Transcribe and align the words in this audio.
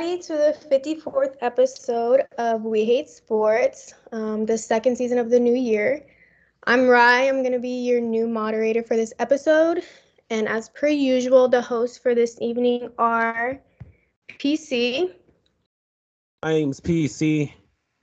Everybody, 0.00 0.22
to 0.22 0.32
the 0.34 0.56
54th 0.70 1.34
episode 1.40 2.22
of 2.38 2.62
We 2.62 2.84
Hate 2.84 3.08
Sports, 3.08 3.94
um, 4.12 4.46
the 4.46 4.56
second 4.56 4.94
season 4.94 5.18
of 5.18 5.28
the 5.28 5.40
new 5.40 5.56
year. 5.56 6.06
I'm 6.68 6.86
Ry. 6.86 7.22
I'm 7.22 7.42
going 7.42 7.52
to 7.52 7.58
be 7.58 7.84
your 7.84 8.00
new 8.00 8.28
moderator 8.28 8.84
for 8.84 8.94
this 8.94 9.12
episode. 9.18 9.82
And 10.30 10.46
as 10.46 10.68
per 10.68 10.86
usual, 10.86 11.48
the 11.48 11.60
hosts 11.60 11.98
for 11.98 12.14
this 12.14 12.38
evening 12.40 12.92
are 12.96 13.58
PC. 14.28 15.12
My 16.44 16.52
name's 16.52 16.78
PC. 16.78 17.52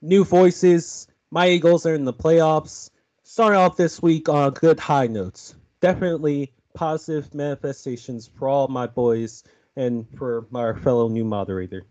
New 0.02 0.22
voices. 0.22 1.08
My 1.30 1.48
Eagles 1.48 1.86
are 1.86 1.94
in 1.94 2.04
the 2.04 2.12
playoffs. 2.12 2.90
Starting 3.22 3.58
off 3.58 3.78
this 3.78 4.02
week 4.02 4.28
on 4.28 4.52
good 4.52 4.78
high 4.78 5.06
notes. 5.06 5.54
Definitely 5.80 6.52
positive 6.74 7.32
manifestations 7.32 8.26
for 8.26 8.48
all 8.48 8.68
my 8.68 8.86
boys 8.86 9.44
and 9.76 10.06
for 10.16 10.46
my 10.50 10.72
fellow 10.72 11.08
new 11.08 11.24
moderator. 11.24 11.86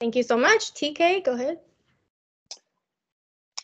Thank 0.00 0.16
you 0.16 0.22
so 0.22 0.36
much. 0.36 0.72
TK, 0.72 1.24
go 1.24 1.32
ahead. 1.34 1.58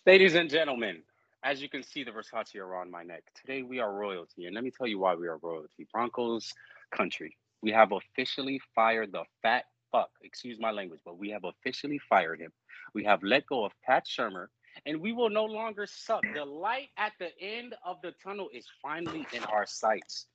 Ladies 0.05 0.35
and 0.35 0.51
gentlemen, 0.51 1.03
as 1.43 1.63
you 1.63 1.69
can 1.69 1.83
see 1.83 2.05
the 2.05 2.11
Versace 2.11 2.57
around 2.57 2.91
my 2.91 3.03
neck, 3.03 3.23
today 3.35 3.63
we 3.63 3.81
are 3.81 3.93
royalty. 3.93 4.45
And 4.45 4.55
let 4.55 4.63
me 4.63 4.71
tell 4.71 4.87
you 4.87 4.99
why 4.99 5.15
we 5.15 5.27
are 5.29 5.39
royalty. 5.39 5.87
Broncos 5.93 6.53
country. 6.95 7.37
We 7.63 7.73
have 7.73 7.93
officially 7.93 8.61
fired 8.75 9.13
the 9.13 9.25
fat 9.43 9.65
fuck, 9.91 10.11
excuse 10.23 10.59
my 10.61 10.71
language, 10.71 11.01
but 11.05 11.19
we 11.19 11.31
have 11.31 11.45
officially 11.45 11.99
fired 11.99 12.41
him. 12.41 12.53
We 12.95 13.05
have 13.05 13.23
let 13.23 13.47
go 13.47 13.65
of 13.65 13.73
Pat 13.85 14.05
Shurmur, 14.07 14.47
and 14.85 15.01
we 15.01 15.13
will 15.13 15.31
no 15.31 15.45
longer 15.45 15.87
suck. 15.87 16.23
The 16.35 16.45
light 16.45 16.89
at 16.99 17.13
the 17.19 17.31
end 17.41 17.75
of 17.85 17.97
the 18.03 18.13
tunnel 18.23 18.49
is 18.53 18.67
finally 18.83 19.27
in 19.33 19.43
our 19.45 19.67
sights. 19.67 20.27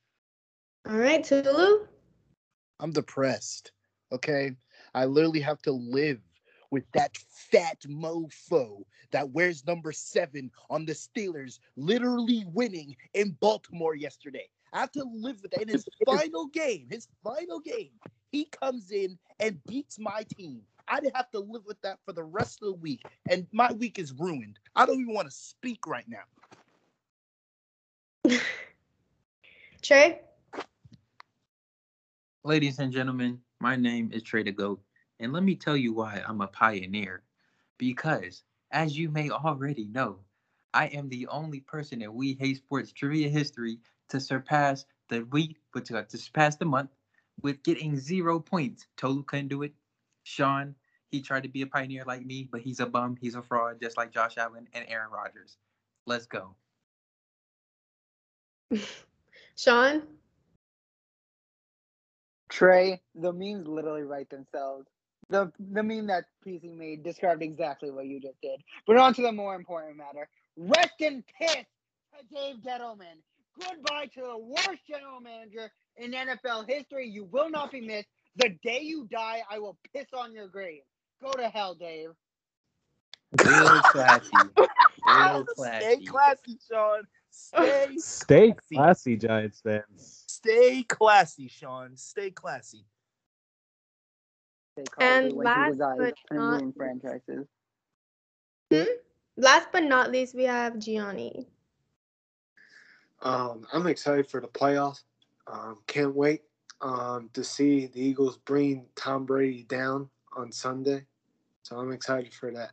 All 0.89 0.97
right, 0.97 1.23
Tolu. 1.23 1.87
I'm 2.81 2.91
depressed. 2.91 3.71
Okay. 4.11 4.51
I 4.93 5.05
literally 5.05 5.39
have 5.39 5.61
to 5.61 5.71
live 5.71 6.19
with 6.71 6.83
that 6.93 7.15
fat 7.15 7.79
mofo 7.87 8.83
that 9.11 9.29
wears 9.29 9.65
number 9.65 9.91
seven 9.91 10.51
on 10.69 10.85
the 10.85 10.93
Steelers 10.93 11.59
literally 11.75 12.45
winning 12.47 12.95
in 13.13 13.37
Baltimore 13.39 13.95
yesterday. 13.95 14.49
I 14.73 14.79
have 14.79 14.91
to 14.93 15.03
live 15.03 15.41
with 15.41 15.51
that 15.51 15.61
in 15.61 15.67
his 15.67 15.85
final 16.05 16.47
game, 16.47 16.87
his 16.89 17.07
final 17.23 17.59
game. 17.59 17.91
He 18.31 18.45
comes 18.45 18.91
in 18.91 19.17
and 19.39 19.61
beats 19.65 19.99
my 19.99 20.23
team. 20.37 20.61
I'd 20.87 21.11
have 21.13 21.29
to 21.31 21.39
live 21.39 21.65
with 21.65 21.79
that 21.81 21.99
for 22.05 22.13
the 22.13 22.23
rest 22.23 22.61
of 22.61 22.67
the 22.67 22.73
week. 22.73 23.03
And 23.29 23.45
my 23.51 23.71
week 23.73 23.99
is 23.99 24.13
ruined. 24.13 24.59
I 24.75 24.85
don't 24.85 25.01
even 25.01 25.13
want 25.13 25.27
to 25.27 25.33
speak 25.33 25.85
right 25.87 26.05
now. 26.07 26.23
Trey? 29.81 30.21
Ladies 32.43 32.79
and 32.79 32.91
gentlemen, 32.91 33.39
my 33.59 33.75
name 33.75 34.09
is 34.11 34.23
Trader 34.23 34.51
Goat, 34.51 34.81
and 35.19 35.31
let 35.31 35.43
me 35.43 35.55
tell 35.55 35.77
you 35.77 35.93
why 35.93 36.23
I'm 36.27 36.41
a 36.41 36.47
pioneer. 36.47 37.21
Because, 37.77 38.41
as 38.71 38.97
you 38.97 39.09
may 39.09 39.29
already 39.29 39.85
know, 39.85 40.17
I 40.73 40.87
am 40.87 41.07
the 41.07 41.27
only 41.27 41.59
person 41.59 42.01
in 42.01 42.15
We 42.15 42.33
Hate 42.33 42.57
Sports 42.57 42.91
trivia 42.93 43.29
history 43.29 43.77
to 44.09 44.19
surpass 44.19 44.87
the 45.07 45.21
week, 45.25 45.57
but 45.71 45.85
to, 45.85 46.03
to 46.03 46.17
surpass 46.17 46.55
the 46.55 46.65
month 46.65 46.89
with 47.43 47.61
getting 47.61 47.95
zero 47.95 48.39
points. 48.39 48.87
Tolu 48.97 49.21
couldn't 49.21 49.49
do 49.49 49.61
it. 49.61 49.73
Shawn, 50.23 50.73
he 51.11 51.21
tried 51.21 51.43
to 51.43 51.49
be 51.49 51.61
a 51.61 51.67
pioneer 51.67 52.05
like 52.07 52.25
me, 52.25 52.49
but 52.51 52.61
he's 52.61 52.79
a 52.79 52.87
bum. 52.87 53.17
He's 53.21 53.35
a 53.35 53.43
fraud, 53.43 53.79
just 53.79 53.97
like 53.97 54.11
Josh 54.11 54.39
Allen 54.39 54.67
and 54.73 54.85
Aaron 54.87 55.11
Rodgers. 55.11 55.57
Let's 56.07 56.25
go. 56.25 56.55
Shawn? 59.55 60.01
Trey, 62.51 63.01
the 63.15 63.33
memes 63.33 63.67
literally 63.67 64.03
write 64.03 64.29
themselves. 64.29 64.87
The 65.29 65.51
the 65.59 65.83
meme 65.83 66.07
that 66.07 66.25
PC 66.45 66.75
made 66.75 67.03
described 67.03 67.41
exactly 67.41 67.91
what 67.91 68.05
you 68.07 68.19
just 68.19 68.41
did. 68.41 68.61
But 68.85 68.97
on 68.97 69.13
to 69.15 69.21
the 69.21 69.31
more 69.31 69.55
important 69.55 69.97
matter. 69.97 70.27
Rest 70.57 70.95
in 70.99 71.23
piss 71.39 71.55
to 71.55 72.35
Dave 72.35 72.57
Gettleman. 72.57 73.21
Goodbye 73.59 74.07
to 74.15 74.21
the 74.21 74.37
worst 74.37 74.81
general 74.89 75.21
manager 75.21 75.71
in 75.97 76.11
NFL 76.11 76.69
history. 76.69 77.07
You 77.07 77.25
will 77.25 77.49
not 77.49 77.71
be 77.71 77.81
missed. 77.81 78.09
The 78.37 78.49
day 78.63 78.81
you 78.81 79.07
die, 79.11 79.43
I 79.49 79.59
will 79.59 79.77
piss 79.93 80.07
on 80.13 80.33
your 80.33 80.47
grave. 80.47 80.81
Go 81.21 81.31
to 81.33 81.49
hell, 81.49 81.75
Dave. 81.75 82.09
Real 83.33 83.81
classy. 83.83 84.51
Real 85.07 85.45
Stay 85.77 85.97
classy. 85.97 86.05
classy, 86.05 86.59
Shawn. 86.69 87.03
Stay 87.31 87.87
Stay 87.97 88.51
classy. 88.51 88.75
classy, 88.75 89.17
Giants 89.17 89.61
fans. 89.61 90.23
Stay 90.27 90.83
classy, 90.83 91.47
Shawn. 91.47 91.95
Stay 91.95 92.29
classy. 92.31 92.85
And 94.99 95.33
last 95.33 95.77
but 95.77 96.15
not 96.31 96.61
ruin 96.61 96.73
franchises. 96.73 97.47
Last 99.37 99.67
but 99.71 99.83
not 99.83 100.11
least, 100.11 100.35
we 100.35 100.43
have 100.43 100.79
Gianni. 100.79 101.47
Um, 103.21 103.65
I'm 103.73 103.87
excited 103.87 104.27
for 104.27 104.41
the 104.41 104.47
playoffs. 104.47 105.03
Um, 105.47 105.79
can't 105.87 106.15
wait 106.15 106.41
um, 106.81 107.29
to 107.33 107.43
see 107.43 107.87
the 107.87 108.01
Eagles 108.01 108.37
bring 108.37 108.85
Tom 108.95 109.25
Brady 109.25 109.63
down 109.63 110.09
on 110.35 110.51
Sunday. 110.51 111.05
So 111.63 111.77
I'm 111.77 111.91
excited 111.91 112.33
for 112.33 112.51
that. 112.51 112.71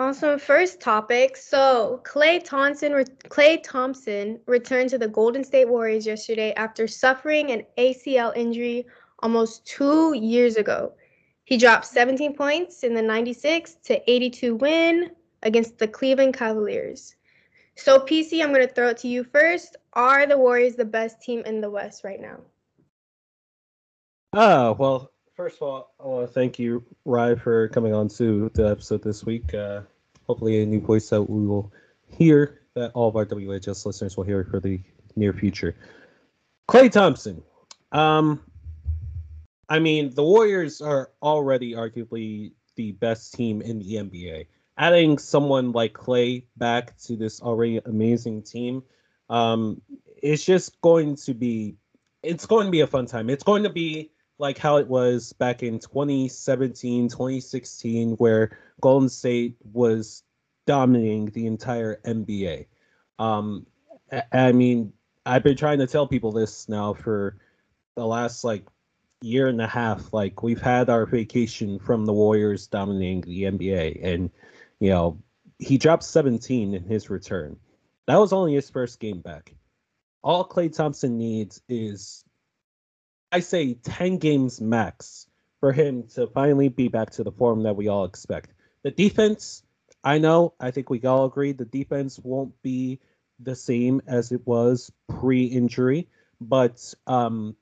Awesome. 0.00 0.38
First 0.38 0.80
topic. 0.80 1.36
So 1.36 2.00
Klay 2.04 2.42
Thompson, 2.44 2.92
re- 2.92 3.04
Klay 3.04 3.60
Thompson 3.62 4.38
returned 4.46 4.90
to 4.90 4.98
the 4.98 5.08
Golden 5.08 5.42
State 5.42 5.68
Warriors 5.68 6.06
yesterday 6.06 6.54
after 6.54 6.86
suffering 6.86 7.50
an 7.50 7.64
ACL 7.78 8.36
injury 8.36 8.86
almost 9.20 9.66
two 9.66 10.14
years 10.14 10.56
ago. 10.56 10.92
He 11.44 11.56
dropped 11.56 11.86
17 11.86 12.36
points 12.36 12.84
in 12.84 12.94
the 12.94 13.02
96 13.02 13.76
to 13.84 14.10
82 14.10 14.54
win 14.54 15.10
against 15.42 15.78
the 15.78 15.88
Cleveland 15.88 16.34
Cavaliers. 16.34 17.16
So 17.74 17.98
PC, 17.98 18.42
I'm 18.42 18.52
going 18.52 18.66
to 18.66 18.72
throw 18.72 18.88
it 18.88 18.98
to 18.98 19.08
you 19.08 19.24
first. 19.24 19.76
Are 19.94 20.26
the 20.26 20.38
Warriors 20.38 20.76
the 20.76 20.84
best 20.84 21.20
team 21.20 21.42
in 21.44 21.60
the 21.60 21.70
West 21.70 22.04
right 22.04 22.20
now? 22.20 22.38
Ah, 24.32 24.72
well, 24.78 25.10
first 25.38 25.58
of 25.58 25.62
all, 25.62 25.94
I 26.00 26.06
want 26.08 26.26
to 26.26 26.32
thank 26.32 26.58
you, 26.58 26.84
Ry, 27.04 27.36
for 27.36 27.68
coming 27.68 27.94
on 27.94 28.08
to 28.08 28.50
the 28.54 28.68
episode 28.68 29.04
this 29.04 29.24
week. 29.24 29.54
Uh, 29.54 29.82
hopefully, 30.26 30.60
a 30.60 30.66
new 30.66 30.80
voice 30.80 31.08
that 31.10 31.22
we 31.22 31.46
will 31.46 31.72
hear, 32.08 32.62
that 32.74 32.90
all 32.92 33.08
of 33.08 33.14
our 33.14 33.24
WHS 33.24 33.86
listeners 33.86 34.16
will 34.16 34.24
hear 34.24 34.42
for 34.50 34.58
the 34.58 34.80
near 35.14 35.32
future. 35.32 35.76
Klay 36.68 36.90
Thompson. 36.90 37.40
Um, 37.92 38.40
I 39.68 39.78
mean, 39.78 40.12
the 40.12 40.24
Warriors 40.24 40.80
are 40.80 41.12
already 41.22 41.72
arguably 41.72 42.50
the 42.74 42.90
best 42.92 43.32
team 43.32 43.62
in 43.62 43.78
the 43.78 43.94
NBA. 43.94 44.46
Adding 44.76 45.18
someone 45.18 45.70
like 45.70 45.92
Klay 45.92 46.46
back 46.56 46.98
to 47.02 47.16
this 47.16 47.40
already 47.40 47.80
amazing 47.84 48.42
team, 48.42 48.82
um, 49.30 49.82
it's 50.20 50.44
just 50.44 50.80
going 50.80 51.14
to 51.14 51.32
be, 51.32 51.76
it's 52.24 52.44
going 52.44 52.66
to 52.66 52.72
be 52.72 52.80
a 52.80 52.88
fun 52.88 53.06
time. 53.06 53.30
It's 53.30 53.44
going 53.44 53.62
to 53.62 53.70
be 53.70 54.10
like 54.38 54.58
how 54.58 54.76
it 54.76 54.86
was 54.86 55.32
back 55.32 55.62
in 55.62 55.78
2017, 55.78 57.08
2016, 57.08 58.12
where 58.12 58.58
Golden 58.80 59.08
State 59.08 59.56
was 59.72 60.22
dominating 60.66 61.26
the 61.26 61.46
entire 61.46 62.00
NBA. 62.04 62.66
Um, 63.18 63.66
I, 64.12 64.22
I 64.32 64.52
mean, 64.52 64.92
I've 65.26 65.42
been 65.42 65.56
trying 65.56 65.78
to 65.78 65.86
tell 65.86 66.06
people 66.06 66.32
this 66.32 66.68
now 66.68 66.94
for 66.94 67.36
the 67.96 68.06
last 68.06 68.44
like 68.44 68.64
year 69.20 69.48
and 69.48 69.60
a 69.60 69.66
half. 69.66 70.12
Like 70.12 70.42
we've 70.42 70.60
had 70.60 70.88
our 70.88 71.04
vacation 71.04 71.78
from 71.78 72.06
the 72.06 72.12
Warriors 72.12 72.66
dominating 72.66 73.22
the 73.22 73.42
NBA, 73.42 74.04
and 74.04 74.30
you 74.78 74.90
know 74.90 75.18
he 75.58 75.76
dropped 75.78 76.04
17 76.04 76.74
in 76.74 76.84
his 76.84 77.10
return. 77.10 77.56
That 78.06 78.16
was 78.16 78.32
only 78.32 78.54
his 78.54 78.70
first 78.70 79.00
game 79.00 79.20
back. 79.20 79.54
All 80.22 80.46
Klay 80.46 80.74
Thompson 80.74 81.18
needs 81.18 81.60
is 81.68 82.24
I 83.30 83.40
say 83.40 83.74
10 83.74 84.18
games 84.18 84.60
max 84.60 85.26
for 85.60 85.72
him 85.72 86.04
to 86.14 86.26
finally 86.28 86.68
be 86.68 86.88
back 86.88 87.10
to 87.10 87.24
the 87.24 87.32
form 87.32 87.64
that 87.64 87.76
we 87.76 87.88
all 87.88 88.04
expect. 88.04 88.52
The 88.82 88.90
defense, 88.90 89.62
I 90.02 90.18
know, 90.18 90.54
I 90.58 90.70
think 90.70 90.88
we 90.88 91.02
all 91.02 91.26
agree 91.26 91.52
the 91.52 91.66
defense 91.66 92.18
won't 92.18 92.60
be 92.62 93.00
the 93.40 93.54
same 93.54 94.00
as 94.06 94.32
it 94.32 94.46
was 94.46 94.90
pre-injury, 95.08 96.08
but 96.40 96.94
um 97.06 97.54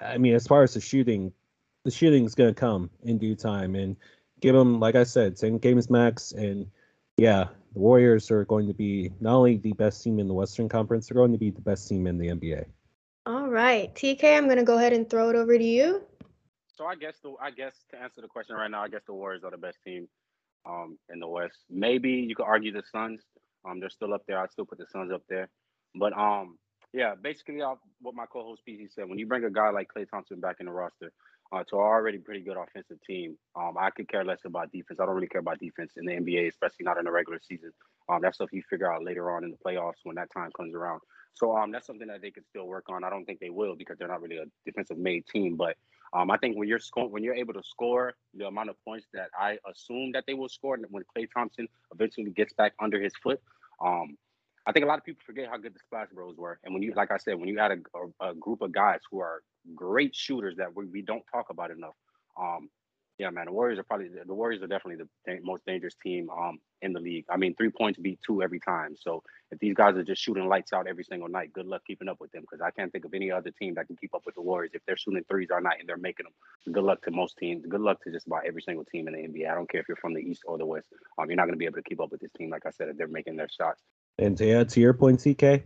I 0.00 0.18
mean 0.18 0.34
as 0.34 0.46
far 0.46 0.62
as 0.62 0.74
the 0.74 0.80
shooting, 0.80 1.32
the 1.84 1.90
shooting's 1.90 2.34
going 2.34 2.54
to 2.54 2.60
come 2.60 2.90
in 3.02 3.18
due 3.18 3.34
time 3.34 3.74
and 3.74 3.96
give 4.40 4.54
him 4.54 4.78
like 4.78 4.94
I 4.94 5.04
said, 5.04 5.36
10 5.36 5.58
games 5.58 5.90
max 5.90 6.32
and 6.32 6.70
yeah, 7.16 7.48
the 7.72 7.80
Warriors 7.80 8.30
are 8.30 8.44
going 8.44 8.68
to 8.68 8.74
be 8.74 9.10
not 9.20 9.34
only 9.34 9.56
the 9.56 9.72
best 9.72 10.02
team 10.04 10.18
in 10.20 10.28
the 10.28 10.34
Western 10.34 10.68
Conference, 10.68 11.08
they're 11.08 11.16
going 11.16 11.32
to 11.32 11.38
be 11.38 11.50
the 11.50 11.60
best 11.60 11.88
team 11.88 12.06
in 12.06 12.18
the 12.18 12.28
NBA. 12.28 12.66
All 13.24 13.48
right, 13.48 13.94
TK, 13.94 14.36
I'm 14.36 14.46
going 14.46 14.56
to 14.56 14.64
go 14.64 14.78
ahead 14.78 14.92
and 14.92 15.08
throw 15.08 15.30
it 15.30 15.36
over 15.36 15.56
to 15.56 15.64
you. 15.64 16.02
So 16.66 16.86
I 16.86 16.96
guess 16.96 17.18
the 17.22 17.34
I 17.40 17.52
guess 17.52 17.76
to 17.92 18.02
answer 18.02 18.20
the 18.20 18.26
question 18.26 18.56
right 18.56 18.70
now, 18.70 18.82
I 18.82 18.88
guess 18.88 19.02
the 19.06 19.14
Warriors 19.14 19.44
are 19.44 19.50
the 19.52 19.58
best 19.58 19.78
team 19.84 20.08
um, 20.66 20.98
in 21.08 21.20
the 21.20 21.28
West. 21.28 21.58
Maybe 21.70 22.10
you 22.10 22.34
could 22.34 22.46
argue 22.46 22.72
the 22.72 22.82
Suns. 22.90 23.20
Um, 23.64 23.78
they're 23.78 23.90
still 23.90 24.12
up 24.12 24.22
there. 24.26 24.38
I'd 24.38 24.50
still 24.50 24.64
put 24.64 24.78
the 24.78 24.86
Suns 24.90 25.12
up 25.12 25.22
there. 25.28 25.48
But 25.94 26.18
um, 26.18 26.58
yeah, 26.92 27.14
basically 27.14 27.62
uh, 27.62 27.74
what 28.00 28.16
my 28.16 28.26
co-host 28.26 28.62
PC 28.68 28.92
said. 28.92 29.08
When 29.08 29.20
you 29.20 29.26
bring 29.26 29.44
a 29.44 29.50
guy 29.50 29.70
like 29.70 29.88
Klay 29.96 30.08
Thompson 30.10 30.40
back 30.40 30.56
in 30.58 30.66
the 30.66 30.72
roster 30.72 31.12
uh, 31.52 31.62
to 31.62 31.76
an 31.76 31.82
already 31.82 32.18
pretty 32.18 32.40
good 32.40 32.56
offensive 32.56 32.98
team, 33.06 33.36
um, 33.54 33.74
I 33.78 33.90
could 33.90 34.08
care 34.08 34.24
less 34.24 34.40
about 34.44 34.72
defense. 34.72 34.98
I 34.98 35.06
don't 35.06 35.14
really 35.14 35.28
care 35.28 35.42
about 35.42 35.60
defense 35.60 35.92
in 35.96 36.06
the 36.06 36.12
NBA, 36.12 36.48
especially 36.48 36.84
not 36.84 36.98
in 36.98 37.04
the 37.04 37.12
regular 37.12 37.38
season. 37.40 37.70
Um, 38.08 38.20
that's 38.20 38.36
stuff 38.36 38.52
you 38.52 38.62
figure 38.68 38.92
out 38.92 39.04
later 39.04 39.30
on 39.30 39.44
in 39.44 39.52
the 39.52 39.58
playoffs 39.64 40.02
when 40.02 40.16
that 40.16 40.32
time 40.34 40.50
comes 40.56 40.74
around. 40.74 41.00
So 41.34 41.56
um, 41.56 41.72
that's 41.72 41.86
something 41.86 42.08
that 42.08 42.22
they 42.22 42.30
could 42.30 42.46
still 42.46 42.66
work 42.66 42.86
on. 42.88 43.04
I 43.04 43.10
don't 43.10 43.24
think 43.24 43.40
they 43.40 43.50
will 43.50 43.74
because 43.74 43.98
they're 43.98 44.08
not 44.08 44.22
really 44.22 44.38
a 44.38 44.44
defensive 44.64 44.98
made 44.98 45.26
team. 45.26 45.56
But 45.56 45.76
um, 46.12 46.30
I 46.30 46.36
think 46.36 46.56
when 46.56 46.68
you're 46.68 46.78
scoring, 46.78 47.10
when 47.10 47.22
you're 47.22 47.34
able 47.34 47.54
to 47.54 47.62
score 47.62 48.14
the 48.34 48.46
amount 48.46 48.70
of 48.70 48.76
points 48.84 49.06
that 49.14 49.30
I 49.38 49.58
assume 49.70 50.12
that 50.12 50.24
they 50.26 50.34
will 50.34 50.48
score, 50.48 50.74
and 50.74 50.84
when 50.90 51.04
Klay 51.16 51.26
Thompson 51.32 51.68
eventually 51.92 52.30
gets 52.30 52.52
back 52.52 52.74
under 52.80 53.00
his 53.00 53.12
foot, 53.22 53.40
um, 53.84 54.16
I 54.66 54.72
think 54.72 54.84
a 54.84 54.88
lot 54.88 54.98
of 54.98 55.04
people 55.04 55.22
forget 55.26 55.48
how 55.48 55.56
good 55.56 55.74
the 55.74 55.80
Splash 55.80 56.08
Bros 56.14 56.36
were. 56.36 56.60
And 56.64 56.72
when 56.72 56.82
you, 56.82 56.92
like 56.94 57.10
I 57.10 57.16
said, 57.16 57.38
when 57.38 57.48
you 57.48 57.58
add 57.58 57.72
a, 57.72 58.24
a, 58.24 58.30
a 58.30 58.34
group 58.34 58.62
of 58.62 58.72
guys 58.72 59.00
who 59.10 59.20
are 59.20 59.42
great 59.74 60.14
shooters 60.14 60.56
that 60.58 60.76
we, 60.76 60.86
we 60.86 61.02
don't 61.02 61.24
talk 61.32 61.50
about 61.50 61.70
enough, 61.70 61.94
um, 62.40 62.68
yeah, 63.18 63.30
man, 63.30 63.46
the 63.46 63.52
Warriors 63.52 63.78
are 63.78 63.84
probably 63.84 64.08
the 64.08 64.34
Warriors 64.34 64.62
are 64.62 64.66
definitely 64.66 65.04
the 65.26 65.38
most 65.42 65.64
dangerous 65.66 65.94
team 66.02 66.30
um 66.30 66.58
in 66.80 66.92
the 66.92 67.00
league. 67.00 67.24
I 67.30 67.36
mean, 67.36 67.54
three 67.54 67.70
points 67.70 67.98
beat 67.98 68.18
two 68.26 68.42
every 68.42 68.58
time. 68.58 68.96
So 68.98 69.22
if 69.50 69.58
these 69.58 69.74
guys 69.74 69.96
are 69.96 70.02
just 70.02 70.20
shooting 70.20 70.48
lights 70.48 70.72
out 70.72 70.86
every 70.86 71.04
single 71.04 71.28
night, 71.28 71.52
good 71.52 71.66
luck 71.66 71.82
keeping 71.86 72.08
up 72.08 72.20
with 72.20 72.32
them 72.32 72.42
because 72.42 72.60
I 72.60 72.70
can't 72.70 72.90
think 72.90 73.04
of 73.04 73.14
any 73.14 73.30
other 73.30 73.50
team 73.50 73.74
that 73.74 73.86
can 73.86 73.96
keep 73.96 74.14
up 74.14 74.22
with 74.26 74.34
the 74.34 74.42
Warriors 74.42 74.72
if 74.74 74.82
they're 74.86 74.96
shooting 74.96 75.24
threes 75.28 75.48
all 75.52 75.60
night 75.60 75.76
and 75.78 75.88
they're 75.88 75.96
making 75.96 76.24
them. 76.24 76.72
Good 76.72 76.82
luck 76.82 77.02
to 77.02 77.10
most 77.10 77.36
teams. 77.38 77.64
Good 77.68 77.80
luck 77.80 78.02
to 78.02 78.10
just 78.10 78.26
about 78.26 78.46
every 78.46 78.62
single 78.62 78.84
team 78.84 79.08
in 79.08 79.14
the 79.14 79.20
NBA. 79.20 79.50
I 79.50 79.54
don't 79.54 79.70
care 79.70 79.80
if 79.80 79.88
you're 79.88 79.96
from 79.96 80.14
the 80.14 80.20
East 80.20 80.42
or 80.46 80.58
the 80.58 80.66
West. 80.66 80.88
Um, 81.18 81.28
you're 81.28 81.36
not 81.36 81.44
going 81.44 81.54
to 81.54 81.58
be 81.58 81.66
able 81.66 81.76
to 81.76 81.82
keep 81.82 82.00
up 82.00 82.10
with 82.10 82.20
this 82.20 82.32
team, 82.36 82.50
like 82.50 82.66
I 82.66 82.70
said, 82.70 82.88
if 82.88 82.96
they're 82.96 83.06
making 83.06 83.36
their 83.36 83.48
shots. 83.48 83.82
And 84.18 84.36
to 84.38 84.50
add 84.52 84.68
to 84.70 84.80
your 84.80 84.94
point, 84.94 85.20
TK, 85.20 85.62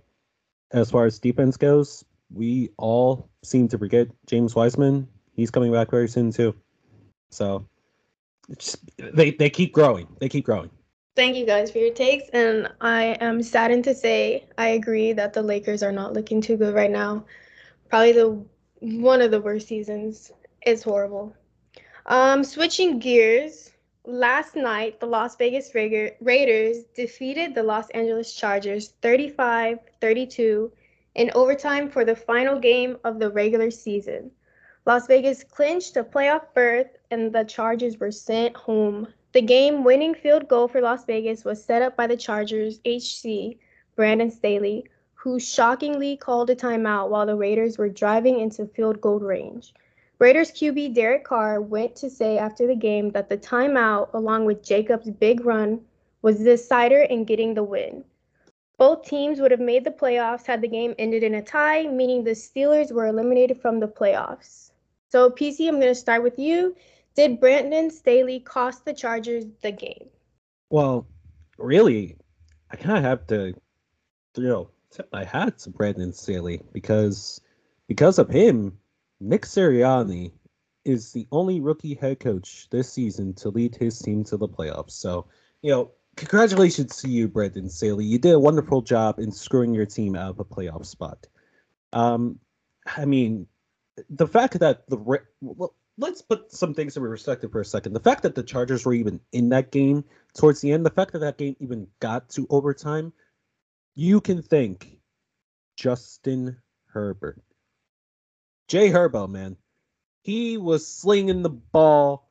as 0.72 0.90
far 0.90 1.06
as 1.06 1.18
defense 1.18 1.56
goes, 1.56 2.04
we 2.32 2.70
all 2.76 3.30
seem 3.42 3.68
to 3.68 3.78
forget 3.78 4.08
James 4.26 4.54
Wiseman. 4.54 5.08
He's 5.32 5.50
coming 5.50 5.72
back 5.72 5.90
very 5.90 6.08
soon 6.08 6.32
too. 6.32 6.54
So 7.30 7.66
they 8.98 9.32
they 9.32 9.50
keep 9.50 9.72
growing. 9.72 10.06
They 10.20 10.28
keep 10.28 10.44
growing. 10.44 10.70
Thank 11.16 11.36
you 11.36 11.46
guys 11.46 11.70
for 11.70 11.78
your 11.78 11.94
takes, 11.94 12.28
and 12.30 12.68
I 12.80 13.16
am 13.20 13.42
saddened 13.42 13.84
to 13.84 13.94
say 13.94 14.44
I 14.58 14.68
agree 14.68 15.12
that 15.14 15.32
the 15.32 15.42
Lakers 15.42 15.82
are 15.82 15.92
not 15.92 16.12
looking 16.12 16.40
too 16.40 16.56
good 16.56 16.74
right 16.74 16.90
now. 16.90 17.24
Probably 17.88 18.12
the 18.12 18.44
one 18.80 19.22
of 19.22 19.30
the 19.30 19.40
worst 19.40 19.66
seasons. 19.66 20.30
It's 20.62 20.82
horrible. 20.82 21.34
Um, 22.06 22.44
switching 22.44 22.98
gears. 22.98 23.72
Last 24.08 24.54
night, 24.54 25.00
the 25.00 25.06
Las 25.06 25.34
Vegas 25.34 25.74
Raiders 25.74 26.84
defeated 26.94 27.54
the 27.54 27.62
Los 27.64 27.90
Angeles 27.90 28.32
Chargers 28.32 28.90
35 29.02 29.80
32 30.00 30.70
in 31.16 31.30
overtime 31.34 31.88
for 31.90 32.04
the 32.04 32.14
final 32.14 32.60
game 32.60 32.98
of 33.02 33.18
the 33.18 33.30
regular 33.30 33.70
season. 33.70 34.30
Las 34.86 35.08
Vegas 35.08 35.42
clinched 35.42 35.96
a 35.96 36.04
playoff 36.04 36.44
berth 36.54 36.96
and 37.10 37.32
the 37.32 37.42
Chargers 37.42 37.98
were 37.98 38.12
sent 38.12 38.54
home. 38.54 39.08
The 39.32 39.42
game 39.42 39.82
winning 39.82 40.14
field 40.14 40.46
goal 40.46 40.68
for 40.68 40.80
Las 40.80 41.04
Vegas 41.04 41.44
was 41.44 41.64
set 41.64 41.82
up 41.82 41.96
by 41.96 42.06
the 42.06 42.16
Chargers 42.16 42.78
HC, 42.86 43.58
Brandon 43.96 44.30
Staley, 44.30 44.84
who 45.14 45.40
shockingly 45.40 46.16
called 46.16 46.50
a 46.50 46.54
timeout 46.54 47.08
while 47.08 47.26
the 47.26 47.34
Raiders 47.34 47.78
were 47.78 47.88
driving 47.88 48.38
into 48.38 48.64
field 48.64 49.00
goal 49.00 49.18
range. 49.18 49.74
Raiders 50.20 50.52
QB 50.52 50.94
Derek 50.94 51.24
Carr 51.24 51.60
went 51.60 51.96
to 51.96 52.08
say 52.08 52.38
after 52.38 52.68
the 52.68 52.76
game 52.76 53.10
that 53.10 53.28
the 53.28 53.36
timeout, 53.36 54.14
along 54.14 54.44
with 54.44 54.62
Jacobs' 54.62 55.10
big 55.10 55.44
run, 55.44 55.80
was 56.22 56.38
the 56.38 56.44
decider 56.44 57.00
in 57.00 57.24
getting 57.24 57.54
the 57.54 57.64
win. 57.64 58.04
Both 58.78 59.02
teams 59.02 59.40
would 59.40 59.50
have 59.50 59.58
made 59.58 59.82
the 59.82 59.90
playoffs 59.90 60.46
had 60.46 60.60
the 60.60 60.68
game 60.68 60.94
ended 60.96 61.24
in 61.24 61.34
a 61.34 61.42
tie, 61.42 61.88
meaning 61.88 62.22
the 62.22 62.36
Steelers 62.36 62.92
were 62.92 63.08
eliminated 63.08 63.60
from 63.60 63.80
the 63.80 63.88
playoffs. 63.88 64.65
So, 65.08 65.30
PC, 65.30 65.68
I'm 65.68 65.76
going 65.76 65.88
to 65.88 65.94
start 65.94 66.22
with 66.22 66.38
you. 66.38 66.74
Did 67.14 67.40
Brandon 67.40 67.90
Staley 67.90 68.40
cost 68.40 68.84
the 68.84 68.92
Chargers 68.92 69.44
the 69.62 69.72
game? 69.72 70.08
Well, 70.68 71.06
really, 71.58 72.16
I 72.70 72.76
kind 72.76 72.98
of 72.98 73.04
have 73.04 73.26
to, 73.28 73.54
you 74.36 74.48
know, 74.48 74.70
tip 74.90 75.08
my 75.12 75.24
hat 75.24 75.58
to 75.60 75.70
Brandon 75.70 76.12
Staley 76.12 76.60
because 76.72 77.40
because 77.88 78.18
of 78.18 78.28
him, 78.28 78.78
Nick 79.20 79.42
Sirianni 79.42 80.32
is 80.84 81.12
the 81.12 81.26
only 81.32 81.60
rookie 81.60 81.94
head 81.94 82.20
coach 82.20 82.68
this 82.70 82.92
season 82.92 83.34
to 83.34 83.48
lead 83.48 83.76
his 83.76 83.98
team 83.98 84.24
to 84.24 84.36
the 84.36 84.48
playoffs. 84.48 84.92
So, 84.92 85.26
you 85.62 85.70
know, 85.70 85.90
congratulations 86.16 86.96
to 86.98 87.08
you, 87.08 87.28
Brandon 87.28 87.68
Staley. 87.68 88.04
You 88.04 88.18
did 88.18 88.34
a 88.34 88.38
wonderful 88.38 88.82
job 88.82 89.18
in 89.18 89.32
screwing 89.32 89.74
your 89.74 89.86
team 89.86 90.16
out 90.16 90.30
of 90.30 90.40
a 90.40 90.44
playoff 90.44 90.86
spot. 90.86 91.26
Um, 91.92 92.38
I 92.96 93.04
mean, 93.04 93.46
the 94.10 94.26
fact 94.26 94.58
that 94.60 94.88
the 94.88 94.96
well, 95.40 95.74
let's 95.98 96.22
put 96.22 96.52
some 96.52 96.74
things 96.74 96.96
in 96.96 97.02
perspective 97.02 97.52
for 97.52 97.60
a 97.60 97.64
second. 97.64 97.92
The 97.92 98.00
fact 98.00 98.22
that 98.22 98.34
the 98.34 98.42
Chargers 98.42 98.84
were 98.84 98.94
even 98.94 99.20
in 99.32 99.50
that 99.50 99.70
game 99.70 100.04
towards 100.34 100.60
the 100.60 100.72
end, 100.72 100.84
the 100.84 100.90
fact 100.90 101.12
that 101.12 101.20
that 101.20 101.38
game 101.38 101.56
even 101.60 101.88
got 102.00 102.28
to 102.30 102.46
overtime, 102.50 103.12
you 103.94 104.20
can 104.20 104.42
think 104.42 104.98
Justin 105.76 106.58
Herbert. 106.86 107.42
Jay 108.68 108.90
Herbo, 108.90 109.28
man, 109.28 109.56
he 110.22 110.56
was 110.56 110.86
slinging 110.86 111.42
the 111.42 111.50
ball 111.50 112.28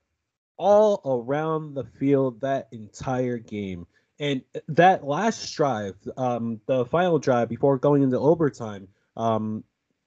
all 0.57 1.01
around 1.05 1.73
the 1.73 1.85
field 1.85 2.41
that 2.41 2.67
entire 2.71 3.37
game. 3.37 3.87
And 4.19 4.43
that 4.69 5.03
last 5.03 5.53
drive, 5.55 5.95
um, 6.15 6.61
the 6.67 6.85
final 6.85 7.19
drive 7.19 7.49
before 7.49 7.77
going 7.77 8.03
into 8.03 8.17
overtime, 8.17 8.87
um, 9.17 9.63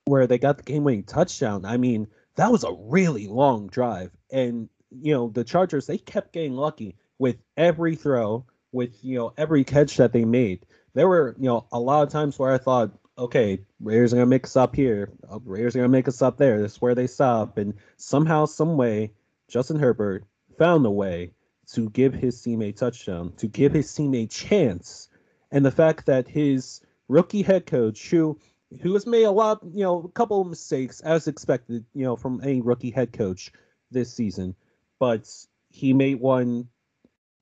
where 0.09 0.27
they 0.27 0.39
got 0.39 0.57
the 0.57 0.63
game 0.63 0.85
winning 0.85 1.05
touchdown. 1.05 1.65
I 1.65 1.77
mean, 1.77 2.09
that 2.37 2.53
was 2.53 2.65
a 2.65 2.73
really 2.73 3.27
long 3.27 3.69
drive. 3.69 4.11
And, 4.31 4.69
you 4.91 5.13
know, 5.13 5.29
the 5.29 5.45
Chargers, 5.45 5.87
they 5.87 5.99
kept 5.99 6.33
getting 6.33 6.55
lucky 6.55 6.97
with 7.19 7.37
every 7.57 7.97
throw, 7.97 8.47
with, 8.73 9.03
you 9.03 9.19
know, 9.19 9.33
every 9.37 9.65
catch 9.65 9.97
that 9.97 10.13
they 10.13 10.25
made. 10.25 10.65
There 10.95 11.09
were, 11.09 11.35
you 11.39 11.49
know, 11.49 11.67
a 11.73 11.81
lot 11.81 12.03
of 12.03 12.11
times 12.11 12.39
where 12.39 12.53
I 12.53 12.59
thought, 12.59 12.93
okay, 13.17 13.61
Raiders 13.81 14.13
are 14.13 14.17
going 14.17 14.27
to 14.27 14.31
make 14.31 14.45
us 14.45 14.57
up 14.57 14.75
here. 14.75 15.11
Uh, 15.31 15.41
Raiders 15.45 15.75
are 15.75 15.81
going 15.81 15.91
to 15.91 15.97
make 15.97 16.09
us 16.09 16.23
up 16.23 16.37
there. 16.37 16.61
This 16.61 16.75
is 16.75 16.81
where 16.81 16.95
they 16.95 17.07
stop. 17.07 17.59
And 17.59 17.75
somehow, 17.97 18.47
some 18.47 18.77
way, 18.77 19.13
Justin 19.49 19.79
Herbert 19.79 20.25
found 20.59 20.87
a 20.87 20.91
way 20.91 21.33
to 21.73 21.91
give 21.91 22.15
his 22.15 22.41
team 22.41 22.63
a 22.63 22.73
touchdown, 22.73 23.33
to 23.39 23.49
give 23.49 23.73
his 23.73 23.93
team 23.93 24.15
a 24.15 24.27
chance. 24.27 25.09
And 25.51 25.65
the 25.65 25.71
fact 25.71 26.07
that 26.07 26.29
his 26.29 26.81
rookie 27.09 27.43
head 27.43 27.67
coach, 27.67 28.11
who 28.11 28.39
who 28.83 28.93
has 28.95 29.07
made 29.07 29.25
a 29.25 29.31
lot, 29.31 29.61
you 29.73 29.83
know, 29.83 30.03
a 30.03 30.09
couple 30.11 30.41
of 30.41 30.49
mistakes 30.49 31.01
as 31.01 31.27
expected, 31.27 31.85
you 31.95 32.05
know, 32.05 32.17
from 32.17 32.41
any 32.43 32.61
rookie 32.61 32.91
head 32.91 33.13
coach 33.13 33.53
this 33.91 34.13
season, 34.13 34.55
but 34.99 35.29
he 35.71 35.93
made 35.95 36.21
one 36.21 36.69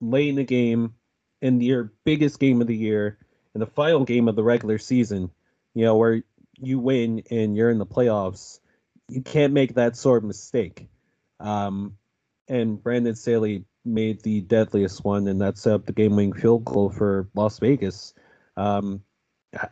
late 0.01 0.29
in 0.29 0.37
the 0.37 0.45
game 0.45 0.95
in 1.43 1.61
your 1.61 1.93
biggest 2.05 2.39
game 2.39 2.61
of 2.61 2.67
the 2.67 2.77
year, 2.77 3.19
in 3.55 3.61
the 3.61 3.67
final 3.67 4.05
game 4.05 4.29
of 4.29 4.37
the 4.37 4.45
regular 4.45 4.79
season, 4.79 5.31
you 5.75 5.85
know, 5.85 5.97
where 5.97 6.23
you 6.59 6.79
win 6.79 7.23
and 7.31 7.57
you're 7.57 7.71
in 7.71 7.79
the 7.79 7.87
playoffs. 7.87 8.61
You 9.09 9.23
can't 9.23 9.53
make 9.53 9.75
that 9.75 9.97
sort 9.97 10.23
of 10.23 10.27
mistake. 10.27 10.89
Um, 11.41 11.97
and 12.49 12.83
Brandon 12.83 13.15
Staley 13.15 13.65
made 13.85 14.23
the 14.23 14.41
deadliest 14.41 15.05
one, 15.05 15.29
and 15.29 15.41
that 15.41 15.59
set 15.59 15.75
up 15.75 15.87
the 15.87 15.93
game-winning 15.93 16.33
field 16.33 16.65
goal 16.65 16.91
for 16.91 17.29
Las 17.35 17.59
Vegas. 17.59 18.15
Um, 18.57 19.03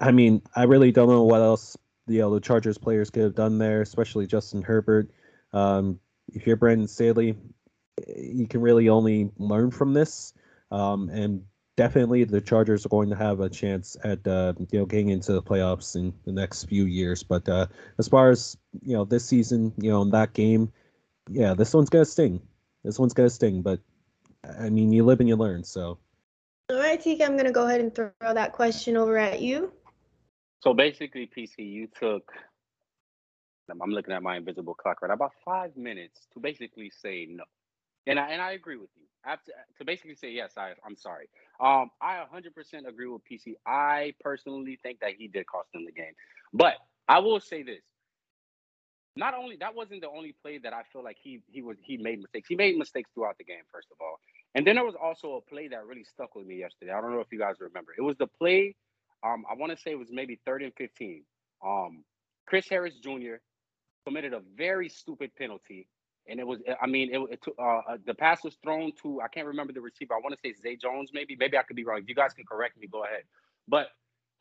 I 0.01 0.13
mean, 0.13 0.43
I 0.55 0.65
really 0.65 0.93
don't 0.93 1.09
know 1.09 1.25
what 1.25 1.41
else 1.41 1.77
you 2.07 2.21
know 2.21 2.35
the 2.35 2.41
Chargers 2.41 2.79
players 2.79 3.11
could 3.11 3.23
have 3.23 3.35
done 3.35 3.59
there, 3.59 3.81
especially 3.83 4.27
Justin 4.27 4.63
Herbert. 4.63 5.11
Um, 5.53 6.01
if 6.33 6.47
you're 6.47 6.57
Brandon 6.57 6.89
Staley, 6.89 7.37
you 8.17 8.47
can 8.47 8.61
really 8.61 8.89
only 8.89 9.31
learn 9.39 9.71
from 9.71 9.95
this, 9.95 10.35
um, 10.71 11.09
and 11.11 11.45
definitely 11.77 12.25
the 12.25 12.41
Chargers 12.41 12.85
are 12.85 12.91
going 12.91 13.11
to 13.11 13.17
have 13.17 13.41
a 13.41 13.49
chance 13.49 13.97
at 14.05 14.27
uh, 14.27 14.53
you 14.71 14.81
know 14.81 14.87
getting 14.87 15.09
into 15.11 15.33
the 15.33 15.43
playoffs 15.43 15.97
in 15.97 16.13
the 16.25 16.33
next 16.33 16.65
few 16.65 16.85
years. 16.85 17.23
But 17.23 17.49
uh, 17.49 17.67
as 17.99 18.09
far 18.09 18.31
as 18.31 18.57
you 18.83 18.95
know, 18.95 19.05
this 19.05 19.25
season, 19.25 19.73
you 19.79 19.91
know, 19.91 20.03
in 20.03 20.11
that 20.11 20.33
game, 20.33 20.73
yeah, 21.31 21.55
this 21.55 21.73
one's 21.73 21.91
gonna 21.91 22.05
sting. 22.05 22.41
This 22.83 22.99
one's 22.99 23.15
gonna 23.15 23.31
sting. 23.31 23.63
But 23.63 23.81
I 24.59 24.69
mean, 24.69 24.93
you 24.93 25.05
live 25.05 25.21
and 25.21 25.29
you 25.29 25.37
learn. 25.37 25.65
So 25.65 25.99
TK, 26.97 27.23
I'm 27.23 27.33
going 27.33 27.45
to 27.45 27.53
go 27.53 27.67
ahead 27.67 27.81
and 27.81 27.95
throw 27.95 28.11
that 28.21 28.53
question 28.53 28.97
over 28.97 29.19
at 29.19 29.41
you. 29.41 29.73
So 30.61 30.73
basically, 30.73 31.29
PC, 31.37 31.59
you 31.59 31.89
took, 31.99 32.33
I'm 33.71 33.91
looking 33.91 34.15
at 34.15 34.23
my 34.23 34.37
invisible 34.37 34.75
clock, 34.75 35.03
right? 35.03 35.11
About 35.11 35.33
five 35.45 35.77
minutes 35.77 36.27
to 36.33 36.41
basically 36.41 36.91
say 36.91 37.27
no. 37.31 37.45
And 38.07 38.19
I, 38.19 38.29
and 38.31 38.41
I 38.41 38.53
agree 38.53 38.77
with 38.77 38.91
you. 38.97 39.03
After, 39.27 39.53
to 39.79 39.85
basically 39.85 40.17
say 40.17 40.31
yes, 40.33 40.53
I, 40.59 40.73
I'm 40.85 40.97
sorry. 40.97 41.29
Um, 41.61 41.91
I 42.01 42.25
100% 42.35 42.87
agree 42.87 43.09
with 43.09 43.23
PC. 43.31 43.55
I 43.67 44.15
personally 44.21 44.79
think 44.83 45.01
that 45.01 45.13
he 45.19 45.29
did 45.29 45.47
cost 45.47 45.73
them 45.73 45.85
the 45.87 45.93
game. 45.93 46.13
But 46.53 46.75
I 47.09 47.19
will 47.21 47.41
say 47.41 47.63
this. 47.63 47.83
Not 49.17 49.35
only 49.35 49.57
that 49.61 49.75
wasn't 49.75 50.01
the 50.01 50.09
only 50.09 50.35
play 50.43 50.59
that 50.59 50.73
I 50.73 50.83
feel 50.93 51.05
like 51.05 51.17
he 51.23 51.41
he 51.49 51.63
was 51.63 51.77
he 51.81 51.97
made 51.97 52.21
mistakes. 52.21 52.49
He 52.49 52.57
made 52.57 52.77
mistakes 52.77 53.09
throughout 53.15 53.39
the 53.39 53.45
game, 53.45 53.63
first 53.71 53.87
of 53.93 53.99
all. 54.01 54.19
And 54.55 54.67
then 54.67 54.77
there 54.77 54.85
was 54.85 54.95
also 55.01 55.35
a 55.35 55.41
play 55.41 55.69
that 55.69 55.87
really 55.87 56.05
stuck 56.05 56.35
with 56.35 56.47
me 56.47 56.57
yesterday. 56.57 56.93
I 56.93 57.01
don't 57.01 57.13
know 57.13 57.21
if 57.21 57.33
you 57.33 57.39
guys 57.39 57.57
remember. 57.61 57.93
It 57.97 58.03
was 58.03 58.17
the 58.19 58.27
play. 58.27 58.77
Um, 59.25 59.45
I 59.51 59.55
want 59.55 59.73
to 59.73 59.79
say 59.79 59.93
it 59.93 59.99
was 59.99 60.09
maybe 60.13 60.41
third 60.47 60.63
and 60.63 60.73
fifteen. 60.77 61.25
Um, 61.65 62.05
Chris 62.47 62.69
Harris 62.69 62.95
Jr. 63.03 63.37
committed 64.07 64.33
a 64.33 64.43
very 64.57 64.89
stupid 64.89 65.35
penalty, 65.37 65.89
and 66.29 66.39
it 66.39 66.47
was 66.47 66.61
I 66.81 66.87
mean 66.87 67.15
it, 67.15 67.21
it 67.33 67.45
uh, 67.59 67.63
uh, 67.63 67.97
the 68.07 68.15
pass 68.15 68.45
was 68.45 68.57
thrown 68.63 68.93
to 69.03 69.21
I 69.23 69.29
can't 69.29 69.47
remember 69.47 69.73
the 69.73 69.81
receiver. 69.81 70.15
I 70.15 70.19
want 70.19 70.35
to 70.35 70.41
say 70.49 70.55
Zay 70.63 70.77
Jones 70.77 71.11
maybe. 71.13 71.37
Maybe 71.37 71.57
I 71.59 71.63
could 71.63 71.77
be 71.77 71.85
wrong. 71.85 72.01
If 72.01 72.09
you 72.09 72.15
guys 72.15 72.35
can 72.35 72.45
correct 72.45 72.79
me, 72.79 72.87
go 72.87 73.05
ahead. 73.05 73.23
But 73.67 73.89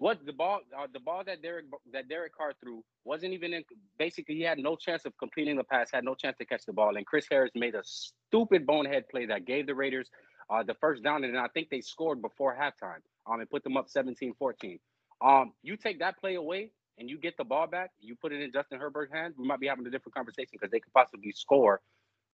what 0.03 0.25
the 0.25 0.33
ball 0.33 0.59
uh, 0.77 0.85
the 0.91 0.99
ball 0.99 1.23
that 1.25 1.41
Derek 1.41 1.65
that 1.93 2.09
Derek 2.09 2.35
Carr 2.35 2.51
threw 2.61 2.83
wasn't 3.05 3.31
even 3.31 3.53
in 3.53 3.63
basically 3.97 4.35
he 4.35 4.41
had 4.41 4.59
no 4.59 4.75
chance 4.75 5.05
of 5.05 5.17
completing 5.17 5.55
the 5.55 5.63
pass, 5.63 5.89
had 5.93 6.03
no 6.03 6.13
chance 6.13 6.35
to 6.39 6.45
catch 6.45 6.65
the 6.65 6.73
ball, 6.73 6.97
and 6.97 7.05
Chris 7.05 7.25
Harris 7.31 7.51
made 7.55 7.73
a 7.73 7.81
stupid 7.85 8.65
bonehead 8.65 9.07
play 9.09 9.25
that 9.27 9.45
gave 9.45 9.65
the 9.65 9.73
Raiders 9.73 10.09
uh, 10.49 10.61
the 10.61 10.73
first 10.73 11.03
down, 11.03 11.23
and 11.23 11.37
I 11.37 11.47
think 11.53 11.69
they 11.69 11.79
scored 11.79 12.21
before 12.21 12.53
halftime. 12.53 12.99
Um, 13.25 13.39
and 13.39 13.49
put 13.49 13.63
them 13.63 13.77
up 13.77 13.87
17-14. 13.87 14.79
Um, 15.25 15.53
you 15.61 15.77
take 15.77 15.99
that 15.99 16.19
play 16.19 16.35
away 16.35 16.71
and 16.97 17.09
you 17.09 17.17
get 17.17 17.37
the 17.37 17.45
ball 17.45 17.67
back, 17.67 17.91
you 18.01 18.17
put 18.17 18.33
it 18.33 18.41
in 18.41 18.51
Justin 18.51 18.79
Herbert's 18.79 19.13
hands, 19.13 19.35
we 19.37 19.47
might 19.47 19.61
be 19.61 19.67
having 19.67 19.87
a 19.87 19.89
different 19.89 20.13
conversation 20.13 20.49
because 20.51 20.71
they 20.71 20.81
could 20.81 20.91
possibly 20.91 21.31
score 21.31 21.79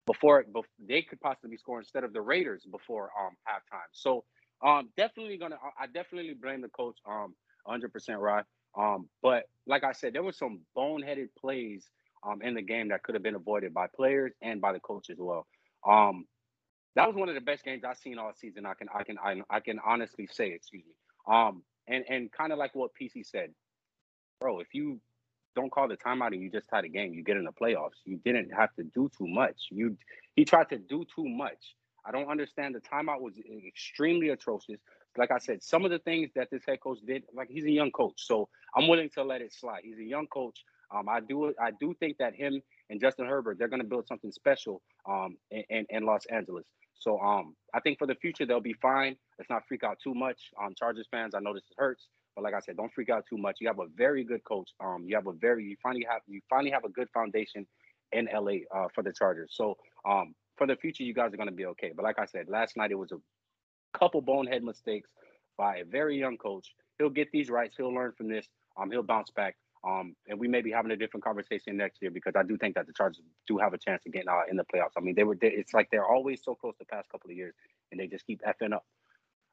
before, 0.05 0.45
before 0.45 0.69
they 0.79 1.01
could 1.01 1.19
possibly 1.19 1.57
score 1.57 1.79
instead 1.79 2.05
of 2.05 2.13
the 2.13 2.21
Raiders 2.21 2.65
before 2.71 3.09
um 3.19 3.35
halftime. 3.45 3.91
So 3.91 4.23
um 4.65 4.87
definitely 4.95 5.37
gonna 5.37 5.57
I 5.77 5.87
definitely 5.87 6.35
blame 6.41 6.61
the 6.61 6.69
coach 6.69 6.95
um 7.05 7.35
100% 7.67 8.17
right. 8.17 8.45
Um, 8.77 9.09
but 9.21 9.43
like 9.65 9.83
I 9.83 9.91
said, 9.91 10.13
there 10.13 10.23
were 10.23 10.31
some 10.31 10.61
boneheaded 10.75 11.29
plays 11.39 11.89
um 12.27 12.41
in 12.41 12.55
the 12.55 12.61
game 12.61 12.89
that 12.89 13.03
could 13.03 13.15
have 13.15 13.23
been 13.23 13.35
avoided 13.35 13.73
by 13.73 13.85
players 13.95 14.33
and 14.41 14.59
by 14.59 14.73
the 14.73 14.79
coach 14.79 15.09
as 15.09 15.17
well. 15.19 15.45
Um, 15.87 16.25
that 16.95 17.07
was 17.07 17.15
one 17.15 17.29
of 17.29 17.35
the 17.35 17.41
best 17.41 17.63
games 17.63 17.83
I've 17.83 17.97
seen 17.97 18.17
all 18.17 18.33
season. 18.35 18.65
I 18.65 18.73
can 18.73 18.87
I 18.93 19.03
can 19.03 19.17
I, 19.19 19.41
I 19.49 19.59
can 19.59 19.79
honestly 19.85 20.27
say, 20.31 20.51
excuse 20.51 20.83
me. 20.85 20.93
Um, 21.33 21.63
and 21.87 22.03
and 22.09 22.31
kind 22.31 22.51
of 22.51 22.57
like 22.57 22.73
what 22.75 22.91
PC 22.99 23.25
said, 23.25 23.51
bro. 24.41 24.59
If 24.59 24.73
you 24.73 24.99
don't 25.55 25.71
call 25.71 25.87
the 25.87 25.97
timeout 25.97 26.33
and 26.33 26.41
you 26.41 26.51
just 26.51 26.69
tie 26.69 26.81
the 26.81 26.89
game, 26.89 27.13
you 27.13 27.23
get 27.23 27.37
in 27.37 27.43
the 27.43 27.51
playoffs. 27.51 27.99
You 28.05 28.19
didn't 28.23 28.51
have 28.51 28.73
to 28.75 28.83
do 28.83 29.09
too 29.17 29.27
much. 29.27 29.67
You 29.69 29.95
he 30.35 30.43
tried 30.43 30.69
to 30.69 30.77
do 30.77 31.05
too 31.15 31.27
much. 31.27 31.75
I 32.05 32.11
don't 32.11 32.29
understand. 32.29 32.75
The 32.75 32.81
timeout 32.81 33.21
was 33.21 33.33
extremely 33.67 34.29
atrocious. 34.29 34.79
Like 35.17 35.31
I 35.31 35.39
said, 35.39 35.63
some 35.63 35.85
of 35.85 35.91
the 35.91 35.99
things 35.99 36.29
that 36.35 36.49
this 36.51 36.63
head 36.67 36.79
coach 36.81 36.99
did, 37.05 37.23
like 37.33 37.49
he's 37.49 37.65
a 37.65 37.71
young 37.71 37.91
coach, 37.91 38.15
so 38.17 38.49
I'm 38.75 38.87
willing 38.87 39.09
to 39.15 39.23
let 39.23 39.41
it 39.41 39.53
slide. 39.53 39.81
He's 39.83 39.99
a 39.99 40.03
young 40.03 40.27
coach. 40.27 40.63
Um, 40.95 41.09
I 41.09 41.19
do 41.19 41.53
I 41.59 41.71
do 41.79 41.93
think 41.99 42.17
that 42.17 42.33
him 42.35 42.61
and 42.89 43.01
Justin 43.01 43.25
Herbert, 43.25 43.57
they're 43.59 43.67
going 43.67 43.81
to 43.81 43.87
build 43.87 44.07
something 44.07 44.31
special 44.31 44.81
um, 45.07 45.37
in, 45.51 45.63
in, 45.69 45.85
in 45.89 46.05
Los 46.05 46.25
Angeles. 46.27 46.65
So 46.99 47.19
um, 47.19 47.55
I 47.73 47.79
think 47.79 47.99
for 47.99 48.07
the 48.07 48.15
future 48.15 48.45
they'll 48.45 48.59
be 48.59 48.75
fine. 48.81 49.15
Let's 49.37 49.49
not 49.49 49.63
freak 49.67 49.83
out 49.83 49.97
too 50.03 50.13
much. 50.13 50.39
Um, 50.61 50.73
Chargers 50.77 51.07
fans, 51.11 51.35
I 51.35 51.39
know 51.39 51.53
this 51.53 51.63
hurts, 51.77 52.07
but 52.35 52.43
like 52.43 52.53
I 52.53 52.59
said, 52.59 52.77
don't 52.77 52.93
freak 52.93 53.09
out 53.09 53.25
too 53.29 53.37
much. 53.37 53.57
You 53.59 53.67
have 53.67 53.79
a 53.79 53.87
very 53.95 54.23
good 54.23 54.43
coach. 54.43 54.69
Um, 54.79 55.03
you 55.05 55.15
have 55.15 55.27
a 55.27 55.33
very 55.33 55.65
you 55.65 55.75
finally 55.83 56.05
have 56.09 56.21
you 56.27 56.41
finally 56.49 56.71
have 56.71 56.85
a 56.85 56.89
good 56.89 57.09
foundation 57.13 57.67
in 58.13 58.27
LA 58.33 58.59
uh, 58.75 58.87
for 58.95 59.03
the 59.03 59.11
Chargers. 59.11 59.51
So 59.53 59.75
um, 60.07 60.33
for 60.57 60.65
the 60.65 60.75
future, 60.75 61.03
you 61.03 61.13
guys 61.13 61.33
are 61.33 61.37
going 61.37 61.49
to 61.49 61.55
be 61.55 61.65
okay. 61.65 61.91
But 61.95 62.03
like 62.03 62.19
I 62.19 62.25
said, 62.25 62.47
last 62.47 62.77
night 62.77 62.91
it 62.91 62.97
was 62.97 63.11
a 63.11 63.17
couple 63.97 64.21
bonehead 64.21 64.63
mistakes 64.63 65.09
by 65.57 65.77
a 65.77 65.85
very 65.85 66.17
young 66.17 66.37
coach. 66.37 66.73
He'll 66.97 67.09
get 67.09 67.31
these 67.31 67.49
rights. 67.49 67.75
He'll 67.77 67.93
learn 67.93 68.13
from 68.17 68.29
this. 68.29 68.47
Um, 68.79 68.91
he'll 68.91 69.03
bounce 69.03 69.31
back. 69.31 69.55
Um, 69.87 70.15
and 70.27 70.39
we 70.39 70.47
may 70.47 70.61
be 70.61 70.71
having 70.71 70.91
a 70.91 70.95
different 70.97 71.23
conversation 71.23 71.77
next 71.77 72.01
year 72.01 72.11
because 72.11 72.33
I 72.35 72.43
do 72.43 72.57
think 72.57 72.75
that 72.75 72.87
the 72.87 72.93
Chargers 72.93 73.21
do 73.47 73.57
have 73.57 73.73
a 73.73 73.77
chance 73.77 74.03
of 74.05 74.11
getting 74.11 74.27
uh, 74.27 74.41
in 74.49 74.57
the 74.57 74.65
playoffs. 74.65 74.97
I 74.97 75.01
mean, 75.01 75.15
they 75.15 75.23
were. 75.23 75.37
They, 75.39 75.49
it's 75.49 75.73
like 75.73 75.89
they're 75.91 76.05
always 76.05 76.43
so 76.43 76.55
close 76.55 76.73
the 76.79 76.85
past 76.85 77.09
couple 77.09 77.29
of 77.29 77.37
years, 77.37 77.53
and 77.91 77.99
they 77.99 78.07
just 78.07 78.25
keep 78.25 78.41
effing 78.41 78.73
up. 78.73 78.85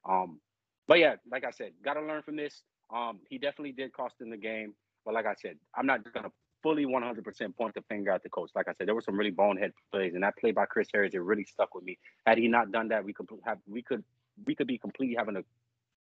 Um, 0.08 0.40
but 0.88 0.98
yeah, 0.98 1.16
like 1.30 1.44
I 1.44 1.50
said, 1.50 1.72
got 1.84 1.94
to 1.94 2.02
learn 2.02 2.22
from 2.22 2.36
this. 2.36 2.62
Um, 2.92 3.20
he 3.28 3.38
definitely 3.38 3.72
did 3.72 3.92
cost 3.92 4.16
in 4.20 4.30
the 4.30 4.36
game, 4.36 4.74
but 5.04 5.14
like 5.14 5.26
I 5.26 5.34
said, 5.40 5.56
I'm 5.74 5.86
not 5.86 6.00
gonna 6.12 6.30
fully 6.62 6.86
100% 6.86 7.56
point 7.56 7.74
the 7.74 7.82
finger 7.88 8.10
at 8.10 8.22
the 8.22 8.30
coach. 8.30 8.50
Like 8.54 8.68
I 8.68 8.72
said, 8.72 8.88
there 8.88 8.94
were 8.94 9.02
some 9.02 9.16
really 9.16 9.30
bonehead 9.30 9.72
plays, 9.92 10.14
and 10.14 10.22
that 10.22 10.36
play 10.38 10.50
by 10.50 10.64
Chris 10.64 10.88
Harris 10.92 11.14
it 11.14 11.22
really 11.22 11.44
stuck 11.44 11.74
with 11.74 11.84
me. 11.84 11.98
Had 12.26 12.38
he 12.38 12.48
not 12.48 12.72
done 12.72 12.88
that, 12.88 13.04
we 13.04 13.12
could 13.12 13.28
have 13.44 13.58
we 13.68 13.82
could 13.82 14.02
we 14.46 14.54
could 14.54 14.66
be 14.66 14.78
completely 14.78 15.16
having 15.16 15.36
a 15.36 15.42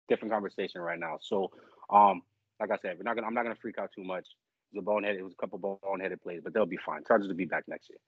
different 0.07 0.33
conversation 0.33 0.81
right 0.81 0.99
now. 0.99 1.17
So, 1.21 1.51
um, 1.89 2.21
like 2.59 2.71
I 2.71 2.77
said, 2.81 2.97
we're 2.97 3.03
not 3.03 3.15
gonna 3.15 3.27
I'm 3.27 3.33
not 3.33 3.43
gonna 3.43 3.55
freak 3.61 3.77
out 3.77 3.91
too 3.95 4.03
much. 4.03 4.25
It 4.71 4.77
was 4.77 4.81
a 4.81 4.85
bonehead. 4.85 5.15
It 5.15 5.23
was 5.23 5.33
a 5.33 5.35
couple 5.35 5.79
boneheaded 5.83 6.21
plays, 6.21 6.41
but 6.43 6.53
they'll 6.53 6.65
be 6.65 6.77
fine. 6.85 7.03
Chargers 7.07 7.27
will 7.27 7.35
be 7.35 7.45
back 7.45 7.63
next 7.67 7.89
year. 7.89 7.99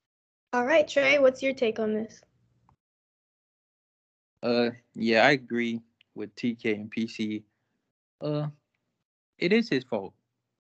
All 0.54 0.66
right, 0.66 0.88
Trey, 0.88 1.18
what's 1.18 1.42
your 1.42 1.54
take 1.54 1.80
on 1.80 1.94
this? 1.94 2.22
Uh, 4.44 4.72
yeah, 4.96 5.26
I 5.26 5.32
agree 5.32 5.82
with 6.16 6.36
TK 6.36 6.74
and 6.74 6.92
PC. 6.92 7.44
Uh, 8.20 8.48
it 9.38 9.54
is 9.54 9.70
his 9.70 9.84
fault. 9.84 10.14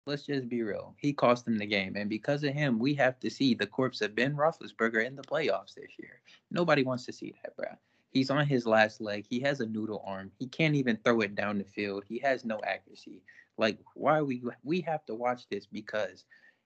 Let's 0.06 0.24
just 0.24 0.48
be 0.48 0.62
real. 0.62 0.94
He 0.98 1.12
cost 1.12 1.44
them 1.44 1.58
the 1.58 1.66
game, 1.66 1.94
and 1.96 2.08
because 2.08 2.42
of 2.42 2.54
him, 2.54 2.78
we 2.78 2.94
have 2.94 3.20
to 3.20 3.30
see 3.30 3.54
the 3.54 3.66
corpse 3.66 4.00
of 4.00 4.14
Ben 4.14 4.34
Roethlisberger 4.34 5.04
in 5.04 5.14
the 5.14 5.22
playoffs 5.22 5.74
this 5.74 5.90
year. 5.98 6.22
Nobody 6.50 6.82
wants 6.82 7.04
to 7.06 7.12
see 7.12 7.34
that, 7.42 7.54
bro. 7.56 7.68
He's 8.10 8.30
on 8.30 8.46
his 8.46 8.66
last 8.66 9.00
leg. 9.00 9.26
He 9.28 9.40
has 9.40 9.60
a 9.60 9.66
noodle 9.66 10.02
arm. 10.06 10.32
He 10.38 10.46
can't 10.46 10.74
even 10.74 10.98
throw 11.04 11.20
it 11.20 11.34
down 11.34 11.58
the 11.58 11.64
field. 11.64 12.04
He 12.08 12.18
has 12.20 12.44
no 12.44 12.60
accuracy. 12.64 13.22
Like, 13.58 13.78
why 13.94 14.22
we 14.22 14.42
we 14.62 14.80
have 14.82 15.04
to 15.06 15.14
watch 15.14 15.48
this 15.50 15.66
because 15.66 16.24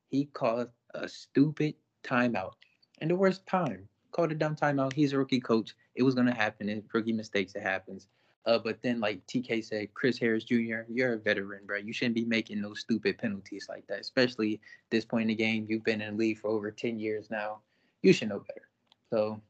he 0.08 0.26
called 0.26 0.68
a 0.94 1.08
stupid 1.08 1.74
timeout. 2.04 2.52
And 3.00 3.10
the 3.10 3.16
worst 3.16 3.46
time. 3.46 3.88
Called 4.12 4.30
a 4.30 4.34
dumb 4.34 4.56
timeout. 4.56 4.92
He's 4.92 5.14
a 5.14 5.18
rookie 5.18 5.40
coach. 5.40 5.74
It 5.94 6.02
was 6.02 6.14
gonna 6.14 6.34
happen. 6.34 6.68
It's 6.68 6.92
rookie 6.92 7.14
mistakes, 7.14 7.54
it 7.54 7.62
happens. 7.62 8.08
Uh, 8.44 8.58
but 8.58 8.82
then, 8.82 9.00
like 9.00 9.24
TK 9.26 9.64
said, 9.64 9.94
Chris 9.94 10.18
Harris 10.18 10.44
Jr., 10.44 10.80
you're 10.88 11.14
a 11.14 11.18
veteran, 11.18 11.64
bro. 11.64 11.78
You 11.78 11.92
shouldn't 11.92 12.16
be 12.16 12.24
making 12.24 12.60
those 12.60 12.80
stupid 12.80 13.18
penalties 13.18 13.66
like 13.68 13.86
that, 13.86 14.00
especially 14.00 14.60
this 14.90 15.04
point 15.04 15.22
in 15.22 15.28
the 15.28 15.34
game. 15.34 15.66
You've 15.68 15.84
been 15.84 16.02
in 16.02 16.16
the 16.16 16.18
league 16.18 16.38
for 16.38 16.48
over 16.48 16.70
10 16.70 16.98
years 16.98 17.30
now. 17.30 17.60
You 18.02 18.12
should 18.12 18.28
know 18.28 18.40
better. 18.40 18.68
So, 19.10 19.40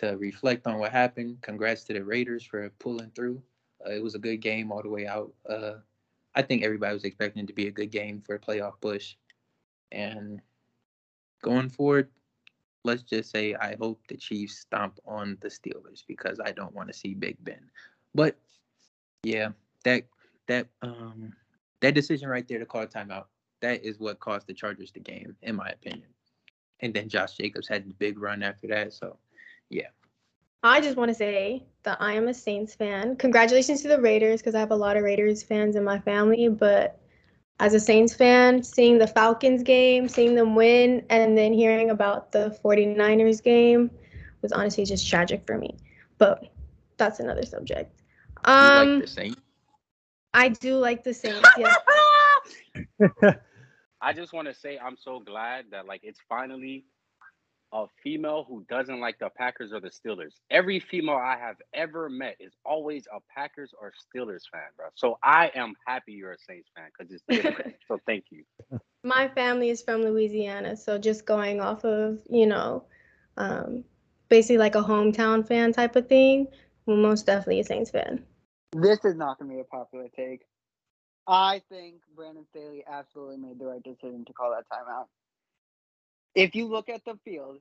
to 0.00 0.16
reflect 0.16 0.66
on 0.66 0.78
what 0.78 0.92
happened, 0.92 1.38
congrats 1.42 1.84
to 1.84 1.92
the 1.92 2.02
Raiders 2.02 2.44
for 2.44 2.68
pulling 2.78 3.10
through. 3.10 3.42
Uh, 3.86 3.92
it 3.92 4.02
was 4.02 4.14
a 4.14 4.18
good 4.18 4.38
game 4.38 4.72
all 4.72 4.82
the 4.82 4.88
way 4.88 5.06
out. 5.06 5.32
Uh, 5.48 5.74
I 6.34 6.42
think 6.42 6.62
everybody 6.62 6.94
was 6.94 7.04
expecting 7.04 7.44
it 7.44 7.46
to 7.48 7.52
be 7.52 7.66
a 7.66 7.72
good 7.72 7.90
game 7.90 8.22
for 8.24 8.34
a 8.34 8.38
playoff 8.38 8.74
push. 8.80 9.16
And 9.92 10.40
going 11.42 11.68
forward, 11.68 12.08
let's 12.84 13.02
just 13.02 13.30
say 13.30 13.54
I 13.54 13.76
hope 13.78 14.00
the 14.08 14.16
Chiefs 14.16 14.58
stomp 14.60 14.98
on 15.06 15.36
the 15.40 15.48
Steelers 15.48 16.04
because 16.06 16.40
I 16.42 16.52
don't 16.52 16.74
want 16.74 16.88
to 16.88 16.98
see 16.98 17.14
Big 17.14 17.36
Ben. 17.44 17.70
But 18.14 18.36
yeah, 19.22 19.50
that 19.84 20.04
that 20.46 20.66
um 20.82 21.32
that 21.80 21.94
decision 21.94 22.28
right 22.28 22.46
there 22.48 22.58
to 22.58 22.66
call 22.66 22.82
a 22.82 22.86
timeout, 22.86 23.26
that 23.60 23.84
is 23.84 23.98
what 23.98 24.20
cost 24.20 24.46
the 24.46 24.54
Chargers 24.54 24.92
the 24.92 25.00
game, 25.00 25.36
in 25.42 25.56
my 25.56 25.68
opinion. 25.68 26.08
And 26.80 26.94
then 26.94 27.08
Josh 27.08 27.36
Jacobs 27.36 27.68
had 27.68 27.88
the 27.88 27.94
big 27.94 28.18
run 28.18 28.42
after 28.42 28.66
that. 28.68 28.94
So 28.94 29.18
yeah. 29.70 29.88
I 30.62 30.80
just 30.80 30.96
want 30.96 31.08
to 31.08 31.14
say 31.14 31.64
that 31.84 31.96
I 32.00 32.12
am 32.12 32.28
a 32.28 32.34
Saints 32.34 32.74
fan. 32.74 33.16
Congratulations 33.16 33.80
to 33.82 33.88
the 33.88 34.00
Raiders 34.00 34.40
because 34.40 34.54
I 34.54 34.60
have 34.60 34.72
a 34.72 34.76
lot 34.76 34.96
of 34.96 35.04
Raiders 35.04 35.42
fans 35.42 35.76
in 35.76 35.84
my 35.84 35.98
family, 35.98 36.48
but 36.48 37.00
as 37.60 37.72
a 37.74 37.80
Saints 37.80 38.12
fan, 38.14 38.62
seeing 38.62 38.98
the 38.98 39.06
Falcons 39.06 39.62
game, 39.62 40.08
seeing 40.08 40.34
them 40.34 40.54
win, 40.54 41.04
and 41.08 41.36
then 41.36 41.52
hearing 41.52 41.90
about 41.90 42.32
the 42.32 42.58
49ers 42.62 43.42
game 43.42 43.90
was 44.42 44.52
honestly 44.52 44.84
just 44.84 45.08
tragic 45.08 45.46
for 45.46 45.56
me. 45.56 45.76
But 46.18 46.52
that's 46.96 47.20
another 47.20 47.44
subject. 47.44 48.02
Um, 48.44 48.66
you 48.66 48.74
like 48.74 49.00
the 49.02 49.06
Saints? 49.06 49.40
I 50.34 50.48
do 50.48 50.76
like 50.76 51.04
the 51.04 51.14
Saints. 51.14 51.48
I 54.02 54.12
just 54.12 54.32
want 54.32 54.48
to 54.48 54.54
say 54.54 54.78
I'm 54.78 54.96
so 54.96 55.20
glad 55.20 55.66
that 55.70 55.86
like 55.86 56.00
it's 56.02 56.20
finally 56.28 56.84
a 57.72 57.86
female 58.02 58.44
who 58.48 58.64
doesn't 58.68 59.00
like 59.00 59.18
the 59.18 59.30
Packers 59.36 59.72
or 59.72 59.80
the 59.80 59.90
Steelers. 59.90 60.32
Every 60.50 60.80
female 60.80 61.16
I 61.16 61.36
have 61.38 61.56
ever 61.72 62.08
met 62.08 62.36
is 62.40 62.52
always 62.64 63.06
a 63.14 63.20
Packers 63.32 63.72
or 63.80 63.92
Steelers 63.92 64.42
fan, 64.50 64.62
bro. 64.76 64.86
So 64.94 65.18
I 65.22 65.50
am 65.54 65.74
happy 65.86 66.12
you're 66.12 66.32
a 66.32 66.38
Saints 66.38 66.68
fan 66.76 66.86
because 66.96 67.12
it's 67.12 67.24
different. 67.42 67.76
so 67.86 68.00
thank 68.06 68.24
you. 68.30 68.44
My 69.04 69.28
family 69.28 69.70
is 69.70 69.82
from 69.82 70.02
Louisiana, 70.02 70.76
so 70.76 70.98
just 70.98 71.24
going 71.24 71.60
off 71.60 71.84
of 71.84 72.18
you 72.28 72.46
know, 72.46 72.84
um, 73.36 73.84
basically 74.28 74.58
like 74.58 74.74
a 74.74 74.82
hometown 74.82 75.46
fan 75.46 75.72
type 75.72 75.96
of 75.96 76.08
thing. 76.08 76.48
Well, 76.86 76.96
most 76.96 77.26
definitely 77.26 77.60
a 77.60 77.64
Saints 77.64 77.90
fan. 77.90 78.24
This 78.72 79.04
is 79.04 79.16
not 79.16 79.38
going 79.38 79.50
to 79.50 79.56
be 79.56 79.60
a 79.60 79.64
popular 79.64 80.08
take. 80.14 80.42
I 81.26 81.62
think 81.68 82.02
Brandon 82.16 82.44
Staley 82.50 82.84
absolutely 82.90 83.36
made 83.36 83.58
the 83.58 83.66
right 83.66 83.82
decision 83.82 84.24
to 84.24 84.32
call 84.32 84.50
that 84.50 84.64
timeout. 84.72 85.06
If 86.34 86.54
you 86.54 86.68
look 86.68 86.88
at 86.88 87.04
the 87.04 87.18
field, 87.24 87.58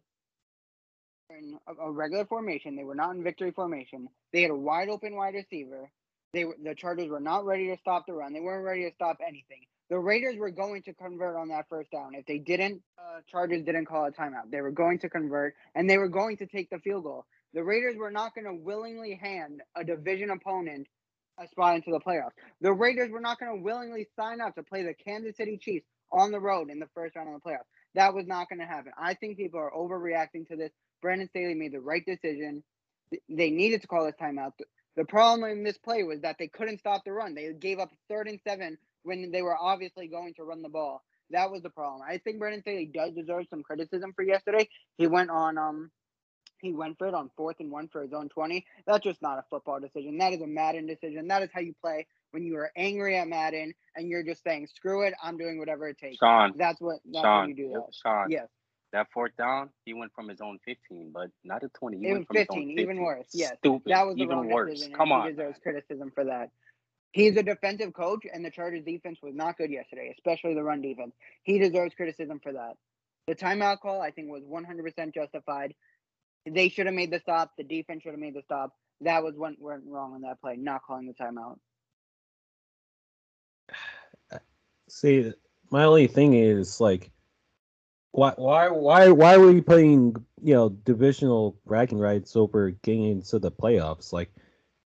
in 1.29 1.59
a, 1.67 1.87
a 1.87 1.91
regular 1.91 2.25
formation, 2.25 2.75
they 2.75 2.83
were 2.83 2.95
not 2.95 3.15
in 3.15 3.23
victory 3.23 3.51
formation. 3.51 4.07
They 4.33 4.41
had 4.41 4.51
a 4.51 4.55
wide 4.55 4.89
open 4.89 5.15
wide 5.15 5.35
receiver. 5.35 5.91
They 6.33 6.45
were 6.45 6.55
the 6.63 6.75
Chargers 6.75 7.09
were 7.09 7.19
not 7.19 7.45
ready 7.45 7.67
to 7.69 7.77
stop 7.77 8.05
the 8.07 8.13
run. 8.13 8.33
They 8.33 8.39
weren't 8.39 8.65
ready 8.65 8.83
to 8.89 8.93
stop 8.95 9.17
anything. 9.25 9.65
The 9.89 9.97
Raiders 9.97 10.37
were 10.37 10.51
going 10.51 10.83
to 10.83 10.93
convert 10.93 11.35
on 11.35 11.49
that 11.49 11.65
first 11.69 11.91
down. 11.91 12.13
If 12.13 12.25
they 12.25 12.37
didn't, 12.37 12.81
uh, 12.99 13.21
Chargers 13.27 13.63
didn't 13.63 13.85
call 13.85 14.05
a 14.05 14.11
timeout. 14.11 14.51
They 14.51 14.61
were 14.61 14.71
going 14.71 14.99
to 14.99 15.09
convert 15.09 15.55
and 15.73 15.89
they 15.89 15.97
were 15.97 16.09
going 16.09 16.37
to 16.37 16.45
take 16.45 16.69
the 16.69 16.79
field 16.79 17.03
goal. 17.05 17.25
The 17.53 17.63
Raiders 17.63 17.95
were 17.97 18.11
not 18.11 18.35
going 18.35 18.45
to 18.45 18.53
willingly 18.53 19.15
hand 19.15 19.61
a 19.75 19.83
division 19.83 20.29
opponent 20.29 20.87
a 21.39 21.47
spot 21.47 21.75
into 21.75 21.91
the 21.91 21.99
playoffs. 21.99 22.33
The 22.61 22.73
Raiders 22.73 23.09
were 23.11 23.21
not 23.21 23.39
going 23.39 23.57
to 23.57 23.63
willingly 23.63 24.07
sign 24.15 24.41
up 24.41 24.55
to 24.55 24.63
play 24.63 24.83
the 24.83 24.93
Kansas 24.93 25.37
City 25.37 25.57
Chiefs 25.57 25.85
on 26.11 26.31
the 26.31 26.39
road 26.39 26.69
in 26.69 26.79
the 26.79 26.89
first 26.93 27.15
round 27.15 27.33
of 27.33 27.41
the 27.41 27.49
playoffs. 27.49 27.65
That 27.95 28.13
was 28.13 28.27
not 28.27 28.49
going 28.49 28.59
to 28.59 28.65
happen. 28.65 28.91
I 28.97 29.13
think 29.15 29.37
people 29.37 29.59
are 29.59 29.71
overreacting 29.71 30.47
to 30.49 30.55
this. 30.55 30.71
Brandon 31.01 31.27
Staley 31.29 31.55
made 31.55 31.73
the 31.73 31.79
right 31.79 32.05
decision. 32.05 32.63
They 33.29 33.49
needed 33.49 33.81
to 33.81 33.87
call 33.87 34.05
this 34.05 34.15
timeout. 34.21 34.53
The 34.95 35.05
problem 35.05 35.49
in 35.49 35.63
this 35.63 35.77
play 35.77 36.03
was 36.03 36.21
that 36.21 36.35
they 36.39 36.47
couldn't 36.47 36.79
stop 36.79 37.03
the 37.05 37.11
run. 37.11 37.33
They 37.33 37.51
gave 37.53 37.79
up 37.79 37.89
third 38.09 38.27
and 38.27 38.39
seven 38.47 38.77
when 39.03 39.31
they 39.31 39.41
were 39.41 39.57
obviously 39.57 40.07
going 40.07 40.33
to 40.35 40.43
run 40.43 40.61
the 40.61 40.69
ball. 40.69 41.03
That 41.31 41.51
was 41.51 41.61
the 41.61 41.69
problem. 41.69 42.01
I 42.07 42.17
think 42.17 42.39
Brandon 42.39 42.61
Staley 42.61 42.91
does 42.93 43.13
deserve 43.13 43.45
some 43.49 43.63
criticism 43.63 44.13
for 44.15 44.23
yesterday. 44.23 44.67
He 44.97 45.07
went 45.07 45.29
on 45.29 45.57
um 45.57 45.91
he 46.61 46.73
went 46.73 46.97
for 46.97 47.07
it 47.07 47.13
on 47.13 47.31
fourth 47.37 47.57
and 47.59 47.71
one 47.71 47.87
for 47.87 48.01
his 48.01 48.13
own 48.13 48.29
20. 48.29 48.65
That's 48.85 49.03
just 49.03 49.21
not 49.21 49.39
a 49.39 49.45
football 49.49 49.79
decision. 49.79 50.17
That 50.17 50.33
is 50.33 50.41
a 50.41 50.47
Madden 50.47 50.87
decision. 50.87 51.27
That 51.27 51.43
is 51.43 51.49
how 51.53 51.61
you 51.61 51.73
play 51.81 52.07
when 52.31 52.43
you 52.43 52.55
are 52.57 52.71
angry 52.75 53.17
at 53.17 53.27
Madden 53.27 53.73
and 53.95 54.07
you're 54.09 54.23
just 54.23 54.43
saying, 54.43 54.67
screw 54.75 55.03
it, 55.03 55.13
I'm 55.21 55.37
doing 55.37 55.57
whatever 55.59 55.87
it 55.87 55.97
takes. 55.97 56.17
Shawn, 56.17 56.53
That's 56.57 56.79
what 56.79 56.97
that's 57.05 57.23
Shawn, 57.23 57.49
you 57.49 57.55
do 57.55 57.69
that. 57.73 57.93
Shawn, 58.03 58.29
Yes. 58.31 58.47
that 58.93 59.07
fourth 59.13 59.35
down, 59.37 59.69
he 59.85 59.93
went 59.93 60.11
from 60.13 60.27
his 60.27 60.41
own 60.41 60.59
15, 60.65 61.11
but 61.13 61.29
not 61.43 61.63
a 61.63 61.69
20. 61.69 61.97
He 61.97 62.03
Even 62.03 62.13
went 62.13 62.27
from 62.27 62.37
his 62.37 62.47
own 62.51 62.57
15, 62.67 62.79
even 62.79 63.01
worse. 63.01 63.27
Yes. 63.33 63.53
Stupid. 63.59 63.91
That 63.91 64.05
was 64.05 64.15
the 64.15 64.23
even 64.23 64.37
wrong 64.37 64.49
worse. 64.49 64.71
decision. 64.71 64.93
Come 64.95 65.11
on. 65.11 65.25
He 65.25 65.31
deserves 65.31 65.59
criticism 65.61 66.11
for 66.13 66.25
that. 66.25 66.49
He's 67.11 67.35
a 67.37 67.43
defensive 67.43 67.93
coach, 67.93 68.23
and 68.31 68.45
the 68.45 68.51
Chargers 68.51 68.83
defense 68.85 69.17
was 69.23 69.33
not 69.33 69.57
good 69.57 69.71
yesterday, 69.71 70.13
especially 70.15 70.53
the 70.53 70.61
run 70.63 70.81
defense. 70.81 71.15
He 71.41 71.57
deserves 71.57 71.95
criticism 71.95 72.39
for 72.41 72.53
that. 72.53 72.73
The 73.27 73.33
timeout 73.35 73.79
call, 73.79 73.99
I 74.01 74.11
think, 74.11 74.29
was 74.29 74.43
100% 74.43 75.13
justified. 75.13 75.73
They 76.45 76.69
should 76.69 76.85
have 76.85 76.95
made 76.95 77.11
the 77.11 77.19
stop. 77.19 77.51
The 77.57 77.63
defense 77.63 78.03
should 78.03 78.11
have 78.11 78.19
made 78.19 78.35
the 78.35 78.43
stop. 78.43 78.75
That 79.01 79.23
was 79.23 79.35
what 79.35 79.53
went 79.59 79.83
wrong 79.87 80.13
on 80.13 80.21
that 80.21 80.39
play, 80.41 80.55
not 80.57 80.81
calling 80.83 81.07
the 81.07 81.13
timeout. 81.13 81.57
See, 84.89 85.31
my 85.71 85.83
only 85.85 86.07
thing 86.07 86.33
is 86.33 86.81
like, 86.81 87.11
why, 88.11 88.33
why, 88.37 88.69
why, 88.69 89.09
why 89.09 89.35
are 89.35 89.39
we 89.39 89.61
playing, 89.61 90.15
you 90.41 90.53
know, 90.53 90.69
divisional 90.69 91.57
bragging 91.65 91.99
rights 91.99 92.35
over 92.35 92.71
getting 92.71 93.05
into 93.05 93.39
the 93.39 93.51
playoffs? 93.51 94.11
Like, 94.11 94.31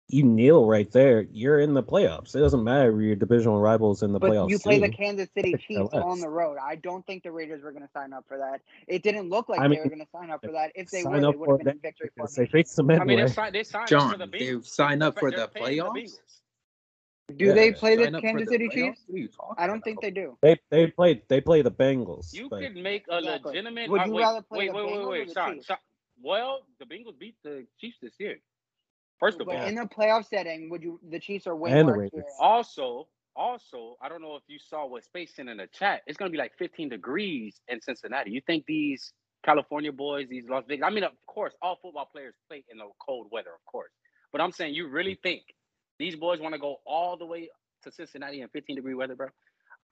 you 0.09 0.23
kneel 0.23 0.67
right 0.67 0.91
there, 0.93 1.23
you're 1.33 1.59
in 1.59 1.75
the 1.75 1.83
playoffs. 1.83 2.37
It 2.37 2.41
doesn't 2.41 2.63
matter 2.63 2.95
if 2.95 3.03
your 3.05 3.17
divisional 3.17 3.59
rivals 3.61 4.03
in 4.05 4.13
the 4.13 4.21
But 4.21 4.31
playoffs. 4.31 4.51
you 4.51 4.59
play 4.59 4.79
the. 4.79 4.89
Kansas 4.89 5.29
City 5.35 5.53
Could 5.53 5.61
care 5.67 5.83
Chiefs 5.83 5.95
on 5.95 6.21
the 6.21 6.29
road. 6.29 6.59
I 6.63 6.77
don't 6.77 7.05
think 7.07 7.25
the 7.25 7.33
Raiders 7.33 7.63
were 7.65 7.73
going 7.73 7.83
to 7.83 7.91
sign 7.93 8.13
up 8.13 8.25
for 8.29 8.39
that. 8.39 8.61
It 8.87 9.03
didn't 9.03 9.31
look 9.31 9.49
like 9.49 9.61
I 9.61 9.69
they 9.69 9.79
were 9.79 9.87
going 9.89 9.99
to 10.01 10.07
sign 10.13 10.31
up 10.31 10.45
for 10.45 10.53
that. 10.53 10.71
If 10.77 10.91
they 10.91 11.03
sign 11.03 11.23
were, 11.23 11.29
up 11.29 11.35
they 11.35 11.39
would 11.39 11.47
for 11.47 11.59
have 11.59 11.65
been 11.65 11.69
in 11.69 11.81
that 11.83 11.83
victory 11.83 12.11
because 12.15 12.35
they 12.35 12.47
formation. 12.47 12.53
face 12.53 12.75
them 12.75 12.91
I 12.91 13.05
mean, 13.05 13.19
they 13.19 13.27
signed, 13.27 13.55
they 13.55 13.65
signed 13.65 13.85
up 13.85 13.89
John, 13.89 14.13
for 14.13 14.19
the 14.19 14.27
they 14.27 14.39
Bengals. 14.39 14.67
signed 14.67 15.03
up 15.03 15.15
They're 15.15 15.21
for 15.23 15.31
the 15.33 15.37
the 15.55 15.61
playoffs. 15.61 15.93
Bengals. 15.97 16.41
Do 17.35 17.47
Yeah. 17.47 17.55
they 17.55 17.73
play 17.73 17.97
the 17.97 18.05
Sign 18.05 18.15
up 18.15 18.23
for 18.23 18.23
Kansas 18.23 18.49
City 18.49 18.69
playoffs? 18.69 18.73
Chiefs? 18.73 19.03
What 19.07 19.17
are 19.17 19.19
you 19.19 19.29
talking 19.29 19.55
I 19.59 19.67
don't 19.67 19.77
about? 19.77 19.85
think 19.85 20.01
they 20.01 20.11
do. 20.11 20.39
They 20.43 20.61
they 20.71 20.87
play 20.89 21.23
they 21.29 21.41
play 21.41 21.63
the 21.63 21.71
Bengals. 21.71 22.33
You 22.33 22.49
but 22.49 22.61
could 22.63 22.77
make 22.77 23.05
a 23.09 23.17
Exactly. 23.19 23.53
legitimate. 23.53 23.91
Would 23.91 24.03
uh, 24.03 24.05
you 24.07 24.15
wait, 24.15 24.23
rather 24.23 24.43
play 24.43 24.59
wait, 24.59 24.69
the 24.69 24.75
wait, 24.75 24.87
Bengals 24.87 25.03
or 25.03 25.07
wait, 25.09 25.19
wait, 25.21 25.29
the 25.29 25.35
Shawn, 25.35 25.53
Chiefs? 25.55 25.67
Shawn. 25.67 25.79
Well, 26.23 26.61
the 26.79 26.87
Bengals 26.87 27.19
beat 27.19 27.37
the 27.43 27.67
Chiefs 27.81 27.99
this 28.01 28.15
year. 28.21 28.39
First 29.19 29.41
of 29.41 29.49
But 29.49 29.57
all, 29.57 29.67
in 29.67 29.79
a 29.79 29.87
playoff 29.87 30.29
setting, 30.29 30.71
would 30.71 30.83
you? 30.83 31.01
The 31.11 31.19
Chiefs 31.19 31.47
are 31.47 31.57
way 31.57 31.73
And 31.73 31.89
more 31.89 31.97
Raiders. 31.97 32.25
also, 32.39 33.09
also, 33.35 33.97
I 34.01 34.09
don't 34.09 34.23
know 34.23 34.37
if 34.37 34.43
you 34.47 34.59
saw 34.59 34.87
what 34.87 35.05
Space 35.05 35.35
sent 35.35 35.49
in 35.49 35.57
the 35.57 35.67
chat. 35.69 36.03
It's 36.07 36.17
gonna 36.17 36.31
be 36.31 36.39
like 36.39 36.53
15 36.59 36.91
degrees 36.91 37.61
in 37.69 37.81
Cincinnati. 37.81 38.31
You 38.31 38.41
think 38.47 38.65
these 38.67 39.13
California 39.45 39.93
boys, 39.93 40.29
these 40.29 40.49
Las 40.49 40.65
Vegas? 40.69 40.85
I 40.87 40.91
mean, 40.91 41.05
of 41.05 41.13
course, 41.27 41.55
all 41.63 41.79
football 41.83 42.09
players 42.13 42.35
play 42.49 42.65
in 42.71 42.79
the 42.79 42.87
cold 43.05 43.29
weather, 43.33 43.51
of 43.51 43.65
course. 43.71 43.91
But 44.33 44.41
I'm 44.43 44.53
saying, 44.53 44.75
you 44.75 44.89
really 44.89 45.19
think 45.23 45.43
these 45.99 46.17
boys 46.17 46.41
want 46.41 46.55
to 46.55 46.59
go 46.59 46.77
all 46.87 47.17
the 47.17 47.27
way 47.27 47.49
to 47.83 47.93
Cincinnati 47.93 48.41
in 48.41 48.49
15 48.49 48.77
degree 48.77 48.95
weather, 48.95 49.15
bro? 49.15 49.29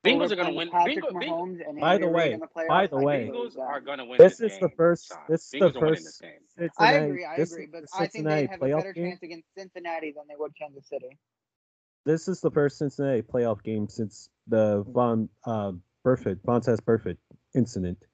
Bengals 0.05 0.31
are 0.33 0.37
gonna 0.37 0.53
win. 0.53 0.69
Patrick 0.71 0.99
Bengals, 1.03 1.13
Bengals, 1.13 1.29
Mahomes 1.31 1.69
and 1.69 1.81
By 1.81 1.95
Andy 1.95 2.07
the 2.07 2.13
Reid 2.13 2.15
way, 2.17 2.33
in 2.35 2.41
the 2.41 2.47
playoffs. 2.47 2.69
by 2.69 2.87
the 2.87 2.97
I 2.97 3.03
way- 3.03 3.25
can 3.25 3.33
believe 3.33 3.53
Bengals 3.55 3.59
are 3.59 3.81
gonna 3.81 4.05
win. 4.05 4.19
This 4.19 4.37
this 4.37 4.53
is 4.53 4.59
the 4.59 4.69
first. 4.77 5.09
Shawn. 5.09 5.19
This 5.31 5.45
is 5.45 5.51
the 5.51 5.57
Bengals 5.59 5.77
are 5.77 5.81
winning 5.81 5.95
this 5.95 6.05
first. 6.05 6.21
game. 6.21 6.71
I 6.79 6.93
agree. 6.93 7.25
I 7.25 7.37
this 7.37 7.53
agree. 7.53 7.65
is 7.65 7.71
But 7.73 7.83
the 7.83 7.89
I 7.99 8.07
think 8.09 8.25
they 8.27 8.47
have 8.47 8.63
a 8.63 8.69
better 8.69 8.93
game. 8.93 9.11
chance 9.11 9.23
against 9.23 9.49
Cincinnati 9.57 10.13
than 10.13 10.25
they 10.29 10.35
would 10.37 10.53
Kansas 10.61 10.87
City. 10.89 11.19
This 12.05 12.29
is 12.29 12.43
the 12.43 12.51
first 12.51 12.77
Cincinnati 12.77 13.23
playoff 13.23 13.63
game 13.63 13.89
since 13.89 14.29
the 14.47 14.83
Von 14.89 15.31
uh, 15.47 15.73
Burfict 16.07 16.43
Vontaze 16.43 16.83
Burfict 16.83 17.17
incident 17.55 18.05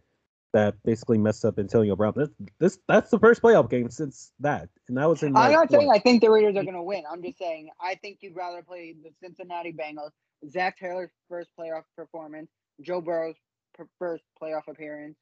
that 0.53 0.77
basically 0.85 1.19
messed 1.19 1.45
up 1.45 1.59
Antonio 1.59 1.97
Brown. 1.97 2.15
This, 2.17 2.29
this 2.59 2.79
that's 2.89 3.11
the 3.11 3.19
first 3.19 3.43
playoff 3.43 3.71
game 3.71 3.91
since 3.91 4.33
that, 4.41 4.69
and 4.89 4.97
that 4.97 5.09
was 5.09 5.23
in. 5.23 5.37
I'm 5.37 5.53
not 5.53 5.71
saying 5.71 5.87
what? 5.87 5.97
I 5.97 6.01
think 6.01 6.21
the 6.21 6.31
Raiders 6.31 6.57
are 6.57 6.65
going 6.65 6.75
to 6.75 6.83
win. 6.83 7.05
I'm 7.11 7.23
just 7.23 7.39
saying 7.39 7.71
I 7.81 7.95
think 7.97 8.19
you'd 8.21 8.37
rather 8.37 8.63
play 8.63 8.95
the 9.03 9.11
Cincinnati 9.23 9.73
Bengals, 9.73 10.11
Zac 10.51 10.79
Taylor's 10.79 11.11
first 11.29 11.51
playoff 11.59 11.83
performance, 11.97 12.51
Joe 12.81 13.01
Burrow's 13.01 13.37
per- 13.75 13.89
first 13.99 14.25
playoff 14.43 14.69
appearance. 14.69 15.17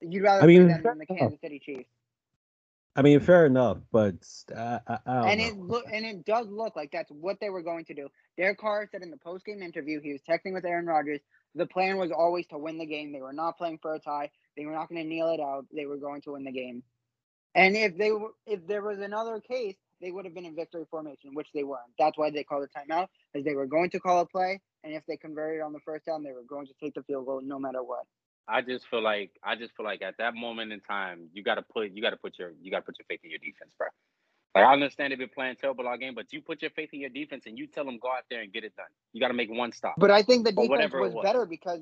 You'd 0.00 0.22
rather 0.22 0.42
I 0.42 0.46
mean, 0.46 0.66
play 0.66 0.74
them 0.74 0.82
than 0.84 0.98
the 0.98 1.06
Kansas 1.06 1.40
City 1.40 1.60
Chiefs. 1.64 1.88
I 2.96 3.02
mean, 3.02 3.20
fair 3.20 3.46
enough, 3.46 3.78
but 3.90 4.14
uh, 4.54 4.78
I, 4.86 4.98
I 5.06 5.32
And 5.32 5.40
know. 5.40 5.46
it 5.48 5.56
look 5.58 5.84
and 5.92 6.04
it 6.04 6.24
does 6.24 6.46
look 6.48 6.76
like 6.76 6.90
that's 6.92 7.10
what 7.10 7.38
they 7.40 7.50
were 7.50 7.62
going 7.62 7.84
to 7.86 7.94
do. 7.94 8.08
Derek 8.36 8.58
Carr 8.58 8.88
said 8.90 9.02
in 9.02 9.10
the 9.10 9.16
post 9.16 9.44
game 9.44 9.62
interview 9.62 10.00
he 10.00 10.12
was 10.12 10.22
texting 10.22 10.52
with 10.52 10.64
Aaron 10.64 10.86
Rodgers. 10.86 11.20
The 11.54 11.66
plan 11.66 11.98
was 11.98 12.10
always 12.10 12.46
to 12.48 12.58
win 12.58 12.78
the 12.78 12.86
game. 12.86 13.12
They 13.12 13.20
were 13.20 13.32
not 13.32 13.58
playing 13.58 13.78
for 13.80 13.94
a 13.94 13.98
tie. 13.98 14.30
They 14.56 14.66
were 14.66 14.72
not 14.72 14.88
going 14.88 15.02
to 15.02 15.08
kneel 15.08 15.30
it 15.30 15.40
out. 15.40 15.66
They 15.74 15.86
were 15.86 15.96
going 15.96 16.22
to 16.22 16.32
win 16.32 16.44
the 16.44 16.52
game. 16.52 16.82
And 17.54 17.76
if 17.76 17.96
they 17.96 18.10
were, 18.10 18.30
if 18.46 18.66
there 18.66 18.82
was 18.82 18.98
another 18.98 19.40
case, 19.40 19.76
they 20.00 20.10
would 20.10 20.24
have 20.24 20.34
been 20.34 20.44
in 20.44 20.56
victory 20.56 20.84
formation, 20.90 21.34
which 21.34 21.48
they 21.54 21.62
weren't. 21.62 21.92
That's 21.98 22.18
why 22.18 22.30
they 22.30 22.42
called 22.42 22.64
a 22.64 22.78
timeout, 22.78 23.06
as 23.34 23.44
they 23.44 23.54
were 23.54 23.66
going 23.66 23.90
to 23.90 24.00
call 24.00 24.20
a 24.20 24.26
play, 24.26 24.60
and 24.82 24.92
if 24.92 25.02
they 25.06 25.16
converted 25.16 25.62
on 25.62 25.72
the 25.72 25.78
first 25.80 26.06
down, 26.06 26.22
they 26.22 26.32
were 26.32 26.42
going 26.48 26.66
to 26.66 26.74
take 26.82 26.94
the 26.94 27.02
field 27.04 27.26
goal 27.26 27.40
no 27.42 27.58
matter 27.58 27.82
what. 27.82 28.04
I 28.46 28.60
just 28.60 28.86
feel 28.88 29.02
like 29.02 29.30
I 29.42 29.56
just 29.56 29.74
feel 29.76 29.86
like 29.86 30.02
at 30.02 30.18
that 30.18 30.34
moment 30.34 30.72
in 30.72 30.80
time, 30.80 31.28
you 31.32 31.42
gotta 31.42 31.62
put 31.62 31.92
you 31.92 32.02
gotta 32.02 32.18
put 32.18 32.38
your 32.38 32.52
you 32.60 32.70
gotta 32.70 32.84
put 32.84 32.96
your 32.98 33.06
faith 33.08 33.20
in 33.24 33.30
your 33.30 33.38
defense, 33.38 33.72
bro. 33.78 33.86
Like 34.54 34.64
I 34.64 34.72
understand 34.72 35.10
they've 35.10 35.18
been 35.18 35.28
playing 35.28 35.56
terrible 35.60 35.88
all 35.88 35.96
game, 35.96 36.14
but 36.14 36.32
you 36.32 36.40
put 36.40 36.62
your 36.62 36.70
faith 36.70 36.90
in 36.92 37.00
your 37.00 37.10
defense 37.10 37.44
and 37.46 37.58
you 37.58 37.66
tell 37.66 37.84
them 37.84 37.98
go 38.00 38.08
out 38.08 38.22
there 38.30 38.40
and 38.42 38.52
get 38.52 38.62
it 38.64 38.74
done. 38.76 38.86
You 39.12 39.20
gotta 39.20 39.34
make 39.34 39.50
one 39.50 39.72
stop. 39.72 39.94
But 39.98 40.10
I 40.12 40.22
think 40.22 40.44
the 40.44 40.50
Or 40.56 40.64
defense 40.64 40.70
whatever 40.70 41.00
was, 41.00 41.12
was. 41.14 41.22
better 41.24 41.44
because 41.44 41.80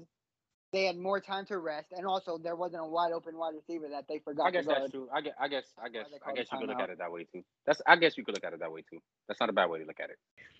they 0.72 0.84
had 0.86 0.96
more 0.96 1.20
time 1.20 1.44
to 1.46 1.58
rest, 1.58 1.88
and 1.92 2.06
also 2.06 2.38
there 2.38 2.56
wasn't 2.56 2.82
a 2.82 2.86
wide 2.86 3.12
open 3.12 3.36
wide 3.36 3.52
receiver 3.54 3.88
that 3.90 4.06
they 4.08 4.20
forgot 4.20 4.46
I 4.46 4.50
guess 4.52 4.64
to 4.64 4.70
that's 4.70 4.90
true. 4.90 5.06
I 5.14 5.20
guess 5.20 5.34
I 5.38 5.48
guess 5.48 5.64
I 5.84 5.88
guess 5.90 6.06
I 6.26 6.32
guess 6.32 6.46
you 6.50 6.58
could 6.58 6.68
look 6.68 6.78
timeout. 6.78 6.84
at 6.84 6.90
it 6.90 6.98
that 6.98 7.12
way 7.12 7.24
too. 7.24 7.42
That's 7.66 7.82
I 7.86 7.96
guess 7.96 8.16
you 8.16 8.24
could 8.24 8.34
look 8.34 8.44
at 8.44 8.54
it 8.54 8.60
that 8.60 8.72
way 8.72 8.82
too. 8.90 8.98
That's 9.28 9.38
not 9.38 9.50
a 9.50 9.52
bad 9.52 9.68
way 9.68 9.80
to 9.80 9.84
look 9.84 10.00
at 10.00 10.08
it. 10.08 10.16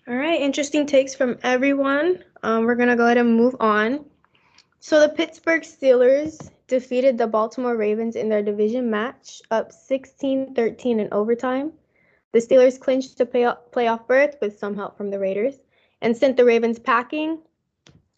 All 0.07 0.15
right, 0.15 0.39
interesting 0.39 0.85
takes 0.85 1.15
from 1.15 1.39
everyone. 1.41 2.23
Um, 2.43 2.65
we're 2.65 2.75
gonna 2.75 2.95
go 2.95 3.05
ahead 3.05 3.17
and 3.17 3.35
move 3.35 3.55
on. 3.59 4.05
So 4.81 4.99
the 4.99 5.09
Pittsburgh 5.09 5.63
Steelers 5.63 6.51
defeated 6.67 7.17
the 7.17 7.25
Baltimore 7.25 7.75
Ravens 7.75 8.15
in 8.15 8.29
their 8.29 8.43
division 8.43 8.91
match, 8.91 9.41
up 9.49 9.71
16-13 9.71 10.99
in 10.99 11.07
overtime. 11.11 11.71
The 12.33 12.39
Steelers 12.39 12.79
clinched 12.79 13.19
a 13.21 13.27
playoff 13.27 13.59
playoff 13.71 14.07
berth 14.07 14.37
with 14.41 14.57
some 14.57 14.75
help 14.75 14.97
from 14.97 15.11
the 15.11 15.19
Raiders 15.19 15.55
and 16.01 16.17
sent 16.17 16.35
the 16.35 16.43
Ravens 16.43 16.79
packing. 16.79 17.39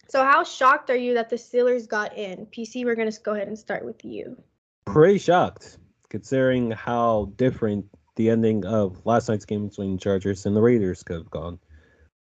So 0.08 0.24
how 0.24 0.42
shocked 0.42 0.88
are 0.88 0.96
you 0.96 1.14
that 1.14 1.28
the 1.28 1.36
Steelers 1.36 1.86
got 1.86 2.16
in? 2.16 2.46
PC, 2.46 2.86
we're 2.86 2.94
gonna 2.94 3.12
go 3.22 3.34
ahead 3.34 3.48
and 3.48 3.58
start 3.58 3.84
with 3.84 4.04
you. 4.04 4.42
pretty 4.86 5.18
shocked 5.18 5.78
considering 6.08 6.70
how 6.70 7.30
different 7.36 7.84
the 8.14 8.30
ending 8.30 8.64
of 8.64 9.04
last 9.04 9.28
night's 9.28 9.44
game 9.44 9.68
between 9.68 9.98
Chargers 9.98 10.46
and 10.46 10.56
the 10.56 10.62
Raiders 10.62 11.02
could 11.02 11.16
have 11.16 11.30
gone. 11.30 11.58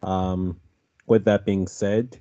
Um, 0.03 0.59
with 1.07 1.25
that 1.25 1.45
being 1.45 1.67
said, 1.67 2.19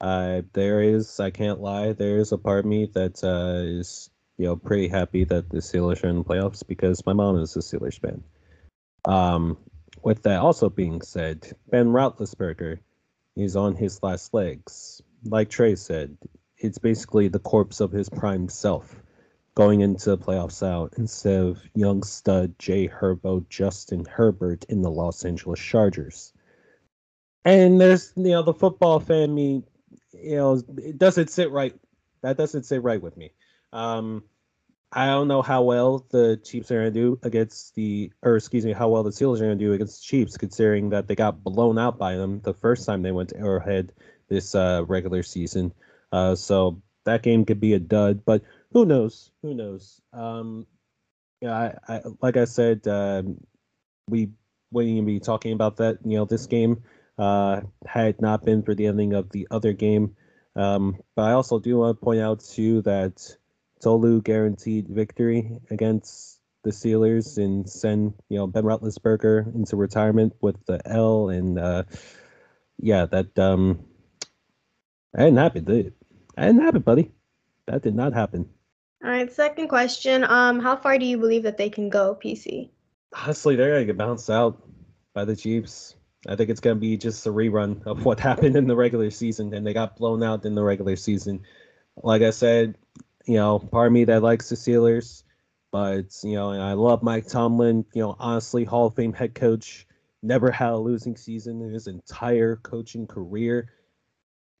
uh, 0.00 0.42
there 0.54 0.80
is 0.82 1.20
I 1.20 1.30
can't 1.30 1.60
lie, 1.60 1.92
there 1.92 2.16
is 2.16 2.32
a 2.32 2.38
part 2.38 2.60
of 2.60 2.64
me 2.64 2.90
that 2.94 3.22
uh, 3.22 3.62
is 3.62 4.10
you 4.38 4.46
know 4.46 4.56
pretty 4.56 4.88
happy 4.88 5.22
that 5.22 5.50
the 5.50 5.58
Steelers 5.58 6.02
are 6.02 6.08
in 6.08 6.18
the 6.18 6.24
playoffs 6.24 6.66
because 6.66 7.06
my 7.06 7.12
mom 7.12 7.38
is 7.38 7.54
a 7.54 7.60
Steelers 7.60 8.00
fan. 8.00 8.24
Um, 9.04 9.58
with 10.02 10.22
that 10.22 10.40
also 10.40 10.68
being 10.68 11.00
said, 11.02 11.52
Ben 11.70 11.86
Roethlisberger 11.86 12.78
is 13.36 13.56
on 13.56 13.74
his 13.74 14.02
last 14.02 14.34
legs. 14.34 15.02
Like 15.24 15.50
Trey 15.50 15.74
said, 15.74 16.16
it's 16.58 16.78
basically 16.78 17.28
the 17.28 17.38
corpse 17.38 17.80
of 17.80 17.90
his 17.90 18.08
prime 18.08 18.48
self 18.48 19.02
going 19.54 19.80
into 19.80 20.10
the 20.10 20.18
playoffs 20.18 20.66
out 20.66 20.94
instead 20.98 21.40
of 21.40 21.62
young 21.74 22.02
stud 22.02 22.58
Jay 22.58 22.88
Herbo, 22.88 23.48
Justin 23.48 24.04
Herbert 24.04 24.64
in 24.68 24.82
the 24.82 24.90
Los 24.90 25.24
Angeles 25.24 25.60
Chargers. 25.60 26.32
And 27.44 27.80
there's 27.80 28.12
you 28.16 28.30
know 28.30 28.42
the 28.42 28.54
football 28.54 29.00
fan 29.00 29.34
me, 29.34 29.62
you 30.12 30.36
know, 30.36 30.62
it 30.78 30.98
doesn't 30.98 31.30
sit 31.30 31.50
right. 31.50 31.74
That 32.22 32.36
doesn't 32.36 32.64
sit 32.64 32.82
right 32.82 33.00
with 33.00 33.16
me. 33.16 33.32
Um, 33.72 34.24
I 34.96 35.06
don't 35.06 35.26
know 35.26 35.42
how 35.42 35.62
well 35.62 36.06
the 36.10 36.36
Chiefs 36.36 36.70
are 36.70 36.78
gonna 36.78 36.90
do 36.92 37.18
against 37.24 37.74
the, 37.74 38.12
or 38.22 38.36
excuse 38.36 38.64
me, 38.64 38.72
how 38.72 38.88
well 38.88 39.02
the 39.02 39.10
Steelers 39.10 39.40
are 39.40 39.44
gonna 39.44 39.56
do 39.56 39.72
against 39.72 40.00
the 40.00 40.06
Chiefs, 40.06 40.36
considering 40.36 40.90
that 40.90 41.08
they 41.08 41.16
got 41.16 41.42
blown 41.42 41.78
out 41.78 41.98
by 41.98 42.14
them 42.14 42.40
the 42.40 42.54
first 42.54 42.86
time 42.86 43.02
they 43.02 43.10
went 43.10 43.30
to 43.30 43.38
Arrowhead 43.38 43.92
this 44.28 44.54
uh, 44.54 44.84
regular 44.86 45.24
season. 45.24 45.72
Uh, 46.12 46.36
so 46.36 46.80
that 47.04 47.22
game 47.22 47.44
could 47.44 47.58
be 47.58 47.74
a 47.74 47.80
dud, 47.80 48.24
but 48.24 48.42
who 48.72 48.84
knows? 48.86 49.32
Who 49.42 49.52
knows? 49.52 50.00
Um, 50.12 50.66
yeah, 51.40 51.72
I, 51.88 51.94
I 51.96 52.00
like 52.22 52.36
I 52.36 52.44
said, 52.44 52.86
um, 52.86 53.40
we 54.08 54.30
wouldn't 54.70 54.92
even 54.92 55.06
be 55.06 55.18
talking 55.20 55.52
about 55.52 55.76
that. 55.78 55.98
You 56.04 56.18
know, 56.18 56.24
this 56.24 56.46
game 56.46 56.84
uh, 57.18 57.62
had 57.86 58.20
not 58.22 58.44
been 58.44 58.62
for 58.62 58.74
the 58.74 58.86
ending 58.86 59.12
of 59.12 59.30
the 59.30 59.48
other 59.50 59.72
game. 59.72 60.16
Um, 60.56 61.00
but 61.16 61.22
I 61.22 61.32
also 61.32 61.58
do 61.58 61.78
want 61.78 61.98
to 61.98 62.04
point 62.04 62.20
out 62.20 62.40
too 62.40 62.82
that 62.82 63.36
Tolu 63.82 64.22
guaranteed 64.22 64.88
victory 64.88 65.60
against 65.70 66.40
the 66.62 66.70
Steelers 66.70 67.36
and 67.36 67.68
send 67.68 68.14
you 68.28 68.38
know 68.38 68.46
Ben 68.46 68.64
Roethlisberger 68.64 69.54
into 69.54 69.76
retirement 69.76 70.34
with 70.40 70.56
the 70.66 70.80
L 70.86 71.28
and 71.28 71.58
uh, 71.58 71.84
yeah 72.78 73.06
that 73.06 73.38
um 73.38 73.84
that 75.12 75.24
didn't 75.24 75.38
happen 75.38 75.64
did 75.64 75.86
it? 75.86 75.92
That 76.36 76.46
didn't 76.46 76.62
happen 76.62 76.82
buddy 76.82 77.12
that 77.66 77.82
did 77.82 77.94
not 77.94 78.12
happen 78.14 78.48
All 79.02 79.10
right, 79.10 79.30
second 79.32 79.68
question. 79.68 80.24
Um, 80.24 80.60
how 80.60 80.76
far 80.76 80.98
do 80.98 81.04
you 81.06 81.18
believe 81.18 81.42
that 81.42 81.56
they 81.58 81.68
can 81.70 81.88
go, 81.90 82.16
PC? 82.22 82.70
honestly 83.16 83.54
they're 83.56 83.72
gonna 83.72 83.84
get 83.84 83.98
bounced 83.98 84.30
out 84.30 84.60
by 85.12 85.24
the 85.24 85.36
Chiefs 85.36 85.94
I 86.26 86.36
think 86.36 86.48
it's 86.48 86.60
gonna 86.60 86.76
be 86.76 86.96
just 86.96 87.26
a 87.26 87.30
rerun 87.30 87.86
of 87.86 88.04
what 88.04 88.18
happened 88.30 88.56
in 88.56 88.66
the 88.66 88.74
regular 88.74 89.10
season 89.10 89.52
and 89.52 89.66
they 89.66 89.74
got 89.74 89.96
blown 89.96 90.22
out 90.22 90.44
in 90.46 90.54
the 90.54 90.64
regular 90.64 90.96
season 90.96 91.42
like 92.02 92.22
I 92.22 92.30
said 92.30 92.76
you 93.24 93.34
know 93.34 93.58
part 93.58 93.88
of 93.88 93.92
me 93.92 94.04
that 94.04 94.22
likes 94.22 94.48
the 94.48 94.56
Steelers 94.56 95.24
but 95.74 96.20
you 96.22 96.34
know, 96.34 96.50
and 96.50 96.62
I 96.62 96.74
love 96.74 97.02
Mike 97.02 97.26
Tomlin. 97.26 97.84
You 97.94 98.02
know, 98.02 98.16
honestly, 98.20 98.62
Hall 98.62 98.86
of 98.86 98.94
Fame 98.94 99.12
head 99.12 99.34
coach, 99.34 99.88
never 100.22 100.48
had 100.48 100.70
a 100.70 100.76
losing 100.76 101.16
season 101.16 101.60
in 101.62 101.72
his 101.72 101.88
entire 101.88 102.54
coaching 102.54 103.08
career. 103.08 103.72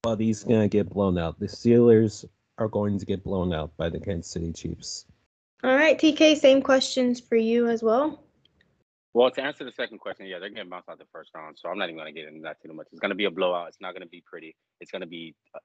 But 0.02 0.18
he's 0.18 0.42
gonna 0.42 0.66
get 0.66 0.90
blown 0.90 1.16
out. 1.16 1.38
The 1.38 1.46
Steelers 1.46 2.24
are 2.58 2.66
going 2.66 2.98
to 2.98 3.06
get 3.06 3.22
blown 3.22 3.54
out 3.54 3.76
by 3.76 3.90
the 3.90 4.00
Kansas 4.00 4.32
City 4.32 4.52
Chiefs. 4.52 5.06
All 5.62 5.76
right, 5.76 5.96
TK, 5.96 6.36
same 6.36 6.60
questions 6.60 7.20
for 7.20 7.36
you 7.36 7.68
as 7.68 7.80
well. 7.80 8.24
Well, 9.12 9.30
to 9.30 9.40
answer 9.40 9.62
the 9.62 9.70
second 9.70 9.98
question, 9.98 10.26
yeah, 10.26 10.40
they're 10.40 10.50
going 10.50 10.64
to 10.64 10.68
bounced 10.68 10.88
out 10.88 10.98
the 10.98 11.04
first 11.12 11.30
round, 11.32 11.56
so 11.60 11.68
I'm 11.68 11.78
not 11.78 11.90
even 11.90 11.98
gonna 11.98 12.10
get 12.10 12.26
into 12.26 12.40
that 12.40 12.60
too 12.60 12.72
much. 12.72 12.88
It's 12.90 12.98
gonna 12.98 13.14
be 13.14 13.26
a 13.26 13.30
blowout. 13.30 13.68
It's 13.68 13.80
not 13.80 13.92
gonna 13.92 14.06
be 14.06 14.24
pretty. 14.26 14.56
It's 14.80 14.90
gonna 14.90 15.06
be. 15.06 15.36
Uh, 15.54 15.60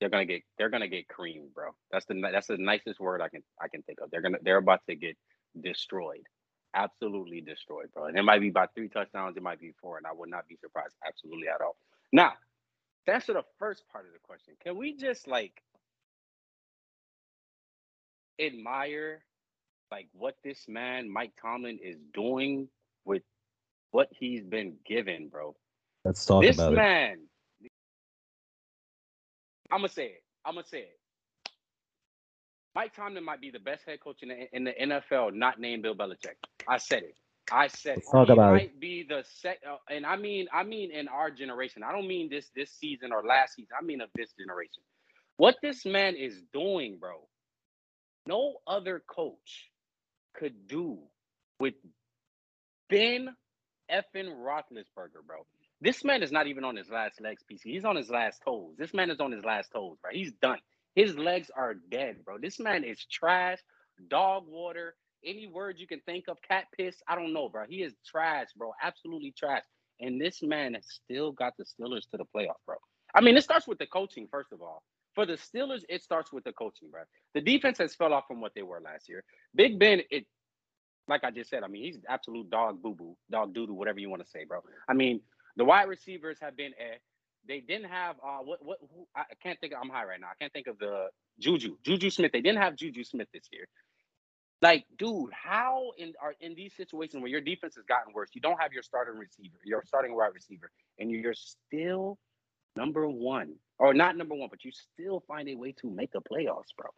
They're 0.00 0.10
gonna 0.10 0.26
get. 0.26 0.42
They're 0.58 0.68
gonna 0.68 0.88
get 0.88 1.08
creamed, 1.08 1.54
bro. 1.54 1.70
That's 1.90 2.04
the 2.06 2.20
that's 2.20 2.48
the 2.48 2.58
nicest 2.58 3.00
word 3.00 3.20
I 3.22 3.28
can 3.28 3.42
I 3.60 3.68
can 3.68 3.82
think 3.82 4.00
of. 4.00 4.10
They're 4.10 4.20
gonna. 4.20 4.38
They're 4.42 4.58
about 4.58 4.80
to 4.88 4.94
get 4.94 5.16
destroyed, 5.60 6.26
absolutely 6.74 7.40
destroyed, 7.40 7.86
bro. 7.94 8.06
And 8.06 8.18
it 8.18 8.22
might 8.22 8.40
be 8.40 8.50
by 8.50 8.66
three 8.74 8.88
touchdowns. 8.88 9.36
It 9.36 9.42
might 9.42 9.60
be 9.60 9.72
four, 9.80 9.96
and 9.96 10.06
I 10.06 10.12
would 10.12 10.28
not 10.28 10.46
be 10.48 10.56
surprised 10.56 10.94
absolutely 11.06 11.48
at 11.48 11.60
all. 11.60 11.76
Now, 12.12 12.34
to 13.06 13.14
answer 13.14 13.32
the 13.32 13.44
first 13.58 13.84
part 13.90 14.06
of 14.06 14.12
the 14.12 14.18
question, 14.18 14.54
can 14.62 14.76
we 14.76 14.94
just 14.96 15.26
like 15.26 15.62
admire 18.38 19.24
like 19.90 20.08
what 20.12 20.34
this 20.44 20.66
man 20.68 21.10
Mike 21.10 21.32
Tomlin 21.40 21.78
is 21.82 21.96
doing 22.12 22.68
with 23.04 23.22
what 23.92 24.08
he's 24.10 24.44
been 24.44 24.74
given, 24.84 25.28
bro? 25.28 25.54
Let's 26.04 26.24
talk 26.24 26.42
this 26.42 26.56
about 26.56 26.74
it. 26.74 26.76
I'm 29.70 29.78
gonna 29.78 29.88
say 29.88 30.06
it. 30.06 30.22
I'm 30.44 30.54
gonna 30.54 30.66
say 30.66 30.78
it. 30.80 30.98
Mike 32.74 32.94
Tomlin 32.94 33.24
might 33.24 33.40
be 33.40 33.50
the 33.50 33.58
best 33.58 33.84
head 33.86 34.00
coach 34.00 34.22
in 34.22 34.28
the, 34.28 34.54
in 34.54 34.64
the 34.64 34.72
NFL, 34.72 35.34
not 35.34 35.58
named 35.58 35.82
Bill 35.82 35.94
Belichick. 35.94 36.36
I 36.68 36.76
said 36.76 37.04
it. 37.04 37.14
I 37.50 37.68
said 37.68 37.96
Let's 37.96 38.10
talk 38.10 38.28
he 38.28 38.32
about 38.32 38.56
it. 38.56 38.58
might 38.58 38.80
be 38.80 39.04
the 39.08 39.24
sec, 39.40 39.58
uh, 39.68 39.76
and 39.88 40.04
I 40.04 40.16
mean, 40.16 40.46
I 40.52 40.62
mean, 40.64 40.90
in 40.90 41.08
our 41.08 41.30
generation. 41.30 41.82
I 41.82 41.92
don't 41.92 42.08
mean 42.08 42.28
this 42.28 42.50
this 42.54 42.70
season 42.72 43.12
or 43.12 43.22
last 43.24 43.54
season. 43.54 43.70
I 43.80 43.84
mean 43.84 44.00
of 44.00 44.10
this 44.14 44.32
generation. 44.38 44.82
What 45.36 45.56
this 45.62 45.84
man 45.86 46.16
is 46.16 46.42
doing, 46.52 46.98
bro. 47.00 47.26
No 48.26 48.56
other 48.66 49.02
coach 49.08 49.70
could 50.34 50.66
do 50.66 50.98
with 51.60 51.74
Ben 52.90 53.28
effing 53.90 54.34
Roethlisberger, 54.36 55.24
bro. 55.26 55.46
This 55.80 56.04
man 56.04 56.22
is 56.22 56.32
not 56.32 56.46
even 56.46 56.64
on 56.64 56.76
his 56.76 56.88
last 56.88 57.20
legs, 57.20 57.42
PC. 57.50 57.60
He's 57.64 57.84
on 57.84 57.96
his 57.96 58.08
last 58.08 58.40
toes. 58.44 58.74
This 58.78 58.94
man 58.94 59.10
is 59.10 59.20
on 59.20 59.32
his 59.32 59.44
last 59.44 59.70
toes, 59.72 59.96
bro. 60.00 60.10
He's 60.12 60.32
done. 60.40 60.58
His 60.94 61.16
legs 61.18 61.50
are 61.54 61.74
dead, 61.74 62.24
bro. 62.24 62.38
This 62.38 62.58
man 62.58 62.82
is 62.82 63.04
trash, 63.04 63.58
dog 64.08 64.44
water, 64.48 64.94
any 65.24 65.46
word 65.46 65.76
you 65.78 65.86
can 65.86 66.00
think 66.00 66.24
of, 66.28 66.38
cat 66.46 66.64
piss. 66.76 66.96
I 67.06 67.14
don't 67.14 67.34
know, 67.34 67.48
bro. 67.48 67.64
He 67.68 67.82
is 67.82 67.94
trash, 68.06 68.48
bro. 68.56 68.72
Absolutely 68.82 69.34
trash. 69.36 69.64
And 70.00 70.20
this 70.20 70.42
man 70.42 70.74
has 70.74 70.86
still 70.88 71.32
got 71.32 71.54
the 71.58 71.64
Steelers 71.64 72.08
to 72.10 72.16
the 72.16 72.24
playoff, 72.24 72.56
bro. 72.64 72.76
I 73.14 73.20
mean, 73.20 73.36
it 73.36 73.44
starts 73.44 73.66
with 73.66 73.78
the 73.78 73.86
coaching, 73.86 74.28
first 74.30 74.52
of 74.52 74.62
all. 74.62 74.82
For 75.14 75.26
the 75.26 75.34
Steelers, 75.34 75.82
it 75.88 76.02
starts 76.02 76.32
with 76.32 76.44
the 76.44 76.52
coaching, 76.52 76.90
bro. 76.90 77.02
The 77.34 77.40
defense 77.40 77.78
has 77.78 77.94
fell 77.94 78.12
off 78.12 78.24
from 78.26 78.40
what 78.40 78.52
they 78.54 78.62
were 78.62 78.80
last 78.80 79.08
year. 79.08 79.24
Big 79.54 79.78
Ben, 79.78 80.02
it 80.10 80.26
like 81.08 81.24
I 81.24 81.30
just 81.30 81.50
said, 81.50 81.62
I 81.62 81.68
mean, 81.68 81.84
he's 81.84 81.98
absolute 82.08 82.50
dog 82.50 82.82
boo 82.82 82.94
boo, 82.94 83.16
dog 83.30 83.54
doo 83.54 83.66
doo, 83.66 83.74
whatever 83.74 84.00
you 84.00 84.10
want 84.10 84.22
to 84.22 84.28
say, 84.28 84.44
bro. 84.44 84.60
I 84.88 84.94
mean, 84.94 85.20
the 85.56 85.64
wide 85.64 85.88
receivers 85.88 86.38
have 86.40 86.56
been 86.56 86.72
eh. 86.78 86.96
They 87.48 87.60
didn't 87.60 87.90
have 87.90 88.16
uh 88.24 88.38
what 88.44 88.64
what 88.64 88.78
who, 88.80 89.06
I 89.16 89.24
can't 89.42 89.58
think 89.60 89.72
of, 89.72 89.80
I'm 89.82 89.90
high 89.90 90.04
right 90.04 90.20
now. 90.20 90.28
I 90.28 90.36
can't 90.40 90.52
think 90.52 90.66
of 90.66 90.78
the 90.78 91.08
Juju. 91.40 91.76
Juju 91.84 92.10
Smith. 92.10 92.32
They 92.32 92.40
didn't 92.40 92.62
have 92.62 92.76
Juju 92.76 93.04
Smith 93.04 93.28
this 93.32 93.44
year. 93.52 93.66
Like, 94.62 94.86
dude, 94.98 95.30
how 95.32 95.92
in 95.98 96.14
are 96.20 96.34
in 96.40 96.54
these 96.54 96.74
situations 96.76 97.20
where 97.20 97.30
your 97.30 97.42
defense 97.42 97.76
has 97.76 97.84
gotten 97.84 98.12
worse, 98.14 98.30
you 98.34 98.40
don't 98.40 98.60
have 98.60 98.72
your 98.72 98.82
starting 98.82 99.18
receiver, 99.18 99.56
your 99.64 99.82
starting 99.86 100.16
wide 100.16 100.32
receiver, 100.34 100.70
and 100.98 101.10
you're 101.10 101.34
still 101.34 102.18
number 102.76 103.08
one. 103.08 103.54
Or 103.78 103.92
not 103.92 104.16
number 104.16 104.34
one, 104.34 104.48
but 104.50 104.64
you 104.64 104.72
still 104.72 105.22
find 105.28 105.48
a 105.48 105.54
way 105.54 105.72
to 105.82 105.90
make 105.90 106.12
the 106.12 106.20
playoffs, 106.20 106.74
bro. 106.76 106.88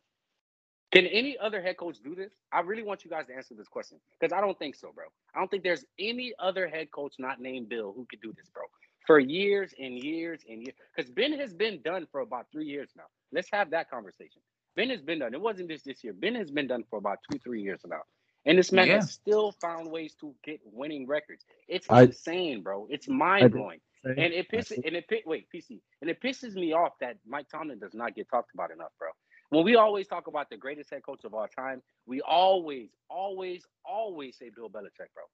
Can 0.92 1.06
any 1.06 1.36
other 1.38 1.60
head 1.60 1.76
coach 1.76 1.98
do 2.02 2.14
this? 2.14 2.32
I 2.50 2.60
really 2.60 2.82
want 2.82 3.04
you 3.04 3.10
guys 3.10 3.26
to 3.26 3.34
answer 3.34 3.54
this 3.54 3.68
question 3.68 3.98
because 4.18 4.32
I 4.32 4.40
don't 4.40 4.58
think 4.58 4.74
so, 4.74 4.90
bro. 4.94 5.04
I 5.34 5.38
don't 5.38 5.50
think 5.50 5.62
there's 5.62 5.84
any 5.98 6.32
other 6.38 6.66
head 6.66 6.90
coach 6.90 7.14
not 7.18 7.40
named 7.40 7.68
Bill 7.68 7.92
who 7.94 8.06
could 8.08 8.20
do 8.22 8.32
this, 8.36 8.48
bro. 8.48 8.62
For 9.06 9.18
years 9.18 9.74
and 9.78 9.98
years 10.02 10.40
and 10.48 10.62
years, 10.62 10.76
because 10.96 11.10
Ben 11.10 11.38
has 11.38 11.52
been 11.52 11.80
done 11.82 12.06
for 12.10 12.20
about 12.20 12.46
three 12.52 12.66
years 12.66 12.90
now. 12.96 13.04
Let's 13.32 13.48
have 13.52 13.70
that 13.70 13.90
conversation. 13.90 14.40
Ben 14.76 14.90
has 14.90 15.02
been 15.02 15.18
done. 15.18 15.34
It 15.34 15.40
wasn't 15.40 15.70
just 15.70 15.84
this 15.84 16.02
year. 16.04 16.12
Ben 16.14 16.34
has 16.36 16.50
been 16.50 16.66
done 16.66 16.84
for 16.88 16.98
about 16.98 17.18
two, 17.30 17.38
three 17.38 17.62
years 17.62 17.80
now, 17.86 18.02
and 18.46 18.58
this 18.58 18.72
man 18.72 18.86
Yeah. 18.88 18.96
has 18.96 19.10
still 19.12 19.52
found 19.52 19.90
ways 19.90 20.14
to 20.20 20.34
get 20.44 20.60
winning 20.64 21.06
records. 21.06 21.44
It's 21.68 21.88
I- 21.90 22.04
insane, 22.04 22.62
bro. 22.62 22.86
It's 22.90 23.08
mind 23.08 23.52
blowing. 23.52 23.80
And 24.04 24.18
it 24.32 24.48
pisses 24.50 24.78
and 24.86 24.96
it 24.96 25.06
wait, 25.26 25.48
PC. 25.50 25.80
And 26.00 26.08
it 26.08 26.20
pisses 26.22 26.54
me 26.54 26.72
off 26.72 26.92
that 27.00 27.18
Mike 27.26 27.48
Tomlin 27.50 27.78
does 27.78 27.94
not 27.94 28.14
get 28.14 28.28
talked 28.30 28.54
about 28.54 28.70
enough, 28.70 28.92
bro. 28.98 29.08
When 29.50 29.64
we 29.64 29.76
always 29.76 30.06
talk 30.06 30.26
about 30.26 30.50
the 30.50 30.56
greatest 30.56 30.90
head 30.90 31.02
coach 31.02 31.24
of 31.24 31.32
all 31.32 31.46
time, 31.48 31.82
we 32.06 32.20
always, 32.20 32.90
always, 33.08 33.64
always 33.84 34.36
say 34.36 34.50
Bill 34.54 34.68
Belichick, 34.68 35.12
bro. 35.14 35.24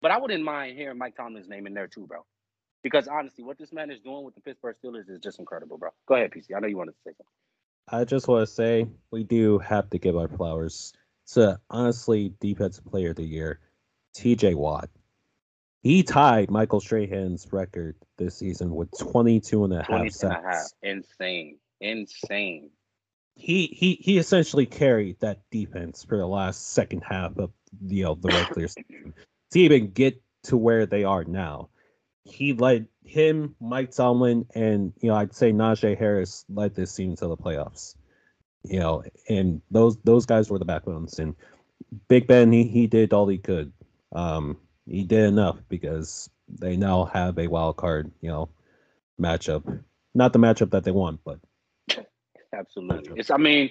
But 0.00 0.10
I 0.10 0.18
wouldn't 0.18 0.42
mind 0.42 0.78
hearing 0.78 0.96
Mike 0.96 1.14
Tomlin's 1.16 1.48
name 1.48 1.66
in 1.66 1.74
there 1.74 1.86
too, 1.86 2.06
bro. 2.06 2.24
Because 2.82 3.06
honestly, 3.06 3.44
what 3.44 3.58
this 3.58 3.72
man 3.72 3.90
is 3.90 4.00
doing 4.00 4.24
with 4.24 4.34
the 4.34 4.40
Pittsburgh 4.40 4.76
Steelers 4.82 5.10
is 5.10 5.20
just 5.20 5.38
incredible, 5.38 5.76
bro. 5.76 5.90
Go 6.06 6.14
ahead, 6.14 6.30
PC. 6.30 6.56
I 6.56 6.60
know 6.60 6.68
you 6.68 6.78
wanted 6.78 6.92
to 6.92 7.02
say 7.04 7.10
something. 7.10 7.26
I 7.88 8.04
just 8.04 8.28
want 8.28 8.46
to 8.48 8.52
say 8.52 8.86
we 9.10 9.24
do 9.24 9.58
have 9.58 9.90
to 9.90 9.98
give 9.98 10.16
our 10.16 10.28
flowers 10.28 10.94
to 11.32 11.60
honestly 11.68 12.32
defensive 12.40 12.86
player 12.86 13.10
of 13.10 13.16
the 13.16 13.24
year, 13.24 13.60
TJ 14.16 14.54
Watt. 14.54 14.88
He 15.82 16.02
tied 16.02 16.50
Michael 16.50 16.80
Strahan's 16.80 17.46
record 17.52 17.96
this 18.16 18.36
season 18.36 18.74
with 18.74 18.90
22 18.98 19.64
and 19.64 19.72
a 19.72 19.76
half 19.78 19.86
20 19.86 20.00
and 20.00 20.10
a 20.10 20.12
sacks. 20.12 20.44
half. 20.44 20.66
Insane. 20.82 21.58
Insane. 21.80 22.70
He 23.34 23.66
he 23.68 23.94
he 24.00 24.18
essentially 24.18 24.66
carried 24.66 25.20
that 25.20 25.40
defense 25.50 26.04
for 26.04 26.18
the 26.18 26.26
last 26.26 26.70
second 26.70 27.02
half 27.08 27.38
of 27.38 27.50
you 27.86 28.04
know 28.04 28.14
the 28.14 28.28
regular 28.28 28.68
season 28.68 29.14
to 29.52 29.58
even 29.58 29.90
get 29.90 30.20
to 30.44 30.56
where 30.56 30.86
they 30.86 31.04
are 31.04 31.24
now. 31.24 31.68
He 32.24 32.52
led 32.52 32.86
him, 33.04 33.56
Mike 33.60 33.92
Tomlin, 33.92 34.46
and 34.54 34.92
you 35.00 35.08
know 35.08 35.16
I'd 35.16 35.34
say 35.34 35.52
Najee 35.52 35.98
Harris 35.98 36.44
led 36.48 36.74
this 36.74 36.94
team 36.94 37.16
to 37.16 37.26
the 37.26 37.36
playoffs. 37.36 37.94
You 38.62 38.80
know, 38.80 39.04
and 39.28 39.62
those 39.70 39.96
those 40.04 40.26
guys 40.26 40.50
were 40.50 40.58
the 40.58 40.66
backbones. 40.66 41.18
And 41.18 41.34
Big 42.08 42.26
Ben, 42.26 42.52
he 42.52 42.64
he 42.64 42.86
did 42.86 43.12
all 43.12 43.26
he 43.26 43.38
could. 43.38 43.72
Um, 44.12 44.58
he 44.86 45.04
did 45.04 45.24
enough 45.24 45.58
because 45.68 46.28
they 46.48 46.76
now 46.76 47.04
have 47.04 47.38
a 47.38 47.46
wild 47.46 47.76
card, 47.76 48.10
you 48.20 48.28
know, 48.28 48.50
matchup. 49.20 49.82
Not 50.14 50.32
the 50.32 50.38
matchup 50.38 50.70
that 50.72 50.84
they 50.84 50.90
want, 50.90 51.20
but 51.24 51.38
Absolutely. 52.54 53.12
It's 53.16 53.30
I 53.30 53.36
mean, 53.36 53.70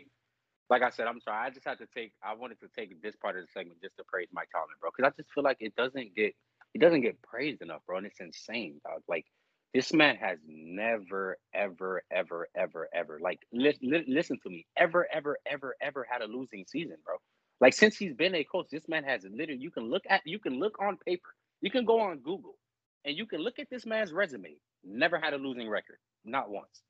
like 0.70 0.82
I 0.82 0.90
said, 0.90 1.08
I'm 1.08 1.20
sorry. 1.22 1.48
I 1.48 1.50
just 1.50 1.68
had 1.68 1.80
to 1.80 1.88
take 1.96 2.14
I 2.24 2.34
wanted 2.34 2.60
to 2.62 2.68
take 2.78 3.02
this 3.02 3.16
part 3.16 3.38
of 3.38 3.44
the 3.44 3.48
segment 3.52 3.82
just 3.82 3.98
to 3.98 4.04
praise 4.06 4.28
Mike 4.32 4.50
Tomlin, 4.54 4.76
bro. 4.80 4.92
Because 4.96 5.12
I 5.12 5.22
just 5.22 5.34
feel 5.34 5.44
like 5.44 5.58
it 5.60 5.76
doesn't 5.76 6.16
get 6.16 6.36
it 6.74 6.80
doesn't 6.80 7.02
get 7.02 7.22
praised 7.22 7.62
enough, 7.62 7.82
bro. 7.86 7.98
And 7.98 8.06
it's 8.06 8.20
insane, 8.20 8.80
dog. 8.86 9.02
Like 9.08 9.26
this 9.74 9.94
man 9.94 10.16
has 10.16 10.40
never, 10.48 11.38
ever, 11.54 12.04
ever, 12.12 12.48
ever, 12.56 12.90
ever, 12.94 13.20
like 13.22 13.40
li- 13.52 13.78
li- 13.82 14.06
listen 14.08 14.40
to 14.44 14.50
me, 14.50 14.66
ever, 14.78 15.08
ever, 15.14 15.38
ever, 15.46 15.76
ever 15.82 16.08
had 16.10 16.22
a 16.22 16.26
losing 16.26 16.66
season, 16.68 16.98
bro. 17.06 17.16
Like 17.62 17.74
since 17.74 17.98
he's 17.98 18.14
been 18.14 18.36
a 18.36 18.44
coach, 18.44 18.68
this 18.72 18.88
man 18.88 19.04
has 19.04 19.24
literally 19.30 19.62
you 19.62 19.72
can 19.72 19.90
look 19.90 20.04
at 20.10 20.22
you 20.26 20.40
can 20.40 20.60
look 20.60 20.78
on 20.82 20.98
paper, 21.06 21.30
you 21.62 21.72
can 21.72 21.86
go 21.86 22.00
on 22.00 22.20
Google, 22.20 22.56
and 23.06 23.18
you 23.18 23.26
can 23.26 23.42
look 23.42 23.60
at 23.60 23.70
this 23.70 23.86
man's 23.86 24.14
resume. 24.14 24.56
Never 24.84 25.20
had 25.20 25.34
a 25.34 25.38
losing 25.38 25.70
record, 25.70 25.98
not 26.24 26.50
once 26.50 26.84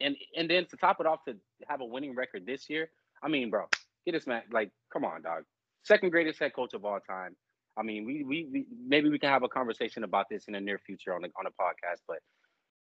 and 0.00 0.16
and 0.36 0.48
then 0.48 0.66
to 0.66 0.76
top 0.76 1.00
it 1.00 1.06
off 1.06 1.24
to 1.26 1.36
have 1.68 1.80
a 1.80 1.84
winning 1.84 2.14
record 2.14 2.46
this 2.46 2.68
year, 2.68 2.90
I 3.22 3.28
mean, 3.28 3.50
bro, 3.50 3.66
get 4.04 4.12
this 4.12 4.26
man 4.26 4.42
like, 4.52 4.70
come 4.92 5.04
on, 5.04 5.22
dog. 5.22 5.44
Second 5.84 6.10
greatest 6.10 6.38
head 6.38 6.54
coach 6.54 6.74
of 6.74 6.84
all 6.84 7.00
time. 7.00 7.36
I 7.76 7.82
mean, 7.82 8.04
we, 8.04 8.24
we 8.24 8.48
we 8.52 8.66
maybe 8.86 9.08
we 9.08 9.18
can 9.18 9.30
have 9.30 9.42
a 9.42 9.48
conversation 9.48 10.04
about 10.04 10.26
this 10.30 10.44
in 10.46 10.54
the 10.54 10.60
near 10.60 10.78
future 10.78 11.14
on 11.14 11.22
the 11.22 11.28
on 11.38 11.46
a 11.46 11.50
podcast. 11.50 12.00
But 12.06 12.18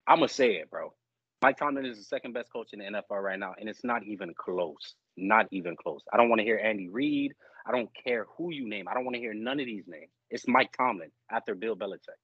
I'm 0.08 0.18
gonna 0.18 0.28
say 0.28 0.56
it, 0.56 0.70
bro. 0.70 0.94
Mike 1.42 1.58
Tomlin 1.58 1.86
is 1.86 1.98
the 1.98 2.04
second 2.04 2.34
best 2.34 2.52
coach 2.52 2.74
in 2.74 2.80
the 2.80 2.86
NFL 2.86 3.24
right 3.24 3.40
now, 3.40 3.54
and 3.58 3.70
it's 3.70 3.84
not 3.84 4.04
even 4.04 4.34
close. 4.34 4.96
Not 5.16 5.48
even 5.52 5.76
close. 5.78 6.02
I 6.12 6.18
don't 6.18 6.28
want 6.28 6.40
to 6.40 6.44
hear 6.44 6.60
Andy 6.62 6.90
Reid. 6.90 7.34
I 7.66 7.72
don't 7.72 7.90
care 8.04 8.26
who 8.38 8.52
you 8.52 8.68
name. 8.68 8.88
I 8.90 8.94
don't 8.94 9.06
want 9.06 9.16
to 9.16 9.22
hear 9.22 9.34
none 9.34 9.60
of 9.60 9.66
these 9.66 9.86
names. 9.88 10.12
It's 10.30 10.48
Mike 10.48 10.72
Tomlin 10.76 11.12
after 11.32 11.56
Bill 11.56 11.76
Belichick. 11.76 12.18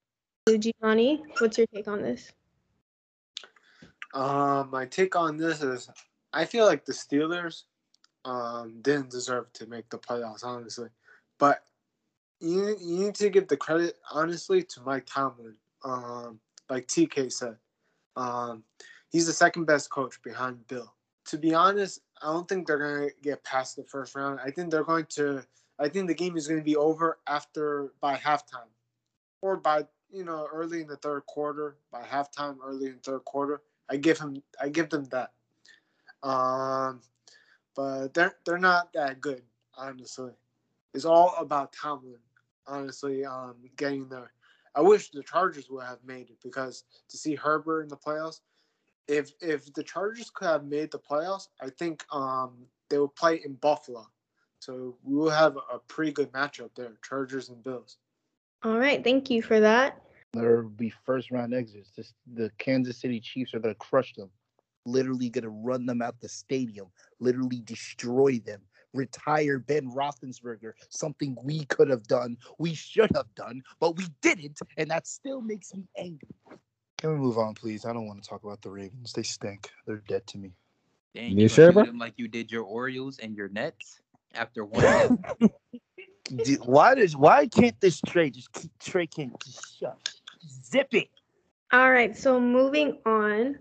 Gianni, 0.82 1.24
what's 1.40 1.58
your 1.58 1.68
take 1.68 1.88
on 1.88 2.02
this? 2.02 2.32
Um, 4.16 4.70
my 4.72 4.86
take 4.86 5.16
on 5.16 5.36
this 5.36 5.62
is 5.62 5.90
I 6.34 6.46
feel 6.46 6.66
like 6.66 6.86
the 6.86 6.94
Steelers 6.94 7.64
um 8.24 8.82
didn't 8.82 9.12
deserve 9.12 9.52
to 9.54 9.68
make 9.68 9.90
the 9.90 10.00
playoffs, 10.00 10.44
honestly. 10.44 10.90
But 11.38 11.64
you 12.40 12.76
you 12.80 13.00
need 13.00 13.16
to 13.16 13.30
give 13.30 13.48
the 13.48 13.58
credit 13.58 13.98
honestly 14.12 14.64
to 14.64 14.82
Mike 14.82 15.06
Tomlin. 15.06 15.56
Um, 15.84 16.40
like 16.70 16.88
TK 16.88 17.32
said, 17.32 17.58
um, 18.16 18.64
he's 19.10 19.28
the 19.28 19.34
second 19.34 19.66
best 19.66 19.90
coach 19.92 20.20
behind 20.24 20.66
Bill. 20.68 20.92
To 21.28 21.38
be 21.38 21.54
honest, 21.54 22.00
I 22.22 22.32
don't 22.32 22.48
think 22.48 22.66
they're 22.66 22.78
gonna 22.78 23.10
get 23.22 23.44
past 23.44 23.76
the 23.76 23.84
first 23.84 24.16
round. 24.16 24.40
I 24.44 24.50
think 24.50 24.72
they're 24.72 24.84
going 24.84 25.06
to. 25.12 25.44
I 25.78 25.90
think 25.90 26.08
the 26.08 26.14
game 26.16 26.38
is 26.38 26.48
going 26.48 26.60
to 26.60 26.64
be 26.64 26.78
over 26.78 27.20
after 27.28 27.92
by 28.00 28.16
halftime, 28.16 28.72
or 29.42 29.58
by 29.58 29.84
you 30.10 30.24
know 30.24 30.48
early 30.54 30.82
in 30.82 30.88
the 30.88 30.96
third 30.98 31.26
quarter. 31.26 31.76
By 31.92 32.02
halftime, 32.04 32.58
early 32.64 32.88
in 32.88 32.94
the 32.94 33.12
third 33.12 33.26
quarter, 33.26 33.62
I 33.90 33.98
give 33.98 34.20
him. 34.20 34.42
I 34.62 34.70
give 34.70 34.90
them 34.90 35.06
that. 35.06 35.32
Um, 36.24 37.02
but 37.76 38.14
they're 38.14 38.36
they're 38.46 38.58
not 38.58 38.94
that 38.94 39.22
good, 39.22 39.44
honestly. 39.78 40.34
It's 40.94 41.06
all 41.06 41.36
about 41.40 41.74
Tomlin, 41.74 42.20
honestly. 42.68 43.26
Um, 43.26 43.56
getting 43.78 44.08
there. 44.10 44.32
I 44.76 44.82
wish 44.82 45.12
the 45.12 45.24
Chargers 45.24 45.70
would 45.70 45.86
have 45.86 46.04
made 46.06 46.30
it 46.30 46.38
because 46.44 46.84
to 47.10 47.18
see 47.18 47.36
Herbert 47.36 47.84
in 47.84 47.90
the 47.90 47.98
playoffs, 47.98 48.42
if 49.08 49.32
if 49.42 49.74
the 49.74 49.84
Chargers 49.84 50.32
could 50.34 50.48
have 50.48 50.66
made 50.66 50.92
the 50.92 51.00
playoffs, 51.00 51.50
I 51.62 51.70
think 51.70 52.06
um 52.12 52.66
they 52.90 52.98
would 52.98 53.16
play 53.16 53.42
in 53.44 53.54
Buffalo, 53.56 54.08
so 54.60 54.96
we 55.04 55.16
will 55.16 55.30
have 55.30 55.58
a 55.58 55.80
pretty 55.80 56.12
good 56.12 56.32
matchup 56.32 56.72
there, 56.76 56.94
Chargers 57.04 57.50
and 57.50 57.64
Bills. 57.64 57.98
All 58.64 58.78
right, 58.78 59.04
thank 59.04 59.30
you 59.30 59.42
for 59.42 59.60
that. 59.60 60.02
There 60.36 60.62
will 60.64 60.70
be 60.70 60.94
first 61.06 61.32
round 61.32 61.54
exits. 61.54 61.92
This, 61.96 62.14
the 62.34 62.52
Kansas 62.58 62.98
City 62.98 63.20
Chiefs 63.20 63.54
are 63.54 63.60
gonna 63.60 63.76
crush 63.76 64.14
them. 64.14 64.30
Literally 64.86 65.30
gonna 65.30 65.50
run 65.50 65.86
them 65.86 66.02
out 66.02 66.20
the 66.22 66.30
stadium. 66.30 66.88
Literally 67.20 67.62
destroy 67.62 68.40
them. 68.46 68.62
Retire 68.94 69.60
Ben 69.60 69.92
Roethlisberger. 69.92 70.74
Something 70.90 71.36
we 71.44 71.66
could 71.66 71.90
have 71.90 72.08
done. 72.08 72.38
We 72.60 72.74
should 72.74 73.12
have 73.16 73.34
done, 73.36 73.62
but 73.80 73.98
we 73.98 74.06
didn't, 74.22 74.60
and 74.78 74.90
that 74.90 75.08
still 75.08 75.42
makes 75.42 75.74
me 75.74 75.88
angry. 75.98 76.30
Can 76.98 77.12
we 77.12 77.18
move 77.18 77.38
on, 77.38 77.54
please? 77.54 77.86
I 77.86 77.94
don't 77.94 78.08
want 78.08 78.24
to 78.24 78.30
talk 78.30 78.44
about 78.44 78.62
the 78.62 78.70
Ravens. 78.70 79.12
They 79.12 79.24
stink. 79.24 79.70
They're 79.86 80.02
dead 80.08 80.26
to 80.28 80.38
me. 80.38 80.54
Dang, 81.14 81.32
You 81.32 81.44
you 81.44 81.48
sure, 81.48 81.66
sure, 81.66 81.74
bro? 81.74 81.86
them 81.86 81.98
like 81.98 82.14
you 82.18 82.28
did 82.28 82.52
your 82.52 82.64
Orioles 82.64 83.20
and 83.20 83.36
your 83.36 83.50
Nets 83.50 84.02
after 84.34 84.66
one. 84.66 85.24
Dude, 86.44 86.60
why 86.66 86.96
does 86.96 87.16
why 87.16 87.48
can't 87.48 87.80
this 87.80 88.02
trade 88.02 88.34
just 88.34 88.52
keep 88.52 88.72
Trey 88.80 89.06
can't 89.06 89.32
just 89.46 89.80
shut 89.80 89.98
zip 90.48 90.94
it? 90.94 91.10
All 91.72 91.92
right, 91.92 92.16
so 92.16 92.40
moving 92.40 93.00
on. 93.06 93.60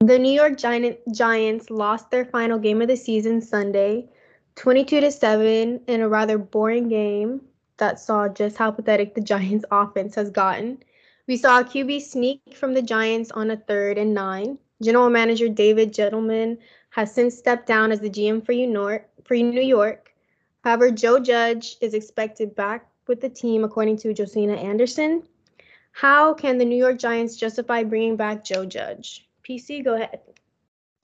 The 0.00 0.18
New 0.18 0.32
York 0.32 0.56
Giant, 0.56 0.98
Giants 1.12 1.70
lost 1.70 2.10
their 2.10 2.24
final 2.24 2.58
game 2.58 2.80
of 2.80 2.88
the 2.88 2.96
season 2.96 3.40
Sunday, 3.40 4.08
22 4.54 5.00
to 5.00 5.10
7 5.10 5.80
in 5.86 6.00
a 6.00 6.08
rather 6.08 6.38
boring 6.38 6.88
game 6.88 7.40
that 7.78 7.98
saw 7.98 8.28
just 8.28 8.56
how 8.56 8.70
pathetic 8.70 9.14
the 9.14 9.20
Giants 9.20 9.64
offense 9.70 10.14
has 10.14 10.30
gotten. 10.30 10.78
We 11.26 11.36
saw 11.36 11.60
a 11.60 11.64
QB 11.64 12.02
sneak 12.02 12.54
from 12.54 12.74
the 12.74 12.82
Giants 12.82 13.30
on 13.32 13.50
a 13.50 13.56
third 13.56 13.98
and 13.98 14.14
9. 14.14 14.58
General 14.82 15.10
manager 15.10 15.48
David 15.48 15.92
Gettleman 15.92 16.58
has 16.90 17.12
since 17.12 17.36
stepped 17.36 17.66
down 17.66 17.92
as 17.92 18.00
the 18.00 18.08
GM 18.08 18.46
for 18.46 19.34
New 19.34 19.60
York. 19.60 20.12
However, 20.62 20.90
Joe 20.90 21.18
Judge 21.18 21.76
is 21.80 21.94
expected 21.94 22.54
back 22.54 22.88
with 23.06 23.20
the 23.20 23.28
team 23.28 23.64
according 23.64 23.96
to 23.98 24.14
Josina 24.14 24.54
Anderson. 24.54 25.22
How 25.98 26.32
can 26.32 26.58
the 26.58 26.64
New 26.64 26.76
York 26.76 26.96
Giants 26.96 27.34
justify 27.34 27.82
bringing 27.82 28.14
back 28.14 28.44
Joe 28.44 28.64
Judge? 28.64 29.26
PC, 29.42 29.82
go 29.84 29.94
ahead. 29.94 30.20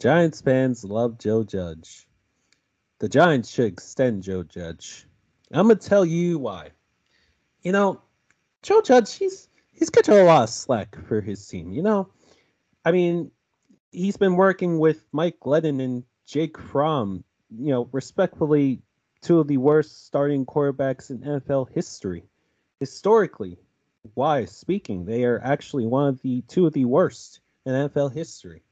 Giants 0.01 0.41
fans 0.41 0.85
love 0.85 1.19
Joe 1.19 1.43
Judge. 1.43 2.07
The 3.01 3.09
Giants 3.09 3.51
should 3.51 3.65
extend 3.65 4.23
Joe 4.23 4.45
Judge. 4.45 5.09
I'm 5.51 5.67
gonna 5.67 5.81
tell 5.81 6.05
you 6.05 6.39
why. 6.39 6.71
You 7.63 7.73
know, 7.73 8.03
Joe 8.63 8.83
Judge, 8.83 9.15
he's 9.15 9.49
he's 9.73 9.91
catching 9.91 10.15
a 10.15 10.23
lot 10.23 10.45
of 10.45 10.51
slack 10.51 10.97
for 11.09 11.21
his 11.21 11.45
team. 11.45 11.73
You 11.73 11.83
know, 11.83 12.09
I 12.85 12.93
mean, 12.93 13.33
he's 13.91 14.17
been 14.17 14.37
working 14.37 14.79
with 14.79 15.03
Mike 15.11 15.41
Glennon 15.41 15.83
and 15.83 16.05
Jake 16.25 16.57
Fromm. 16.57 17.25
You 17.51 17.73
know, 17.73 17.89
respectfully, 17.91 18.81
two 19.23 19.41
of 19.41 19.49
the 19.49 19.57
worst 19.57 20.07
starting 20.07 20.47
quarterbacks 20.47 21.11
in 21.11 21.19
NFL 21.19 21.73
history. 21.73 22.23
Historically, 22.79 23.59
wise 24.14 24.51
speaking, 24.51 25.05
they 25.05 25.25
are 25.25 25.40
actually 25.43 25.87
one 25.87 26.09
of 26.09 26.21
the 26.23 26.43
two 26.49 26.67
of 26.67 26.73
the 26.73 26.85
worst 26.85 27.40
in 27.64 27.73
NFL 27.73 28.12
history. 28.12 28.62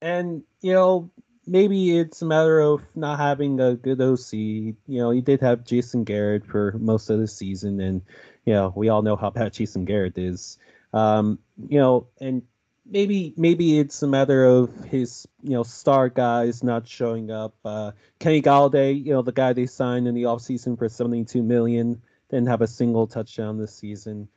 And, 0.00 0.42
you 0.60 0.72
know, 0.72 1.10
maybe 1.46 1.98
it's 1.98 2.22
a 2.22 2.26
matter 2.26 2.60
of 2.60 2.82
not 2.94 3.18
having 3.18 3.60
a 3.60 3.74
good 3.74 4.00
OC. 4.00 4.32
You 4.32 4.76
know, 4.86 5.10
he 5.10 5.20
did 5.20 5.40
have 5.40 5.64
Jason 5.64 6.04
Garrett 6.04 6.46
for 6.46 6.74
most 6.78 7.10
of 7.10 7.18
the 7.18 7.26
season, 7.26 7.80
and, 7.80 8.02
you 8.44 8.52
know, 8.52 8.72
we 8.76 8.88
all 8.88 9.02
know 9.02 9.16
how 9.16 9.30
bad 9.30 9.52
Jason 9.52 9.84
Garrett 9.84 10.18
is. 10.18 10.58
Um, 10.92 11.38
you 11.68 11.78
know, 11.78 12.06
and 12.20 12.42
maybe 12.86 13.34
maybe 13.36 13.78
it's 13.78 14.02
a 14.02 14.06
matter 14.06 14.44
of 14.44 14.72
his, 14.84 15.26
you 15.42 15.50
know, 15.50 15.62
star 15.62 16.08
guys 16.08 16.62
not 16.62 16.88
showing 16.88 17.30
up. 17.30 17.54
Uh, 17.64 17.92
Kenny 18.18 18.42
Golladay, 18.42 19.04
you 19.04 19.12
know, 19.12 19.22
the 19.22 19.32
guy 19.32 19.52
they 19.52 19.66
signed 19.66 20.08
in 20.08 20.14
the 20.14 20.24
offseason 20.24 20.78
for 20.78 20.88
72 20.88 21.42
million, 21.42 22.00
didn't 22.30 22.48
have 22.48 22.62
a 22.62 22.66
single 22.66 23.06
touchdown 23.06 23.58
this 23.58 23.74
season 23.74 24.28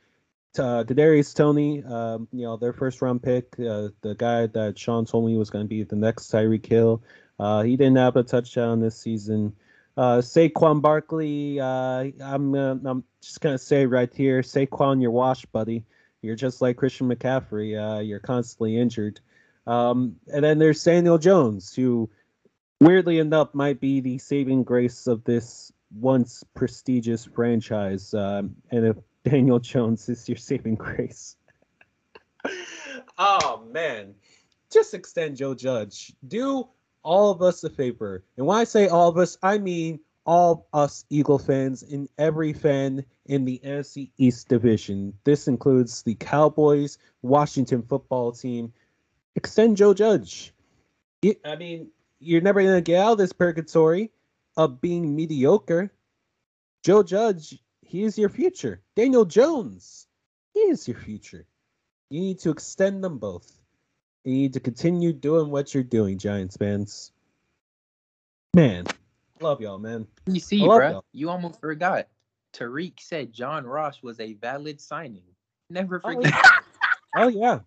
uh, 0.58 0.84
Kadarius 0.84 1.34
Toney, 1.34 1.82
um, 1.84 2.28
you 2.32 2.42
know, 2.42 2.56
their 2.56 2.72
first 2.72 3.00
round 3.00 3.22
pick, 3.22 3.54
uh, 3.58 3.88
the 4.02 4.14
guy 4.16 4.46
that 4.48 4.78
Shawn 4.78 5.06
told 5.06 5.26
me 5.26 5.36
was 5.36 5.50
going 5.50 5.64
to 5.64 5.68
be 5.68 5.82
the 5.82 5.96
next 5.96 6.30
Tyreek 6.30 6.66
Hill. 6.66 7.02
Uh, 7.38 7.62
he 7.62 7.76
didn't 7.76 7.96
have 7.96 8.16
a 8.16 8.22
touchdown 8.22 8.80
this 8.80 8.96
season. 8.96 9.54
Uh, 9.96 10.18
Saquon 10.18 10.80
Barkley, 10.80 11.60
uh, 11.60 12.10
I'm 12.22 12.54
uh, 12.54 12.76
I'm 12.84 13.04
just 13.20 13.40
gonna 13.40 13.58
say 13.58 13.84
right 13.84 14.12
here, 14.12 14.40
Saquon, 14.40 15.02
you're 15.02 15.10
washed, 15.10 15.50
buddy. 15.52 15.84
You're 16.22 16.36
just 16.36 16.62
like 16.62 16.76
Christian 16.76 17.10
McCaffrey. 17.10 17.76
Uh, 17.76 18.00
you're 18.00 18.20
constantly 18.20 18.78
injured. 18.78 19.20
Um, 19.66 20.16
and 20.32 20.44
then 20.44 20.58
there's 20.58 20.82
Daniel 20.82 21.18
Jones, 21.18 21.74
who 21.74 22.08
weirdly 22.80 23.18
enough 23.18 23.54
might 23.54 23.80
be 23.80 24.00
the 24.00 24.18
saving 24.18 24.64
grace 24.64 25.06
of 25.06 25.24
this 25.24 25.72
once 25.94 26.44
prestigious 26.54 27.24
franchise. 27.24 28.14
Um, 28.14 28.56
and 28.70 28.86
if 28.86 28.96
Daniel 29.24 29.58
Jones 29.58 30.08
is 30.08 30.28
your 30.28 30.36
saving 30.36 30.76
grace. 30.76 31.36
oh 33.18 33.64
man. 33.70 34.14
Just 34.70 34.94
extend 34.94 35.36
Joe 35.36 35.54
Judge. 35.54 36.14
Do 36.26 36.68
all 37.02 37.30
of 37.30 37.42
us 37.42 37.62
a 37.62 37.70
favor. 37.70 38.24
And 38.36 38.46
when 38.46 38.58
I 38.58 38.64
say 38.64 38.88
all 38.88 39.08
of 39.08 39.18
us, 39.18 39.36
I 39.42 39.58
mean 39.58 40.00
all 40.24 40.66
us 40.72 41.04
Eagle 41.10 41.38
fans 41.38 41.82
and 41.82 42.08
every 42.16 42.52
fan 42.52 43.04
in 43.26 43.44
the 43.44 43.60
NFC 43.64 44.10
East 44.18 44.48
Division. 44.48 45.14
This 45.24 45.48
includes 45.48 46.02
the 46.02 46.14
Cowboys, 46.14 46.98
Washington 47.22 47.82
football 47.82 48.32
team. 48.32 48.72
Extend 49.34 49.76
Joe 49.76 49.94
Judge. 49.94 50.52
It, 51.22 51.40
I 51.44 51.56
mean, 51.56 51.88
you're 52.18 52.40
never 52.40 52.62
going 52.62 52.74
to 52.74 52.80
get 52.80 53.00
out 53.00 53.12
of 53.12 53.18
this 53.18 53.32
purgatory 53.32 54.10
of 54.56 54.80
being 54.80 55.14
mediocre. 55.14 55.92
Joe 56.82 57.02
Judge 57.02 57.58
he 57.82 58.04
is 58.04 58.16
your 58.16 58.30
future. 58.30 58.80
Daniel 58.96 59.26
Jones, 59.26 60.06
he 60.54 60.60
is 60.60 60.88
your 60.88 60.96
future. 60.96 61.46
You 62.08 62.20
need 62.20 62.38
to 62.40 62.50
extend 62.50 63.04
them 63.04 63.18
both. 63.18 63.58
You 64.24 64.32
need 64.32 64.54
to 64.54 64.60
continue 64.60 65.12
doing 65.12 65.50
what 65.50 65.74
you're 65.74 65.82
doing, 65.82 66.16
Giants 66.18 66.56
fans. 66.56 67.12
Man, 68.54 68.86
love 69.40 69.60
y'all, 69.60 69.78
man. 69.78 70.06
You 70.26 70.40
see, 70.40 70.62
I 70.62 70.66
love 70.66 70.80
bruh, 70.80 70.90
y'all. 70.92 71.04
you 71.12 71.28
almost 71.30 71.60
forgot. 71.60 72.08
Tariq 72.54 72.94
said 73.00 73.32
John 73.32 73.66
Ross 73.66 74.02
was 74.02 74.20
a 74.20 74.34
valid 74.34 74.80
signing. 74.80 75.24
Never 75.70 76.00
Oh, 76.04 76.14
forget. 76.14 76.32
yeah. 76.32 76.50
Oh 77.16 77.28
yeah. 77.28 77.60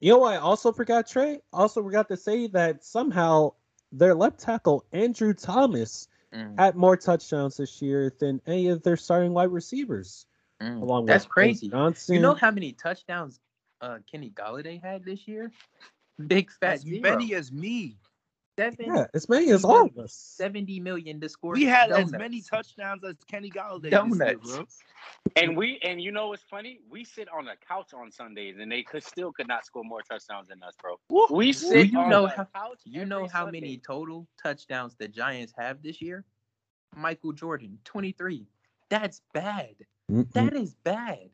You 0.00 0.12
know 0.12 0.18
what 0.18 0.34
I 0.34 0.36
also 0.38 0.72
forgot, 0.72 1.08
Trey? 1.08 1.40
Also 1.52 1.82
forgot 1.82 2.08
to 2.08 2.16
say 2.16 2.46
that 2.48 2.84
somehow 2.84 3.52
their 3.90 4.14
left 4.14 4.38
tackle, 4.38 4.84
Andrew 4.92 5.34
Thomas, 5.34 6.08
Mm, 6.34 6.58
had 6.58 6.76
more 6.76 6.96
touchdowns 6.96 7.56
this 7.56 7.80
year 7.80 8.12
than 8.18 8.40
any 8.46 8.68
of 8.68 8.82
their 8.82 8.96
starting 8.96 9.32
wide 9.32 9.50
receivers. 9.50 10.26
mm. 10.62 10.82
Along 10.82 11.06
That's 11.06 11.24
with 11.24 11.32
Quentin 11.32 11.54
crazy. 11.54 11.68
Johnson. 11.70 12.14
You 12.16 12.20
know 12.20 12.34
how 12.34 12.50
many 12.50 12.72
touchdowns 12.72 13.40
uh, 13.80 13.98
Kenny 14.10 14.30
Golladay 14.30 14.82
had 14.82 15.04
this 15.04 15.26
year? 15.26 15.50
Big 16.26 16.50
fat 16.50 16.74
As 16.74 16.80
zero. 16.82 17.00
many 17.00 17.34
as 17.34 17.52
me. 17.52 17.96
Seven, 18.58 18.86
Yeah, 18.92 19.06
as 19.14 19.28
many 19.28 19.50
as 19.50 19.64
all 19.64 19.86
of 19.86 19.96
us. 19.98 20.12
70 20.12 20.80
million 20.80 21.20
to 21.20 21.28
score. 21.28 21.52
We 21.52 21.62
had 21.64 21.92
as 21.92 22.10
many 22.10 22.40
touchdowns 22.42 23.04
as 23.04 23.14
Kenny 23.30 23.50
Golladay. 23.50 23.82
this 23.82 23.92
year, 23.92 24.00
Donuts. 24.34 24.56
bro. 24.56 24.66
And 25.36 25.56
we 25.56 25.78
and 25.84 26.02
you 26.02 26.10
know 26.10 26.28
what's 26.28 26.42
funny? 26.42 26.80
We 26.90 27.04
sit 27.04 27.28
on 27.32 27.44
the 27.44 27.52
couch 27.68 27.92
on 27.94 28.10
Sundays 28.10 28.56
and 28.58 28.70
they 28.72 28.82
could 28.82 29.04
still 29.04 29.30
could 29.32 29.46
not 29.46 29.64
score 29.64 29.84
more 29.84 30.02
touchdowns 30.02 30.48
than 30.48 30.60
us, 30.64 30.74
bro. 30.82 30.96
We 31.30 31.52
sit 31.52 31.92
you 31.92 32.00
on 32.00 32.10
know 32.10 32.22
the 32.22 32.30
how- 32.30 32.48
couch. 32.52 32.80
You 32.84 33.04
know 33.04 33.28
how 33.28 33.44
Sunday. 33.44 33.60
many 33.60 33.78
total 33.78 34.26
touchdowns 34.42 34.96
the 34.96 35.06
Giants 35.06 35.52
have 35.56 35.80
this 35.80 36.02
year? 36.02 36.24
Michael 36.96 37.32
Jordan, 37.32 37.78
23. 37.84 38.44
That's 38.88 39.20
bad. 39.32 39.74
Mm-mm. 40.10 40.32
That 40.32 40.54
is 40.54 40.74
bad. 40.82 41.28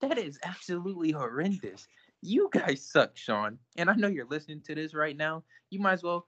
That 0.00 0.16
is 0.16 0.38
absolutely 0.44 1.10
horrendous. 1.10 1.88
You 2.22 2.48
guys 2.52 2.80
suck, 2.82 3.16
Sean. 3.18 3.58
And 3.76 3.90
I 3.90 3.94
know 3.96 4.06
you're 4.08 4.24
listening 4.24 4.62
to 4.62 4.74
this 4.74 4.94
right 4.94 5.16
now. 5.16 5.42
You 5.68 5.78
might 5.80 5.92
as 5.94 6.02
well. 6.02 6.26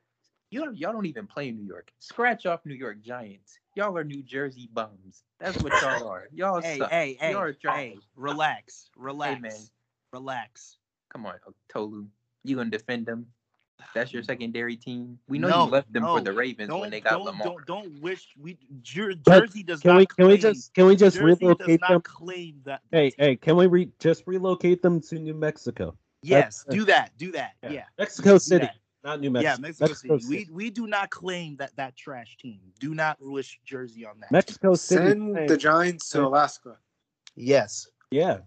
You 0.56 0.64
don't, 0.64 0.78
y'all 0.78 0.94
don't 0.94 1.04
even 1.04 1.26
play 1.26 1.50
New 1.50 1.66
York. 1.66 1.92
Scratch 1.98 2.46
off 2.46 2.60
New 2.64 2.72
York 2.72 3.02
Giants. 3.02 3.58
Y'all 3.74 3.94
are 3.98 4.04
New 4.04 4.22
Jersey 4.22 4.70
bums. 4.72 5.22
That's 5.38 5.62
what 5.62 5.70
y'all 5.82 6.08
are. 6.08 6.28
Y'all 6.34 6.62
Hey, 6.62 6.78
suck. 6.78 6.90
hey, 6.90 7.14
hey, 7.20 7.32
Y'all 7.32 7.42
are 7.42 7.52
trash. 7.52 7.76
hey, 7.76 7.98
relax, 8.16 8.88
relax, 8.96 9.42
man. 9.42 9.52
relax. 10.14 10.78
Come 11.12 11.26
on, 11.26 11.34
Tolu. 11.68 12.06
You 12.42 12.56
gonna 12.56 12.70
defend 12.70 13.04
them? 13.04 13.26
That's 13.94 14.14
your 14.14 14.22
secondary 14.32 14.76
team. 14.76 15.18
We 15.28 15.38
know 15.38 15.48
No, 15.50 15.64
you 15.66 15.70
left 15.72 15.92
them 15.92 16.04
for 16.04 16.22
the 16.22 16.32
Ravens 16.32 16.70
Don't 16.70 16.80
when 16.80 16.90
they 16.90 17.02
got 17.02 17.10
don't, 17.10 17.24
Lamar. 17.26 17.46
don't 17.48 17.66
don't 17.66 18.00
wish 18.00 18.28
we 18.40 18.56
Jer- 18.80 19.12
Jersey 19.12 19.62
does 19.62 19.80
Can 19.80 19.90
not 19.90 19.98
we 19.98 20.06
can 20.06 20.14
claim, 20.16 20.28
we 20.28 20.38
just 20.38 20.72
can 20.72 20.86
we 20.86 20.96
just 20.96 21.16
Jersey 21.18 21.44
does 21.44 21.58
relocate 21.58 21.80
not 21.82 21.88
them? 21.90 22.00
claim 22.00 22.62
that. 22.64 22.80
Hey 22.92 23.12
hey, 23.18 23.36
can 23.36 23.56
we 23.56 23.66
re- 23.66 23.92
just 23.98 24.22
relocate 24.26 24.80
them 24.80 25.02
to 25.02 25.18
New 25.18 25.34
Mexico? 25.34 25.98
yes, 26.22 26.64
that's- 26.64 26.74
do 26.78 26.86
that, 26.86 27.10
do 27.18 27.30
that. 27.32 27.56
Yeah, 27.70 27.84
Mexico 27.98 28.38
City, 28.38 28.64
that. 28.64 28.75
Not 29.06 29.20
New 29.20 29.30
Mexico. 29.30 29.50
Yeah, 29.52 29.56
Mexico, 29.60 30.18
City. 30.18 30.46
We 30.48 30.48
we 30.52 30.70
do 30.70 30.86
not 30.86 31.10
claim 31.10 31.56
that 31.56 31.74
that 31.76 31.96
trash 31.96 32.36
team. 32.36 32.60
Do 32.80 32.94
not 32.94 33.16
wish 33.20 33.58
Jersey 33.64 34.04
on 34.04 34.18
that. 34.20 34.30
Mexico 34.32 34.74
City. 34.74 35.10
Send 35.10 35.48
the 35.48 35.56
Giants 35.56 36.10
to 36.10 36.26
Alaska. 36.26 36.76
Yes. 37.36 37.88
Yeah, 38.10 38.38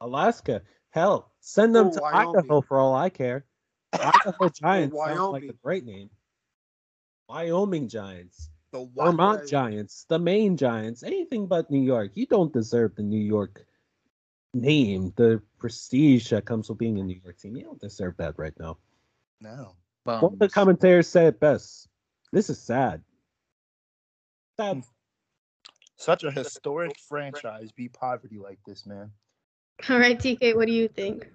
Alaska. 0.00 0.62
Hell, 0.90 1.30
send 1.40 1.74
them 1.74 1.88
Or 1.88 1.92
to 1.92 2.00
Wyoming. 2.00 2.36
Idaho 2.38 2.60
for 2.62 2.78
all 2.78 2.94
I 2.94 3.10
care. 3.10 3.44
Idaho 3.92 4.48
Giants 4.62 4.96
sounds 4.96 5.20
like 5.32 5.42
a 5.42 5.46
Wyoming. 5.46 5.58
great 5.62 5.84
name. 5.84 6.10
Wyoming 7.28 7.88
Giants, 7.88 8.50
The 8.72 8.80
Wi- 8.84 9.10
Vermont 9.10 9.48
Giants, 9.48 10.04
the 10.08 10.18
Maine 10.18 10.56
Giants, 10.56 11.02
anything 11.04 11.46
but 11.46 11.70
New 11.70 11.80
York. 11.80 12.10
You 12.14 12.26
don't 12.26 12.52
deserve 12.52 12.96
the 12.96 13.02
New 13.04 13.20
York 13.20 13.64
name, 14.52 15.12
the 15.16 15.40
prestige 15.58 16.30
that 16.30 16.44
comes 16.44 16.68
with 16.68 16.78
being 16.78 16.98
a 16.98 17.04
New 17.04 17.20
York 17.22 17.38
team. 17.38 17.56
You 17.56 17.64
don't 17.64 17.80
deserve 17.80 18.16
that 18.16 18.36
right 18.38 18.54
now. 18.58 18.78
No. 19.40 19.76
One 20.04 20.24
of 20.24 20.38
the 20.38 20.48
commentators 20.48 21.08
said 21.08 21.26
it 21.26 21.40
best. 21.40 21.88
This 22.32 22.50
is 22.50 22.58
sad. 22.58 23.02
Sad. 24.56 24.82
Such 25.96 26.24
a 26.24 26.30
historic 26.30 26.98
franchise 27.08 27.72
be 27.72 27.88
poverty 27.88 28.38
like 28.38 28.58
this, 28.66 28.86
man. 28.86 29.10
All 29.88 29.98
right, 29.98 30.18
TK, 30.18 30.56
what 30.56 30.66
do 30.66 30.72
you 30.72 30.88
think? 30.88 31.28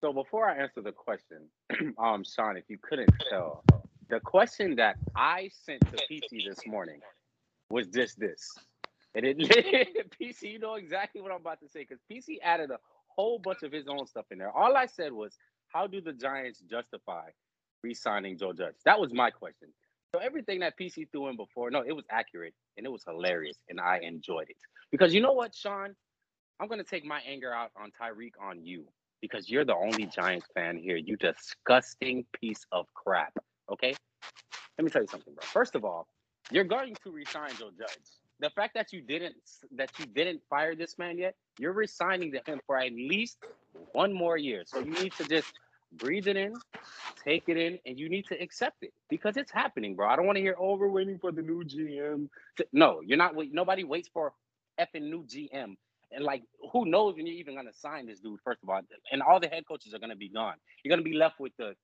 So 0.00 0.12
before 0.12 0.48
I 0.48 0.56
answer 0.56 0.82
the 0.82 0.92
question, 0.92 1.48
um, 1.98 2.24
Sean, 2.24 2.56
if 2.56 2.64
you 2.68 2.78
couldn't 2.80 3.10
tell, 3.30 3.64
the 4.08 4.20
question 4.20 4.76
that 4.76 4.96
I 5.14 5.50
sent 5.64 5.80
to 5.80 5.98
PC 6.10 6.46
this 6.48 6.66
morning 6.66 7.00
was 7.70 7.88
just 7.88 8.18
this. 8.18 8.56
And 9.14 9.24
it 9.24 9.38
PC, 10.20 10.52
you 10.52 10.58
know 10.58 10.74
exactly 10.74 11.20
what 11.20 11.32
I'm 11.32 11.40
about 11.40 11.60
to 11.60 11.68
say 11.68 11.80
because 11.80 11.98
PC 12.10 12.36
added 12.42 12.70
a 12.70 12.78
whole 13.08 13.38
bunch 13.38 13.62
of 13.62 13.72
his 13.72 13.86
own 13.88 14.06
stuff 14.06 14.26
in 14.30 14.38
there. 14.38 14.50
All 14.50 14.76
I 14.76 14.86
said 14.86 15.12
was, 15.12 15.36
how 15.68 15.86
do 15.86 16.00
the 16.00 16.12
Giants 16.12 16.60
justify 16.70 17.30
re-signing 17.82 18.38
Joe 18.38 18.52
Judge? 18.52 18.74
That 18.84 19.00
was 19.00 19.12
my 19.12 19.30
question. 19.30 19.68
So 20.14 20.20
everything 20.20 20.60
that 20.60 20.78
PC 20.78 21.10
threw 21.10 21.28
in 21.28 21.36
before, 21.36 21.70
no, 21.70 21.82
it 21.86 21.92
was 21.92 22.04
accurate 22.10 22.54
and 22.76 22.86
it 22.86 22.90
was 22.90 23.02
hilarious, 23.06 23.58
and 23.68 23.80
I 23.80 24.00
enjoyed 24.02 24.48
it 24.48 24.56
because 24.90 25.12
you 25.12 25.20
know 25.20 25.32
what, 25.32 25.54
Sean, 25.54 25.94
I'm 26.60 26.68
gonna 26.68 26.84
take 26.84 27.04
my 27.04 27.20
anger 27.28 27.52
out 27.52 27.70
on 27.76 27.90
Tyreek 28.00 28.32
on 28.40 28.64
you 28.64 28.84
because 29.20 29.50
you're 29.50 29.64
the 29.64 29.74
only 29.74 30.06
Giants 30.06 30.46
fan 30.54 30.78
here. 30.78 30.96
You 30.96 31.16
disgusting 31.16 32.24
piece 32.40 32.64
of 32.72 32.86
crap. 32.94 33.32
Okay? 33.70 33.94
Let 34.78 34.84
me 34.84 34.90
tell 34.90 35.02
you 35.02 35.08
something, 35.08 35.34
bro. 35.34 35.42
First 35.42 35.74
of 35.74 35.84
all, 35.84 36.06
you're 36.50 36.64
going 36.64 36.94
to 37.02 37.10
resign 37.10 37.50
Joe 37.58 37.70
Judge. 37.76 37.88
The 38.38 38.50
fact 38.50 38.74
that 38.74 38.92
you 38.92 39.00
didn't 39.00 39.34
that 39.76 39.90
you 39.98 40.06
didn't 40.06 40.42
fire 40.50 40.74
this 40.74 40.98
man 40.98 41.18
yet, 41.18 41.34
you're 41.58 41.72
resigning 41.72 42.30
to 42.32 42.40
him 42.46 42.60
for 42.66 42.78
at 42.78 42.92
least 42.92 43.38
one 43.92 44.12
more 44.12 44.36
year. 44.36 44.62
So 44.66 44.80
you 44.80 44.92
need 44.92 45.12
to 45.14 45.24
just 45.24 45.52
breathe 45.92 46.26
it 46.28 46.36
in, 46.36 46.54
take 47.24 47.44
it 47.48 47.56
in, 47.56 47.78
and 47.86 47.98
you 47.98 48.08
need 48.08 48.26
to 48.26 48.40
accept 48.40 48.82
it 48.82 48.92
because 49.08 49.36
it's 49.36 49.50
happening, 49.50 49.94
bro. 49.94 50.08
I 50.08 50.16
don't 50.16 50.26
want 50.26 50.36
to 50.36 50.42
hear, 50.42 50.56
oh, 50.58 50.76
waiting 50.76 51.18
for 51.18 51.32
the 51.32 51.42
new 51.42 51.64
GM. 51.64 52.28
No, 52.72 53.00
you're 53.04 53.18
not. 53.18 53.34
wait- 53.34 53.52
Nobody 53.52 53.84
waits 53.84 54.08
for 54.12 54.32
effing 54.78 55.02
new 55.10 55.24
GM. 55.24 55.76
And 56.12 56.24
like, 56.24 56.42
who 56.72 56.86
knows 56.86 57.16
when 57.16 57.26
you're 57.26 57.36
even 57.36 57.56
gonna 57.56 57.72
sign 57.72 58.06
this 58.06 58.20
dude? 58.20 58.40
First 58.44 58.62
of 58.62 58.70
all, 58.70 58.80
and 59.10 59.22
all 59.22 59.40
the 59.40 59.48
head 59.48 59.66
coaches 59.66 59.92
are 59.94 59.98
gonna 59.98 60.16
be 60.16 60.28
gone. 60.28 60.54
You're 60.82 60.90
gonna 60.90 61.02
be 61.02 61.14
left 61.14 61.40
with 61.40 61.52
the 61.58 61.74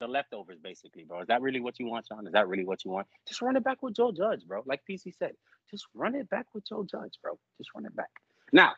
the 0.00 0.06
leftovers, 0.08 0.58
basically, 0.62 1.04
bro. 1.04 1.20
Is 1.20 1.28
that 1.28 1.40
really 1.42 1.60
what 1.60 1.78
you 1.78 1.86
want, 1.86 2.06
Sean? 2.06 2.26
Is 2.26 2.32
that 2.32 2.48
really 2.48 2.64
what 2.64 2.84
you 2.84 2.90
want? 2.90 3.06
Just 3.28 3.40
run 3.42 3.56
it 3.56 3.64
back 3.64 3.82
with 3.82 3.94
Joe 3.94 4.12
Judge, 4.12 4.44
bro. 4.46 4.62
Like 4.66 4.82
PC 4.88 5.12
said, 5.16 5.32
just 5.70 5.86
run 5.94 6.14
it 6.14 6.28
back 6.30 6.46
with 6.54 6.66
Joe 6.68 6.84
Judge, 6.84 7.14
bro. 7.22 7.38
Just 7.58 7.70
run 7.74 7.86
it 7.86 7.94
back. 7.96 8.10
Now, 8.52 8.72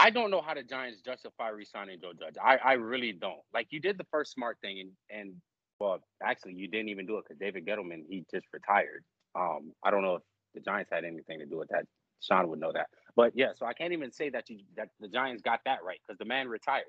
I 0.00 0.10
don't 0.10 0.30
know 0.30 0.40
how 0.40 0.54
the 0.54 0.62
Giants 0.62 1.00
justify 1.02 1.50
re-signing 1.50 1.98
Joe 2.00 2.12
Judge. 2.18 2.36
I, 2.42 2.56
I 2.64 2.72
really 2.74 3.12
don't. 3.12 3.40
Like 3.54 3.68
you 3.70 3.80
did 3.80 3.98
the 3.98 4.06
first 4.10 4.32
smart 4.32 4.58
thing, 4.62 4.80
and 4.80 5.20
and 5.20 5.34
well, 5.78 6.00
actually, 6.24 6.54
you 6.54 6.68
didn't 6.68 6.88
even 6.88 7.06
do 7.06 7.18
it 7.18 7.24
because 7.28 7.38
David 7.38 7.66
Gettleman 7.66 8.04
he 8.08 8.24
just 8.32 8.46
retired. 8.52 9.04
Um, 9.34 9.72
I 9.84 9.90
don't 9.90 10.02
know 10.02 10.16
if 10.16 10.22
the 10.54 10.60
Giants 10.60 10.90
had 10.92 11.04
anything 11.04 11.38
to 11.40 11.46
do 11.46 11.58
with 11.58 11.68
that. 11.68 11.84
Sean 12.20 12.48
would 12.48 12.60
know 12.60 12.72
that. 12.72 12.88
But 13.16 13.32
yeah, 13.34 13.48
so 13.56 13.66
I 13.66 13.74
can't 13.74 13.92
even 13.92 14.12
say 14.12 14.30
that 14.30 14.48
you 14.50 14.60
that 14.76 14.88
the 15.00 15.08
Giants 15.08 15.42
got 15.42 15.60
that 15.66 15.80
right 15.84 16.00
because 16.06 16.18
the 16.18 16.24
man 16.24 16.48
retired. 16.48 16.84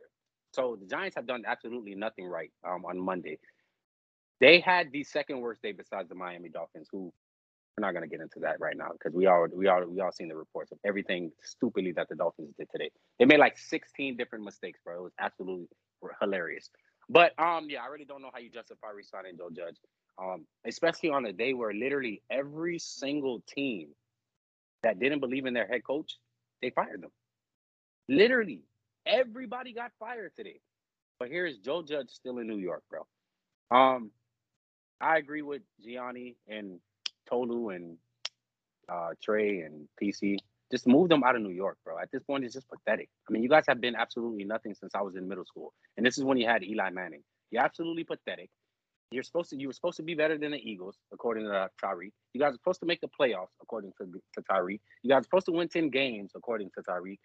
So 0.54 0.78
the 0.80 0.88
Giants 0.88 1.16
have 1.16 1.28
done 1.28 1.44
absolutely 1.48 1.96
nothing 1.96 2.26
right 2.28 2.52
um, 2.68 2.86
on 2.86 3.00
Monday. 3.00 3.40
They 4.40 4.60
had 4.60 4.92
the 4.92 5.04
second 5.04 5.42
worst 5.42 5.62
day 5.62 5.72
besides 5.72 6.10
the 6.10 6.16
Miami 6.16 6.50
Dolphins, 6.50 6.88
who 6.92 7.14
we're 7.78 7.86
not 7.86 7.94
going 7.94 8.04
to 8.04 8.10
get 8.10 8.22
into 8.22 8.40
that 8.42 8.60
right 8.60 8.76
now 8.76 8.90
because 8.92 9.14
we 9.14 9.28
all 9.28 9.48
we 9.54 9.68
all 9.68 9.86
we 9.86 10.00
all 10.02 10.12
seen 10.12 10.28
the 10.28 10.36
reports 10.36 10.72
of 10.72 10.78
everything 10.86 11.32
stupidly 11.44 11.92
that 11.94 12.10
the 12.10 12.16
Dolphins 12.16 12.54
did 12.58 12.68
today. 12.72 12.92
They 13.18 13.26
made 13.26 13.40
like 13.40 13.58
16 13.58 14.18
different 14.18 14.44
mistakes, 14.44 14.80
bro. 14.84 14.96
It 14.98 15.04
was 15.04 15.14
absolutely 15.20 15.68
hilarious. 16.20 16.70
But 17.10 17.32
um, 17.40 17.68
yeah, 17.70 17.84
I 17.84 17.88
really 17.88 18.06
don't 18.06 18.22
know 18.22 18.30
how 18.34 18.40
you 18.40 18.50
justify 18.50 18.88
resigning 18.96 19.38
Joe 19.38 19.50
Judge, 19.56 19.78
um, 20.22 20.46
especially 20.66 21.10
on 21.10 21.26
a 21.26 21.34
day 21.34 21.54
where 21.54 21.74
literally 21.74 22.22
every 22.30 22.78
single 22.80 23.42
team 23.48 23.90
that 24.84 25.00
didn't 25.00 25.20
believe 25.20 25.46
in 25.46 25.54
their 25.54 25.68
head 25.68 25.82
coach, 25.86 26.18
they 26.62 26.72
fired 26.72 27.02
them. 27.02 27.12
Literally, 28.10 28.62
everybody 29.06 29.74
got 29.74 29.92
fired 30.00 30.32
today. 30.36 30.60
But 31.20 31.30
here's 31.30 31.58
Joe 31.60 31.84
Judge 31.84 32.10
still 32.10 32.40
in 32.40 32.48
New 32.48 32.58
York, 32.58 32.84
bro. 32.90 33.06
Um, 33.78 34.12
I 35.00 35.18
agree 35.18 35.42
with 35.42 35.62
Gianni 35.84 36.36
and 36.48 36.80
Tolu 37.32 37.70
and 37.70 37.98
uh, 38.92 39.10
Trey 39.24 39.62
and 39.62 39.88
PC. 40.02 40.38
Just 40.72 40.88
move 40.88 41.10
them 41.10 41.24
out 41.24 41.36
of 41.36 41.42
New 41.42 41.52
York, 41.52 41.78
bro. 41.84 42.00
At 42.00 42.12
this 42.12 42.24
point, 42.24 42.46
it's 42.46 42.54
just 42.54 42.68
pathetic. 42.70 43.10
I 43.28 43.34
mean, 43.34 43.44
you 43.44 43.50
guys 43.50 43.66
have 43.68 43.82
been 43.82 43.96
absolutely 43.96 44.46
nothing 44.46 44.74
since 44.74 44.94
I 44.96 45.02
was 45.02 45.16
in 45.16 45.28
middle 45.28 45.46
school, 45.46 45.74
and 45.98 46.06
this 46.06 46.18
is 46.18 46.24
when 46.24 46.38
you 46.38 46.48
had 46.48 46.64
Eli 46.64 46.90
Manning. 46.92 47.24
You're 47.52 47.64
absolutely 47.64 48.06
pathetic. 48.06 48.50
You're 49.12 49.24
supposed 49.24 49.50
to. 49.50 49.58
You 49.58 49.68
were 49.68 49.74
supposed 49.74 49.98
to 49.98 50.04
be 50.04 50.16
better 50.16 50.38
than 50.38 50.52
the 50.52 50.58
Eagles, 50.58 50.96
according 51.12 51.46
to 51.46 51.54
uh, 51.54 51.68
Tyree. 51.82 52.14
You 52.34 52.40
guys 52.40 52.52
are 52.54 52.58
supposed 52.58 52.80
to 52.80 52.86
make 52.86 53.02
the 53.02 53.10
playoffs, 53.10 53.52
according 53.62 53.92
to, 54.00 54.06
to 54.06 54.44
Tyree. 54.50 54.80
You 55.04 55.10
guys 55.10 55.22
are 55.22 55.24
supposed 55.24 55.48
to 55.48 55.52
win 55.52 55.68
ten 55.68 55.90
games, 55.90 56.32
according 56.36 56.72
to 56.78 56.84
Tyree. 56.84 57.20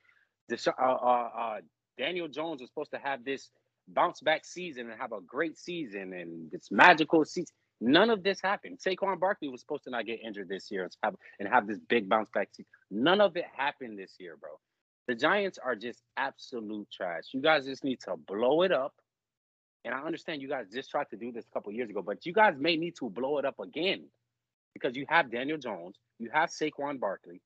Desha- 0.50 0.74
uh, 0.80 0.84
uh, 0.84 1.30
uh, 1.38 1.56
Daniel 1.96 2.26
Jones 2.26 2.60
was 2.60 2.70
supposed 2.70 2.90
to 2.90 2.98
have 2.98 3.24
this 3.24 3.50
bounce 3.88 4.20
back 4.20 4.44
season 4.44 4.90
and 4.90 5.00
have 5.00 5.12
a 5.12 5.20
great 5.20 5.56
season 5.56 6.12
and 6.12 6.50
this 6.50 6.68
magical 6.72 7.24
season. 7.24 7.54
None 7.80 8.10
of 8.10 8.22
this 8.22 8.40
happened. 8.40 8.78
Saquon 8.78 9.20
Barkley 9.20 9.48
was 9.48 9.60
supposed 9.60 9.84
to 9.84 9.90
not 9.90 10.06
get 10.06 10.20
injured 10.24 10.48
this 10.48 10.70
year 10.70 10.84
and 10.84 10.96
have, 11.02 11.14
and 11.38 11.48
have 11.48 11.66
this 11.66 11.78
big 11.88 12.08
bounce 12.08 12.30
back 12.30 12.48
season. 12.52 12.70
None 12.90 13.20
of 13.20 13.36
it 13.36 13.44
happened 13.54 13.98
this 13.98 14.14
year, 14.18 14.36
bro. 14.40 14.50
The 15.08 15.14
Giants 15.14 15.58
are 15.62 15.76
just 15.76 16.02
absolute 16.16 16.88
trash. 16.90 17.24
You 17.32 17.42
guys 17.42 17.66
just 17.66 17.84
need 17.84 18.00
to 18.00 18.16
blow 18.16 18.62
it 18.62 18.72
up. 18.72 18.94
And 19.84 19.94
I 19.94 20.00
understand 20.00 20.42
you 20.42 20.48
guys 20.48 20.66
just 20.72 20.90
tried 20.90 21.08
to 21.10 21.16
do 21.16 21.30
this 21.30 21.44
a 21.46 21.52
couple 21.52 21.72
years 21.72 21.90
ago, 21.90 22.02
but 22.02 22.26
you 22.26 22.32
guys 22.32 22.54
may 22.58 22.76
need 22.76 22.96
to 22.96 23.08
blow 23.08 23.38
it 23.38 23.44
up 23.44 23.60
again 23.60 24.06
because 24.74 24.96
you 24.96 25.06
have 25.08 25.30
Daniel 25.30 25.58
Jones, 25.58 25.96
you 26.18 26.28
have 26.32 26.50
Saquon 26.50 26.98
Barkley. 26.98 27.40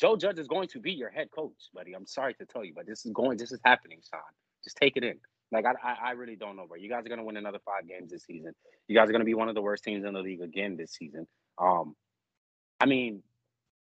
Joe 0.00 0.16
Judge 0.16 0.38
is 0.38 0.46
going 0.46 0.68
to 0.68 0.80
be 0.80 0.92
your 0.92 1.10
head 1.10 1.28
coach, 1.30 1.70
buddy. 1.74 1.92
I'm 1.94 2.06
sorry 2.06 2.34
to 2.34 2.46
tell 2.46 2.64
you, 2.64 2.72
but 2.74 2.86
this 2.86 3.04
is 3.04 3.12
going, 3.12 3.36
this 3.36 3.52
is 3.52 3.60
happening, 3.64 4.00
Sean. 4.08 4.20
Just 4.64 4.76
take 4.78 4.96
it 4.96 5.04
in. 5.04 5.18
Like 5.50 5.64
I, 5.64 6.08
I, 6.08 6.10
really 6.12 6.36
don't 6.36 6.56
know, 6.56 6.66
bro. 6.66 6.76
You 6.76 6.90
guys 6.90 7.06
are 7.06 7.08
gonna 7.08 7.24
win 7.24 7.36
another 7.36 7.60
five 7.64 7.88
games 7.88 8.10
this 8.10 8.24
season. 8.24 8.52
You 8.86 8.96
guys 8.96 9.08
are 9.08 9.12
gonna 9.12 9.24
be 9.24 9.34
one 9.34 9.48
of 9.48 9.54
the 9.54 9.62
worst 9.62 9.84
teams 9.84 10.04
in 10.04 10.12
the 10.12 10.20
league 10.20 10.42
again 10.42 10.76
this 10.76 10.92
season. 10.92 11.26
Um, 11.56 11.94
I 12.80 12.86
mean, 12.86 13.22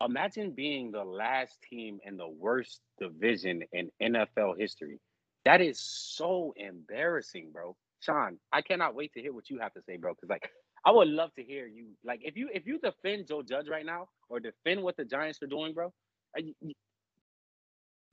imagine 0.05 0.53
being 0.53 0.93
the 0.93 1.05
last 1.05 1.59
team 1.69 1.99
in 2.05 2.17
the 2.17 2.29
worst 2.29 2.81
division 3.01 3.63
in 3.73 3.91
NFL 4.01 4.59
history. 4.59 5.01
That 5.45 5.61
is 5.61 5.81
so 5.81 6.55
embarrassing, 6.57 7.51
bro. 7.53 7.77
Sean, 8.01 8.39
I 8.53 8.63
cannot 8.63 8.95
wait 8.95 9.13
to 9.15 9.21
hear 9.21 9.33
what 9.33 9.51
you 9.51 9.59
have 9.59 9.73
to 9.75 9.83
say, 9.83 9.97
bro. 9.97 10.15
Because 10.15 10.29
like, 10.29 10.51
I 10.85 10.93
would 10.93 11.09
love 11.09 11.35
to 11.35 11.43
hear 11.43 11.67
you. 11.67 11.89
Like, 12.05 12.21
if 12.23 12.37
you 12.37 12.49
if 12.53 12.67
you 12.67 12.79
defend 12.79 13.27
Joe 13.27 13.43
Judge 13.43 13.69
right 13.69 13.87
now 13.87 14.09
or 14.29 14.39
defend 14.41 14.83
what 14.83 14.97
the 14.97 15.05
Giants 15.05 15.43
are 15.43 15.47
doing, 15.47 15.75
bro, 15.75 15.93
you, 16.37 16.55
you 16.61 16.75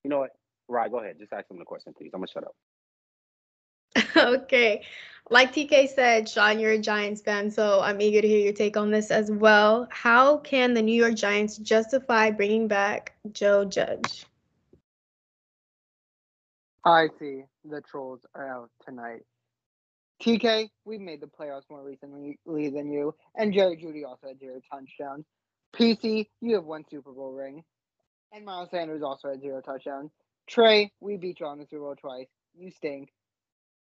you 0.04 0.10
know 0.10 0.20
what? 0.20 0.32
Right, 0.68 0.89
go 0.89 0.99
ahead. 0.99 1.18
Just 1.20 1.34
ask 1.34 1.49
him 1.49 1.60
the 1.60 1.66
question, 1.66 1.93
please. 1.95 2.12
I'm 2.14 2.20
gonna 2.20 2.28
shut 2.28 2.43
up. 2.43 2.56
okay. 4.17 4.83
Like 5.29 5.53
TK 5.53 5.89
said, 5.89 6.27
Sean, 6.27 6.59
you're 6.59 6.71
a 6.71 6.77
Giants 6.77 7.21
fan, 7.21 7.49
so 7.49 7.81
I'm 7.81 8.01
eager 8.01 8.21
to 8.21 8.27
hear 8.27 8.39
your 8.39 8.53
take 8.53 8.75
on 8.77 8.91
this 8.91 9.09
as 9.09 9.31
well. 9.31 9.87
How 9.89 10.37
can 10.37 10.73
the 10.73 10.81
New 10.81 10.93
York 10.93 11.15
Giants 11.15 11.57
justify 11.57 12.29
bringing 12.29 12.67
back 12.67 13.15
Joe 13.31 13.65
Judge? 13.65 14.25
I 16.85 17.07
see 17.17 17.43
the 17.63 17.81
trolls 17.81 18.19
are 18.35 18.47
out 18.47 18.69
tonight. 18.85 19.21
TK, 20.21 20.69
we've 20.85 21.01
made 21.01 21.21
the 21.21 21.27
playoffs 21.27 21.69
more 21.69 21.83
recently 21.83 22.37
than 22.45 22.91
you, 22.91 23.15
and 23.35 23.53
Jerry 23.53 23.77
Jeudy 23.77 24.05
also 24.05 24.27
had 24.27 24.39
zero 24.39 24.61
touchdowns. 24.71 25.25
PC, 25.75 26.27
you 26.41 26.55
have 26.55 26.65
one 26.65 26.83
Super 26.89 27.11
Bowl 27.11 27.33
ring, 27.33 27.63
and 28.31 28.45
Miles 28.45 28.69
Sanders 28.71 29.01
also 29.01 29.29
had 29.29 29.41
zero 29.41 29.61
touchdowns. 29.61 30.11
Trey, 30.47 30.91
we 30.99 31.17
beat 31.17 31.39
you 31.39 31.45
on 31.45 31.57
the 31.57 31.65
Super 31.65 31.83
Bowl 31.83 31.95
twice. 31.95 32.27
You 32.55 32.69
stink. 32.71 33.09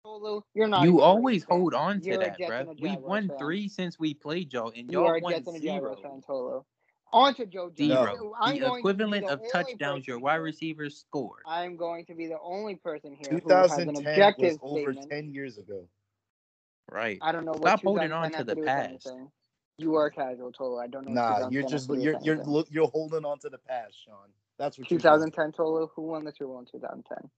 Tolu, 0.04 0.42
you're 0.54 0.68
not. 0.68 0.82
You 0.84 1.00
always 1.00 1.44
fan. 1.44 1.58
hold 1.58 1.74
on 1.74 2.00
to 2.00 2.06
You're 2.06 2.18
that, 2.18 2.38
Jets 2.38 2.50
bruh. 2.50 2.60
and 2.60 2.68
a 2.70 2.74
We 2.74 2.90
Jaguars 2.90 3.04
won 3.08 3.28
fan. 3.28 3.38
three 3.38 3.68
since 3.68 3.98
we 3.98 4.14
played 4.14 4.52
y'all, 4.52 4.72
and 4.76 4.90
You 4.90 4.98
y'all 4.98 5.08
are 5.08 5.18
won 5.20 5.32
Jets 5.34 5.46
and 5.48 5.56
a 5.56 5.60
Jaguars 5.60 5.98
zero. 5.98 6.10
fan, 6.10 6.22
Tolu. 6.26 6.64
On 7.12 7.34
to 7.34 7.46
Joe 7.46 7.68
Judge. 7.68 7.76
Zero. 7.88 8.32
I'm 8.40 8.54
The 8.54 8.60
going 8.60 8.72
to 8.72 8.78
equivalent 8.78 9.26
the 9.26 9.32
of 9.34 9.40
touchdowns 9.52 10.06
your 10.08 10.18
wide 10.18 10.36
receivers 10.36 10.96
scored. 10.98 11.42
I'm 11.46 11.76
going 11.76 12.06
to 12.06 12.14
be 12.14 12.26
the 12.26 12.38
only 12.42 12.76
person 12.76 13.14
here 13.14 13.38
who 13.38 13.50
has 13.50 13.78
an 13.78 13.88
2010 13.88 14.08
objective 14.08 14.60
was 14.62 14.70
over 14.70 14.92
statement. 14.92 15.10
10 15.10 15.30
years 15.34 15.58
ago. 15.58 15.86
Right. 16.90 17.18
I 17.22 17.32
don't 17.32 17.44
know 17.44 17.52
what 17.52 17.60
Stop 17.68 17.82
holding 17.82 18.12
on 18.12 18.30
to 18.32 18.44
the 18.44 18.54
do 18.54 18.60
with 18.62 18.66
past. 18.66 19.12
You 19.78 19.94
are 19.96 20.10
casual, 20.10 20.52
Tolu. 20.52 20.78
I 20.78 20.86
don't 20.86 21.06
know. 21.06 21.12
Nah, 21.12 21.48
you're 21.50 21.62
just 21.62 21.88
you're 21.90 22.16
you're 22.22 22.44
look 22.44 22.68
you're 22.70 22.88
holding 22.88 23.24
on 23.24 23.38
to 23.40 23.48
the 23.50 23.58
past, 23.58 23.94
Sean. 24.04 24.30
That's 24.58 24.78
what 24.78 24.90
you're 24.90 24.98
2010 24.98 25.52
Tolu. 25.52 25.88
Who 25.96 26.02
won 26.02 26.24
the 26.24 26.32
Super 26.32 26.46
Bowl 26.46 26.58
in 26.60 26.66
2010? 26.66 27.30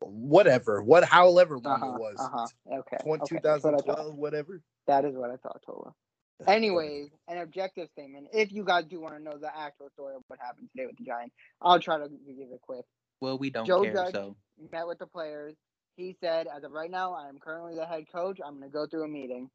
Whatever, 0.00 0.82
what, 0.82 1.04
however 1.04 1.58
long 1.58 1.84
Uh 1.84 1.86
huh. 1.86 1.86
it 1.86 1.94
was, 1.94 2.20
Uh 2.24 2.28
huh. 2.32 2.48
Okay. 2.80 2.98
Twen- 3.02 3.20
okay. 3.22 3.40
That's 3.42 3.64
what 3.64 3.74
2012, 3.84 4.16
whatever. 4.16 4.62
That 4.88 5.04
is 5.06 5.16
what 5.16 5.30
I 5.30 5.36
thought, 5.38 5.62
Tolu. 5.66 5.92
Anyways, 6.48 7.10
an 7.28 7.38
objective 7.38 7.88
statement. 7.92 8.28
If 8.34 8.52
you 8.52 8.64
guys 8.64 8.84
do 8.86 9.00
want 9.00 9.16
to 9.16 9.22
know 9.22 9.38
the 9.38 9.48
actual 9.56 9.90
story 9.94 10.16
of 10.16 10.22
what 10.28 10.40
happened 10.40 10.68
today 10.76 10.86
with 10.86 10.98
the 10.98 11.04
Giants, 11.04 11.34
I'll 11.62 11.80
try 11.80 11.98
to 11.98 12.08
give 12.08 12.50
it 12.52 12.60
quick. 12.62 12.84
Well, 13.20 13.38
we 13.38 13.50
don't 13.50 13.66
Joe 13.66 13.76
care, 13.76 14.04
Judge 14.04 14.14
so 14.14 14.36
met 14.72 14.86
with 14.88 14.98
the 14.98 15.06
players. 15.06 15.54
He 15.96 16.16
said, 16.20 16.48
as 16.54 16.64
of 16.64 16.72
right 16.72 16.90
now, 16.90 17.14
I 17.14 17.28
am 17.28 17.38
currently 17.38 17.76
the 17.76 17.86
head 17.86 18.04
coach. 18.14 18.40
I'm 18.44 18.58
going 18.58 18.70
to 18.70 18.74
go 18.74 18.86
through 18.86 19.04
a 19.04 19.08
meeting. 19.08 19.50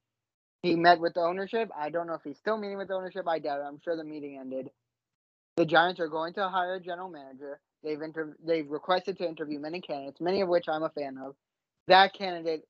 He 0.64 0.76
met 0.76 1.00
with 1.02 1.16
the 1.16 1.22
ownership. 1.22 1.70
I 1.78 1.89
don't 1.89 2.08
know 2.08 2.16
if 2.16 2.24
he's 2.24 2.38
still 2.39 2.58
meeting 2.58 2.78
with 2.78 2.89
the 2.89 2.96
ownership. 2.96 3.28
I 3.28 3.39
doubt 3.39 3.60
it. 3.62 3.66
I'm 3.68 3.80
sure 3.84 3.98
the 3.98 4.04
meeting 4.04 4.38
ended. 4.39 4.70
The 5.58 5.66
Giants 5.66 6.00
are 6.00 6.10
going 6.10 6.34
to 6.36 6.50
hire 6.50 6.76
a 6.76 6.82
general 6.82 7.10
manager. 7.10 7.60
They've 7.84 8.02
inter- 8.02 8.38
they've 8.46 8.70
requested 8.70 9.18
to 9.20 9.28
interview 9.28 9.60
many 9.60 9.82
candidates, 9.82 10.22
many 10.22 10.42
of 10.42 10.50
which 10.50 10.66
I'm 10.70 10.84
a 10.84 10.90
fan 10.90 11.18
of. 11.18 11.36
That 11.88 12.14
candidate 12.14 12.66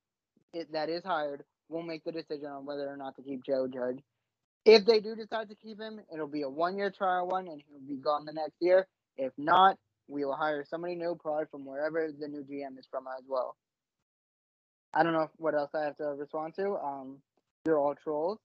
i- 0.56 0.66
that 0.72 0.90
is 0.90 1.04
hired 1.04 1.46
will 1.70 1.84
make 1.84 2.04
the 2.04 2.12
decision 2.14 2.48
on 2.48 2.66
whether 2.66 2.90
or 2.92 2.98
not 2.98 3.16
to 3.18 3.24
keep 3.24 3.44
Joe 3.46 3.68
Judge. 3.68 4.04
If 4.66 4.86
they 4.86 5.00
do 5.00 5.16
decide 5.16 5.50
to 5.50 5.56
keep 5.56 5.80
him, 5.80 6.02
it'll 6.14 6.28
be 6.28 6.44
a 6.44 6.50
one-year 6.50 6.92
trial 6.92 7.28
one, 7.28 7.48
and 7.48 7.62
he'll 7.68 7.80
be 7.82 7.98
gone 7.98 8.26
the 8.26 8.34
next 8.34 8.56
year. 8.62 8.88
If 9.18 9.34
not, 9.38 9.78
we 10.08 10.26
will 10.26 10.36
hire 10.36 10.66
somebody 10.66 10.96
new, 10.96 11.16
probably 11.16 11.46
from 11.48 11.66
wherever 11.66 12.12
the 12.12 12.28
new 12.28 12.44
GM 12.44 12.78
is 12.78 12.88
from 12.92 13.08
as 13.08 13.24
well. 13.28 13.58
I 14.94 15.04
don't 15.04 15.14
know 15.14 15.30
what 15.38 15.56
else 15.56 15.72
I 15.76 15.84
have 15.86 15.98
to 15.98 16.06
respond 16.16 16.56
to. 16.56 16.76
Um, 16.78 17.22
you're 17.66 17.80
all 17.80 17.96
trolls. 17.96 18.40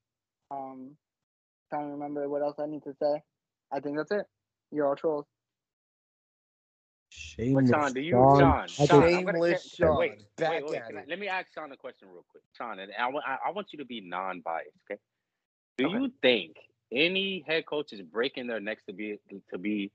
Um, 0.51 0.97
trying 1.71 1.87
to 1.89 1.93
remember 1.93 2.29
what 2.29 2.43
else 2.43 2.57
I 2.61 2.67
need 2.67 2.85
to 2.85 2.95
say. 3.03 3.23
I 3.73 3.81
think 3.81 3.97
that's 3.97 4.13
it. 4.13 4.27
You're 4.73 4.89
all 4.89 4.97
trolls. 4.97 5.27
But 7.17 7.45
Shameless. 7.45 7.71
Sean, 7.71 7.93
do 7.93 8.01
you, 8.01 8.11
Sean. 8.13 8.39
Sean, 8.39 8.69
Sean, 8.69 8.69
just- 8.69 8.91
gonna, 8.91 9.09
Shameless 9.11 9.63
can- 9.77 9.87
Sean, 9.87 9.99
wait, 9.99 10.37
back 10.37 10.51
wait, 10.51 10.65
wait. 10.71 10.79
at 10.81 10.87
can 10.89 10.99
I- 10.99 11.05
let 11.09 11.19
me 11.19 11.29
ask 11.29 11.53
Sean 11.55 11.73
a 11.73 11.77
question 11.77 12.09
real 12.11 12.25
quick. 12.29 12.43
Sean, 12.57 12.79
and 12.79 12.93
I, 12.99 13.09
wa- 13.09 13.23
I, 13.27 13.39
I 13.47 13.51
want 13.53 13.69
you 13.73 13.79
to 13.79 13.85
be 13.85 14.01
non-biased, 14.01 14.71
okay? 14.91 15.01
Do 15.79 15.87
Okay. 15.87 15.95
you 15.99 16.13
think 16.23 16.57
any 16.93 17.43
head 17.47 17.67
coach 17.67 17.93
is 17.93 18.01
breaking 18.03 18.47
their 18.47 18.61
necks 18.61 18.85
to 18.87 18.93
be 18.93 19.19
to 19.51 19.59
be 19.59 19.91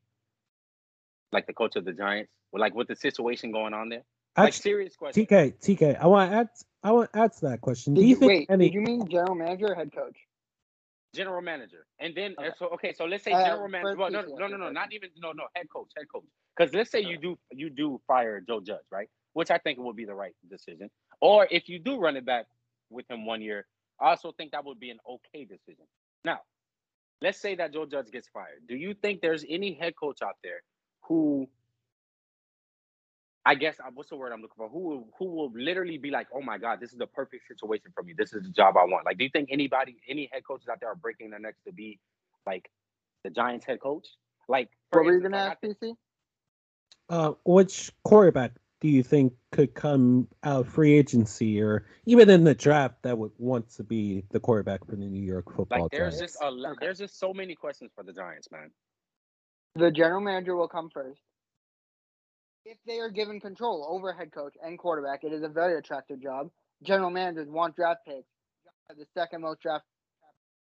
like 1.31 1.47
the 1.47 1.53
coach 1.53 1.75
of 1.75 1.85
the 1.85 1.93
Giants, 1.93 2.31
like 2.53 2.73
with 2.75 2.87
the 2.87 2.95
situation 2.95 3.51
going 3.51 3.73
on 3.73 3.89
there? 3.89 4.03
Like 4.37 4.47
Actually, 4.49 4.61
serious 4.61 4.95
question. 4.95 5.25
TK, 5.25 5.53
TK, 5.59 5.97
I 5.99 6.07
want 6.07 6.31
to 6.31 6.37
add. 6.37 6.49
I 6.83 6.91
want 6.91 7.11
to 7.13 7.19
add 7.19 7.33
to 7.33 7.41
that 7.47 7.61
question. 7.61 7.93
Do 7.93 8.01
Did 8.01 8.07
you 8.07 8.13
you, 8.15 8.19
think 8.19 8.29
wait, 8.29 8.47
any? 8.49 8.65
did 8.65 8.73
you 8.75 8.81
mean 8.81 9.07
general 9.07 9.35
manager 9.35 9.67
or 9.67 9.75
head 9.75 9.91
coach? 9.93 10.17
General 11.13 11.41
manager, 11.41 11.85
and 11.99 12.15
then 12.15 12.35
Okay. 12.39 12.49
so 12.57 12.67
okay, 12.69 12.93
so 12.93 13.05
let's 13.05 13.23
say 13.23 13.31
Uh, 13.33 13.43
general 13.43 13.67
manager. 13.67 13.97
Well, 13.97 14.11
no, 14.11 14.21
no, 14.21 14.35
no, 14.35 14.47
no, 14.47 14.57
no, 14.57 14.71
not 14.71 14.93
even 14.93 15.09
no, 15.17 15.31
no, 15.33 15.43
head 15.55 15.67
coach, 15.69 15.89
head 15.97 16.05
coach. 16.11 16.23
Because 16.55 16.73
let's 16.73 16.91
say 16.91 17.01
you 17.01 17.17
do 17.17 17.37
you 17.51 17.69
do 17.69 18.01
fire 18.07 18.41
Joe 18.41 18.59
Judge, 18.59 18.85
right? 18.91 19.09
Which 19.33 19.51
I 19.51 19.57
think 19.57 19.79
would 19.79 19.95
be 19.95 20.05
the 20.05 20.15
right 20.15 20.35
decision. 20.49 20.89
Or 21.21 21.47
if 21.49 21.69
you 21.69 21.79
do 21.79 21.97
run 21.97 22.17
it 22.17 22.25
back 22.25 22.45
with 22.89 23.09
him 23.09 23.25
one 23.25 23.41
year, 23.41 23.65
I 23.99 24.09
also 24.09 24.33
think 24.37 24.51
that 24.51 24.65
would 24.65 24.79
be 24.79 24.89
an 24.89 24.99
okay 25.07 25.45
decision. 25.45 25.85
Now, 26.25 26.39
let's 27.21 27.39
say 27.39 27.55
that 27.55 27.73
Joe 27.73 27.85
Judge 27.85 28.11
gets 28.11 28.27
fired. 28.27 28.63
Do 28.67 28.75
you 28.75 28.93
think 28.93 29.21
there's 29.21 29.45
any 29.47 29.73
head 29.73 29.93
coach 29.95 30.21
out 30.21 30.35
there 30.43 30.61
who 31.03 31.47
I 33.45 33.55
guess 33.55 33.79
uh, 33.79 33.89
what's 33.93 34.09
the 34.09 34.15
word 34.15 34.31
I'm 34.31 34.41
looking 34.41 34.55
for? 34.55 34.69
Who 34.69 34.79
will, 34.79 35.07
who 35.17 35.25
will 35.25 35.51
literally 35.55 35.97
be 35.97 36.11
like, 36.11 36.27
"Oh 36.33 36.41
my 36.41 36.57
God, 36.57 36.79
this 36.79 36.91
is 36.91 36.97
the 36.97 37.07
perfect 37.07 37.47
situation 37.47 37.91
for 37.95 38.03
me. 38.03 38.13
This 38.15 38.33
is 38.33 38.43
the 38.43 38.49
job 38.49 38.77
I 38.77 38.83
want." 38.83 39.05
Like, 39.05 39.17
do 39.17 39.23
you 39.23 39.31
think 39.31 39.49
anybody, 39.51 39.97
any 40.07 40.29
head 40.31 40.43
coaches 40.45 40.67
out 40.69 40.79
there, 40.79 40.89
are 40.89 40.95
breaking 40.95 41.31
their 41.31 41.39
necks 41.39 41.57
to 41.65 41.73
be 41.73 41.99
like 42.45 42.69
the 43.23 43.31
Giants 43.31 43.65
head 43.65 43.79
coach? 43.79 44.07
Like, 44.47 44.69
for 44.91 45.01
What 45.01 45.07
were 45.07 45.13
you 45.15 45.21
gonna 45.21 45.37
ask, 45.37 45.61
PC? 45.61 45.95
Uh, 47.11 47.33
which 47.43 47.91
quarterback 48.05 48.53
do 48.79 48.87
you 48.87 49.03
think 49.03 49.33
could 49.51 49.73
come 49.73 50.29
out 50.43 50.61
of 50.61 50.67
free 50.69 50.93
agency 50.93 51.61
or 51.61 51.85
even 52.05 52.29
in 52.29 52.45
the 52.45 52.55
draft 52.55 52.95
that 53.01 53.17
would 53.17 53.33
want 53.37 53.69
to 53.69 53.83
be 53.83 54.23
the 54.31 54.39
quarterback 54.39 54.85
for 54.85 54.95
the 54.95 55.05
New 55.05 55.21
York 55.21 55.53
Football 55.53 55.81
like 55.81 55.91
there's 55.91 56.19
Giants? 56.19 56.39
just 56.39 56.41
a 56.41 56.73
there's 56.79 56.99
just 56.99 57.19
so 57.19 57.33
many 57.33 57.53
questions 57.53 57.91
for 57.93 58.05
the 58.05 58.13
Giants, 58.13 58.47
man. 58.49 58.71
The 59.75 59.91
general 59.91 60.21
manager 60.21 60.55
will 60.55 60.69
come 60.69 60.89
first. 60.89 61.19
If 62.63 62.77
they 62.87 62.99
are 62.99 63.09
given 63.09 63.41
control 63.41 63.85
over 63.89 64.13
head 64.13 64.31
coach 64.31 64.53
and 64.63 64.79
quarterback, 64.79 65.25
it 65.25 65.33
is 65.33 65.43
a 65.43 65.49
very 65.49 65.77
attractive 65.77 66.23
job. 66.23 66.49
General 66.81 67.09
managers 67.09 67.49
want 67.49 67.75
draft 67.75 68.05
picks. 68.07 68.29
The 68.97 69.05
second 69.13 69.41
most 69.41 69.59
draft 69.59 69.83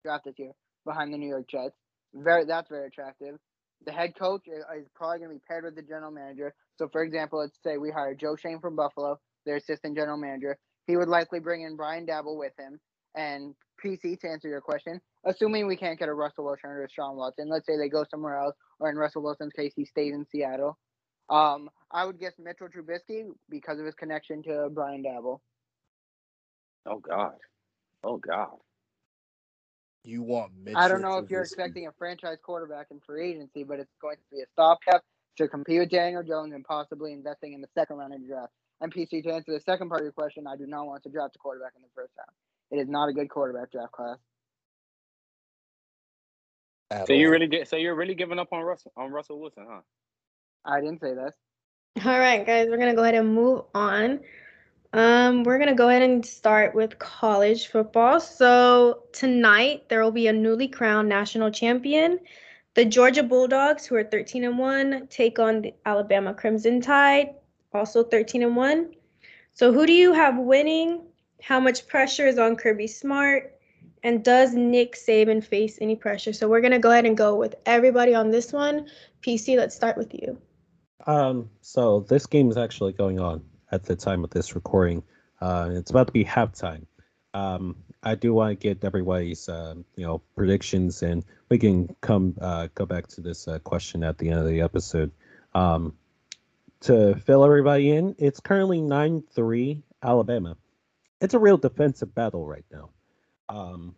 draft 0.05 0.27
this 0.27 0.39
year 0.39 0.53
behind 0.85 1.13
the 1.13 1.19
New 1.19 1.29
York 1.29 1.49
Jets. 1.51 1.75
Very 2.15 2.45
that's 2.45 2.69
very 2.69 2.87
attractive. 2.87 3.37
The 3.85 3.93
head 3.93 4.15
coach 4.19 4.43
is 4.47 4.89
probably 4.95 5.19
going 5.19 5.31
to 5.31 5.37
be 5.37 5.43
paired 5.47 5.65
with 5.65 5.77
the 5.77 5.83
general 5.83 6.11
manager. 6.11 6.55
So, 6.77 6.89
for 6.89 7.03
example, 7.03 7.39
let's 7.41 7.59
say 7.63 7.77
we 7.77 7.91
hire 7.91 8.15
Joe 8.15 8.37
Schoen 8.37 8.59
from 8.61 8.77
Buffalo, 8.77 9.21
their 9.45 9.57
assistant 9.57 9.97
general 9.97 10.17
manager. 10.17 10.59
He 10.87 10.97
would 10.97 11.09
likely 11.09 11.41
bring 11.41 11.63
in 11.63 11.77
Brian 11.77 12.07
Daboll 12.07 12.39
with 12.39 12.53
him. 12.59 12.81
And 13.15 13.55
PC, 13.83 14.19
to 14.21 14.29
answer 14.29 14.49
your 14.49 14.61
question, 14.61 15.01
assuming 15.25 15.67
we 15.67 15.77
can't 15.77 15.99
get 15.99 16.09
a 16.09 16.15
Russell 16.15 16.45
Wilson 16.45 16.71
or 16.71 16.85
a 16.85 16.91
Sean 16.91 17.17
Watson, 17.17 17.49
let's 17.49 17.67
say 17.67 17.77
they 17.77 17.89
go 17.89 18.05
somewhere 18.11 18.39
else, 18.39 18.55
or 18.81 18.91
in 18.91 18.97
Russell 18.97 19.23
Wilson's 19.23 19.53
case, 19.53 19.73
he 19.75 19.85
stays 19.85 20.15
in 20.15 20.27
Seattle. 20.31 20.79
Um, 21.29 21.69
I 21.91 22.05
would 22.05 22.19
guess 22.19 22.35
Mitchell 22.39 22.69
Trubisky 22.69 23.25
because 23.49 23.79
of 23.79 23.87
his 23.87 23.95
connection 23.95 24.43
to 24.45 24.69
Brian 24.73 25.03
Daboll. 25.03 25.41
Oh 26.87 26.99
God, 26.99 27.35
oh 28.05 28.17
God. 28.19 28.57
You 30.07 30.23
want 30.23 30.53
Mitchell 30.65 30.79
I 30.81 30.87
don't 30.87 31.03
know 31.03 31.19
if 31.19 31.29
you're 31.29 31.43
Trubisky. 31.43 31.47
expecting 31.47 31.87
a 31.89 31.93
franchise 31.99 32.39
quarterback 32.41 32.87
in 32.93 33.01
free 33.01 33.31
agency, 33.33 33.65
but 33.65 33.81
it's 33.81 33.91
going 34.01 34.17
to 34.17 34.23
be 34.31 34.41
a 34.41 34.47
stopgap 34.53 35.03
to 35.37 35.49
compete 35.49 35.81
with 35.81 35.91
Daniel 35.91 36.23
Jones 36.23 36.55
and 36.55 36.65
possibly 36.65 37.13
investing 37.13 37.55
in 37.55 37.61
the 37.61 37.67
second 37.75 37.97
round 37.97 38.15
of 38.15 38.21
the 38.21 38.27
draft. 38.29 38.53
And 38.81 38.95
PC, 38.95 39.25
to 39.25 39.33
answer 39.35 39.53
the 39.53 39.61
second 39.61 39.89
part 39.89 40.03
of 40.03 40.05
your 40.05 40.13
question, 40.13 40.47
I 40.47 40.55
do 40.57 40.67
not 40.67 40.87
want 40.87 41.03
to 41.03 41.09
draft 41.11 41.35
a 41.35 41.39
quarterback 41.39 41.73
in 41.75 41.83
the 41.83 41.89
first 41.95 42.13
round. 42.17 42.31
It 42.71 42.83
is 42.85 42.89
not 42.89 43.09
a 43.09 43.13
good 43.13 43.29
quarterback 43.29 43.73
draft 43.73 43.93
class. 43.93 44.19
At 46.91 47.09
So 47.09 47.13
you 47.13 47.27
all. 47.27 47.33
really 47.33 47.49
get 47.49 47.69
so 47.69 47.75
you're 47.77 47.97
really 47.97 48.15
giving 48.15 48.39
up 48.39 48.53
on 48.53 48.63
Russell 48.63 48.93
on 48.97 49.11
Russell 49.11 49.41
Wilson, 49.41 49.67
huh? 49.69 49.81
I 50.65 50.81
didn't 50.81 51.01
say 51.01 51.15
that. 51.15 51.33
All 52.05 52.19
right, 52.19 52.47
guys, 52.47 52.69
we're 52.71 52.77
gonna 52.79 52.95
go 52.95 53.03
ahead 53.03 53.15
and 53.17 53.35
move 53.35 53.63
on. 53.75 54.21
Um, 54.97 55.45
we're 55.45 55.59
gonna 55.59 55.75
go 55.75 55.91
ahead 55.91 56.01
and 56.01 56.25
start 56.25 56.75
with 56.75 56.99
college 56.99 57.67
football. 57.67 58.19
So 58.19 59.03
tonight 59.13 59.91
there 59.91 60.03
will 60.03 60.11
be 60.11 60.27
a 60.27 60.33
newly 60.33 60.69
crowned 60.69 61.07
national 61.07 61.51
champion. 61.51 62.19
The 62.73 62.87
Georgia 62.87 63.23
Bulldogs, 63.23 63.85
who 63.85 63.95
are 63.97 64.05
13 64.05 64.45
and 64.45 64.59
1, 64.59 65.09
take 65.11 65.39
on 65.39 65.61
the 65.61 65.75
Alabama 65.85 66.33
Crimson 66.33 66.81
Tide, 66.81 67.35
also 67.75 68.05
13 68.05 68.43
and 68.43 68.57
1. 68.57 68.95
So 69.53 69.71
who 69.71 69.85
do 69.85 69.93
you 69.93 70.15
have 70.15 70.39
winning? 70.39 71.03
How 71.43 71.61
much 71.61 71.87
pressure 71.87 72.27
is 72.27 72.39
on 72.39 72.57
Kirby 72.57 72.87
Smart? 72.87 73.53
And 74.03 74.25
does 74.25 74.55
Nick 74.55 74.95
Saban 74.95 75.45
face 75.45 75.77
any 75.79 75.95
pressure? 75.95 76.33
So 76.33 76.49
we're 76.49 76.63
gonna 76.63 76.79
go 76.79 76.91
ahead 76.91 77.05
and 77.05 77.19
go 77.19 77.35
with 77.35 77.55
everybody 77.67 78.15
on 78.15 78.31
this 78.31 78.51
one. 78.51 78.87
PC, 79.21 79.59
let's 79.59 79.75
start 79.75 79.99
with 79.99 80.15
you. 80.15 80.39
Um, 81.07 81.51
so 81.61 82.01
this 82.01 82.25
game 82.25 82.51
is 82.51 82.57
actually 82.57 82.95
going 82.95 83.21
on 83.21 83.45
at 83.71 83.85
the 83.85 83.97
time 83.97 84.25
of 84.25 84.31
this 84.31 84.55
recording. 84.55 85.03
Uh, 85.41 85.71
it's 85.73 85.91
about 85.91 86.07
to 86.07 86.13
be 86.13 86.25
halftime. 86.25 86.87
Um, 87.35 87.77
I 88.03 88.15
do 88.15 88.33
want 88.33 88.59
to 88.59 88.63
get 88.63 88.85
everybody's 88.85 89.49
uh, 89.49 89.75
you 89.97 90.07
know 90.07 90.23
predictions, 90.35 91.03
and 91.03 91.25
we 91.49 91.59
can 91.59 91.95
come 92.01 92.35
uh, 92.41 92.69
go 92.75 92.87
back 92.87 93.09
to 93.09 93.21
this 93.21 93.49
uh, 93.49 93.59
question 93.59 94.05
at 94.05 94.19
the 94.19 94.31
end 94.31 94.41
of 94.41 94.47
the 94.47 94.63
episode. 94.63 95.11
Um, 95.55 95.95
to 96.81 97.17
fill 97.17 97.45
everybody 97.45 97.91
in, 97.91 98.15
it's 98.19 98.41
currently 98.41 98.81
nine 98.81 99.23
three 99.35 99.83
Alabama. 100.03 100.57
It's 101.21 101.35
a 101.35 101.39
real 101.39 101.57
defensive 101.57 102.15
battle 102.15 102.47
right 102.47 102.65
now. 102.71 102.91
Um, 103.49 103.95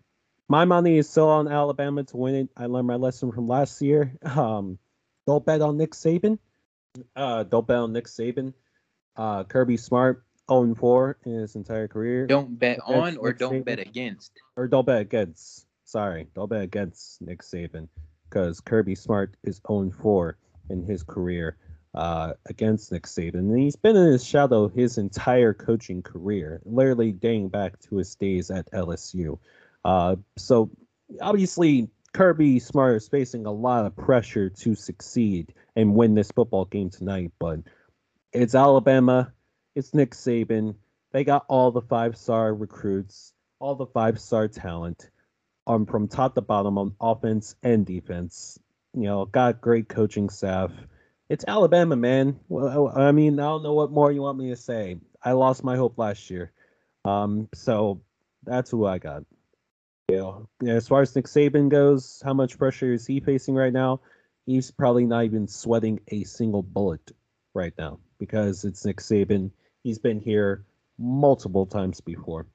my 0.48 0.64
money 0.64 0.96
is 0.96 1.08
still 1.08 1.28
on 1.28 1.48
Alabama 1.48 2.04
to 2.04 2.16
win 2.16 2.34
it. 2.34 2.48
I 2.56 2.66
learned 2.66 2.86
my 2.86 2.94
lesson 2.96 3.32
from 3.32 3.46
last 3.46 3.80
year. 3.82 4.12
Um, 4.24 4.78
don't 5.26 5.44
bet 5.44 5.60
on 5.60 5.76
Nick 5.76 5.90
Saban. 5.90 6.38
Uh, 7.14 7.42
don't 7.42 7.66
bet 7.66 7.76
on 7.76 7.92
Nick 7.92 8.06
Saban. 8.06 8.54
Uh, 9.18 9.44
Kirby 9.44 9.76
Smart 9.76 10.24
0 10.48 10.74
4 10.74 11.18
in 11.26 11.32
his 11.32 11.56
entire 11.56 11.88
career. 11.88 12.26
Don't 12.26 12.58
bet 12.58 12.78
on 12.86 13.16
or 13.16 13.28
Nick 13.28 13.38
don't 13.38 13.52
Saban. 13.54 13.64
bet 13.64 13.78
against. 13.80 14.32
Or 14.56 14.68
don't 14.68 14.86
bet 14.86 15.00
against. 15.00 15.66
Sorry, 15.84 16.28
don't 16.34 16.48
bet 16.48 16.62
against 16.62 17.20
Nick 17.20 17.42
Saban 17.42 17.88
because 18.30 18.60
Kirby 18.60 18.94
Smart 18.94 19.34
is 19.42 19.60
0 19.66 19.90
4 20.00 20.38
in 20.70 20.84
his 20.84 21.02
career 21.02 21.56
uh, 21.94 22.34
against 22.46 22.92
Nick 22.92 23.04
Saban. 23.04 23.34
And 23.34 23.58
he's 23.58 23.76
been 23.76 23.96
in 23.96 24.12
his 24.12 24.24
shadow 24.24 24.68
his 24.68 24.98
entire 24.98 25.52
coaching 25.52 26.02
career, 26.02 26.60
literally 26.64 27.12
dating 27.12 27.48
back 27.48 27.80
to 27.80 27.96
his 27.96 28.14
days 28.14 28.50
at 28.50 28.70
LSU. 28.72 29.38
Uh, 29.84 30.16
so 30.36 30.70
obviously, 31.20 31.88
Kirby 32.12 32.58
Smart 32.58 32.96
is 32.96 33.08
facing 33.08 33.46
a 33.46 33.52
lot 33.52 33.86
of 33.86 33.96
pressure 33.96 34.48
to 34.50 34.74
succeed 34.74 35.54
and 35.76 35.94
win 35.94 36.14
this 36.14 36.30
football 36.30 36.64
game 36.66 36.90
tonight, 36.90 37.32
but 37.38 37.60
it's 38.32 38.54
Alabama, 38.54 39.32
it's 39.74 39.94
Nick 39.94 40.10
Saban. 40.10 40.74
They 41.12 41.24
got 41.24 41.46
all 41.48 41.70
the 41.70 41.80
five 41.80 42.16
star 42.16 42.54
recruits, 42.54 43.32
all 43.58 43.74
the 43.74 43.86
five 43.86 44.20
star 44.20 44.48
talent, 44.48 45.10
um, 45.66 45.86
from 45.86 46.08
top 46.08 46.34
to 46.34 46.42
bottom 46.42 46.78
on 46.78 46.94
offense 47.00 47.54
and 47.62 47.86
defense. 47.86 48.58
You 48.94 49.04
know, 49.04 49.24
got 49.24 49.60
great 49.60 49.88
coaching 49.88 50.28
staff. 50.28 50.70
It's 51.28 51.44
Alabama, 51.46 51.96
man. 51.96 52.40
Well, 52.48 52.92
I 52.94 53.12
mean, 53.12 53.38
I 53.38 53.44
don't 53.44 53.62
know 53.62 53.74
what 53.74 53.90
more 53.90 54.12
you 54.12 54.22
want 54.22 54.38
me 54.38 54.50
to 54.50 54.56
say. 54.56 54.98
I 55.22 55.32
lost 55.32 55.64
my 55.64 55.76
hope 55.76 55.98
last 55.98 56.30
year, 56.30 56.52
um, 57.04 57.48
so 57.54 58.02
that's 58.44 58.70
who 58.70 58.86
I 58.86 58.98
got. 58.98 59.24
You 60.08 60.16
know, 60.16 60.48
as 60.66 60.88
far 60.88 61.02
as 61.02 61.14
Nick 61.14 61.26
Saban 61.26 61.68
goes, 61.68 62.22
how 62.24 62.32
much 62.32 62.58
pressure 62.58 62.92
is 62.92 63.06
he 63.06 63.20
facing 63.20 63.54
right 63.54 63.72
now? 63.72 64.00
He's 64.46 64.70
probably 64.70 65.04
not 65.04 65.24
even 65.24 65.48
sweating 65.48 66.00
a 66.08 66.24
single 66.24 66.62
bullet 66.62 67.12
right 67.54 67.74
now 67.76 67.98
because 68.18 68.64
it's 68.64 68.84
Nick 68.84 68.98
Saban. 68.98 69.50
He's 69.82 69.98
been 69.98 70.20
here 70.20 70.64
multiple 70.98 71.66
times 71.66 72.00
before. 72.00 72.46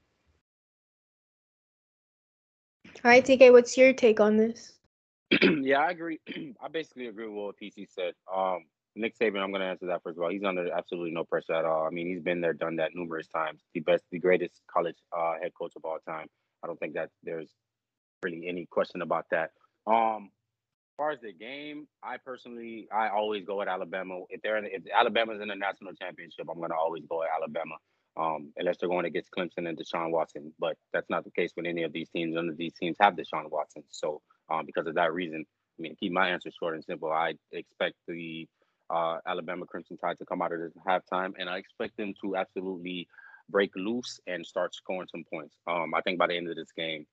All 3.03 3.11
right, 3.11 3.26
TK, 3.26 3.51
what's 3.51 3.78
your 3.78 3.93
take 3.93 4.20
on 4.20 4.38
this? 4.38 4.74
yeah, 5.41 5.80
I 5.80 5.91
agree. 5.91 6.20
I 6.64 6.68
basically 6.72 7.07
agree 7.07 7.28
with 7.28 7.36
what 7.36 7.55
PC 7.61 7.88
said. 7.89 8.14
Um, 8.34 8.66
Nick 8.95 9.18
Saban, 9.18 9.41
I'm 9.41 9.51
going 9.51 9.61
to 9.61 9.68
answer 9.68 9.88
that 9.88 10.03
first 10.03 10.18
of 10.18 10.24
all. 10.24 10.30
He's 10.30 10.43
under 10.43 10.72
absolutely 10.72 11.11
no 11.11 11.24
pressure 11.24 11.53
at 11.53 11.66
all. 11.66 11.86
I 11.86 11.89
mean, 11.89 12.07
he's 12.07 12.22
been 12.22 12.41
there, 12.41 12.53
done 12.53 12.76
that 12.78 12.91
numerous 12.93 13.28
times. 13.28 13.61
The 13.74 13.80
best, 13.80 14.03
the 14.11 14.20
greatest 14.20 14.61
college 14.72 14.97
uh, 15.18 15.34
head 15.41 15.51
coach 15.57 15.74
of 15.76 15.84
all 15.86 15.97
time. 16.07 16.28
I 16.64 16.68
don't 16.68 16.80
think 16.80 16.93
that 16.93 17.09
there's 17.24 17.49
really 18.22 18.47
any 18.47 18.68
question 18.68 19.01
about 19.01 19.26
that. 19.32 19.51
Um, 19.88 20.30
as 20.30 20.43
far 20.98 21.12
as 21.12 21.20
the 21.22 21.34
game, 21.34 21.88
I 22.04 22.18
personally, 22.18 22.88
I 22.91 23.10
always 23.10 23.46
go 23.46 23.62
at 23.62 23.68
Alabama. 23.68 24.22
If 24.30 24.41
they're 24.41 24.58
in, 24.58 24.66
if 24.66 24.84
Alabama's 24.94 25.41
in 25.41 25.48
the 25.48 25.56
national 25.56 25.94
championship, 25.94 26.48
I'm 26.50 26.62
to 26.62 26.76
always 26.76 27.04
go 27.10 27.24
at 27.24 27.30
Alabama. 27.36 27.76
Um, 28.16 28.54
unless 28.58 28.78
they're 28.78 28.89
going 28.89 29.06
against 29.06 29.32
Clemson 29.32 29.68
and 29.68 29.76
Deshaun 29.76 30.12
Watson, 30.12 30.54
but 30.60 30.78
that's 30.94 31.10
not 31.10 31.24
the 31.24 31.32
case 31.32 31.52
with 31.58 31.66
any 31.66 31.82
of 31.82 31.91
these 31.94 32.10
teams. 32.10 32.36
None 32.36 32.48
of 32.48 32.58
these 32.58 32.74
teams 32.74 32.96
have 33.02 33.16
Deshaun 33.16 33.50
Watson, 33.50 33.84
so 33.89 34.22
um, 34.52 34.68
because 34.68 34.86
of 34.86 34.94
that 34.94 35.14
reason, 35.14 35.46
I 35.80 35.82
mean, 35.82 35.96
keep 36.00 36.12
my 36.12 36.30
answer 36.30 36.52
short 36.52 36.76
and 36.76 36.84
simple, 36.84 37.12
I 37.12 37.34
expect 37.52 37.96
the 38.08 38.48
uh, 38.94 39.18
Alabama 39.26 39.66
Crimson 39.66 39.98
Tide 39.98 40.20
to 40.20 40.26
come 40.26 40.44
out 40.44 40.54
of 40.54 40.60
this 40.60 40.74
halftime, 40.88 41.34
and 41.39 41.50
I 41.50 41.58
expect 41.58 41.98
them 41.98 42.14
to 42.22 42.36
absolutely 42.36 43.08
break 43.50 43.72
loose 43.76 44.20
and 44.28 44.46
start 44.46 44.76
scoring 44.76 45.08
some 45.12 45.24
points. 45.32 45.56
Um, 45.68 45.94
I 45.96 46.02
think 46.02 46.20
by 46.20 46.28
the 46.28 46.38
end 46.38 46.50
of 46.50 46.56
this 46.56 46.72
game, 46.78 47.08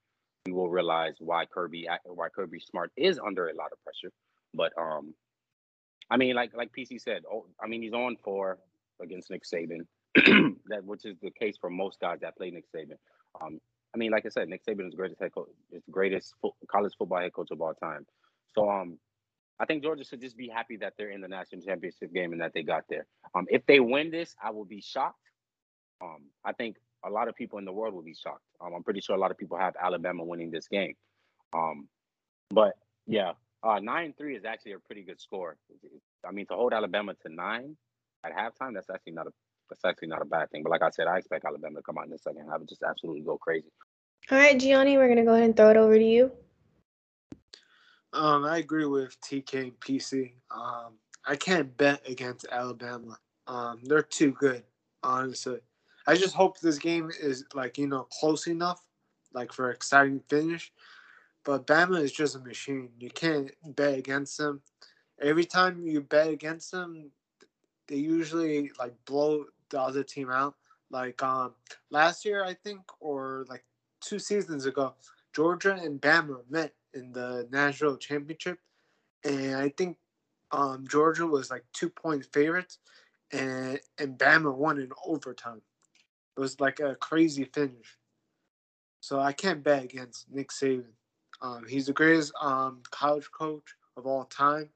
we 0.47 0.53
will 0.53 0.71
realize 0.71 1.15
why 1.19 1.45
Kirby 1.45 1.89
why 2.05 2.29
Kirby 2.29 2.61
Smart 2.61 2.93
is 2.97 3.19
under 3.19 3.49
a 3.49 3.55
lot 3.55 3.73
of 3.73 3.83
pressure. 3.85 4.13
But 4.55 4.73
um, 4.79 5.15
I 6.11 6.17
mean, 6.17 6.35
like 6.35 6.53
like 6.57 6.71
PC 6.77 7.01
said, 7.01 7.23
oh, 7.31 7.47
I 7.63 7.67
mean, 7.67 7.83
he's 7.83 7.93
on 7.93 8.17
for 8.25 8.59
against 9.03 9.31
Nick 9.31 9.43
Saban, 9.45 9.87
that 10.67 10.85
which 10.85 11.05
is 11.05 11.17
the 11.23 11.31
case 11.31 11.57
for 11.61 11.71
most 11.71 12.01
guys 12.01 12.19
that 12.23 12.37
play 12.37 12.51
Nick 12.51 12.65
Saban. 12.75 12.97
Um, 13.41 13.61
I 13.95 13.99
mean, 13.99 14.13
like 14.13 14.25
I 14.25 14.29
said, 14.29 14.49
Nick 14.49 14.65
Saban 14.65 14.89
is 14.89 14.95
greatest 14.95 15.21
head 15.21 15.33
coach, 15.33 15.49
is 15.73 15.83
greatest 15.91 16.35
fo- 16.41 16.55
college 16.71 16.93
football 16.99 17.21
head 17.21 17.33
coach 17.33 17.49
of 17.51 17.61
all 17.61 17.75
time. 17.75 18.07
So 18.55 18.69
um, 18.69 18.99
I 19.59 19.67
think 19.67 19.83
Georgia 19.83 20.05
should 20.05 20.21
just 20.21 20.37
be 20.37 20.49
happy 20.49 20.77
that 20.79 20.95
they're 20.97 21.11
in 21.11 21.21
the 21.21 21.29
national 21.29 21.61
championship 21.63 22.13
game 22.13 22.33
and 22.33 22.41
that 22.41 22.53
they 22.55 22.63
got 22.63 22.85
there. 22.89 23.07
Um, 23.35 23.47
if 23.49 23.67
they 23.67 23.81
win 23.81 24.11
this, 24.11 24.35
I 24.43 24.51
will 24.51 24.65
be 24.65 24.81
shocked. 24.81 25.17
Um, 26.03 26.31
I 26.45 26.53
think 26.53 26.77
a 27.05 27.11
lot 27.11 27.29
of 27.29 27.35
people 27.35 27.59
in 27.59 27.65
the 27.65 27.73
world 27.73 27.95
will 27.95 28.03
be 28.03 28.15
shocked. 28.15 28.45
Um, 28.61 28.75
I'm 28.75 28.83
pretty 28.83 29.01
sure 29.01 29.17
a 29.17 29.19
lot 29.19 29.31
of 29.31 29.39
people 29.39 29.57
have 29.59 29.75
Alabama 29.81 30.25
winning 30.25 30.51
this 30.51 30.69
game. 30.69 30.95
Um, 31.53 31.89
but 32.51 32.75
yeah, 33.07 33.33
uh, 33.63 33.79
nine 33.79 34.15
three 34.17 34.37
is 34.37 34.45
actually 34.45 34.73
a 34.73 34.79
pretty 34.79 35.03
good 35.03 35.21
score. 35.21 35.57
I 36.27 36.33
mean, 36.33 36.47
to 36.47 36.55
hold 36.55 36.73
Alabama 36.73 37.15
to 37.27 37.33
nine 37.33 37.77
at 38.25 38.33
halftime, 38.33 38.75
that's 38.75 38.91
actually 38.91 39.13
not 39.15 39.27
a 39.27 39.31
that's 39.69 39.85
actually 39.85 40.09
not 40.09 40.23
a 40.23 40.25
bad 40.27 40.51
thing. 40.51 40.63
But 40.63 40.71
like 40.71 40.83
I 40.83 40.91
said, 40.91 41.07
I 41.07 41.19
expect 41.19 41.45
Alabama 41.45 41.77
to 41.77 41.83
come 41.83 41.99
out 41.99 42.05
in 42.05 42.11
the 42.11 42.19
second 42.19 42.47
half 42.49 42.59
and 42.59 42.69
just 42.69 42.83
absolutely 42.83 43.23
go 43.23 43.39
crazy. 43.39 43.71
All 44.31 44.39
right, 44.39 44.59
Gianni, 44.59 44.97
we're 44.97 45.09
gonna 45.09 45.25
go 45.25 45.35
ahead 45.35 45.45
and 45.45 45.57
throw 45.57 45.71
it 45.71 45.77
over 45.77 45.97
to 45.97 46.05
you. 46.05 46.33
Um, 48.13 48.45
I 48.45 48.59
agree 48.59 48.87
with 48.87 49.17
TK 49.21 49.55
and 49.55 49.81
PC. 49.81 50.33
Um, 50.51 50.99
I 51.27 51.37
can't 51.37 51.77
bet 51.77 52.09
against 52.09 52.47
Alabama. 52.51 53.17
Um, 53.47 53.81
they're 53.85 54.03
too 54.03 54.33
good, 54.33 54.65
honestly. 55.03 55.61
I 56.11 56.17
just 56.17 56.35
hope 56.35 56.59
this 56.59 56.79
game 56.79 57.11
is 57.21 57.45
like 57.55 57.79
you 57.79 57.87
know 57.87 58.09
close 58.21 58.49
enough, 58.49 58.83
like 59.33 59.53
for 59.53 59.71
exciting 59.71 60.21
finish. 60.29 60.73
But 61.45 61.67
Bama 61.69 62.03
is 62.03 62.13
just 62.13 62.37
a 62.37 62.41
machine. 62.41 62.91
You 62.99 63.11
can't 63.11 63.53
bet 63.77 63.99
against 63.99 64.37
them. 64.39 64.63
Every 65.21 65.45
time 65.45 65.87
you 65.87 66.01
bet 66.01 66.29
against 66.29 66.73
them, 66.73 67.11
they 67.89 67.97
usually 67.97 68.73
like 68.79 68.95
blow 69.07 69.47
the 69.71 69.81
other 69.81 70.03
team 70.03 70.31
out. 70.31 70.57
Like 70.91 71.23
um 71.23 71.55
last 71.91 72.25
year, 72.25 72.45
I 72.45 72.55
think, 72.55 72.81
or 73.01 73.47
like 73.49 73.65
two 74.01 74.19
seasons 74.19 74.67
ago, 74.67 74.95
Georgia 75.35 75.75
and 75.75 76.01
Bama 76.01 76.41
met 76.51 76.75
in 76.95 77.13
the 77.13 77.49
national 77.53 77.99
championship, 77.99 78.59
and 79.25 79.57
I 79.57 79.69
think 79.71 79.99
um 80.53 80.87
Georgia 80.89 81.27
was 81.27 81.51
like 81.51 81.65
two 81.73 81.91
point 81.91 82.27
favorites, 82.33 82.79
and 83.33 83.81
and 83.99 84.19
Bama 84.19 84.55
won 84.55 84.81
in 84.81 84.91
overtime. 85.07 85.63
It 86.41 86.45
was 86.45 86.59
like 86.59 86.81
a 86.81 86.95
crazy 86.95 87.45
finish. 87.45 87.99
So 89.01 89.21
I 89.21 89.35
can't 89.35 89.63
bet 89.63 89.85
against 89.85 90.25
Nick 90.31 90.49
Saban. 90.49 90.95
Um, 91.43 91.67
he's 91.69 91.85
the 91.85 91.93
greatest 91.93 92.33
um, 92.41 92.81
college 92.91 93.31
coach 93.31 93.75
of 93.99 94.07
all 94.07 94.25
time. 94.25 94.71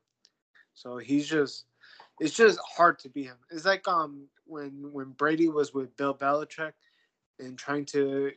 So 0.74 0.98
he's 0.98 1.26
just, 1.26 1.64
it's 2.20 2.34
just 2.36 2.58
hard 2.76 2.98
to 2.98 3.08
beat 3.08 3.28
him. 3.28 3.38
It's 3.50 3.64
like 3.64 3.88
um 3.88 4.28
when 4.44 4.92
when 4.92 5.12
Brady 5.12 5.48
was 5.48 5.72
with 5.72 5.96
Bill 5.96 6.14
Belichick 6.14 6.74
and 7.38 7.56
trying 7.56 7.86
to, 7.86 8.32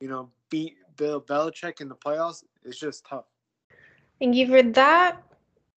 you 0.00 0.08
know, 0.08 0.30
beat 0.48 0.76
Bill 0.96 1.20
Belichick 1.20 1.82
in 1.82 1.90
the 1.90 1.96
playoffs. 1.96 2.44
It's 2.64 2.78
just 2.78 3.04
tough. 3.04 3.26
Thank 4.18 4.36
you 4.36 4.46
for 4.46 4.62
that. 4.62 5.22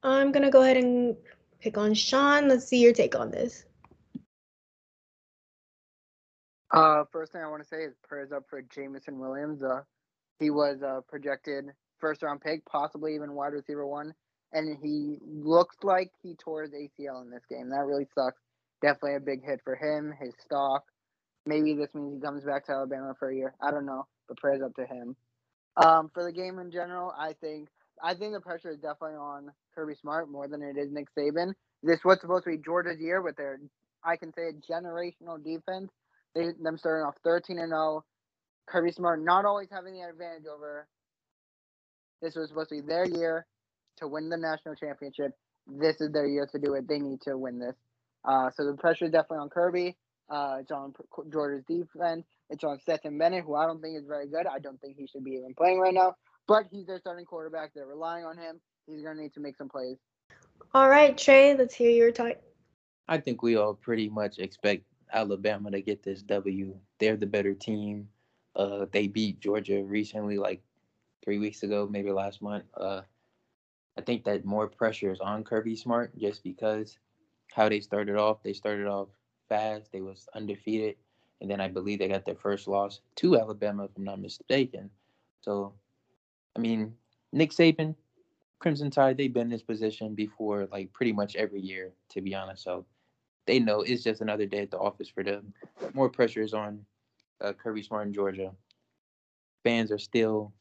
I'm 0.04 0.32
gonna 0.32 0.50
go 0.50 0.62
ahead 0.62 0.78
and 0.78 1.18
pick 1.60 1.78
on 1.78 1.94
Sean. 1.94 2.48
Let's 2.48 2.66
see 2.66 2.82
your 2.82 2.94
take 2.94 3.14
on 3.14 3.30
this. 3.30 3.66
Uh, 6.78 7.06
first 7.12 7.32
thing 7.32 7.42
I 7.42 7.50
want 7.50 7.64
to 7.64 7.68
say 7.68 7.78
is 7.78 7.96
prayers 8.08 8.32
up 8.32 8.44
for 8.48 8.62
Jameson 8.62 9.18
Williams. 9.18 9.64
Uh, 9.64 9.82
he 10.40 10.52
was 10.52 10.84
uh, 10.84 11.02
projected 11.10 11.66
first 12.00 12.22
round 12.22 12.42
pick, 12.42 12.64
possibly 12.68 13.16
even 13.16 13.34
wide 13.34 13.54
receiver 13.54 13.88
one, 13.88 14.14
and 14.54 14.78
he 14.80 15.18
looks 15.26 15.76
like 15.82 16.12
he 16.22 16.36
tore 16.36 16.62
his 16.62 16.74
ACL 16.74 17.24
in 17.24 17.32
this 17.32 17.42
game. 17.50 17.70
That 17.70 17.88
really 17.88 18.06
sucks. 18.14 18.40
Definitely 18.84 19.16
a 19.16 19.20
big 19.22 19.44
hit 19.44 19.60
for 19.64 19.76
him, 19.76 20.14
his 20.22 20.36
stock. 20.46 20.84
Maybe 21.48 21.74
this 21.74 21.90
means 21.96 22.14
he 22.14 22.22
comes 22.22 22.44
back 22.44 22.68
to 22.68 22.74
Alabama 22.74 23.16
for 23.18 23.32
a 23.32 23.36
year. 23.36 23.56
I 23.60 23.72
don't 23.72 23.88
know, 23.88 24.06
but 24.28 24.38
prayers 24.38 24.62
up 24.64 24.76
to 24.76 24.86
him. 24.86 25.16
Um, 25.78 26.12
for 26.14 26.24
the 26.24 26.32
game 26.32 26.60
in 26.60 26.70
general, 26.70 27.12
I 27.18 27.34
think 27.42 27.70
I 28.04 28.14
think 28.14 28.34
the 28.34 28.40
pressure 28.42 28.70
is 28.70 28.78
definitely 28.78 29.18
on 29.18 29.50
Kirby 29.74 29.96
Smart 30.00 30.30
more 30.30 30.48
than 30.48 30.62
it 30.62 30.78
is 30.78 30.92
Nick 30.92 31.08
Saban. 31.18 31.54
This 31.82 32.02
was 32.06 32.22
supposed 32.22 32.44
to 32.44 32.52
be 32.52 32.58
Georgia's 32.64 33.00
year 33.00 33.24
with 33.24 33.36
their, 33.36 33.60
I 34.04 34.16
can 34.18 34.32
say, 34.32 34.52
generational 34.70 35.44
defense. 35.44 35.90
They 36.38 36.52
them 36.62 36.78
starting 36.78 37.06
off 37.06 37.16
13 37.24 37.58
and 37.58 37.70
0. 37.70 38.04
Kirby 38.68 38.92
Smart 38.92 39.24
not 39.24 39.46
always 39.46 39.70
having 39.72 39.94
the 39.94 40.02
advantage 40.02 40.46
over. 40.46 40.88
This 42.22 42.36
was 42.36 42.50
supposed 42.50 42.70
to 42.70 42.76
be 42.76 42.82
their 42.82 43.06
year 43.06 43.46
to 43.98 44.08
win 44.08 44.30
the 44.30 44.38
national 44.38 44.76
championship. 44.76 45.32
This 45.66 46.00
is 46.00 46.12
their 46.12 46.28
year 46.28 46.48
to 46.52 46.60
do 46.60 46.74
it. 46.76 46.88
They 46.88 47.00
need 47.00 47.22
to 47.22 47.38
win 47.38 47.60
this. 47.60 47.76
Uh, 48.24 48.52
so 48.52 48.66
the 48.66 48.78
pressure 48.78 49.06
is 49.06 49.12
definitely 49.12 49.40
on 49.40 49.50
Kirby. 49.50 49.98
Uh, 50.30 50.58
it's 50.60 50.72
on 50.72 50.94
Georgia's 51.32 51.64
defense. 51.66 52.26
It's 52.50 52.64
on 52.64 52.80
Stetson 52.80 53.18
Bennett, 53.18 53.46
who 53.46 53.56
I 53.56 53.66
don't 53.66 53.82
think 53.82 53.98
is 53.98 54.06
very 54.06 54.28
good. 54.28 54.46
I 54.46 54.60
don't 54.60 54.80
think 54.80 54.98
he 54.98 55.08
should 55.08 55.24
be 55.24 55.32
even 55.32 55.54
playing 55.56 55.80
right 55.80 55.94
now. 55.94 56.16
But 56.48 56.66
he's 56.72 56.86
their 56.86 57.00
starting 57.00 57.26
quarterback. 57.26 57.72
They're 57.74 57.88
relying 57.88 58.26
on 58.26 58.38
him. 58.38 58.60
He's 58.86 59.04
gonna 59.04 59.22
need 59.22 59.34
to 59.34 59.40
make 59.40 59.58
some 59.58 59.70
plays. 59.70 59.98
All 60.74 60.90
right, 60.90 61.18
Trey, 61.18 61.56
let's 61.56 61.74
hear 61.74 61.90
your 61.90 62.12
talk. 62.12 62.36
I 63.08 63.18
think 63.18 63.42
we 63.42 63.56
all 63.56 63.74
pretty 63.74 64.10
much 64.10 64.40
expect 64.40 64.84
Alabama 65.14 65.72
to 65.72 65.82
get 65.82 66.04
this 66.04 66.22
W. 66.24 66.76
They're 67.00 67.18
the 67.18 67.26
better 67.26 67.54
team. 67.54 68.10
Uh, 68.56 68.86
they 68.92 69.08
beat 69.08 69.40
Georgia 69.40 69.84
recently, 69.84 70.38
like 70.38 70.62
three 71.24 71.38
weeks 71.40 71.64
ago, 71.64 71.88
maybe 71.90 72.12
last 72.12 72.42
month. 72.42 72.66
Uh, 72.76 73.02
I 73.98 74.02
think 74.02 74.24
that 74.26 74.46
more 74.46 74.68
pressure 74.68 75.12
is 75.12 75.20
on 75.20 75.44
Kirby 75.44 75.76
Smart 75.76 76.18
just 76.18 76.44
because 76.44 76.98
how 77.54 77.70
they 77.70 77.80
started 77.80 78.16
off. 78.18 78.44
They 78.44 78.54
started 78.54 78.88
off 78.88 79.10
fast. 79.50 79.92
They 79.92 80.02
was 80.02 80.28
undefeated, 80.36 80.96
and 81.42 81.50
then 81.50 81.60
I 81.60 81.68
believe 81.68 82.00
they 82.00 82.08
got 82.08 82.26
their 82.26 82.36
first 82.36 82.68
loss 82.68 83.02
to 83.18 83.40
Alabama, 83.40 83.86
if 83.86 83.92
I'm 83.98 84.04
not 84.04 84.20
mistaken. 84.20 84.90
So, 85.42 85.74
I 86.56 86.60
mean, 86.60 86.94
Nick 87.32 87.52
Saban, 87.52 87.96
Crimson 88.60 88.92
Tide, 88.92 89.18
they've 89.18 89.34
been 89.34 89.44
in 89.44 89.50
this 89.50 89.62
position 89.62 90.16
before, 90.16 90.68
like 90.72 90.94
pretty 90.94 91.14
much 91.14 91.36
every 91.36 91.62
year, 91.62 91.94
to 92.10 92.22
be 92.22 92.36
honest. 92.36 92.64
So 92.64 92.86
they 93.48 93.60
know 93.60 93.82
it's 93.82 94.04
just 94.04 94.22
another 94.22 94.46
day 94.46 94.60
at 94.60 94.72
the 94.72 94.78
office 94.78 95.10
for 95.10 95.24
them. 95.24 95.54
More 95.94 96.10
pressure 96.10 96.42
is 96.42 96.54
on 96.54 96.86
uh, 97.42 97.54
Kirby 97.54 97.82
Smart 97.82 98.08
in 98.08 98.14
Georgia. 98.14 98.52
Fans 99.64 99.92
are 99.92 99.98
still 99.98 100.54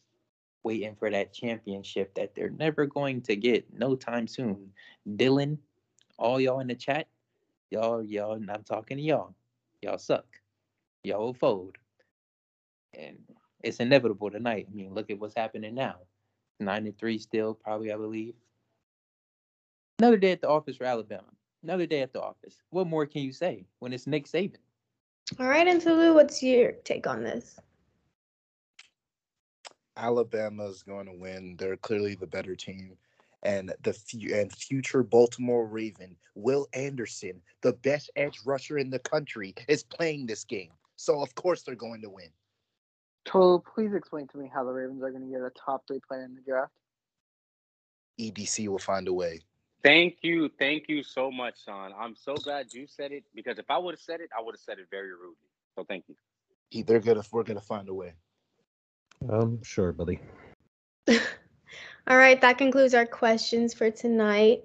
waiting 0.62 0.96
for 0.96 1.10
that 1.10 1.32
championship 1.32 2.14
that 2.14 2.34
they're 2.34 2.50
never 2.50 2.86
going 2.86 3.20
to 3.22 3.36
get 3.36 3.66
no 3.76 3.94
time 3.94 4.26
soon. 4.26 4.72
Dylan, 5.08 5.58
all 6.18 6.40
y'all 6.40 6.60
in 6.60 6.68
the 6.68 6.74
chat, 6.74 7.08
y'all, 7.70 8.02
y'all, 8.02 8.32
and 8.34 8.50
I'm 8.50 8.62
talking 8.62 8.96
to 8.96 9.02
y'all. 9.02 9.34
Y'all 9.82 9.98
suck. 9.98 10.26
Y'all 11.04 11.20
will 11.20 11.34
fold. 11.34 11.76
And 12.98 13.18
it's 13.62 13.80
inevitable 13.80 14.30
tonight. 14.30 14.66
I 14.70 14.74
mean, 14.74 14.94
look 14.94 15.10
at 15.10 15.18
what's 15.18 15.36
happening 15.36 15.74
now. 15.74 15.96
93 16.60 17.18
still, 17.18 17.54
probably, 17.54 17.92
I 17.92 17.96
believe. 17.96 18.34
Another 19.98 20.16
day 20.16 20.32
at 20.32 20.40
the 20.40 20.48
office 20.48 20.76
for 20.76 20.84
Alabama. 20.84 21.35
Another 21.62 21.86
day 21.86 22.02
at 22.02 22.12
the 22.12 22.22
office. 22.22 22.62
What 22.70 22.86
more 22.86 23.06
can 23.06 23.22
you 23.22 23.32
say 23.32 23.66
when 23.78 23.92
it's 23.92 24.06
Nick 24.06 24.26
Saban? 24.26 24.56
All 25.40 25.46
right, 25.46 25.66
and 25.66 25.80
Tolu, 25.80 26.14
what's 26.14 26.42
your 26.42 26.72
take 26.84 27.06
on 27.06 27.24
this? 27.24 27.58
Alabama's 29.96 30.82
going 30.82 31.06
to 31.06 31.12
win. 31.12 31.56
They're 31.58 31.76
clearly 31.76 32.14
the 32.14 32.26
better 32.26 32.54
team. 32.54 32.96
And 33.42 33.72
the 33.82 33.92
fu- 33.92 34.34
and 34.34 34.52
future 34.52 35.02
Baltimore 35.02 35.66
Raven, 35.66 36.16
Will 36.34 36.66
Anderson, 36.72 37.40
the 37.62 37.72
best 37.72 38.10
edge 38.16 38.38
rusher 38.44 38.78
in 38.78 38.90
the 38.90 38.98
country, 38.98 39.54
is 39.68 39.82
playing 39.82 40.26
this 40.26 40.44
game. 40.44 40.70
So 40.96 41.20
of 41.22 41.34
course 41.34 41.62
they're 41.62 41.74
going 41.74 42.02
to 42.02 42.10
win. 42.10 42.28
Tolu, 43.24 43.60
please 43.74 43.92
explain 43.94 44.28
to 44.28 44.38
me 44.38 44.50
how 44.52 44.64
the 44.64 44.70
Ravens 44.70 45.02
are 45.02 45.10
going 45.10 45.22
to 45.22 45.30
get 45.30 45.42
a 45.42 45.50
top 45.50 45.86
three 45.86 46.00
player 46.06 46.24
in 46.24 46.34
the 46.34 46.40
draft. 46.40 46.72
EDC 48.20 48.68
will 48.68 48.78
find 48.78 49.08
a 49.08 49.12
way. 49.12 49.40
Thank 49.86 50.16
you, 50.22 50.50
thank 50.58 50.88
you 50.88 51.04
so 51.04 51.30
much, 51.30 51.64
Sean. 51.64 51.92
I'm 51.96 52.16
so 52.16 52.34
glad 52.34 52.74
you 52.74 52.88
said 52.88 53.12
it 53.12 53.22
because 53.36 53.60
if 53.60 53.70
I 53.70 53.78
would 53.78 53.92
have 53.92 54.00
said 54.00 54.20
it, 54.20 54.30
I 54.36 54.42
would 54.42 54.56
have 54.56 54.60
said 54.60 54.80
it 54.80 54.88
very 54.90 55.12
rudely. 55.12 55.36
So 55.76 55.84
thank 55.84 56.08
you. 56.08 56.16
He- 56.70 56.82
They're 56.82 56.98
gonna 56.98 57.22
we're 57.30 57.44
gonna 57.44 57.60
find 57.60 57.88
a 57.88 57.94
way. 57.94 58.14
Um, 59.28 59.62
sure, 59.62 59.92
buddy. 59.92 60.18
All 61.08 62.16
right, 62.16 62.40
that 62.40 62.58
concludes 62.58 62.94
our 62.94 63.06
questions 63.06 63.74
for 63.74 63.92
tonight. 63.92 64.64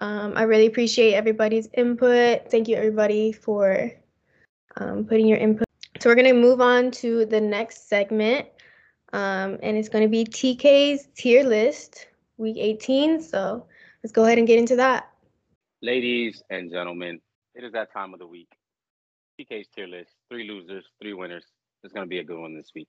Um, 0.00 0.32
I 0.34 0.44
really 0.44 0.64
appreciate 0.64 1.12
everybody's 1.12 1.68
input. 1.74 2.50
Thank 2.50 2.66
you, 2.66 2.76
everybody, 2.76 3.32
for 3.32 3.92
um, 4.78 5.04
putting 5.04 5.26
your 5.26 5.36
input. 5.36 5.68
So 6.00 6.08
we're 6.08 6.16
gonna 6.16 6.32
move 6.32 6.62
on 6.62 6.90
to 7.02 7.26
the 7.26 7.40
next 7.40 7.90
segment, 7.90 8.48
um, 9.12 9.58
and 9.62 9.76
it's 9.76 9.90
gonna 9.90 10.08
be 10.08 10.24
TK's 10.24 11.08
tier 11.14 11.44
list, 11.44 12.08
week 12.38 12.56
18. 12.58 13.20
So 13.20 13.66
let's 14.04 14.12
go 14.12 14.24
ahead 14.24 14.36
and 14.36 14.46
get 14.46 14.58
into 14.58 14.76
that. 14.76 15.08
Ladies 15.80 16.42
and 16.50 16.70
gentlemen, 16.70 17.20
it 17.54 17.64
is 17.64 17.72
that 17.72 17.90
time 17.90 18.12
of 18.12 18.20
the 18.20 18.26
week. 18.26 18.50
TK's 19.40 19.66
tier 19.74 19.86
list, 19.86 20.10
three 20.30 20.46
losers, 20.46 20.84
three 21.00 21.14
winners. 21.14 21.44
It's 21.82 21.92
going 21.92 22.06
to 22.06 22.08
be 22.08 22.18
a 22.18 22.24
good 22.24 22.38
one 22.38 22.54
this 22.54 22.70
week. 22.74 22.88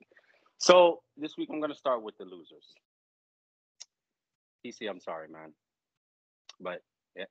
So 0.57 1.01
this 1.17 1.37
week 1.37 1.49
I'm 1.51 1.59
going 1.59 1.71
to 1.71 1.77
start 1.77 2.03
with 2.03 2.17
the 2.17 2.25
losers. 2.25 2.65
PC, 4.65 4.89
I'm 4.89 4.99
sorry, 4.99 5.29
man, 5.29 5.53
but 6.59 6.81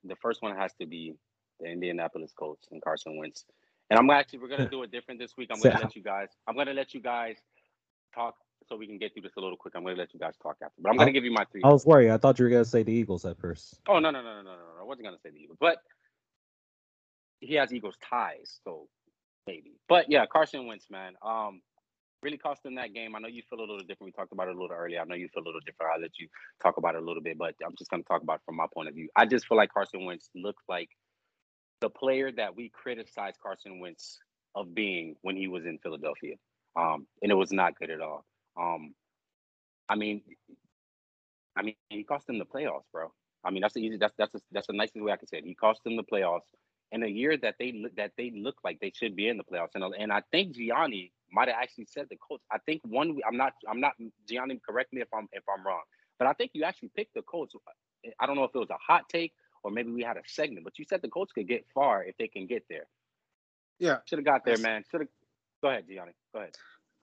the 0.02 0.16
first 0.16 0.40
one 0.40 0.56
has 0.56 0.72
to 0.80 0.86
be 0.86 1.14
the 1.60 1.66
Indianapolis 1.66 2.32
Colts 2.36 2.68
and 2.70 2.80
Carson 2.82 3.18
Wentz. 3.18 3.44
And 3.90 3.98
I'm 3.98 4.08
actually 4.08 4.38
we're 4.38 4.48
going 4.48 4.60
to 4.64 4.68
do 4.68 4.82
it 4.82 4.92
different 4.92 5.20
this 5.20 5.36
week. 5.36 5.50
I'm 5.52 5.60
going 5.60 5.76
to 5.76 5.82
let 5.82 5.94
you 5.94 6.02
guys. 6.02 6.28
I'm 6.48 6.54
going 6.54 6.68
to 6.68 6.72
let 6.72 6.94
you 6.94 7.00
guys 7.00 7.36
talk 8.14 8.34
so 8.68 8.76
we 8.76 8.86
can 8.86 8.98
get 8.98 9.12
through 9.12 9.22
this 9.22 9.32
a 9.36 9.40
little 9.40 9.56
quick. 9.56 9.74
I'm 9.76 9.82
going 9.82 9.96
to 9.96 10.00
let 10.00 10.12
you 10.14 10.20
guys 10.20 10.34
talk 10.42 10.56
after, 10.62 10.74
but 10.80 10.90
I'm 10.90 10.96
going 10.96 11.06
to 11.06 11.12
give 11.12 11.24
you 11.24 11.32
my 11.32 11.44
three. 11.50 11.62
I 11.64 11.68
was 11.68 11.86
worried. 11.86 12.10
I 12.10 12.16
thought 12.16 12.38
you 12.38 12.44
were 12.44 12.50
gonna 12.50 12.64
say 12.64 12.82
the 12.82 12.92
Eagles 12.92 13.24
at 13.24 13.38
first. 13.38 13.80
Oh 13.88 13.98
no 13.98 14.10
no 14.10 14.22
no 14.22 14.36
no 14.36 14.42
no 14.42 14.52
no! 14.52 14.80
I 14.80 14.84
wasn't 14.84 15.06
gonna 15.06 15.18
say 15.22 15.30
the 15.30 15.38
Eagles, 15.38 15.58
but 15.60 15.78
he 17.40 17.54
has 17.54 17.72
Eagles 17.72 17.96
ties, 18.08 18.60
so 18.64 18.88
maybe. 19.46 19.72
But 19.88 20.10
yeah, 20.10 20.24
Carson 20.26 20.66
Wentz, 20.66 20.86
man, 20.90 21.14
um, 21.22 21.60
really 22.22 22.38
cost 22.38 22.64
him 22.64 22.74
that 22.76 22.94
game. 22.94 23.14
I 23.14 23.18
know 23.18 23.28
you 23.28 23.42
feel 23.48 23.58
a 23.58 23.60
little 23.60 23.78
different. 23.80 24.06
We 24.06 24.12
talked 24.12 24.32
about 24.32 24.48
it 24.48 24.56
a 24.56 24.60
little 24.60 24.74
earlier. 24.74 25.00
I 25.00 25.04
know 25.04 25.14
you 25.14 25.28
feel 25.32 25.42
a 25.42 25.46
little 25.46 25.60
different. 25.60 25.92
I'll 25.94 26.00
let 26.00 26.18
you 26.18 26.28
talk 26.62 26.76
about 26.78 26.94
it 26.94 27.02
a 27.02 27.04
little 27.04 27.22
bit, 27.22 27.38
but 27.38 27.54
I'm 27.64 27.74
just 27.76 27.90
gonna 27.90 28.02
talk 28.02 28.22
about 28.22 28.36
it 28.36 28.42
from 28.46 28.56
my 28.56 28.66
point 28.72 28.88
of 28.88 28.94
view. 28.94 29.08
I 29.14 29.26
just 29.26 29.46
feel 29.46 29.58
like 29.58 29.72
Carson 29.72 30.04
Wentz 30.04 30.30
looked 30.34 30.62
like 30.68 30.88
the 31.80 31.90
player 31.90 32.32
that 32.32 32.56
we 32.56 32.70
criticized 32.70 33.38
Carson 33.42 33.78
Wentz 33.78 34.18
of 34.54 34.74
being 34.74 35.16
when 35.22 35.36
he 35.36 35.48
was 35.48 35.66
in 35.66 35.78
Philadelphia, 35.78 36.36
um, 36.76 37.06
and 37.22 37.30
it 37.30 37.34
was 37.34 37.52
not 37.52 37.78
good 37.78 37.90
at 37.90 38.00
all. 38.00 38.24
Um, 38.60 38.94
I 39.88 39.96
mean, 39.96 40.22
I 41.56 41.62
mean, 41.62 41.76
he 41.88 42.04
cost 42.04 42.26
them 42.26 42.38
the 42.38 42.46
playoffs, 42.46 42.84
bro. 42.92 43.12
I 43.44 43.50
mean, 43.50 43.60
that's 43.62 43.74
the 43.74 43.80
easy. 43.80 43.96
That's 43.96 44.14
that's 44.16 44.34
a, 44.34 44.40
that's 44.52 44.66
the 44.66 44.72
nicest 44.72 44.96
way 44.96 45.12
I 45.12 45.16
can 45.16 45.28
say 45.28 45.38
it. 45.38 45.44
He 45.44 45.54
cost 45.54 45.84
them 45.84 45.96
the 45.96 46.02
playoffs 46.02 46.48
in 46.92 47.02
a 47.02 47.08
year 47.08 47.36
that 47.38 47.56
they 47.58 47.72
look 47.72 47.94
that 47.96 48.12
they 48.16 48.32
look 48.34 48.56
like 48.64 48.78
they 48.80 48.92
should 48.94 49.14
be 49.16 49.28
in 49.28 49.36
the 49.36 49.44
playoffs. 49.44 49.74
And 49.74 49.84
and 49.98 50.12
I 50.12 50.22
think 50.32 50.54
Gianni 50.54 51.12
might 51.30 51.48
have 51.48 51.58
actually 51.60 51.86
said 51.86 52.06
the 52.10 52.16
Colts. 52.16 52.44
I 52.50 52.58
think 52.66 52.80
one. 52.84 53.18
I'm 53.26 53.36
not. 53.36 53.52
I'm 53.68 53.80
not. 53.80 53.92
Gianni, 54.28 54.60
correct 54.66 54.92
me 54.92 55.02
if 55.02 55.08
I'm 55.14 55.28
if 55.32 55.44
I'm 55.48 55.66
wrong. 55.66 55.82
But 56.18 56.28
I 56.28 56.32
think 56.32 56.52
you 56.54 56.64
actually 56.64 56.90
picked 56.96 57.14
the 57.14 57.22
Colts. 57.22 57.54
I 58.18 58.26
don't 58.26 58.36
know 58.36 58.44
if 58.44 58.54
it 58.54 58.58
was 58.58 58.70
a 58.70 58.78
hot 58.86 59.08
take 59.08 59.32
or 59.64 59.70
maybe 59.70 59.90
we 59.90 60.02
had 60.02 60.16
a 60.16 60.20
segment, 60.26 60.62
but 60.62 60.78
you 60.78 60.84
said 60.84 61.00
the 61.02 61.08
Colts 61.08 61.32
could 61.32 61.48
get 61.48 61.64
far 61.74 62.04
if 62.04 62.16
they 62.18 62.28
can 62.28 62.46
get 62.46 62.64
there. 62.68 62.86
Yeah, 63.80 63.98
Should 64.04 64.18
have 64.18 64.26
got 64.26 64.44
there, 64.44 64.58
man. 64.58 64.84
Should 64.90 65.00
have. 65.00 65.08
Go 65.62 65.70
ahead, 65.70 65.84
Gianni. 65.88 66.12
Go 66.32 66.40
ahead. 66.40 66.54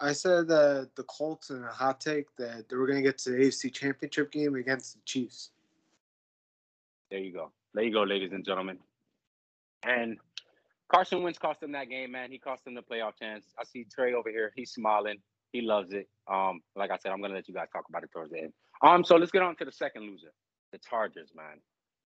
I 0.02 0.14
said 0.14 0.48
that 0.48 0.90
the 0.96 1.04
Colts 1.04 1.52
in 1.52 1.64
a 1.64 1.72
hot 1.72 2.02
take 2.02 2.36
that 2.38 2.68
they 2.68 2.76
were 2.76 2.88
going 2.88 2.98
to 2.98 3.04
get 3.04 3.20
to 3.20 3.30
the 3.30 3.38
AFC 3.38 3.72
Championship 3.72 4.32
game 4.32 4.56
against 4.56 4.96
the 4.96 5.02
Chiefs. 5.06 5.52
There 7.12 7.20
you 7.20 7.32
go. 7.32 7.52
There 7.76 7.84
you 7.84 7.94
go, 7.94 8.02
ladies 8.02 8.32
and 8.32 8.44
gentlemen. 8.44 8.80
And 9.84 10.18
Carson 10.90 11.22
Wentz 11.22 11.38
cost 11.38 11.62
him 11.62 11.72
that 11.74 11.90
game, 11.90 12.12
man. 12.12 12.32
He 12.32 12.40
cost 12.40 12.66
him 12.66 12.74
the 12.74 12.82
playoff 12.82 13.14
chance. 13.20 13.46
I 13.60 13.64
see 13.64 13.86
Trey 13.94 14.14
over 14.14 14.30
here. 14.30 14.52
He's 14.56 14.72
smiling. 14.72 15.18
He 15.54 15.62
loves 15.62 15.94
it. 15.94 16.10
Um, 16.28 16.62
like 16.76 16.90
I 16.90 16.98
said, 16.98 17.12
I'm 17.12 17.22
gonna 17.22 17.34
let 17.34 17.48
you 17.48 17.54
guys 17.54 17.68
talk 17.72 17.86
about 17.88 18.04
it 18.04 18.12
towards 18.12 18.32
the 18.32 18.40
end. 18.40 18.54
Um, 18.82 19.04
so 19.04 19.18
let's 19.18 19.32
get 19.32 19.42
on 19.42 19.56
to 19.58 19.66
the 19.66 19.72
second 19.72 20.04
loser, 20.04 20.32
the 20.72 20.80
Chargers, 20.80 21.30
man. 21.36 21.60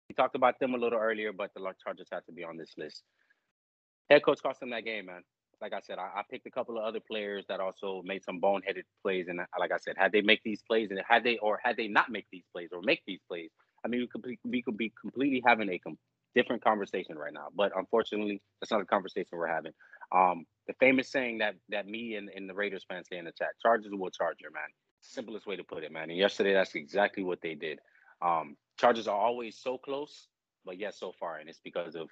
We 0.08 0.14
talked 0.14 0.34
about 0.34 0.58
them 0.58 0.74
a 0.74 0.78
little 0.78 0.98
earlier, 0.98 1.32
but 1.32 1.52
the 1.54 1.60
Chargers 1.82 2.08
had 2.10 2.26
to 2.26 2.32
be 2.32 2.42
on 2.42 2.56
this 2.56 2.72
list. 2.76 3.04
Head 4.10 4.22
coach 4.24 4.42
cost 4.42 4.62
him 4.62 4.70
that 4.70 4.84
game, 4.84 5.06
man. 5.06 5.22
Like 5.64 5.72
I 5.72 5.80
said, 5.80 5.98
I, 5.98 6.10
I 6.14 6.22
picked 6.30 6.46
a 6.46 6.50
couple 6.50 6.76
of 6.76 6.84
other 6.84 7.00
players 7.00 7.46
that 7.48 7.58
also 7.58 8.02
made 8.04 8.22
some 8.22 8.38
boneheaded 8.38 8.82
plays, 9.02 9.28
and 9.28 9.40
like 9.58 9.72
I 9.72 9.78
said, 9.78 9.94
had 9.96 10.12
they 10.12 10.20
make 10.20 10.42
these 10.44 10.60
plays, 10.60 10.90
and 10.90 11.00
had 11.08 11.24
they 11.24 11.38
or 11.38 11.58
had 11.64 11.78
they 11.78 11.88
not 11.88 12.10
make 12.10 12.26
these 12.30 12.44
plays 12.52 12.68
or 12.70 12.82
make 12.82 13.00
these 13.06 13.20
plays, 13.26 13.48
I 13.82 13.88
mean, 13.88 14.00
we 14.00 14.06
could 14.06 14.20
be, 14.20 14.38
we 14.44 14.60
could 14.60 14.76
be 14.76 14.92
completely 15.00 15.42
having 15.46 15.70
a 15.70 15.78
com- 15.78 15.96
different 16.34 16.62
conversation 16.62 17.16
right 17.16 17.32
now. 17.32 17.46
But 17.56 17.72
unfortunately, 17.74 18.42
that's 18.60 18.72
not 18.72 18.82
a 18.82 18.84
conversation 18.84 19.30
we're 19.32 19.46
having. 19.46 19.72
Um, 20.14 20.44
the 20.66 20.74
famous 20.80 21.10
saying 21.10 21.38
that 21.38 21.54
that 21.70 21.86
me 21.86 22.16
and, 22.16 22.28
and 22.28 22.46
the 22.46 22.54
Raiders 22.54 22.84
fans 22.86 23.06
say 23.10 23.16
in 23.16 23.24
the 23.24 23.32
chat: 23.32 23.48
"Chargers 23.62 23.90
will 23.90 24.10
charge 24.10 24.36
you, 24.42 24.50
man." 24.52 24.68
Simplest 25.00 25.46
way 25.46 25.56
to 25.56 25.64
put 25.64 25.82
it, 25.82 25.92
man. 25.92 26.10
And 26.10 26.18
yesterday, 26.18 26.52
that's 26.52 26.74
exactly 26.74 27.24
what 27.24 27.40
they 27.40 27.54
did. 27.54 27.78
Um, 28.20 28.58
Chargers 28.78 29.08
are 29.08 29.16
always 29.16 29.56
so 29.56 29.78
close, 29.78 30.28
but 30.66 30.78
yet 30.78 30.94
so 30.94 31.14
far, 31.18 31.38
and 31.38 31.48
it's 31.48 31.60
because 31.64 31.94
of 31.94 32.10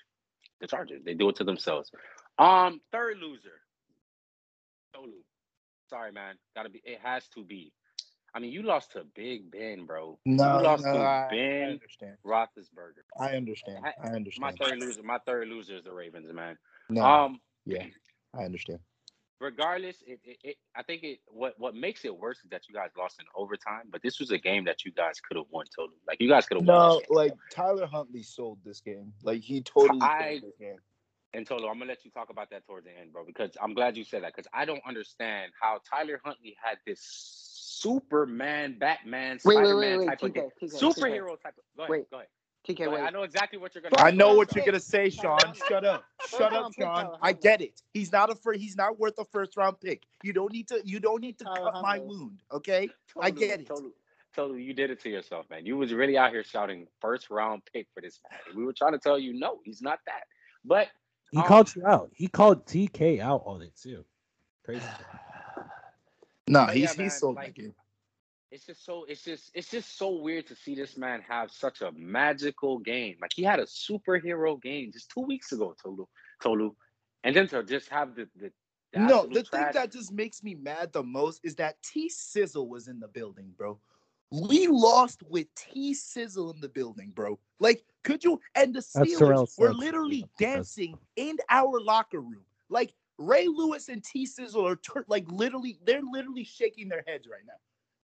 the 0.63 0.67
Chargers. 0.67 1.03
They 1.05 1.13
do 1.13 1.29
it 1.29 1.37
to 1.37 1.45
themselves. 1.45 1.91
Um, 2.43 2.81
third 2.91 3.19
loser, 3.19 3.61
Tolu. 4.95 5.13
Sorry, 5.89 6.13
man. 6.13 6.35
Gotta 6.55 6.71
be. 6.71 6.81
It 6.85 6.99
has 7.03 7.29
to 7.29 7.45
be. 7.45 7.73
I 8.35 8.39
mean, 8.41 8.51
you 8.51 8.63
lost 8.63 8.93
to 8.93 9.05
Big 9.15 9.51
Ben, 9.51 9.85
bro. 9.85 10.19
No, 10.25 10.59
you 10.59 10.65
lost 10.65 10.85
no, 10.85 10.95
to 10.95 10.99
I, 11.01 11.27
I 11.27 11.31
Ben 11.31 11.71
understand. 11.73 12.17
Roethlisberger. 12.25 13.05
I 13.21 13.37
understand. 13.37 13.85
I 14.03 14.07
understand. 14.09 14.41
My 14.41 14.53
third 14.67 14.79
loser. 14.79 15.03
My 15.03 15.19
third 15.27 15.49
loser 15.49 15.77
is 15.77 15.85
the 15.85 15.93
Ravens, 15.93 16.33
man. 16.33 16.57
No, 16.89 17.05
Um, 17.05 17.41
yeah, 17.67 17.85
I 18.35 18.45
understand. 18.45 18.79
regardless, 19.39 20.03
it, 20.07 20.19
it, 20.25 20.39
it 20.43 20.57
I 20.75 20.83
think 20.83 21.03
it 21.03 21.19
what 21.27 21.55
what 21.59 21.75
makes 21.75 22.07
it 22.07 22.17
worse 22.17 22.39
is 22.43 22.49
that 22.51 22.63
you 22.69 22.75
guys 22.75 22.89
lost 22.97 23.21
in 23.21 23.27
overtime. 23.37 23.85
But 23.91 24.01
this 24.03 24.19
was 24.19 24.31
a 24.31 24.39
game 24.39 24.65
that 24.65 24.85
you 24.87 24.93
guys 24.93 25.21
could 25.21 25.37
have 25.37 25.47
won 25.51 25.67
totally. 25.77 25.99
Like 26.09 26.19
you 26.21 26.29
guys 26.29 26.47
could 26.47 26.57
have 26.57 26.67
won. 26.67 26.77
No, 26.77 27.03
like 27.11 27.35
Tyler 27.51 27.87
Huntley 27.87 28.23
sold 28.23 28.59
this 28.65 28.81
game. 28.81 29.13
Like 29.23 29.43
he 29.43 29.61
totally 29.61 30.01
I- 30.01 30.39
sold 30.41 30.53
this 30.53 30.59
game. 30.59 30.77
And 31.35 31.47
Tolu, 31.47 31.67
I'm 31.67 31.79
gonna 31.79 31.87
let 31.87 32.05
you 32.05 32.11
talk 32.11 32.29
about 32.31 32.51
that 32.51 32.67
towards 32.67 32.85
the 32.85 32.93
end, 32.99 33.13
bro, 33.13 33.25
because 33.25 33.53
I'm 33.61 33.73
glad 33.73 33.97
you 33.97 34.05
said 34.05 34.23
that 34.23 34.35
because 34.35 34.49
I 34.53 34.65
don't 34.67 34.83
understand 34.87 35.53
how 35.59 35.81
Tyler 35.89 36.21
Huntley 36.23 36.57
had 36.63 36.79
this 36.87 37.01
Superman, 37.01 38.77
Batman, 38.79 39.39
Wait, 39.45 39.57
wait, 39.57 39.65
Spider-Man 39.65 39.99
wait, 39.99 39.99
wait, 39.99 40.07
type 40.09 40.23
of 40.23 40.31
TK, 40.31 40.35
game. 40.35 40.49
TK, 40.63 40.75
superhero 40.75 41.41
type 41.41 41.55
of. 41.59 41.65
Go 41.77 41.83
ahead, 41.85 41.91
Wait. 41.91 42.11
go 42.11 42.17
ahead. 42.19 42.29
TK, 42.69 42.77
Go 42.79 42.85
ahead. 42.85 43.01
wait. 43.01 43.07
I 43.09 43.11
know 43.11 43.23
exactly 43.23 43.59
what 43.59 43.75
you're 43.75 43.83
gonna. 43.83 43.97
I 43.99 44.11
say. 44.11 44.17
know 44.17 44.35
what 44.35 44.55
you're 44.55 44.65
gonna 44.65 44.79
say, 44.79 45.09
Sean. 45.11 45.39
Shut 45.69 45.85
up. 45.85 46.05
Shut 46.29 46.53
up, 46.53 46.73
Sean. 46.75 47.17
I 47.21 47.33
get 47.33 47.61
it. 47.63 47.81
He's 47.93 48.13
not 48.13 48.31
a 48.31 48.35
fir- 48.35 48.53
he's 48.53 48.77
not 48.77 48.99
worth 49.01 49.19
a 49.19 49.25
first 49.25 49.57
round 49.57 49.81
pick. 49.81 50.03
You 50.23 50.33
don't 50.33 50.53
need 50.53 50.69
to 50.69 50.81
you 50.85 51.01
don't 51.01 51.23
need 51.23 51.39
to 51.39 51.45
Tyler 51.45 51.73
cut 51.73 51.83
my 51.83 51.99
wound, 51.99 52.43
okay? 52.53 52.91
I 53.21 53.31
get 53.31 53.61
it. 53.61 53.67
Tolu, 53.67 53.91
Tolu, 54.37 54.57
you 54.57 54.75
did 54.75 54.91
it 54.91 55.01
to 55.01 55.09
yourself, 55.11 55.49
man. 55.51 55.67
You 55.67 55.77
was 55.77 55.93
really 55.93 56.17
out 56.17 56.31
here 56.31 56.45
shouting 56.45 56.87
first 57.01 57.31
round 57.31 57.63
pick 57.73 57.89
for 57.95 58.01
this 58.01 58.21
man. 58.31 58.57
We 58.57 58.65
were 58.65 58.73
trying 58.73 58.93
to 58.93 58.99
tell 58.99 59.19
you, 59.19 59.33
no, 59.33 59.61
he's 59.65 59.83
not 59.83 59.99
that. 60.07 60.25
But 60.65 60.89
He 61.33 61.39
Um, 61.39 61.45
called 61.45 61.75
you 61.75 61.85
out. 61.87 62.11
He 62.15 62.29
called 62.29 62.67
TK 62.67 63.19
out 63.21 63.43
on 63.47 63.63
it 63.63 63.75
too. 63.77 64.05
Crazy. 64.65 64.85
No, 66.49 66.67
But 66.67 66.75
he's 66.75 66.83
yeah, 66.83 66.89
he's 66.91 66.99
man, 66.99 67.11
sold 67.11 67.37
like- 67.37 67.55
that 67.57 67.73
it's 68.51 68.67
just 68.67 68.85
so 68.85 69.05
it's 69.05 69.23
just 69.25 69.51
it's 69.55 69.71
just 69.71 69.97
so 69.97 70.11
weird 70.21 70.47
to 70.49 70.55
see 70.55 70.75
this 70.75 70.99
man 70.99 71.23
have 71.27 71.51
such 71.51 71.81
a 71.81 71.91
magical 71.93 72.79
game. 72.81 73.17
Like 73.23 73.31
he 73.35 73.43
had 73.43 73.59
a 73.61 73.65
superhero 73.65 74.61
game 74.61 74.91
just 74.93 75.11
two 75.11 75.23
weeks 75.23 75.53
ago, 75.53 75.75
Tolu, 75.83 76.05
Tolu, 76.43 76.75
and 77.25 77.35
then 77.35 77.49
to 77.49 77.63
just 77.63 77.89
have 77.89 78.15
the 78.15 78.29
the, 78.37 78.53
the 78.93 78.99
No, 78.99 79.21
absolute 79.21 79.35
the 79.51 79.57
thing 79.57 79.67
that 79.73 79.91
just 79.91 80.13
makes 80.13 80.43
me 80.43 80.55
mad 80.55 80.93
the 80.93 81.03
most 81.03 81.41
is 81.45 81.55
that 81.55 81.83
T 81.83 82.11
Sizzle 82.11 82.69
was 82.69 82.89
in 82.89 83.01
the 83.01 83.09
building, 83.09 83.55
bro. 83.57 83.81
We 84.31 84.67
lost 84.67 85.23
with 85.31 85.47
T 85.55 85.95
Sizzle 85.95 86.51
in 86.53 86.61
the 86.61 86.69
building, 86.69 87.13
bro. 87.15 87.39
Like, 87.59 87.83
could 88.05 88.23
you? 88.25 88.41
And 88.55 88.75
the 88.75 88.81
Steelers 88.81 89.59
were 89.59 89.69
Suggs. 89.69 89.79
literally 89.79 90.21
That's- 90.39 90.55
dancing 90.57 90.99
in 91.17 91.37
our 91.49 91.81
locker 91.81 92.21
room. 92.21 92.45
Like 92.69 92.93
Ray 93.19 93.47
Lewis 93.49 93.89
and 93.89 94.03
T 94.03 94.27
Sizzle 94.27 94.67
are 94.67 94.77
tur- 94.77 95.05
like 95.09 95.25
literally, 95.31 95.79
they're 95.85 96.01
literally 96.03 96.45
shaking 96.45 96.89
their 96.89 97.05
heads 97.07 97.27
right 97.31 97.43
now. 97.47 97.53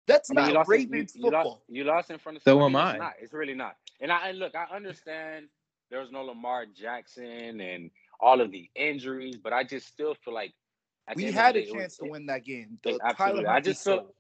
That's 0.07 0.30
I 0.30 0.34
mean, 0.34 0.47
you 0.49 0.53
not 0.55 0.59
lost, 0.61 0.70
in, 0.72 0.80
you, 0.80 0.86
Ravens 0.89 1.12
you, 1.16 1.22
lost, 1.24 1.34
football. 1.34 1.62
you 1.68 1.84
lost 1.84 2.11
in 2.11 2.18
front 2.18 2.36
of. 2.39 2.43
So 2.43 2.64
am 2.64 2.76
I. 2.76 2.91
It's, 2.93 2.99
not, 2.99 3.12
it's 3.20 3.32
really 3.32 3.55
not. 3.55 3.76
And 4.01 4.11
I 4.12 4.28
and 4.28 4.39
look, 4.39 4.55
I 4.55 4.64
understand 4.74 5.47
there 5.91 6.01
was 6.01 6.11
no 6.11 6.22
Lamar 6.22 6.66
Jackson 6.66 7.61
and 7.61 7.91
all 8.20 8.41
of 8.41 8.51
the 8.51 8.68
injuries, 8.74 9.36
but 9.43 9.53
I 9.53 9.64
just 9.64 9.86
still 9.86 10.14
feel 10.14 10.34
like 10.34 10.53
We 11.14 11.24
had 11.30 11.57
a 11.57 11.61
day, 11.62 11.68
it 11.68 11.72
was- 11.74 11.80
chance 11.82 11.97
to 11.99 12.05
it- 12.07 12.11
win 12.11 12.26
that 12.26 12.45
game. 12.45 12.78
The 12.82 12.99
absolutely. 13.05 13.45
Tyler 13.45 13.55
I 13.57 13.61
just 13.61 13.84
Huntley 13.84 14.05
feel 14.07 14.14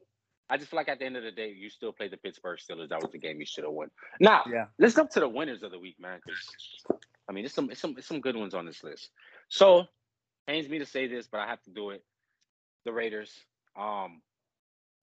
I 0.50 0.56
just 0.56 0.70
feel 0.70 0.78
like 0.78 0.88
at 0.88 0.98
the 0.98 1.04
end 1.04 1.16
of 1.16 1.22
the 1.22 1.30
day, 1.30 1.50
you 1.50 1.68
still 1.68 1.92
played 1.92 2.10
the 2.10 2.16
Pittsburgh 2.16 2.58
Steelers. 2.58 2.88
That 2.88 3.02
was 3.02 3.10
the 3.12 3.18
game 3.18 3.38
you 3.38 3.46
should 3.46 3.64
have 3.64 3.72
won. 3.72 3.90
Now, 4.20 4.42
Yeah. 4.50 4.66
let's 4.78 4.94
jump 4.94 5.10
to 5.10 5.20
the 5.20 5.28
winners 5.28 5.62
of 5.62 5.70
the 5.72 5.78
week, 5.78 5.96
man. 6.00 6.20
Because 6.24 7.00
I 7.28 7.32
mean, 7.32 7.44
there's 7.44 7.52
some, 7.54 7.66
there's 7.66 7.78
some, 7.80 7.94
there's 7.94 8.06
some 8.06 8.20
good 8.20 8.36
ones 8.36 8.54
on 8.54 8.64
this 8.64 8.82
list. 8.82 9.10
So, 9.48 9.84
pains 10.46 10.68
me 10.68 10.78
to 10.78 10.86
say 10.86 11.06
this, 11.06 11.26
but 11.26 11.40
I 11.40 11.46
have 11.46 11.62
to 11.64 11.70
do 11.70 11.90
it. 11.90 12.02
The 12.84 12.92
Raiders. 12.92 13.32
Um, 13.78 14.22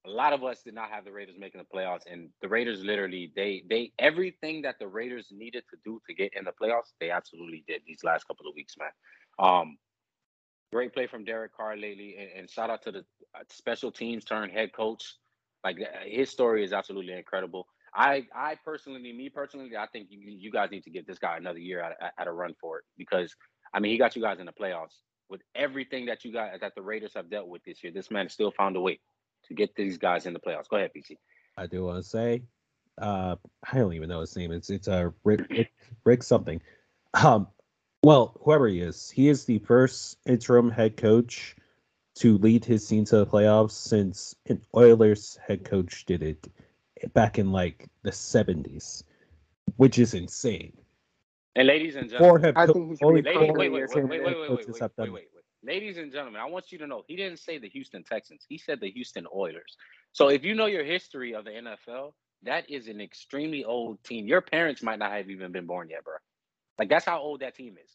a 0.06 0.10
lot 0.10 0.34
of 0.34 0.44
us 0.44 0.62
did 0.62 0.74
not 0.74 0.90
have 0.90 1.06
the 1.06 1.12
Raiders 1.12 1.36
making 1.38 1.62
the 1.62 1.78
playoffs, 1.78 2.06
and 2.12 2.30
the 2.42 2.48
Raiders 2.48 2.84
literally 2.84 3.32
they 3.36 3.64
they 3.70 3.92
everything 4.00 4.62
that 4.64 4.78
the 4.80 4.88
Raiders 4.88 5.28
needed 5.32 5.64
to 5.72 5.78
do 5.84 6.02
to 6.08 6.14
get 6.14 6.34
in 6.36 6.46
the 6.46 6.52
playoffs, 6.52 6.94
they 7.00 7.10
absolutely 7.12 7.64
did 7.68 7.82
these 7.86 8.04
last 8.04 8.26
couple 8.28 8.48
of 8.48 8.56
weeks, 8.56 8.76
man. 8.78 8.90
Um, 9.40 9.78
great 10.72 10.94
play 10.94 11.08
from 11.08 11.26
Derek 11.26 11.56
Carr 11.56 11.76
lately, 11.78 12.16
and, 12.20 12.40
and 12.42 12.50
shout 12.50 12.70
out 12.70 12.84
to 12.84 12.92
the 12.92 13.00
uh, 13.36 13.44
special 13.50 13.92
teams 13.92 14.24
turned 14.26 14.52
head 14.52 14.74
coach. 14.74 15.16
Like 15.66 15.82
uh, 15.82 16.06
his 16.06 16.30
story 16.30 16.64
is 16.64 16.72
absolutely 16.72 17.14
incredible. 17.14 17.68
I 17.94 18.28
I 18.34 18.56
personally, 18.64 19.12
me 19.12 19.30
personally, 19.30 19.76
I 19.76 19.88
think 19.88 20.08
you, 20.12 20.20
you 20.22 20.52
guys 20.52 20.70
need 20.70 20.84
to 20.84 20.92
give 20.92 21.08
this 21.08 21.18
guy 21.18 21.38
another 21.38 21.58
year 21.58 21.82
at, 21.82 22.14
at, 22.20 22.28
a 22.28 22.32
run 22.32 22.54
for 22.62 22.78
it 22.78 22.84
because 22.98 23.36
I 23.74 23.80
mean 23.80 23.92
he 23.92 23.98
got 23.98 24.16
you 24.16 24.22
guys 24.22 24.40
in 24.40 24.46
the 24.46 24.54
playoffs 24.54 25.02
with 25.28 25.42
everything 25.56 26.06
that 26.06 26.24
you 26.24 26.32
got 26.32 26.62
that 26.62 26.76
the 26.76 26.84
Raiders 26.84 27.14
have 27.16 27.32
dealt 27.32 27.48
with 27.48 27.64
this 27.64 27.84
year. 27.84 27.92
This 27.92 28.12
man 28.12 28.30
still 28.30 28.52
found 28.52 28.76
a 28.76 28.80
way 28.80 29.00
to 29.48 29.56
get 29.56 29.76
these 29.76 29.98
guys 29.98 30.28
in 30.28 30.34
the 30.34 30.40
playoffs. 30.40 30.70
Go 30.70 30.78
ahead, 30.78 30.92
PC. 30.96 31.18
I 31.58 31.66
do 31.66 31.84
want 31.84 31.98
to 31.98 32.08
say, 32.08 32.44
uh, 33.02 33.36
I 33.72 33.78
don't 33.78 33.94
even 33.94 34.10
know 34.10 34.20
his 34.20 34.36
name. 34.36 34.52
It's 34.52 34.70
it's 34.70 34.88
a 34.88 35.08
uh, 35.08 35.10
Rick 35.24 35.72
Rick 36.04 36.22
something. 36.22 36.62
Um, 37.16 37.48
well, 38.04 38.40
whoever 38.44 38.68
he 38.68 38.82
is, 38.82 39.10
he 39.10 39.30
is 39.30 39.46
the 39.46 39.58
first 39.60 40.18
interim 40.28 40.70
head 40.70 40.96
coach 40.96 41.56
to 42.16 42.38
lead 42.38 42.64
his 42.64 42.88
team 42.88 43.06
to 43.06 43.18
the 43.18 43.26
playoffs 43.26 43.72
since 43.72 44.36
an 44.48 44.62
Oilers 44.76 45.38
head 45.46 45.66
coach 45.66 46.06
did 46.06 46.24
it 46.24 46.48
back 47.14 47.38
in 47.38 47.52
like 47.52 47.88
the 48.04 48.12
seventies, 48.12 49.04
which 49.76 50.00
is 50.00 50.14
insane. 50.14 50.74
And 51.56 51.68
ladies 51.68 51.96
and 51.96 52.10
gentlemen, 52.10 52.42
head 52.42 52.54
I 52.58 52.66
co- 52.66 52.74
think 52.74 53.00
he 53.00 53.06
only 53.06 53.22
be 53.22 53.30
ladies, 53.30 53.48
four 53.48 53.58
wait, 53.58 53.72
wait, 53.72 53.90
wait, 53.90 53.90
wait, 53.90 54.02
head 54.02 54.10
wait, 54.10 54.22
wait, 54.22 54.40
wait, 54.40 54.48
coaches 54.48 54.68
wait, 54.70 54.82
have 54.82 54.96
done 54.96 55.12
wait, 55.12 55.28
wait. 55.34 55.44
Ladies 55.64 55.98
and 55.98 56.12
gentlemen, 56.12 56.40
I 56.42 56.46
want 56.46 56.72
you 56.72 56.78
to 56.78 56.88
know 56.88 57.04
he 57.08 57.16
didn't 57.16 57.40
say 57.40 57.58
the 57.58 57.70
Houston 57.70 58.04
Texans. 58.04 58.46
He 58.48 58.58
said 58.58 58.80
the 58.80 58.92
Houston 58.92 59.26
Oilers. 59.34 59.78
So 60.12 60.30
if 60.30 60.44
you 60.44 60.54
know 60.54 60.68
your 60.68 60.84
history 60.84 61.34
of 61.34 61.44
the 61.44 61.52
NFL, 61.52 62.12
that 62.44 62.70
is 62.70 62.88
an 62.88 63.02
extremely 63.02 63.66
old 63.66 64.04
team. 64.04 64.28
Your 64.28 64.42
parents 64.42 64.84
might 64.84 65.00
not 65.00 65.12
have 65.12 65.30
even 65.30 65.52
been 65.52 65.66
born 65.66 65.90
yet, 65.90 66.04
bro. 66.04 66.14
Like 66.78 66.90
that's 66.90 67.06
how 67.06 67.20
old 67.20 67.40
that 67.40 67.56
team 67.56 67.76
is. 67.84 67.92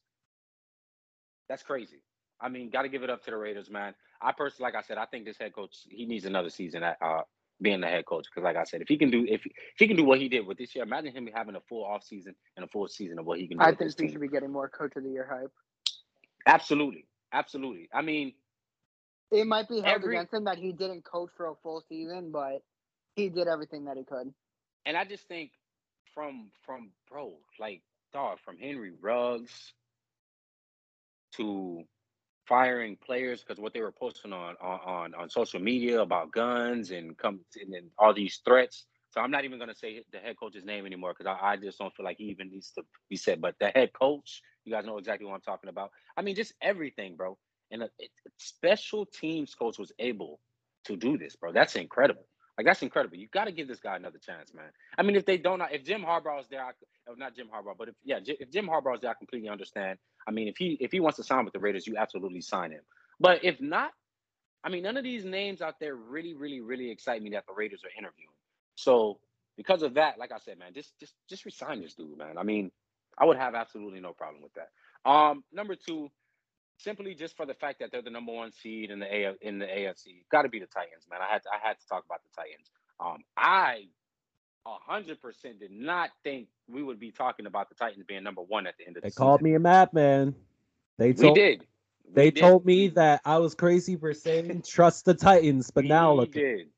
That's 1.49 1.62
crazy. 1.62 2.03
I 2.41 2.49
mean, 2.49 2.71
got 2.71 2.83
to 2.83 2.89
give 2.89 3.03
it 3.03 3.11
up 3.11 3.25
to 3.25 3.31
the 3.31 3.37
Raiders, 3.37 3.71
man. 3.71 3.95
I 4.23 4.33
personally, 4.33 4.71
like 4.73 4.75
I 4.83 4.87
said, 4.87 4.99
I 4.99 5.07
think 5.07 5.25
this 5.25 5.39
head 5.39 5.55
coach 5.55 5.75
he 5.89 6.07
needs 6.07 6.25
another 6.25 6.51
season 6.51 6.83
at 6.83 6.97
uh, 7.01 7.23
being 7.61 7.81
the 7.81 7.87
head 7.87 8.05
coach 8.07 8.27
because, 8.31 8.45
like 8.45 8.57
I 8.57 8.64
said, 8.64 8.83
if 8.83 8.89
he 8.89 8.97
can 8.99 9.11
do 9.11 9.25
if, 9.29 9.43
if 9.47 9.53
he 9.79 9.87
can 9.89 9.97
do 9.97 10.05
what 10.05 10.18
he 10.18 10.29
did 10.29 10.47
with 10.47 10.59
this 10.59 10.75
year, 10.75 10.85
imagine 10.85 11.12
him 11.14 11.29
having 11.35 11.55
a 11.57 11.61
full 11.68 11.85
off 11.85 12.05
season 12.05 12.35
and 12.57 12.64
a 12.64 12.68
full 12.68 12.87
season 12.89 13.18
of 13.18 13.27
what 13.27 13.39
he 13.39 13.49
can 13.49 13.59
do. 13.59 13.64
I 13.64 13.75
think 13.75 13.91
he 13.97 14.05
team. 14.05 14.12
should 14.12 14.21
be 14.21 14.29
getting 14.29 14.51
more 14.53 14.68
coach 14.68 14.93
of 14.97 15.05
the 15.05 15.11
year 15.11 15.29
hype. 15.31 15.53
Absolutely, 16.47 17.07
absolutely. 17.33 17.89
I 17.93 18.03
mean, 18.03 18.33
It 19.31 19.47
might 19.47 19.68
be 19.68 19.77
held 19.81 19.87
Every- 20.03 20.16
against 20.16 20.35
him 20.35 20.45
that 20.45 20.59
he 20.59 20.73
didn't 20.73 21.03
coach 21.05 21.31
for 21.37 21.47
a 21.47 21.55
full 21.62 21.83
season, 21.89 22.31
but 22.33 22.62
he 23.14 23.29
did 23.29 23.47
everything 23.49 23.85
that 23.87 23.97
he 23.97 24.05
could. 24.05 24.33
and 24.87 24.97
I 24.97 25.05
just 25.05 25.29
think 25.29 25.53
from 26.14 26.51
from 26.66 26.91
bro, 27.09 27.39
like 27.59 27.83
dog, 28.12 28.39
from 28.45 28.59
Henry 28.59 28.93
Ruggs 29.01 29.73
to 31.37 31.85
firing 32.51 32.96
players 32.96 33.42
because 33.42 33.61
what 33.61 33.72
they 33.72 33.80
were 33.80 33.92
posting 33.92 34.32
on 34.32 34.57
on 34.61 35.14
on, 35.14 35.30
social 35.30 35.61
media 35.61 36.03
about 36.03 36.32
guns 36.32 36.90
and 36.90 37.16
come 37.16 37.38
and, 37.62 37.72
then 37.72 37.88
all 37.96 38.12
these 38.12 38.40
threats. 38.44 38.86
So 39.11 39.20
I'm 39.20 39.30
not 39.30 39.44
even 39.44 39.61
gonna 39.61 39.74
say 39.74 40.03
the 40.12 40.18
head 40.18 40.36
coach's 40.38 40.64
name 40.64 40.84
anymore 40.84 41.14
because 41.16 41.32
I, 41.40 41.53
I 41.53 41.57
just 41.57 41.78
don't 41.78 41.94
feel 41.94 42.05
like 42.05 42.18
he 42.18 42.24
even 42.24 42.51
needs 42.51 42.72
to 42.72 42.82
be 43.09 43.16
said. 43.16 43.40
But 43.40 43.55
the 43.61 43.68
head 43.68 43.92
coach, 43.92 44.42
you 44.64 44.72
guys 44.72 44.84
know 44.84 44.98
exactly 44.98 45.26
what 45.26 45.34
I'm 45.34 45.40
talking 45.40 45.70
about. 45.70 45.92
I 46.16 46.22
mean, 46.22 46.34
just 46.34 46.53
everything, 46.61 47.14
bro. 47.16 47.38
And 47.70 47.84
a, 47.84 47.90
it, 48.01 48.11
special 48.38 49.07
teams 49.07 49.55
coach 49.55 49.78
was 49.78 49.92
able 50.01 50.40
to 50.86 50.96
do 50.96 51.16
this, 51.16 51.36
bro. 51.36 51.53
That's 51.53 51.76
incredible. 51.76 52.26
Like 52.59 52.66
that's 52.66 52.82
incredible. 52.82 53.16
You 53.16 53.28
got 53.32 53.44
to 53.44 53.53
give 53.53 53.68
this 53.68 53.80
guy 53.80 53.96
another 53.96 54.18
chance, 54.18 54.53
man. 54.53 54.70
I 54.98 55.03
mean, 55.03 55.14
if 55.14 55.24
they 55.24 55.38
don't, 55.38 55.62
if 55.72 55.84
Jim 55.84 56.03
Harbaugh 56.03 56.40
is 56.40 56.46
there, 56.51 56.62
I, 56.62 56.72
oh, 57.09 57.14
not 57.16 57.36
Jim 57.36 57.46
Harbaugh, 57.46 57.78
but 57.78 57.88
if 57.88 57.94
yeah, 58.05 58.18
if 58.24 58.51
Jim 58.51 58.66
Harbaugh 58.66 58.96
is 58.96 59.01
there, 59.03 59.11
I 59.11 59.14
completely 59.14 59.48
understand. 59.48 59.98
I 60.27 60.31
mean, 60.31 60.49
if 60.49 60.57
he 60.57 60.77
if 60.81 60.93
he 60.93 61.01
wants 61.01 61.16
to 61.16 61.25
sign 61.25 61.45
with 61.45 61.55
the 61.55 61.61
Raiders, 61.61 61.87
you 61.87 61.97
absolutely 61.97 62.41
sign 62.41 62.73
him. 62.73 62.83
But 63.18 63.45
if 63.45 63.61
not, 63.61 63.93
I 64.62 64.68
mean, 64.68 64.83
none 64.83 64.97
of 64.97 65.05
these 65.05 65.25
names 65.25 65.62
out 65.62 65.81
there 65.81 65.95
really, 65.95 66.35
really, 66.35 66.61
really 66.61 66.91
excite 66.91 67.23
me 67.23 67.31
that 67.31 67.47
the 67.47 67.55
Raiders 67.55 67.83
are 67.85 67.99
interviewing. 67.99 68.35
So 68.75 69.18
because 69.57 69.83
of 69.83 69.95
that, 69.95 70.18
like 70.18 70.33
I 70.33 70.39
said, 70.39 70.59
man, 70.59 70.73
just 70.75 70.99
just 71.01 71.14
just 71.29 71.45
resign 71.45 71.81
this 71.83 71.95
dude, 71.95 72.16
man. 72.16 72.39
I 72.39 72.43
mean, 72.43 72.71
I 73.18 73.25
would 73.25 73.37
have 73.37 73.55
absolutely 73.55 74.01
no 74.01 74.12
problem 74.12 74.43
with 74.43 74.53
that. 74.55 75.11
Um, 75.11 75.45
number 75.53 75.75
two, 75.75 76.11
simply 76.79 77.14
just 77.14 77.37
for 77.37 77.47
the 77.47 77.55
fact 77.55 77.81
that 77.81 77.91
they're 77.93 78.03
the 78.03 78.11
number 78.11 78.33
one 78.33 78.53
seed 78.53 78.91
in 78.91 79.01
the 79.01 79.14
A 79.14 79.35
in 79.41 79.59
the 79.59 79.66
AFC, 79.66 80.25
got 80.31 80.43
to 80.43 80.49
be 80.49 80.61
the 80.61 80.66
Titans, 80.66 81.07
man. 81.11 81.21
I 81.23 81.33
had 81.33 81.43
to, 81.43 81.49
I 81.51 81.66
had 81.66 81.79
to 81.79 81.87
talk 81.87 82.05
about 82.05 82.21
the 82.23 82.31
Titans. 82.35 82.71
Um, 82.99 83.18
I 83.37 83.89
a 84.66 84.76
hundred 84.92 85.20
percent 85.20 85.61
did 85.61 85.70
not 85.70 86.11
think 86.22 86.48
we 86.68 86.82
would 86.82 87.00
be 87.00 87.11
talking 87.11 87.46
about 87.46 87.68
the 87.68 87.74
Titans 87.74 88.04
being 88.06 88.22
number 88.22 88.42
one 88.42 88.66
at 88.66 88.76
the 88.78 88.86
end 88.86 88.96
of 88.96 89.02
the 89.02 89.11
season. 89.11 89.20
They 89.20 89.22
season. 89.22 89.26
called 89.26 89.42
me 89.42 89.54
a 89.54 89.58
madman. 89.58 90.34
They 90.98 91.12
We 91.12 91.32
did. 91.32 91.66
We 92.06 92.14
they 92.14 92.30
did. 92.30 92.40
told 92.40 92.66
me 92.66 92.88
that 92.88 93.22
I 93.24 93.38
was 93.38 93.54
crazy 93.54 93.96
for 93.96 94.12
saying 94.12 94.62
trust 94.66 95.04
the 95.04 95.14
Titans, 95.14 95.70
but 95.70 95.84
now 95.84 96.12
we 96.12 96.18
look. 96.20 96.32
did. 96.32 96.68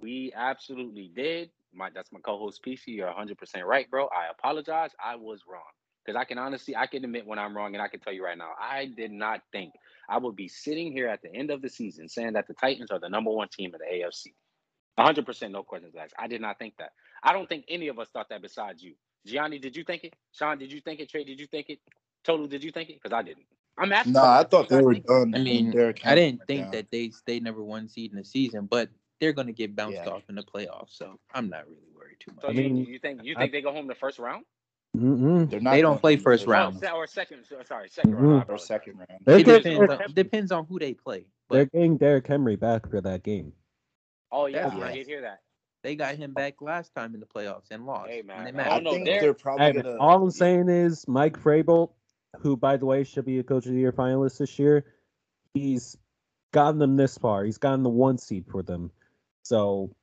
We 0.00 0.32
absolutely 0.34 1.10
did. 1.14 1.50
My 1.74 1.90
that's 1.90 2.12
my 2.12 2.20
co-host 2.20 2.62
PC. 2.64 2.88
You're 2.88 3.06
100 3.06 3.38
percent 3.38 3.66
right, 3.66 3.90
bro. 3.90 4.06
I 4.06 4.30
apologize. 4.30 4.90
I 5.02 5.16
was 5.16 5.40
wrong 5.48 5.62
because 6.04 6.18
I 6.18 6.24
can 6.24 6.38
honestly, 6.38 6.76
I 6.76 6.86
can 6.86 7.04
admit 7.04 7.26
when 7.26 7.38
I'm 7.38 7.56
wrong, 7.56 7.74
and 7.74 7.82
I 7.82 7.88
can 7.88 8.00
tell 8.00 8.12
you 8.12 8.24
right 8.24 8.36
now, 8.36 8.50
I 8.60 8.86
did 8.86 9.10
not 9.10 9.40
think 9.52 9.72
I 10.08 10.18
would 10.18 10.36
be 10.36 10.48
sitting 10.48 10.92
here 10.92 11.08
at 11.08 11.22
the 11.22 11.34
end 11.34 11.50
of 11.50 11.62
the 11.62 11.68
season 11.68 12.08
saying 12.08 12.34
that 12.34 12.46
the 12.46 12.54
Titans 12.54 12.90
are 12.90 12.98
the 12.98 13.08
number 13.08 13.30
one 13.30 13.48
team 13.48 13.72
in 13.74 13.80
the 13.80 14.04
AFC. 14.04 14.34
100 14.96 15.24
percent, 15.26 15.52
no 15.52 15.62
questions 15.62 15.94
asked. 15.98 16.14
I 16.18 16.26
did 16.26 16.40
not 16.40 16.58
think 16.58 16.74
that. 16.78 16.92
I 17.22 17.32
don't 17.32 17.48
think 17.48 17.64
any 17.68 17.88
of 17.88 17.98
us 17.98 18.08
thought 18.12 18.28
that 18.30 18.42
besides 18.42 18.82
you. 18.82 18.94
Gianni, 19.26 19.58
did 19.58 19.76
you 19.76 19.84
think 19.84 20.04
it? 20.04 20.14
Sean, 20.32 20.58
did 20.58 20.72
you 20.72 20.80
think 20.80 21.00
it? 21.00 21.08
Trey, 21.08 21.24
did 21.24 21.38
you 21.40 21.46
think 21.46 21.70
it? 21.70 21.78
Tolu, 22.24 22.48
did 22.48 22.62
you 22.64 22.70
think 22.72 22.90
it? 22.90 23.00
Because 23.02 23.14
I 23.16 23.22
didn't. 23.22 23.46
I'm 23.78 23.92
asking. 23.92 24.12
Nah, 24.14 24.40
I 24.40 24.44
thought 24.44 24.68
they 24.68 24.76
guys 24.76 24.84
were 24.84 24.92
think 24.94 25.06
done. 25.06 25.34
I 25.34 25.38
mean, 25.38 25.70
Derrick 25.70 26.00
I 26.04 26.14
didn't 26.14 26.42
think 26.46 26.64
down. 26.64 26.70
that 26.72 26.90
they 26.90 27.10
stayed 27.10 27.42
number 27.42 27.62
one 27.62 27.88
seed 27.88 28.12
in 28.12 28.18
the 28.18 28.24
season, 28.24 28.66
but 28.66 28.90
they're 29.20 29.32
gonna 29.32 29.52
get 29.52 29.74
bounced 29.74 29.98
Yeah. 30.04 30.10
off 30.10 30.22
in 30.28 30.34
the 30.34 30.42
playoffs, 30.42 30.90
so 30.96 31.18
I'm 31.32 31.48
not 31.48 31.66
really 31.68 31.88
worried 31.96 32.16
too 32.20 32.32
much. 32.32 32.42
So 32.42 32.48
I 32.48 32.50
you, 32.50 32.62
mean, 32.68 32.76
you 32.84 32.98
think 32.98 33.22
you 33.22 33.34
I- 33.36 33.40
think 33.40 33.52
they 33.52 33.62
go 33.62 33.72
home 33.72 33.86
the 33.86 33.94
first 33.94 34.18
round? 34.18 34.44
Mm-mm. 34.96 35.48
They're 35.48 35.60
not 35.60 35.70
They 35.72 35.80
don't 35.80 35.98
play 36.00 36.16
first 36.16 36.44
the 36.44 36.50
Oh, 36.50 36.52
round. 36.52 36.84
or 36.84 37.06
second. 37.06 37.46
Sorry, 37.46 37.88
2nd 37.88 38.12
Mhm. 38.14 38.20
round. 38.20 38.50
Or 38.50 38.58
second 38.58 38.98
round. 38.98 39.22
They're 39.24 39.38
It 39.38 39.46
depends 39.46 39.90
on, 39.94 40.12
depends 40.12 40.52
on 40.52 40.66
who 40.66 40.78
they 40.78 40.92
play. 40.92 41.24
They're 41.48 41.64
getting 41.64 41.96
Derrick 41.96 42.26
Henry 42.26 42.56
back 42.56 42.90
for 42.90 43.00
that 43.00 43.22
game. 43.22 43.54
Oh 44.32 44.46
yeah, 44.46 44.62
That's 44.64 44.74
I 44.76 44.78
nice. 44.80 44.94
did 44.94 45.06
hear 45.06 45.20
that. 45.22 45.40
they 45.82 45.94
got 45.96 46.14
him 46.14 46.32
back 46.32 46.62
last 46.62 46.94
time 46.94 47.12
in 47.14 47.20
the 47.20 47.26
playoffs 47.26 47.70
and 47.70 47.84
lost. 47.86 48.08
Hey, 48.10 48.20
and 48.20 48.26
man, 48.28 48.54
they 48.56 48.62
I. 48.62 48.66
I 48.66 48.68
don't 48.74 48.84
know, 48.84 48.90
think 48.92 49.04
they're- 49.04 49.20
they're 49.20 49.34
probably 49.34 49.66
Hey, 49.66 49.72
gonna. 49.72 49.96
all 49.98 50.22
I'm 50.24 50.30
saying 50.30 50.68
is 50.68 51.06
Mike 51.06 51.38
Vrabel, 51.38 51.90
who 52.38 52.56
by 52.56 52.76
the 52.76 52.86
way 52.86 53.04
should 53.04 53.24
be 53.26 53.38
a 53.38 53.42
Coach 53.42 53.66
of 53.66 53.72
the 53.72 53.78
Year 53.78 53.92
finalist 53.92 54.38
this 54.38 54.58
year, 54.58 54.86
he's 55.54 55.96
gotten 56.52 56.78
them 56.78 56.96
this 56.96 57.18
far. 57.18 57.44
He's 57.44 57.58
gotten 57.58 57.82
the 57.82 57.90
one 57.90 58.16
seed 58.18 58.46
for 58.50 58.62
them. 58.62 58.90
So 59.42 59.94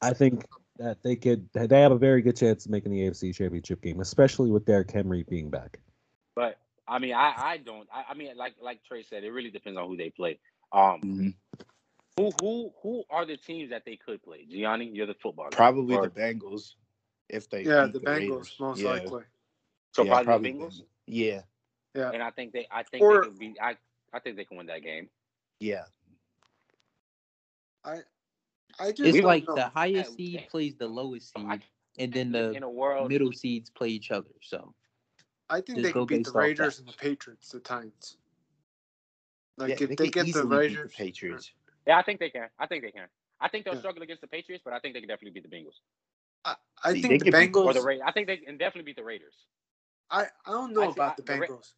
I 0.00 0.12
think 0.12 0.46
that 0.78 1.02
they 1.02 1.16
could 1.16 1.48
they 1.52 1.80
have 1.80 1.92
a 1.92 1.98
very 1.98 2.22
good 2.22 2.36
chance 2.36 2.64
of 2.66 2.70
making 2.70 2.92
the 2.92 3.00
AFC 3.00 3.34
Championship 3.34 3.80
game, 3.82 4.00
especially 4.00 4.50
with 4.50 4.64
Derrick 4.64 4.90
Henry 4.90 5.22
being 5.24 5.50
back. 5.50 5.80
But 6.34 6.58
I 6.86 6.98
mean, 6.98 7.14
I 7.14 7.32
I 7.36 7.56
don't. 7.56 7.88
I, 7.92 8.04
I 8.10 8.14
mean, 8.14 8.36
like 8.36 8.54
like 8.60 8.82
Trey 8.84 9.02
said, 9.02 9.24
it 9.24 9.30
really 9.30 9.50
depends 9.50 9.78
on 9.78 9.86
who 9.88 9.96
they 9.96 10.10
play. 10.10 10.38
Um, 10.72 11.00
Mhm. 11.02 11.34
Who 12.16 12.30
who 12.40 12.72
who 12.82 13.04
are 13.10 13.24
the 13.24 13.36
teams 13.36 13.70
that 13.70 13.84
they 13.84 13.96
could 13.96 14.22
play? 14.22 14.44
Gianni, 14.50 14.90
you're 14.92 15.06
the 15.06 15.14
football. 15.14 15.48
guy. 15.50 15.56
Probably 15.56 15.96
Or- 15.96 16.08
the 16.08 16.20
Bengals, 16.20 16.74
if 17.28 17.48
they 17.48 17.64
Yeah, 17.64 17.86
beat 17.86 17.94
the 17.94 18.10
Raiders. 18.10 18.50
Bengals 18.50 18.60
most 18.60 18.80
yeah. 18.80 18.90
likely. 18.90 19.22
So 19.92 20.04
yeah, 20.04 20.22
probably, 20.22 20.52
the 20.52 20.58
Bengals. 20.58 20.82
Yeah, 21.06 21.42
Yeah. 21.94 22.10
And 22.12 22.22
I 22.22 22.30
think 22.30 22.52
they 22.52 22.66
I 22.70 22.82
think 22.82 23.02
Or- 23.02 23.22
they 23.22 23.28
can 23.28 23.38
be. 23.38 23.60
I 23.60 23.76
I 24.12 24.20
think 24.20 24.36
they 24.36 24.44
can 24.44 24.56
win 24.58 24.66
that 24.66 24.82
game. 24.82 25.08
yeah. 25.60 25.84
I 27.84 28.00
I 28.78 28.92
just 28.92 29.16
It's 29.16 29.24
like 29.24 29.46
know. 29.48 29.54
the 29.54 29.68
highest 29.68 30.14
seed 30.16 30.34
yeah. 30.34 30.48
plays 30.50 30.76
the 30.76 30.86
lowest 30.88 31.32
So 31.32 31.40
I- 31.46 31.56
seed, 31.56 31.66
and 31.98 32.12
then 32.12 32.26
in 32.34 32.60
the 32.60 32.62
a 32.66 32.70
world 32.70 33.08
middle 33.10 33.32
seeds 33.32 33.70
play 33.70 33.88
each 33.88 34.10
other. 34.10 34.30
So 34.40 34.74
I 35.50 35.56
think 35.60 35.78
just 35.78 35.82
they 35.82 35.92
go 35.92 36.06
can 36.06 36.18
beat 36.18 36.26
the 36.26 36.32
Raiders 36.32 36.78
and 36.78 36.88
the 36.88 36.92
Patriots, 36.92 37.48
the 37.50 37.60
Titans. 37.60 38.16
Like 39.58 39.68
yeah, 39.70 39.74
if 39.74 39.80
they, 39.80 39.96
could 39.96 40.12
get 40.12 40.22
the 40.24 40.28
easily 40.30 40.48
beat 40.48 40.56
Raiders, 40.56 40.92
Patriots. 40.94 41.52
Yeah, 41.86 41.98
I 41.98 42.02
think 42.02 42.20
they 42.20 42.30
can. 42.30 42.48
I 42.58 42.66
think 42.66 42.82
they 42.84 42.90
can. 42.92 43.08
I 43.40 43.48
think 43.48 43.64
they'll 43.64 43.74
Yeah. 43.74 43.80
struggle 43.80 44.02
against 44.02 44.20
the 44.22 44.28
Patriots, 44.28 44.62
but 44.64 44.72
I 44.72 44.78
think 44.78 44.94
they 44.94 45.00
can 45.00 45.08
definitely 45.08 45.40
beat 45.40 45.50
the 45.50 45.56
Bengals 45.56 45.80
I, 46.44 46.56
I 46.84 46.92
They- 46.92 47.02
think 47.02 47.24
they 47.24 47.30
the 47.30 47.36
Bengals. 47.36 47.66
or 47.66 47.72
the 47.74 47.82
Raiders. 47.82 48.04
I 48.06 48.12
think 48.12 48.26
they 48.28 48.36
can 48.38 48.56
definitely 48.58 48.84
beat 48.84 48.96
the 48.96 49.04
Raiders. 49.04 49.34
I 50.10 50.24
I 50.46 50.50
don't 50.52 50.72
know 50.72 50.82
I 50.82 50.92
about 50.92 51.12
I- 51.12 51.14
the 51.16 51.22
the 51.22 51.38
Ra- 51.38 51.46
Bengals. 51.46 51.74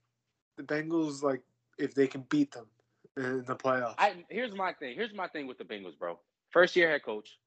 The 0.57 0.63
Bengals, 0.65 1.23
like 1.23 1.43
if 1.79 1.95
they 1.95 2.07
can 2.07 2.23
beat 2.23 2.53
them 2.53 2.69
in 3.17 3.45
the 3.45 3.57
playoffs. 3.57 3.95
I 3.99 4.25
here's 4.31 4.53
my 4.55 4.73
thing. 4.75 4.95
Here's 4.95 5.13
my 5.15 5.29
thing 5.29 5.47
with 5.47 5.59
the 5.59 5.65
Bengals, 5.65 5.99
bro. 5.99 6.21
First 6.51 6.77
year 6.77 6.91
head 6.91 7.03
coach 7.03 7.39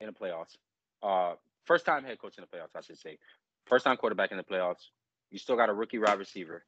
in 0.00 0.06
the 0.06 0.12
playoffs. 0.12 0.56
Uh, 1.02 1.36
first 1.64 1.84
time 1.86 2.04
head 2.04 2.18
coach 2.18 2.38
in 2.38 2.42
the 2.50 2.56
playoffs, 2.56 2.74
I 2.76 2.80
should 2.82 2.98
say. 2.98 3.18
First 3.66 3.84
time 3.84 3.96
quarterback 3.96 4.30
in 4.30 4.36
the 4.38 4.44
playoffs. 4.44 4.90
You 5.30 5.38
still 5.38 5.56
got 5.56 5.68
a 5.68 5.74
rookie 5.74 5.98
wide 5.98 6.18
receiver, 6.18 6.64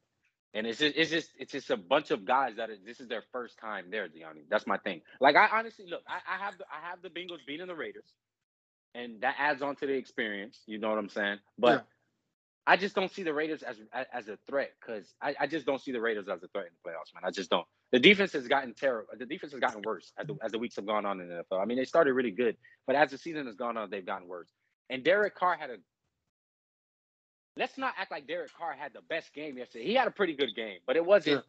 and 0.56 0.66
it's 0.66 0.80
just 0.80 0.96
it's 0.96 1.10
just 1.12 1.30
it's 1.38 1.52
just 1.52 1.70
a 1.70 1.78
bunch 1.78 2.10
of 2.12 2.26
guys 2.26 2.56
that 2.56 2.70
are, 2.70 2.76
this 2.86 3.00
is 3.00 3.08
their 3.08 3.24
first 3.32 3.58
time 3.60 3.86
there, 3.92 4.08
Gianni. 4.08 4.42
That's 4.50 4.66
my 4.66 4.78
thing. 4.78 5.02
Like 5.20 5.36
I 5.36 5.48
honestly 5.52 5.86
look, 5.88 6.02
I, 6.08 6.36
I 6.36 6.44
have 6.44 6.58
the 6.58 6.64
I 6.66 6.90
have 6.90 7.02
the 7.02 7.10
Bengals 7.10 7.46
beating 7.46 7.68
the 7.68 7.76
Raiders, 7.76 8.12
and 8.94 9.20
that 9.22 9.36
adds 9.38 9.62
on 9.62 9.76
to 9.76 9.86
the 9.86 9.94
experience. 9.94 10.60
You 10.66 10.78
know 10.78 10.90
what 10.90 10.98
I'm 10.98 11.10
saying? 11.10 11.38
But 11.58 11.72
Yeah. 11.72 11.80
I 12.66 12.76
just 12.78 12.96
don't 12.96 13.12
see 13.12 13.24
the 13.24 13.34
Raiders 13.34 13.62
as 13.62 13.76
as 14.12 14.28
a 14.28 14.38
threat 14.48 14.72
because 14.80 15.14
I, 15.22 15.36
I 15.40 15.46
just 15.48 15.66
don't 15.66 15.80
see 15.80 15.92
the 15.92 16.00
Raiders 16.00 16.28
as 16.28 16.42
a 16.42 16.48
threat 16.48 16.66
in 16.66 16.72
the 16.82 16.90
playoffs, 16.90 17.14
man. 17.14 17.22
I 17.24 17.30
just 17.30 17.50
don't. 17.50 17.66
The 17.92 18.00
defense 18.00 18.32
has 18.32 18.48
gotten 18.48 18.74
terrible. 18.74 19.08
The 19.18 19.26
defense 19.26 19.52
has 19.52 19.60
gotten 19.60 19.82
worse 19.84 20.12
as 20.18 20.26
the, 20.26 20.36
as 20.42 20.52
the 20.52 20.58
weeks 20.58 20.76
have 20.76 20.86
gone 20.86 21.06
on 21.06 21.20
in 21.20 21.28
the 21.28 21.44
NFL. 21.50 21.62
I 21.62 21.66
mean, 21.66 21.78
they 21.78 21.84
started 21.84 22.14
really 22.14 22.32
good, 22.32 22.56
but 22.86 22.96
as 22.96 23.10
the 23.12 23.18
season 23.18 23.46
has 23.46 23.56
gone 23.56 23.76
on, 23.76 23.90
they've 23.90 24.06
gotten 24.06 24.28
worse. 24.28 24.48
And 24.90 25.04
Derek 25.04 25.36
Carr 25.36 25.56
had 25.56 25.70
a. 25.70 25.76
Let's 27.56 27.78
not 27.78 27.94
act 27.98 28.10
like 28.10 28.26
Derek 28.26 28.52
Carr 28.56 28.74
had 28.74 28.92
the 28.92 29.00
best 29.08 29.32
game 29.32 29.56
yesterday. 29.56 29.84
He 29.84 29.94
had 29.94 30.06
a 30.06 30.10
pretty 30.10 30.34
good 30.34 30.54
game, 30.54 30.78
but 30.86 30.96
it 30.96 31.04
wasn't 31.04 31.44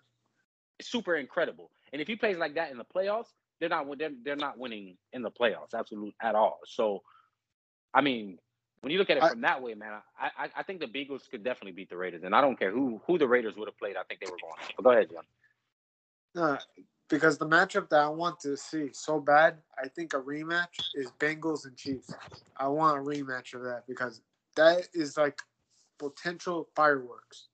super 0.81 1.15
incredible. 1.15 1.71
And 1.91 2.01
if 2.01 2.07
he 2.07 2.15
plays 2.15 2.37
like 2.37 2.55
that 2.55 2.71
in 2.71 2.77
the 2.77 2.85
playoffs, 2.85 3.27
they're 3.59 3.69
not 3.69 3.85
they're, 3.97 4.11
they're 4.23 4.35
not 4.35 4.57
winning 4.57 4.97
in 5.13 5.21
the 5.21 5.31
playoffs, 5.31 5.73
absolutely 5.77 6.15
at 6.21 6.35
all. 6.35 6.59
So, 6.65 7.01
I 7.93 8.01
mean, 8.01 8.37
when 8.81 8.91
you 8.91 8.99
look 8.99 9.09
at 9.09 9.17
it 9.17 9.23
I- 9.23 9.29
from 9.29 9.41
that 9.41 9.61
way, 9.61 9.73
man, 9.73 9.93
I, 10.19 10.45
I 10.45 10.49
I 10.57 10.63
think 10.63 10.79
the 10.79 10.87
Bengals 10.87 11.29
could 11.29 11.43
definitely 11.43 11.71
beat 11.73 11.89
the 11.89 11.97
Raiders, 11.97 12.23
and 12.23 12.35
I 12.35 12.41
don't 12.41 12.57
care 12.57 12.71
who 12.71 13.01
who 13.07 13.17
the 13.17 13.27
Raiders 13.27 13.55
would 13.57 13.67
have 13.67 13.77
played. 13.77 13.95
I 13.97 14.03
think 14.03 14.21
they 14.21 14.27
were 14.27 14.37
going. 14.41 14.53
But 14.75 14.83
go 14.83 14.91
ahead, 14.91 15.09
John. 15.11 15.23
Uh, 16.43 16.57
because 17.09 17.37
the 17.37 17.47
matchup 17.47 17.89
that 17.89 18.01
I 18.01 18.09
want 18.09 18.39
to 18.41 18.55
see 18.57 18.89
so 18.93 19.19
bad, 19.19 19.57
I 19.81 19.87
think 19.87 20.13
a 20.13 20.17
rematch 20.17 20.77
is 20.93 21.09
Bengals 21.19 21.65
and 21.65 21.75
Chiefs. 21.75 22.13
I 22.57 22.67
want 22.67 22.99
a 22.99 23.01
rematch 23.01 23.53
of 23.53 23.63
that 23.63 23.83
because 23.87 24.21
that 24.55 24.87
is 24.93 25.17
like 25.17 25.39
potential 25.99 26.69
fireworks. 26.75 27.47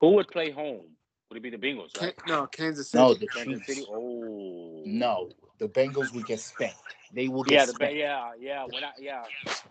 Who 0.00 0.12
would 0.12 0.28
play 0.28 0.50
home? 0.50 0.86
Would 1.30 1.36
it 1.36 1.42
be 1.42 1.50
the 1.50 1.58
Bengals, 1.58 1.92
Can, 1.92 2.12
no, 2.26 2.46
Kansas 2.46 2.90
City. 2.90 3.02
No, 3.02 3.14
the 3.14 3.26
Kansas 3.26 3.66
City. 3.66 3.80
Chiefs. 3.80 3.90
Oh 3.92 4.82
No, 4.86 5.30
the 5.58 5.68
Bengals 5.68 6.14
would 6.14 6.24
get 6.24 6.40
spanked. 6.40 6.76
They 7.12 7.28
will 7.28 7.42
get 7.42 7.54
Yeah, 7.54 7.66
the 7.66 7.72
spanked. 7.72 7.94
Ba- 7.94 7.98
yeah, 7.98 8.30
yeah. 8.38 8.64
When 8.64 8.84
I, 8.84 8.90
yeah, 8.98 9.24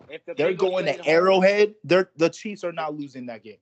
if 0.08 0.24
the 0.24 0.34
They're 0.34 0.52
Bengals 0.52 0.58
going 0.58 0.84
to 0.86 0.92
home- 0.92 1.02
Arrowhead. 1.06 1.74
They're 1.82 2.10
the 2.16 2.28
Chiefs 2.30 2.62
are 2.62 2.72
not 2.72 2.96
losing 2.96 3.26
that 3.26 3.42
game. 3.42 3.58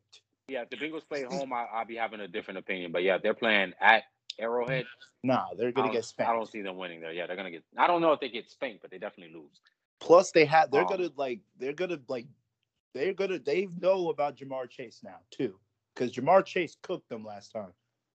Yeah, 0.49 0.63
if 0.63 0.71
the 0.71 0.77
Bengals 0.77 1.09
play 1.09 1.23
home, 1.25 1.53
I, 1.53 1.65
I'll 1.73 1.87
be 1.87 1.97
having 1.97 2.21
a 2.21 2.29
different 2.29 2.59
opinion. 2.59 2.93
But 2.93 3.03
yeah, 3.03 3.19
they're 3.19 3.35
playing 3.35 3.73
at 3.81 4.03
Arrowhead. 4.39 4.85
Nah, 5.23 5.47
they're 5.57 5.73
gonna 5.73 5.89
don't, 5.89 5.95
get 5.95 6.13
I 6.29 6.33
don't 6.35 6.51
see 6.51 6.61
them 6.63 6.77
winning 6.77 7.01
there. 7.01 7.13
Yeah, 7.13 7.27
they're 7.27 7.37
gonna 7.37 7.51
get. 7.51 7.65
I 7.79 7.87
don't 7.87 8.03
know 8.03 8.13
if 8.13 8.21
they 8.21 8.29
get 8.29 8.51
spanked, 8.51 8.83
but 8.83 8.91
they 8.91 8.99
definitely 8.99 9.35
lose. 9.35 9.61
Plus, 10.01 10.31
they 10.33 10.45
have. 10.45 10.71
they're 10.71 10.83
Um, 10.83 10.89
gonna 10.89 11.11
like 11.17 11.41
they're 11.59 11.73
gonna 11.73 11.99
like 12.09 12.27
they're 12.97 13.13
gonna 13.15 13.39
they 13.39 13.69
know 13.81 14.09
about 14.11 14.37
Ja'Marr 14.37 14.69
Chase 14.69 15.01
now 15.05 15.19
too 15.31 15.59
because 15.95 16.13
Ja'Marr 16.13 16.45
Chase 16.45 16.77
cooked 16.83 17.09
them 17.09 17.25
last 17.25 17.53
time. 17.53 17.73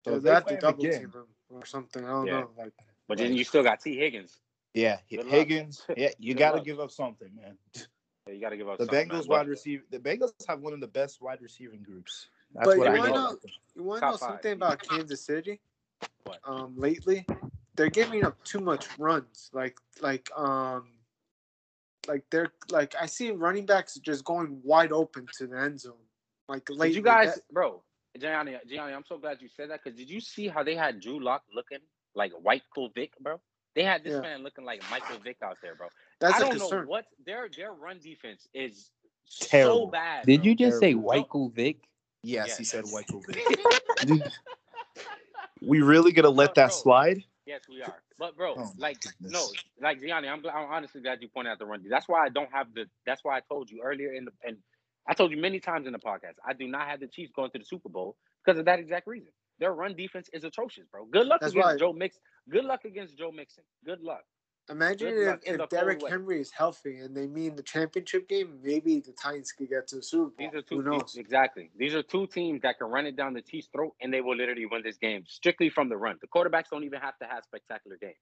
So 0.05 0.13
So 0.13 0.17
if 0.19 0.23
they 0.23 0.31
have 0.31 0.47
to 0.47 0.57
double 0.57 0.85
again- 0.85 1.01
team 1.01 1.11
them 1.11 1.27
or 1.51 1.65
something. 1.67 2.05
I 2.05 2.09
don't 2.09 2.27
Yeah. 2.27 2.41
know. 2.41 2.51
Like 2.57 2.73
But 3.07 3.19
then 3.19 3.31
Right. 3.31 3.39
you 3.39 3.45
still 3.45 3.63
got 3.63 3.81
Tee 3.81 3.97
Higgins. 3.97 4.41
Yeah, 4.75 5.01
Good 5.11 5.21
luck. 5.25 5.29
Higgins. 5.29 5.85
Yeah, 5.97 6.11
you 6.19 6.35
got 6.45 6.53
to 6.53 6.61
give 6.61 6.79
up 6.79 6.91
something, 6.91 7.35
man. 7.35 7.57
So 7.75 8.33
you 8.33 8.41
got 8.41 8.51
to 8.51 8.57
give 8.59 8.69
up 8.69 8.77
The 8.79 8.85
something. 8.85 9.09
Bengals 9.09 9.21
But- 9.27 9.29
wide 9.29 9.49
receiver. 9.49 9.85
The 9.91 9.99
Bengals 9.99 10.33
have 10.47 10.61
one 10.61 10.73
of 10.75 10.81
the 10.81 10.87
best 10.89 11.21
wide 11.23 11.41
receiving 11.41 11.83
groups. 11.83 12.29
That's 12.53 12.67
But 12.67 12.79
what 12.79 12.85
you 12.85 12.95
I 12.97 12.99
wanna 12.99 13.13
know. 13.13 13.31
know- 13.33 13.39
you 13.75 13.83
want 13.83 14.01
to 14.03 14.07
know 14.07 14.17
five. 14.19 14.21
something 14.31 14.53
about 14.53 14.83
Kansas 14.83 15.23
City? 15.23 15.61
What? 16.25 16.41
Um, 16.45 16.77
lately, 16.77 17.25
they're 17.75 17.89
giving 17.91 18.25
up 18.25 18.43
too 18.45 18.61
much 18.61 18.87
runs. 18.99 19.51
Like 19.53 19.79
like 20.01 20.29
um, 20.37 20.98
like 22.09 22.25
they're 22.31 22.53
like 22.71 22.95
I 23.01 23.07
see 23.07 23.31
running 23.31 23.67
backs 23.67 23.95
just 23.97 24.25
going 24.25 24.61
wide 24.65 24.91
open 24.93 25.27
to 25.39 25.47
the 25.47 25.59
end 25.61 25.79
zone. 25.81 25.93
Like 26.49 26.69
lately, 26.71 26.89
Did 26.89 26.97
you 26.97 27.03
guys, 27.03 27.35
that- 27.37 27.49
bro? 27.53 27.83
Gianni, 28.19 28.57
Gianni, 28.67 28.95
I'm 28.95 29.05
so 29.07 29.19
glad 29.19 29.41
you 29.41 29.49
said 29.55 29.71
that 29.71 29.81
because 29.85 29.97
did 29.97 30.11
you 30.11 30.21
see 30.21 30.49
how 30.49 30.65
they 30.65 30.75
had 30.75 30.99
Drew 30.99 31.21
Lock 31.23 31.43
looking 31.55 31.79
like 32.17 32.33
White 32.33 32.63
Michael 32.75 32.91
Vick, 32.95 33.13
bro? 33.21 33.39
They 33.77 33.85
had 33.85 34.03
this 34.03 34.15
Yeah. 34.15 34.21
man 34.23 34.43
looking 34.43 34.65
like 34.65 34.83
Michael 34.91 35.19
Vick 35.19 35.37
out 35.45 35.59
there, 35.63 35.77
bro. 35.77 35.87
that's 36.19 36.35
I 36.35 36.39
a 36.39 36.41
don't 36.41 36.59
concern. 36.59 36.85
know 36.85 36.91
what 36.91 37.05
their 37.25 37.49
their 37.55 37.73
run 37.75 37.99
defense 38.01 38.49
is 38.55 38.91
so 39.25 39.47
Terrible. 39.47 39.87
bad. 39.89 40.25
did 40.27 40.41
bro. 40.41 40.49
you 40.49 40.55
just 40.57 40.81
say 40.81 40.93
Terrible. 40.95 41.09
Michael 41.13 41.49
Vick? 41.51 41.77
Yes, 42.25 42.49
Yeah, 42.49 42.57
he 42.57 42.65
said 42.65 42.85
yes. 42.87 42.93
White 42.93 44.23
We 45.63 45.81
really 45.83 46.13
gonna 46.13 46.31
let 46.31 46.55
Bro, 46.55 46.63
that 46.65 46.71
bro. 46.71 46.77
slide? 46.77 47.25
Yes, 47.47 47.61
we 47.69 47.83
are. 47.83 48.03
But 48.19 48.37
bro, 48.37 48.55
Oh, 48.59 48.73
like 48.79 49.01
goodness. 49.01 49.33
no, 49.33 49.47
like 49.81 50.01
Gianni, 50.01 50.29
I'm, 50.29 50.45
I'm 50.47 50.71
honestly 50.71 51.01
glad 51.01 51.23
you 51.23 51.29
pointed 51.29 51.51
out 51.51 51.59
the 51.61 51.67
run. 51.67 51.85
That's 51.89 52.09
why 52.09 52.25
I 52.25 52.29
don't 52.29 52.53
have 52.53 52.75
the. 52.75 52.87
That's 53.07 53.23
why 53.25 53.37
I 53.37 53.41
told 53.49 53.71
you 53.71 53.81
earlier 53.85 54.13
in 54.13 54.25
the 54.25 54.33
and 54.45 54.57
I 55.09 55.15
told 55.15 55.31
you 55.31 55.37
many 55.39 55.61
times 55.61 55.87
in 55.87 55.93
the 55.93 55.99
podcast. 55.99 56.35
I 56.47 56.53
do 56.53 56.67
not 56.67 56.89
have 56.89 57.01
the 57.01 57.07
Chiefs 57.07 57.31
going 57.35 57.51
to 57.53 57.59
the 57.59 57.65
Super 57.65 57.89
Bowl 57.89 58.17
because 58.45 58.59
of 58.59 58.65
that 58.67 58.79
exact 58.81 59.07
reason. 59.07 59.31
Their 59.61 59.73
run 59.73 59.95
defense 59.97 60.29
is 60.33 60.45
atrocious, 60.45 60.85
bro. 60.91 61.05
Good 61.07 61.27
luck 61.27 61.41
That's 61.41 61.53
against 61.53 61.67
why- 61.67 61.77
Joe 61.79 61.93
Mix. 61.93 62.19
Good 62.51 62.65
luck 62.65 62.85
against 62.85 63.17
Joe 63.19 63.31
Mixon. 63.33 63.65
Good 63.85 64.01
luck. 64.01 64.23
Imagine 64.71 65.09
if, 65.09 65.43
in 65.45 65.61
if 65.61 65.69
Derrick. 65.71 66.07
Henry 66.07 66.41
is 66.41 66.51
healthy 66.51 66.99
and 66.99 67.17
they 67.17 67.27
mean 67.27 67.57
the 67.57 67.63
championship 67.63 68.29
game, 68.29 68.59
maybe 68.63 69.01
the 69.01 69.13
Titans 69.13 69.53
could 69.53 69.69
get 69.71 69.87
to 69.89 69.97
the 69.97 70.03
Super 70.03 70.31
Bowl. 70.31 70.35
These 70.39 70.55
are 70.55 70.63
Who 70.69 70.83
two 70.83 70.91
Teams, 70.91 71.17
exactly. 71.17 71.71
These 71.77 71.95
are 71.95 72.03
two 72.03 72.27
teams 72.27 72.63
that 72.63 72.79
can 72.79 72.89
run 72.89 73.07
it 73.07 73.17
down 73.17 73.33
the 73.35 73.43
Chiefs' 73.43 73.69
throat, 73.73 73.95
and 74.01 74.13
they 74.13 74.21
will 74.21 74.37
literally 74.37 74.67
win 74.67 74.83
this 74.83 74.99
game 74.99 75.25
strictly 75.27 75.71
from 75.71 75.89
the 75.89 75.97
run. 75.97 76.19
The 76.21 76.27
quarterbacks 76.29 76.71
don't 76.71 76.85
even 76.85 77.01
have 77.01 77.19
to 77.19 77.27
have 77.27 77.45
spectacular 77.45 77.97
games. 77.97 78.17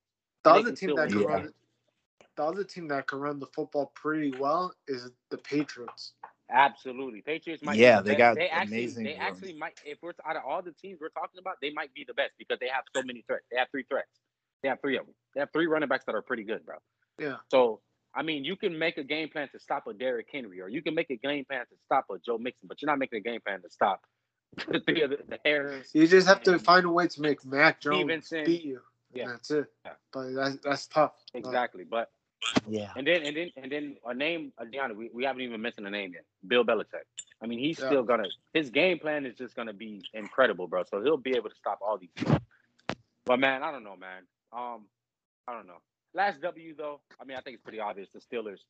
The 0.45 0.53
They 0.53 0.61
other 0.61 0.73
team 0.73 0.95
that 0.97 1.09
can 1.09 1.19
the 1.19 1.27
run, 1.27 1.53
the 2.37 2.45
other 2.45 2.65
team 2.65 2.89
that 2.89 3.07
can 3.09 3.19
run 3.19 3.41
the 3.41 3.47
football 3.47 3.93
pretty 3.95 4.33
well 4.39 4.73
is 4.87 5.11
the 5.31 5.39
Patriots. 5.39 6.13
Absolutely, 6.49 7.23
Patriots 7.23 7.63
might. 7.65 7.77
Yeah, 7.77 8.01
be 8.01 8.11
the 8.11 8.11
they 8.11 8.11
best. 8.13 8.19
got 8.19 8.35
they 8.37 8.49
actually, 8.49 8.77
amazing 8.77 9.05
They 9.05 9.15
run. 9.15 9.23
actually 9.23 9.53
might. 9.55 9.81
If 9.85 9.99
we're 10.03 10.13
out 10.25 10.37
of 10.37 10.43
all 10.47 10.63
the 10.63 10.73
teams 10.73 10.99
we're 11.01 11.09
talking 11.09 11.41
about, 11.41 11.57
they 11.61 11.71
might 11.73 11.93
be 11.93 12.05
the 12.07 12.15
best 12.15 12.33
because 12.39 12.59
they 12.61 12.69
have 12.69 12.85
so 12.95 13.03
many 13.03 13.23
threats. 13.27 13.47
They 13.51 13.59
have 13.59 13.69
three 13.73 13.85
threats. 13.89 14.21
They 14.63 14.69
have 14.69 14.81
three 14.81 14.97
of 14.99 15.07
them. 15.07 15.15
They 15.35 15.41
have 15.41 15.51
three 15.53 15.67
running 15.67 15.89
backs 15.89 16.05
that 16.07 16.15
are 16.15 16.23
pretty 16.23 16.45
good, 16.45 16.65
bro. 16.65 16.77
Yeah. 17.19 17.37
So 17.51 17.81
I 18.15 18.23
mean, 18.23 18.45
you 18.45 18.57
can 18.57 18.79
make 18.79 18.97
a 18.97 19.05
game 19.05 19.29
plan 19.29 19.49
to 19.53 19.59
stop 19.59 19.87
a 19.87 19.93
Derrick 19.93 20.29
Henry, 20.33 20.61
or 20.63 20.69
you 20.69 20.83
can 20.83 20.95
make 20.95 21.11
a 21.11 21.17
game 21.17 21.45
plan 21.45 21.61
to 21.67 21.75
stop 21.85 22.07
a 22.11 22.19
Joe 22.19 22.39
Mixon, 22.39 22.67
but 22.67 22.81
you're 22.81 22.91
not 22.91 22.99
making 22.99 23.19
a 23.19 23.21
game 23.21 23.41
plan 23.45 23.61
to 23.61 23.69
stop 23.71 24.03
the 24.69 24.81
three 24.81 25.03
of 25.03 25.11
the, 25.11 25.19
the 25.29 25.39
Harris. 25.45 25.91
You 25.93 26.07
just 26.07 26.27
have 26.27 26.43
to 26.45 26.59
find 26.59 26.87
a 26.87 26.91
way 26.91 27.09
to 27.09 27.21
make 27.21 27.45
Mac 27.45 27.81
Jones 27.81 27.99
Stevenson. 27.99 28.45
beat 28.45 28.65
you. 28.65 28.81
Yeah. 29.13 29.27
That's 29.29 29.51
it. 29.51 29.67
Yeah. 29.85 29.93
But 30.13 30.33
that's 30.35 30.57
that's 30.65 30.87
tough. 30.87 31.13
Exactly, 31.35 31.85
but 31.85 32.11
Yeah. 32.67 32.91
and 32.97 33.07
then 33.07 33.23
and 33.23 33.37
then 33.37 33.51
and 33.57 33.71
then 33.71 33.97
a 34.07 34.15
name, 34.15 34.53
Deanna, 34.61 34.97
we, 34.97 35.11
we 35.13 35.25
haven't 35.25 35.43
even 35.43 35.61
mentioned 35.61 35.87
a 35.87 35.91
name 35.91 36.13
yet. 36.15 36.25
Bill 36.47 36.65
Belichick. 36.65 37.05
I 37.43 37.47
mean, 37.47 37.59
he's 37.59 37.79
Yeah. 37.79 37.87
still 37.87 38.03
gonna. 38.03 38.29
His 38.55 38.71
game 38.71 38.99
plan 38.99 39.27
is 39.27 39.37
just 39.37 39.55
gonna 39.55 39.73
be 39.75 40.03
incredible, 40.15 40.67
bro. 40.69 40.85
So 40.85 41.03
he'll 41.03 41.17
be 41.19 41.37
able 41.37 41.51
to 41.51 41.57
stop 41.57 41.81
all 41.83 41.99
these. 41.99 42.11
People. 42.15 42.39
But 43.27 43.41
man, 43.41 43.63
I 43.63 43.71
don't 43.73 43.85
know, 43.85 43.97
man. 43.97 44.23
Um, 44.53 44.87
I 45.49 45.53
don't 45.53 45.67
know. 45.67 45.81
Last 46.15 46.41
W 46.41 46.75
though, 46.77 47.01
I 47.21 47.25
mean, 47.25 47.37
I 47.37 47.41
think 47.41 47.55
it's 47.55 47.63
pretty 47.63 47.81
obvious. 47.81 48.09
The 48.13 48.21
Steelers. 48.21 48.61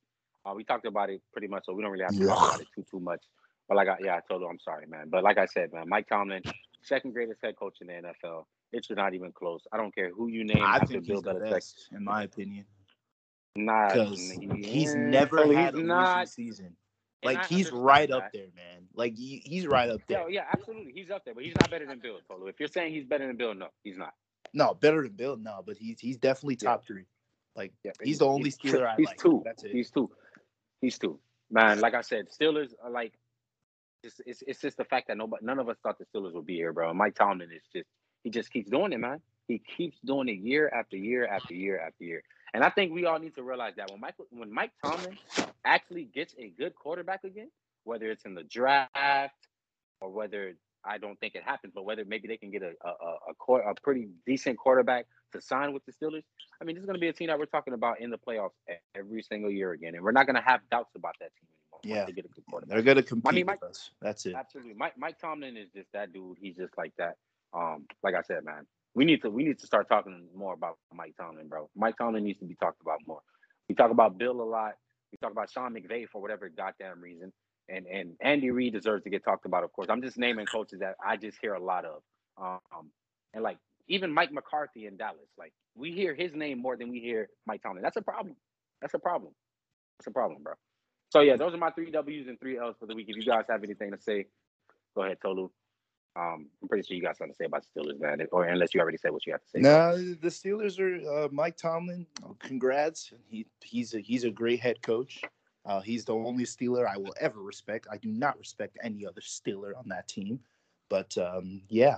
Uh, 0.44 0.54
we 0.54 0.62
talked 0.64 0.86
about 0.86 1.10
it 1.10 1.20
pretty 1.32 1.48
much, 1.48 1.64
so 1.66 1.72
we 1.72 1.82
don't 1.82 1.90
really 1.90 2.04
have 2.04 2.16
to 2.16 2.26
talk 2.26 2.48
about 2.54 2.60
it 2.60 2.68
too 2.74 2.84
too 2.90 3.00
much. 3.00 3.22
But 3.68 3.76
like, 3.76 3.88
I, 3.88 3.96
yeah, 4.00 4.14
I 4.16 4.20
told 4.28 4.42
you, 4.42 4.48
I'm 4.48 4.60
sorry, 4.60 4.86
man. 4.86 5.08
But 5.08 5.24
like 5.24 5.38
I 5.38 5.46
said, 5.46 5.72
man, 5.72 5.88
Mike 5.88 6.08
Tomlin, 6.08 6.42
second 6.82 7.12
greatest 7.14 7.40
head 7.42 7.56
coach 7.56 7.78
in 7.80 7.88
the 7.88 7.94
NFL. 7.94 8.44
It's 8.72 8.90
not 8.90 9.14
even 9.14 9.32
close. 9.32 9.62
I 9.72 9.76
don't 9.76 9.94
care 9.94 10.10
who 10.10 10.28
you 10.28 10.44
name 10.44 10.62
I 10.62 10.78
think 10.80 11.06
Bill 11.06 11.16
he's 11.16 11.22
the 11.24 11.34
Belichick. 11.34 11.50
best, 11.50 11.88
in 11.92 12.04
my 12.04 12.24
opinion, 12.24 12.64
Not 13.56 13.92
because 13.92 14.30
he's 14.30 14.94
never 14.94 15.38
so 15.38 15.52
had 15.52 15.74
a 15.74 15.78
he's 15.78 15.86
not. 15.86 16.28
season. 16.28 16.76
Like 17.24 17.46
he's 17.46 17.72
right 17.72 18.08
that. 18.08 18.16
up 18.16 18.32
there, 18.32 18.46
man. 18.54 18.86
Like 18.94 19.16
he, 19.16 19.42
he's 19.44 19.66
right 19.66 19.88
up 19.90 20.00
there. 20.06 20.28
Yeah, 20.28 20.42
yeah, 20.42 20.44
absolutely. 20.52 20.92
He's 20.92 21.10
up 21.10 21.24
there, 21.24 21.34
but 21.34 21.42
he's 21.42 21.54
not 21.54 21.70
better 21.70 21.86
than 21.86 21.98
Bill. 21.98 22.18
Tolu. 22.28 22.46
If 22.46 22.60
you're 22.60 22.68
saying 22.68 22.92
he's 22.92 23.04
better 23.04 23.26
than 23.26 23.36
Bill, 23.36 23.54
no, 23.54 23.68
he's 23.82 23.96
not. 23.96 24.14
No, 24.52 24.74
better 24.74 25.02
than 25.02 25.12
Bill, 25.12 25.36
no, 25.36 25.62
but 25.66 25.76
he's 25.76 26.00
he's 26.00 26.18
definitely 26.18 26.58
Yeah. 26.60 26.70
top 26.70 26.86
three. 26.86 27.04
Like 27.54 27.72
Yeah, 27.84 27.92
he's 28.02 28.18
the 28.18 28.26
only 28.26 28.44
he's, 28.44 28.58
Steeler 28.58 28.86
I 28.86 28.96
he's 28.96 29.06
like. 29.06 29.18
two. 29.18 29.42
That's 29.44 29.64
it. 29.64 29.72
He's 29.72 29.90
two. 29.90 30.10
He's 30.80 30.98
two. 30.98 31.18
Man, 31.50 31.80
like 31.80 31.94
I 31.94 32.02
said, 32.02 32.28
Steelers 32.30 32.72
are 32.82 32.90
like 32.90 33.14
it's, 34.02 34.20
it's 34.26 34.42
it's 34.46 34.60
just 34.60 34.76
the 34.76 34.84
fact 34.84 35.08
that 35.08 35.16
nobody 35.16 35.44
none 35.44 35.58
of 35.58 35.68
us 35.68 35.76
thought 35.82 35.98
the 35.98 36.04
Steelers 36.06 36.34
would 36.34 36.46
be 36.46 36.56
here, 36.56 36.72
bro. 36.72 36.90
And 36.90 36.98
Mike 36.98 37.14
Tomlin 37.14 37.50
is 37.52 37.62
just 37.74 37.88
he 38.24 38.30
just 38.30 38.52
keeps 38.52 38.70
doing 38.70 38.92
it, 38.92 38.98
man. 38.98 39.20
He 39.48 39.60
keeps 39.76 39.98
doing 40.04 40.28
it 40.28 40.38
year 40.38 40.68
after 40.68 40.96
year 40.96 41.26
after 41.26 41.54
year 41.54 41.80
after 41.80 42.04
year. 42.04 42.22
And 42.54 42.64
I 42.64 42.70
think 42.70 42.92
we 42.92 43.06
all 43.06 43.18
need 43.18 43.34
to 43.36 43.42
realize 43.42 43.74
that 43.76 43.90
when 43.90 44.00
Mike 44.00 44.14
when 44.30 44.52
Mike 44.52 44.72
Tomlin 44.84 45.18
actually 45.64 46.04
gets 46.04 46.34
a 46.38 46.48
good 46.48 46.74
quarterback 46.74 47.24
again, 47.24 47.50
whether 47.84 48.10
it's 48.10 48.24
in 48.24 48.34
the 48.34 48.44
draft 48.44 49.34
or 50.00 50.10
whether 50.10 50.54
I 50.86 50.98
don't 50.98 51.18
think 51.20 51.34
it 51.34 51.42
happens, 51.44 51.72
but 51.74 51.84
whether 51.84 52.04
maybe 52.04 52.28
they 52.28 52.36
can 52.36 52.50
get 52.50 52.62
a 52.62 52.72
a 52.84 52.88
a, 52.88 53.10
a, 53.30 53.34
quar- 53.38 53.68
a 53.68 53.74
pretty 53.82 54.08
decent 54.26 54.58
quarterback 54.58 55.06
to 55.32 55.40
sign 55.40 55.72
with 55.72 55.84
the 55.86 55.92
Steelers. 55.92 56.22
I 56.60 56.64
mean, 56.64 56.76
this 56.76 56.82
is 56.82 56.86
going 56.86 56.94
to 56.96 57.00
be 57.00 57.08
a 57.08 57.12
team 57.12 57.28
that 57.28 57.38
we're 57.38 57.46
talking 57.46 57.74
about 57.74 58.00
in 58.00 58.10
the 58.10 58.18
playoffs 58.18 58.50
every 58.94 59.22
single 59.22 59.50
year 59.50 59.72
again, 59.72 59.94
and 59.94 60.02
we're 60.02 60.12
not 60.12 60.26
going 60.26 60.36
to 60.36 60.42
have 60.42 60.60
doubts 60.70 60.94
about 60.94 61.14
that 61.20 61.30
team 61.34 61.48
anymore. 61.52 61.80
Yeah. 61.84 62.06
they 62.06 62.12
get 62.12 62.24
a 62.24 62.28
good 62.28 62.44
quarterback. 62.48 62.74
They're 62.74 62.82
gonna 62.94 63.02
compete 63.02 63.46
Mike- 63.46 63.60
with 63.60 63.70
us. 63.70 63.90
That's 64.00 64.26
it. 64.26 64.34
Absolutely, 64.34 64.74
Mike 64.74 64.94
Mike 64.96 65.18
Tomlin 65.18 65.56
is 65.56 65.68
just 65.74 65.92
that 65.92 66.12
dude. 66.12 66.38
He's 66.40 66.56
just 66.56 66.76
like 66.78 66.92
that. 66.98 67.16
Um, 67.52 67.86
like 68.02 68.14
I 68.14 68.22
said, 68.22 68.44
man, 68.44 68.66
we 68.94 69.04
need 69.04 69.22
to 69.22 69.30
we 69.30 69.44
need 69.44 69.58
to 69.58 69.66
start 69.66 69.88
talking 69.88 70.28
more 70.34 70.54
about 70.54 70.78
Mike 70.92 71.14
Tomlin, 71.18 71.48
bro. 71.48 71.68
Mike 71.76 71.96
Tomlin 71.98 72.24
needs 72.24 72.38
to 72.40 72.44
be 72.46 72.54
talked 72.54 72.80
about 72.80 73.00
more. 73.06 73.20
We 73.68 73.74
talk 73.74 73.90
about 73.90 74.18
Bill 74.18 74.40
a 74.40 74.42
lot. 74.42 74.74
We 75.12 75.18
talk 75.18 75.32
about 75.32 75.50
Sean 75.50 75.74
McVay 75.74 76.08
for 76.08 76.20
whatever 76.20 76.48
goddamn 76.48 77.00
reason, 77.00 77.32
and 77.68 77.86
and 77.86 78.12
Andy 78.20 78.50
Reid 78.50 78.72
deserves 78.72 79.04
to 79.04 79.10
get 79.10 79.24
talked 79.24 79.46
about. 79.46 79.64
Of 79.64 79.72
course, 79.72 79.88
I'm 79.90 80.02
just 80.02 80.18
naming 80.18 80.46
coaches 80.46 80.80
that 80.80 80.96
I 81.04 81.16
just 81.16 81.38
hear 81.40 81.54
a 81.54 81.62
lot 81.62 81.84
of. 81.84 82.02
Um, 82.38 82.90
and 83.34 83.42
like 83.42 83.58
even 83.88 84.12
Mike 84.12 84.32
McCarthy 84.32 84.86
in 84.86 84.96
Dallas, 84.96 85.28
like 85.38 85.52
we 85.74 85.92
hear 85.92 86.14
his 86.14 86.34
name 86.34 86.58
more 86.58 86.76
than 86.76 86.90
we 86.90 87.00
hear 87.00 87.28
Mike 87.46 87.62
Tomlin. 87.62 87.82
That's 87.82 87.96
a 87.96 88.02
problem. 88.02 88.36
That's 88.80 88.94
a 88.94 88.98
problem. 88.98 89.32
That's 89.98 90.08
a 90.08 90.10
problem, 90.10 90.42
bro. 90.42 90.54
So 91.10 91.20
yeah, 91.20 91.36
those 91.36 91.54
are 91.54 91.58
my 91.58 91.70
three 91.70 91.90
W's 91.90 92.28
and 92.28 92.38
three 92.38 92.58
L's 92.58 92.76
for 92.78 92.86
the 92.86 92.94
week. 92.94 93.06
If 93.08 93.16
you 93.16 93.24
guys 93.24 93.44
have 93.48 93.62
anything 93.62 93.92
to 93.92 93.98
say, 93.98 94.26
go 94.94 95.02
ahead, 95.02 95.18
Tolu. 95.22 95.50
Um, 96.18 96.48
I'm 96.62 96.68
pretty 96.68 96.86
sure 96.86 96.96
you 96.96 97.02
got 97.02 97.16
something 97.18 97.32
to 97.32 97.36
say 97.36 97.44
about 97.44 97.62
the 97.62 97.80
Steelers, 97.80 98.00
man. 98.00 98.26
Or 98.32 98.44
unless 98.44 98.74
you 98.74 98.80
already 98.80 98.96
said 98.96 99.10
what 99.12 99.26
you 99.26 99.32
have 99.32 99.42
to 99.42 99.48
say. 99.48 99.60
No, 99.60 99.96
the 99.96 100.28
Steelers 100.28 100.80
are 100.80 101.24
uh, 101.24 101.28
Mike 101.30 101.58
Tomlin. 101.58 102.06
Congrats. 102.38 103.12
He 103.28 103.46
he's 103.62 103.94
a 103.94 104.00
he's 104.00 104.24
a 104.24 104.30
great 104.30 104.60
head 104.60 104.80
coach. 104.82 105.22
Uh, 105.66 105.80
he's 105.80 106.04
the 106.04 106.14
only 106.14 106.44
Steeler 106.44 106.86
I 106.86 106.96
will 106.96 107.14
ever 107.20 107.40
respect. 107.42 107.88
I 107.90 107.96
do 107.96 108.08
not 108.08 108.38
respect 108.38 108.78
any 108.82 109.04
other 109.04 109.20
Steeler 109.20 109.76
on 109.76 109.88
that 109.88 110.06
team. 110.06 110.38
But 110.88 111.16
um, 111.18 111.62
yeah, 111.68 111.96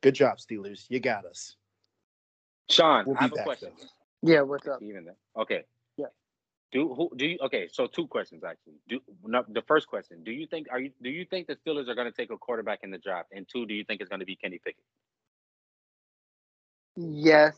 good 0.00 0.14
job, 0.14 0.38
Steelers. 0.38 0.86
You 0.88 1.00
got 1.00 1.24
us. 1.24 1.56
Sean, 2.70 3.04
We'll 3.06 3.16
I 3.16 3.20
be 3.20 3.22
have 3.22 3.32
a 3.32 3.36
back, 3.36 3.44
question. 3.44 3.70
Yeah, 4.22 4.42
what's 4.42 4.68
up? 4.68 4.80
Even 4.82 5.04
then, 5.04 5.14
okay. 5.36 5.64
Yeah. 5.96 6.06
Do 6.70 6.94
who 6.94 7.10
do 7.16 7.26
you? 7.26 7.38
Okay, 7.42 7.68
so 7.72 7.86
two 7.86 8.06
questions 8.06 8.44
actually. 8.44 8.74
Do 8.88 9.00
no, 9.24 9.44
the 9.48 9.62
first 9.62 9.88
question: 9.88 10.22
Do 10.22 10.30
you 10.30 10.46
think 10.46 10.68
are 10.70 10.78
you 10.78 10.92
do 11.02 11.10
you 11.10 11.24
think 11.24 11.48
the 11.48 11.56
Steelers 11.56 11.88
are 11.88 11.94
going 11.94 12.10
to 12.10 12.16
take 12.16 12.30
a 12.30 12.36
quarterback 12.36 12.80
in 12.82 12.90
the 12.90 12.98
draft? 12.98 13.30
And 13.32 13.48
two, 13.48 13.66
do 13.66 13.74
you 13.74 13.84
think 13.84 14.00
it's 14.00 14.08
going 14.08 14.20
to 14.20 14.26
be 14.26 14.36
Kenny 14.36 14.60
Pickett? 14.64 14.84
Yes. 16.96 17.54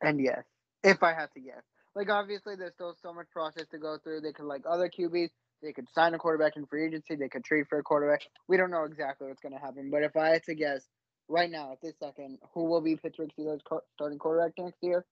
And 0.00 0.20
yes. 0.20 0.44
If 0.82 1.02
I 1.02 1.12
had 1.14 1.32
to 1.34 1.40
guess. 1.40 1.62
Like 1.94 2.08
obviously 2.08 2.54
there's 2.56 2.74
still 2.74 2.94
so 3.02 3.12
much 3.12 3.26
process 3.32 3.66
to 3.72 3.78
go 3.78 3.98
through. 4.02 4.20
They 4.20 4.32
could 4.32 4.46
like 4.46 4.62
other 4.68 4.88
QBs, 4.88 5.30
they 5.62 5.72
could 5.72 5.88
sign 5.94 6.14
a 6.14 6.18
quarterback 6.18 6.56
in 6.56 6.66
free 6.66 6.86
agency, 6.86 7.16
they 7.16 7.28
could 7.28 7.44
trade 7.44 7.66
for 7.68 7.78
a 7.78 7.82
quarterback. 7.82 8.22
We 8.48 8.56
don't 8.56 8.70
know 8.70 8.84
exactly 8.84 9.28
what's 9.28 9.40
gonna 9.40 9.60
happen. 9.60 9.90
But 9.90 10.02
if 10.02 10.16
I 10.16 10.28
had 10.30 10.44
to 10.44 10.54
guess 10.54 10.86
right 11.28 11.50
now 11.50 11.72
at 11.72 11.80
this 11.82 11.94
second, 11.98 12.38
who 12.54 12.64
will 12.64 12.80
be 12.80 12.96
Pittsburgh 12.96 13.30
Steelers 13.38 13.60
starting 13.94 14.18
quarterback 14.18 14.52
next 14.58 14.78
year? 14.82 15.04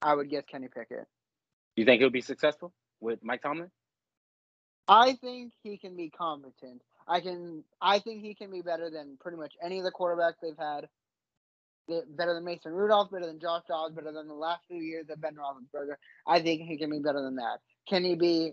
I 0.00 0.14
would 0.14 0.30
guess 0.30 0.44
Kenny 0.50 0.68
Pickett. 0.68 1.06
You 1.76 1.84
think 1.84 2.00
he'll 2.00 2.10
be 2.10 2.20
successful 2.20 2.72
with 3.00 3.20
Mike 3.22 3.42
Tomlin? 3.42 3.70
I 4.86 5.14
think 5.14 5.52
he 5.62 5.76
can 5.76 5.96
be 5.96 6.10
competent. 6.10 6.82
I 7.06 7.20
can. 7.20 7.64
I 7.80 7.98
think 7.98 8.22
he 8.22 8.34
can 8.34 8.50
be 8.50 8.62
better 8.62 8.90
than 8.90 9.16
pretty 9.20 9.38
much 9.38 9.54
any 9.62 9.78
of 9.78 9.84
the 9.84 9.92
quarterbacks 9.92 10.34
they've 10.42 10.58
had. 10.58 10.88
Be- 11.88 12.02
Better 12.16 12.34
than 12.34 12.44
Mason 12.44 12.72
Rudolph, 12.72 13.10
better 13.10 13.26
than 13.26 13.40
Josh 13.40 13.62
Dobbs, 13.68 13.94
better 13.94 14.12
than 14.12 14.28
the 14.28 14.34
last 14.34 14.60
few 14.68 14.80
years 14.82 15.06
of 15.10 15.20
Ben 15.20 15.34
Roethlisberger. 15.34 15.94
I 16.26 16.40
think 16.40 16.62
he 16.62 16.76
can 16.76 16.90
be 16.90 16.98
better 16.98 17.22
than 17.22 17.36
that. 17.36 17.58
Can 17.88 18.04
he 18.04 18.14
be 18.14 18.52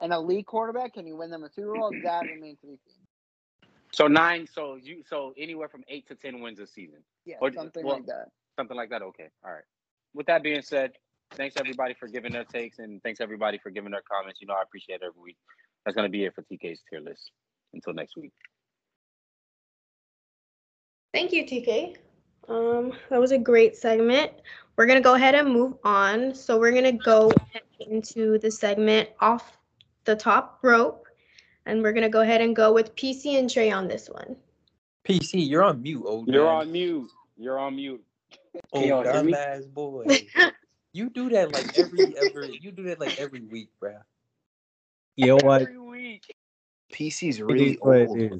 an 0.00 0.12
elite 0.12 0.46
quarterback? 0.46 0.94
Can 0.94 1.06
he 1.06 1.12
win 1.12 1.30
them 1.30 1.44
a 1.44 1.50
Super 1.52 1.74
Bowl? 1.74 1.92
That 2.04 2.22
remains 2.24 2.58
to 2.62 2.66
be 2.66 2.78
seen. 2.86 3.68
So 3.92 4.08
nine. 4.08 4.46
So 4.52 4.76
you 4.76 5.02
so 5.08 5.34
anywhere 5.38 5.68
from 5.68 5.84
eight 5.88 6.08
to 6.08 6.14
ten 6.14 6.40
wins 6.40 6.58
a 6.58 6.66
season, 6.66 7.00
Yeah, 7.24 7.36
Or- 7.40 7.52
something 7.52 7.84
well- 7.84 7.96
like 7.96 8.06
that. 8.06 8.28
something 8.58 8.76
like 8.76 8.90
that. 8.90 9.02
Okay, 9.02 9.28
all 9.44 9.52
right. 9.52 9.64
With 10.14 10.26
that 10.26 10.42
being 10.42 10.62
said, 10.62 10.92
thanks 11.32 11.56
everybody 11.58 11.94
for 11.98 12.08
giving 12.08 12.32
their 12.32 12.44
takes 12.44 12.78
and 12.78 13.02
thanks 13.02 13.20
everybody 13.20 13.58
for 13.62 13.70
giving 13.70 13.90
their 13.90 14.02
comments. 14.10 14.40
You 14.40 14.46
know 14.46 14.54
I 14.54 14.62
appreciate 14.62 14.96
it 14.96 15.02
every 15.06 15.20
week. 15.22 15.36
That's 15.84 15.94
gonna 15.94 16.08
be 16.08 16.24
it 16.24 16.34
for 16.34 16.42
TK's 16.42 16.80
tier 16.88 17.00
list. 17.00 17.30
Until 17.72 17.92
next 17.92 18.16
week. 18.16 18.32
Thank 21.12 21.32
you, 21.32 21.44
TK. 21.44 21.96
Um, 22.48 22.92
that 23.10 23.20
was 23.20 23.32
a 23.32 23.38
great 23.38 23.76
segment. 23.76 24.32
We're 24.76 24.86
gonna 24.86 25.00
go 25.00 25.14
ahead 25.14 25.34
and 25.34 25.52
move 25.52 25.74
on. 25.84 26.34
So 26.34 26.58
we're 26.58 26.72
gonna 26.72 26.92
go 26.92 27.30
into 27.80 28.38
the 28.38 28.50
segment 28.50 29.08
off 29.20 29.58
the 30.04 30.16
top 30.16 30.58
rope, 30.62 31.06
and 31.66 31.82
we're 31.82 31.92
gonna 31.92 32.08
go 32.08 32.20
ahead 32.20 32.40
and 32.40 32.54
go 32.54 32.72
with 32.72 32.94
PC 32.96 33.38
and 33.38 33.48
Trey 33.48 33.70
on 33.70 33.88
this 33.88 34.08
one. 34.08 34.36
PC, 35.04 35.48
you're 35.48 35.62
on 35.62 35.82
mute, 35.82 36.02
old 36.06 36.28
You're 36.28 36.46
man. 36.46 36.54
on 36.54 36.72
mute. 36.72 37.10
You're 37.36 37.58
on 37.58 37.76
mute. 37.76 38.02
Oh, 38.72 38.80
Can 38.80 38.88
y'all 38.88 39.02
hear 39.04 39.22
me? 39.22 39.32
dumbass 39.32 39.72
boy. 39.72 40.26
You 40.94 41.10
do 41.10 41.28
that 41.30 41.50
like 41.50 41.76
every 41.76 42.16
ever. 42.16 42.46
You 42.46 42.70
do 42.70 42.84
that 42.84 43.00
like 43.00 43.18
every 43.18 43.40
week, 43.40 43.68
bruh. 43.82 44.00
You 45.16 45.26
know 45.26 45.38
what? 45.42 45.62
Every 45.62 45.76
week. 45.76 46.22
PC's 46.92 47.42
really 47.42 47.72
is 47.72 47.76
what 47.80 47.96
it 47.96 48.08
old, 48.08 48.16
bro. 48.16 48.38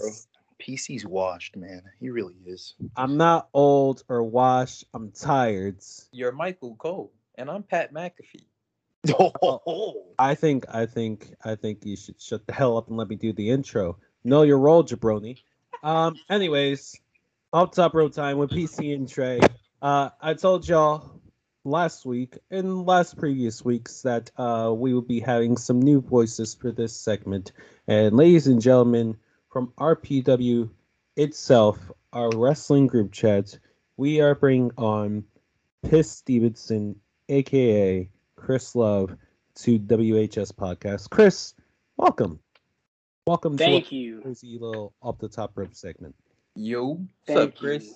Is. 0.68 0.86
PC's 0.86 1.06
washed, 1.06 1.56
man. 1.56 1.82
He 2.00 2.10
really 2.10 2.34
is. 2.46 2.74
I'm 2.96 3.16
not 3.16 3.48
old 3.54 4.02
or 4.08 4.22
washed. 4.22 4.84
I'm 4.94 5.10
tired. 5.10 5.78
You're 6.12 6.32
Michael 6.32 6.76
Cole, 6.76 7.12
and 7.36 7.50
I'm 7.50 7.62
Pat 7.62 7.92
McAfee. 7.92 8.46
Oh, 9.20 10.06
I 10.18 10.34
think, 10.34 10.64
I 10.72 10.86
think, 10.86 11.34
I 11.44 11.56
think 11.56 11.84
you 11.84 11.96
should 11.96 12.20
shut 12.20 12.46
the 12.46 12.54
hell 12.54 12.78
up 12.78 12.88
and 12.88 12.96
let 12.96 13.08
me 13.08 13.16
do 13.16 13.34
the 13.34 13.50
intro. 13.50 13.98
Know 14.24 14.42
your 14.42 14.58
role, 14.58 14.82
jabroni. 14.82 15.42
Um. 15.82 16.16
Anyways, 16.30 16.98
up 17.52 17.72
top 17.72 17.92
row 17.92 18.08
time 18.08 18.38
with 18.38 18.50
PC 18.50 18.94
and 18.94 19.06
Trey. 19.06 19.40
Uh, 19.82 20.08
I 20.22 20.32
told 20.32 20.66
y'all 20.66 21.20
last 21.64 22.06
week 22.06 22.38
and 22.50 22.86
last 22.86 23.18
previous 23.18 23.64
weeks 23.64 24.02
that 24.02 24.30
uh 24.36 24.72
we 24.74 24.92
would 24.92 25.08
be 25.08 25.20
having 25.20 25.56
some 25.56 25.80
new 25.80 26.00
voices 26.00 26.54
for 26.54 26.72
this 26.72 26.96
segment. 26.96 27.52
And 27.86 28.16
ladies 28.16 28.46
and 28.46 28.60
gentlemen, 28.62 29.18
from 29.54 29.68
RPW 29.78 30.68
itself, 31.16 31.78
our 32.12 32.28
wrestling 32.34 32.88
group 32.88 33.12
chat, 33.12 33.56
we 33.96 34.20
are 34.20 34.34
bringing 34.34 34.72
on 34.76 35.22
Piss 35.88 36.10
Stevenson, 36.10 36.96
aka 37.28 38.10
Chris 38.34 38.74
Love, 38.74 39.16
to 39.54 39.78
WHS 39.78 40.52
podcast. 40.52 41.08
Chris, 41.08 41.54
welcome. 41.96 42.40
Welcome 43.28 43.56
Thank 43.56 43.90
to 43.90 43.94
you. 43.94 44.18
a 44.18 44.22
crazy 44.22 44.58
little 44.60 44.92
off 45.00 45.18
the 45.18 45.28
top 45.28 45.52
rope 45.54 45.72
segment. 45.72 46.16
Yo, 46.56 46.94
what's 46.94 47.08
Thank 47.28 47.38
up, 47.38 47.56
Chris? 47.56 47.84
you. 47.84 47.94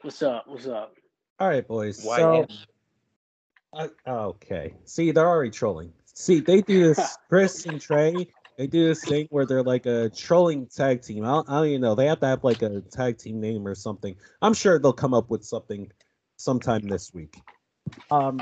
What's 0.00 0.22
up? 0.22 0.44
What's 0.46 0.68
up? 0.68 0.94
All 1.38 1.48
right, 1.48 1.68
boys. 1.68 2.02
Why 2.02 2.16
So, 2.16 2.46
uh, 3.74 3.88
okay. 4.08 4.72
See, 4.86 5.10
they're 5.10 5.28
already 5.28 5.50
trolling. 5.50 5.92
See, 6.14 6.40
they 6.40 6.62
do 6.62 6.94
this. 6.94 7.18
Chris 7.28 7.66
and 7.66 7.78
Trey, 7.78 8.26
they 8.56 8.66
do 8.66 8.86
this 8.86 9.04
thing 9.04 9.26
where 9.30 9.46
they're 9.46 9.62
like 9.62 9.86
a 9.86 10.10
trolling 10.10 10.66
tag 10.66 11.02
team. 11.02 11.24
I 11.24 11.28
don't, 11.28 11.48
I 11.48 11.56
don't 11.58 11.66
even 11.68 11.80
know. 11.80 11.94
They 11.94 12.06
have 12.06 12.20
to 12.20 12.26
have 12.26 12.44
like 12.44 12.62
a 12.62 12.80
tag 12.80 13.18
team 13.18 13.40
name 13.40 13.66
or 13.66 13.74
something. 13.74 14.16
I'm 14.40 14.54
sure 14.54 14.78
they'll 14.78 14.92
come 14.92 15.14
up 15.14 15.30
with 15.30 15.44
something 15.44 15.90
sometime 16.36 16.86
this 16.86 17.12
week. 17.14 17.40
Um, 18.10 18.40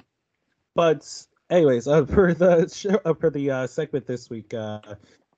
but 0.74 1.06
anyways, 1.48 1.86
uh, 1.86 2.04
for 2.06 2.34
the 2.34 2.68
show, 2.68 3.00
uh, 3.04 3.14
for 3.14 3.30
the 3.30 3.50
uh, 3.50 3.66
segment 3.66 4.06
this 4.06 4.30
week, 4.30 4.54
uh, 4.54 4.80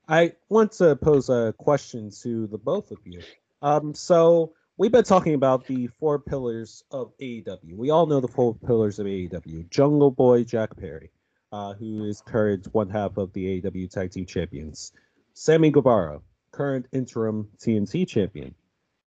I 0.07 0.33
want 0.49 0.73
to 0.73 0.95
pose 0.95 1.29
a 1.29 1.53
question 1.57 2.11
to 2.21 2.47
the 2.47 2.57
both 2.57 2.91
of 2.91 2.99
you. 3.05 3.21
Um, 3.61 3.93
so 3.93 4.53
we've 4.77 4.91
been 4.91 5.03
talking 5.03 5.33
about 5.33 5.65
the 5.65 5.87
four 5.87 6.19
pillars 6.19 6.83
of 6.91 7.13
AEW. 7.19 7.77
We 7.77 7.89
all 7.89 8.05
know 8.05 8.19
the 8.19 8.27
four 8.27 8.53
pillars 8.53 8.99
of 8.99 9.05
AEW. 9.05 9.69
Jungle 9.69 10.11
Boy 10.11 10.43
Jack 10.43 10.75
Perry, 10.75 11.11
uh, 11.53 11.73
who 11.75 12.03
is 12.03 12.19
current 12.21 12.67
one 12.73 12.89
half 12.89 13.15
of 13.17 13.31
the 13.33 13.61
AEW 13.61 13.89
Tag 13.89 14.11
Team 14.11 14.25
Champions. 14.25 14.91
Sammy 15.35 15.69
Guevara, 15.69 16.19
current 16.51 16.87
interim 16.91 17.47
TNT 17.59 18.07
champion. 18.07 18.55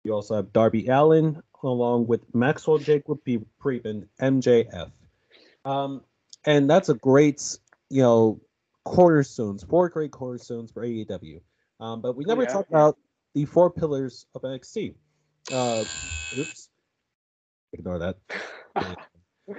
You 0.05 0.13
also 0.13 0.37
have 0.37 0.53
Darby 0.53 0.87
Allin, 0.89 1.43
along 1.63 2.07
with 2.07 2.35
Maxwell 2.35 2.77
Jacob 2.77 3.21
Friedman, 3.61 4.11
MJF. 4.21 4.93
Um, 5.65 6.03
and 6.45 6.69
that's 6.69 6.91
a 6.91 6.95
great, 6.95 7.59
you 7.89 8.03
know, 8.03 8.41
cornerstones, 8.85 9.65
four 9.65 9.89
great 9.89 10.11
cornerstones 10.11 10.71
for 10.71 10.85
AEW. 10.85 11.41
Um, 11.81 12.03
but 12.03 12.15
we 12.15 12.27
never 12.27 12.43
Yeah. 12.43 12.53
talked 12.53 12.69
about 12.69 12.99
the 13.33 13.47
four 13.47 13.71
pillars 13.71 14.27
of 14.35 14.43
NXT. 14.43 14.95
Uh, 15.51 15.85
oops, 16.39 16.69
ignore 17.73 17.99
that. 17.99 18.17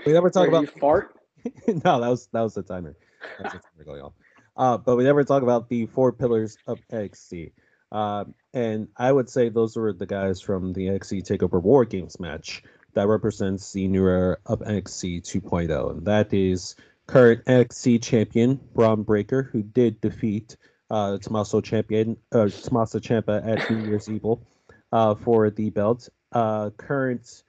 We 0.03 0.13
never 0.13 0.31
talk 0.31 0.49
Wait, 0.49 0.49
about 0.49 0.79
fart. 0.79 1.15
no, 1.67 2.01
that 2.01 2.09
was 2.09 2.27
that 2.33 2.41
was 2.41 2.53
the 2.53 2.63
timer. 2.63 2.95
That's 3.39 3.53
the 3.53 3.59
timer 3.59 3.83
going 3.85 4.01
off. 4.01 4.13
Uh, 4.57 4.77
but 4.77 4.95
we 4.95 5.03
never 5.03 5.23
talk 5.23 5.43
about 5.43 5.69
the 5.69 5.85
four 5.87 6.11
pillars 6.11 6.57
of 6.67 6.79
NXT. 6.91 7.51
Um, 7.91 8.33
and 8.53 8.87
I 8.97 9.11
would 9.11 9.29
say 9.29 9.49
those 9.49 9.75
were 9.75 9.93
the 9.93 10.05
guys 10.05 10.41
from 10.41 10.73
the 10.73 10.87
NXT 10.87 11.27
Takeover 11.27 11.61
War 11.61 11.85
Games 11.85 12.19
match 12.19 12.63
that 12.93 13.07
represents 13.07 13.73
the 13.73 13.87
new 13.87 14.07
era 14.07 14.37
of 14.45 14.59
NXT 14.59 15.23
2.0, 15.23 15.91
and 15.91 16.05
that 16.05 16.33
is 16.33 16.75
current 17.07 17.43
NXT 17.45 18.01
champion 18.01 18.59
Bron 18.73 19.03
Breakker, 19.03 19.43
who 19.43 19.61
did 19.61 20.01
defeat 20.01 20.55
uh, 20.89 21.17
Tommaso 21.17 21.61
champion 21.61 22.17
uh, 22.31 22.47
Tommaso 22.47 22.99
at 22.99 23.69
New 23.69 23.85
Year's 23.85 24.09
Evil 24.09 24.45
uh, 24.91 25.15
for 25.15 25.49
the 25.49 25.69
belt. 25.69 26.09
Uh, 26.31 26.69
current 26.71 27.43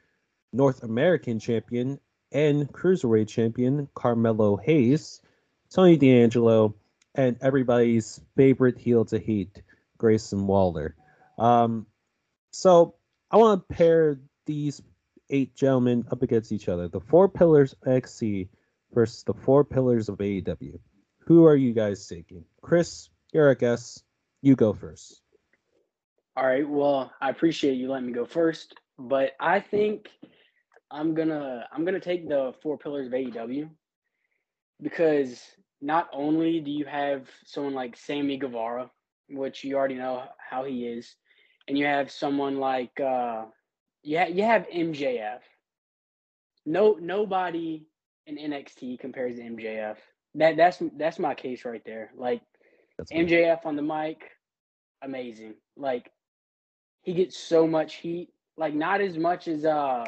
North 0.53 0.83
American 0.83 1.39
champion 1.39 1.99
and 2.33 2.71
cruiserweight 2.73 3.29
champion 3.29 3.89
Carmelo 3.95 4.57
Hayes, 4.57 5.21
Tony 5.71 5.97
D'Angelo, 5.97 6.75
and 7.15 7.37
everybody's 7.41 8.21
favorite 8.37 8.79
heel 8.79 9.05
to 9.07 9.19
hate, 9.19 9.63
Grayson 9.99 10.47
Waller. 10.47 10.95
Um, 11.39 11.87
so 12.51 12.95
I 13.31 13.37
want 13.37 13.69
to 13.69 13.75
pair 13.75 14.21
these 14.45 14.83
eight 15.31 15.55
gentlemen 15.55 16.07
up 16.11 16.23
against 16.23 16.53
each 16.53 16.69
other. 16.69 16.89
The 16.89 17.01
four 17.01 17.29
pillars 17.29 17.75
of 17.83 17.93
XC 17.93 18.49
versus 18.93 19.25
the 19.25 19.35
four 19.35 19.65
pillars 19.65 20.09
of 20.09 20.19
AEW. 20.19 20.79
Who 21.27 21.47
are 21.47 21.57
you 21.57 21.73
guys 21.73 22.07
taking? 22.07 22.45
Chris, 22.61 23.09
you're 23.33 23.51
a 23.51 23.57
guest. 23.57 24.05
You 24.43 24.55
go 24.55 24.73
first. 24.73 25.21
All 26.37 26.47
right. 26.47 26.69
Well, 26.69 27.11
I 27.21 27.31
appreciate 27.31 27.75
you 27.75 27.91
letting 27.91 28.07
me 28.07 28.13
go 28.13 28.27
first, 28.27 28.75
but 28.99 29.33
I 29.41 29.61
think 29.61 30.09
I'm 30.91 31.15
gonna 31.15 31.67
I'm 31.73 31.85
gonna 31.85 32.01
take 32.01 32.29
the 32.29 32.55
four 32.63 32.79
pillars 32.79 33.07
of 33.07 33.13
AEW 33.13 33.69
because 34.83 35.43
not 35.81 36.09
only 36.13 36.61
do 36.61 36.71
you 36.71 36.85
have 36.85 37.29
someone 37.45 37.75
like 37.75 37.97
Sammy 37.97 38.37
Guevara, 38.37 38.91
which 39.29 39.65
you 39.65 39.77
already 39.77 39.95
know 39.97 40.25
how 40.39 40.65
he 40.65 40.87
is, 40.87 41.17
and 41.69 41.77
you 41.79 41.87
have 41.87 42.11
someone 42.11 42.59
like 42.59 42.99
uh, 43.01 43.45
you 44.03 44.19
ha- 44.19 44.27
you 44.29 44.45
have 44.45 44.67
MJF. 44.69 45.41
No, 46.65 46.97
nobody 47.01 47.87
in 48.27 48.37
NXT 48.37 48.99
compares 48.99 49.37
to 49.37 49.43
MJF. 49.43 49.97
That 50.35 50.57
that's 50.57 50.83
that's 50.97 51.19
my 51.19 51.35
case 51.35 51.65
right 51.65 51.83
there. 51.85 52.11
Like 52.17 52.43
That's. 52.99 53.13
MJF 53.13 53.65
on 53.65 53.77
the 53.77 53.83
mic, 53.83 54.23
amazing. 55.03 55.55
Like 55.77 56.11
he 57.03 57.15
gets 57.15 57.37
so 57.39 57.67
much 57.67 57.97
heat. 57.97 58.31
Like 58.57 58.75
not 58.75 59.01
as 59.01 59.17
much 59.19 59.49
as 59.49 59.65
uh 59.65 60.05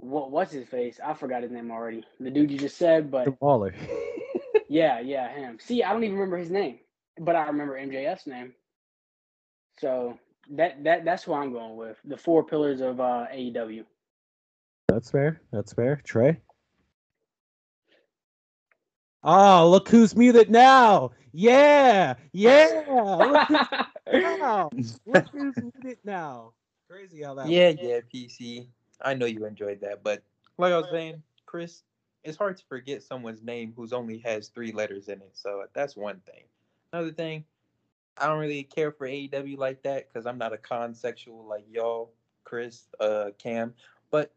what 0.00 0.30
what's 0.30 0.52
his 0.52 0.66
face? 0.66 0.98
I 1.04 1.14
forgot 1.14 1.42
his 1.42 1.52
name 1.52 1.70
already. 1.70 2.04
The 2.18 2.30
dude 2.30 2.50
you 2.50 2.58
just 2.58 2.76
said, 2.76 3.10
but 3.10 3.40
Waller. 3.40 3.74
yeah, 4.68 5.00
yeah, 5.00 5.28
him. 5.32 5.58
See, 5.60 5.82
I 5.82 5.92
don't 5.92 6.04
even 6.04 6.16
remember 6.16 6.38
his 6.38 6.50
name, 6.50 6.78
but 7.18 7.36
I 7.36 7.46
remember 7.46 7.78
MJF's 7.78 8.26
name. 8.26 8.54
So 9.78 10.18
that 10.52 10.82
that 10.84 11.04
that's 11.04 11.22
who 11.22 11.34
I'm 11.34 11.52
going 11.52 11.76
with. 11.76 11.98
The 12.04 12.16
four 12.16 12.44
pillars 12.44 12.80
of 12.80 13.00
uh 13.00 13.26
AEW. 13.32 13.84
That's 14.88 15.10
fair. 15.10 15.40
That's 15.52 15.72
fair. 15.72 16.00
Trey. 16.04 16.40
Oh, 19.22 19.68
look 19.68 19.88
who's 19.88 20.16
muted 20.16 20.50
now. 20.50 21.10
Yeah. 21.32 22.14
Yeah. 22.32 22.84
Look 22.88 23.48
who's 23.48 24.38
now. 24.40 24.70
Look 25.06 25.28
who's 25.32 25.56
muted 25.60 25.98
now. 26.04 26.54
Crazy 26.88 27.22
how 27.22 27.34
that 27.34 27.48
Yeah, 27.48 27.74
yeah, 27.78 28.00
PC. 28.12 28.66
I 29.02 29.14
know 29.14 29.26
you 29.26 29.44
enjoyed 29.46 29.80
that, 29.82 30.02
but 30.02 30.22
like 30.58 30.72
I 30.72 30.78
was 30.78 30.90
saying, 30.90 31.22
Chris, 31.46 31.82
it's 32.22 32.36
hard 32.36 32.56
to 32.58 32.64
forget 32.68 33.02
someone's 33.02 33.42
name 33.42 33.72
who's 33.74 33.92
only 33.92 34.18
has 34.18 34.48
three 34.48 34.72
letters 34.72 35.08
in 35.08 35.20
it. 35.20 35.30
So 35.32 35.64
that's 35.72 35.96
one 35.96 36.20
thing. 36.26 36.44
Another 36.92 37.12
thing, 37.12 37.44
I 38.18 38.26
don't 38.26 38.38
really 38.38 38.62
care 38.64 38.92
for 38.92 39.06
AEW 39.08 39.56
like 39.56 39.82
that 39.82 40.08
because 40.08 40.26
I'm 40.26 40.38
not 40.38 40.52
a 40.52 40.58
consexual 40.58 41.48
like 41.48 41.64
y'all, 41.70 42.12
Chris, 42.44 42.88
uh, 43.00 43.30
Cam. 43.38 43.74
But 44.10 44.32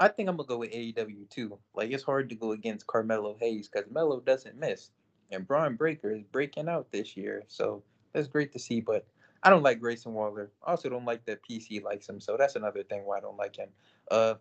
I 0.00 0.08
think 0.08 0.28
I'm 0.28 0.36
gonna 0.36 0.48
go 0.48 0.58
with 0.58 0.72
AEW 0.72 1.28
too. 1.30 1.58
Like 1.74 1.92
it's 1.92 2.02
hard 2.02 2.28
to 2.30 2.34
go 2.34 2.52
against 2.52 2.86
Carmelo 2.86 3.36
Hayes 3.38 3.68
because 3.68 3.90
Melo 3.90 4.20
doesn't 4.20 4.58
miss, 4.58 4.90
and 5.30 5.46
Bron 5.46 5.76
Breakker 5.76 6.10
is 6.10 6.24
breaking 6.24 6.68
out 6.68 6.90
this 6.90 7.16
year. 7.16 7.44
So 7.46 7.82
that's 8.12 8.28
great 8.28 8.52
to 8.52 8.58
see. 8.58 8.80
But 8.80 9.06
I 9.44 9.50
don't 9.50 9.62
like 9.62 9.78
Grayson 9.78 10.14
Waller. 10.14 10.50
I 10.66 10.70
also 10.70 10.88
don't 10.88 11.04
like 11.04 11.26
that 11.26 11.40
PC 11.48 11.82
likes 11.82 12.08
him. 12.08 12.18
So 12.18 12.36
that's 12.38 12.56
another 12.56 12.82
thing 12.82 13.04
why 13.04 13.18
I 13.18 13.20
don't 13.20 13.36
like 13.36 13.56
him. 13.56 13.68
Uh, 14.10 14.34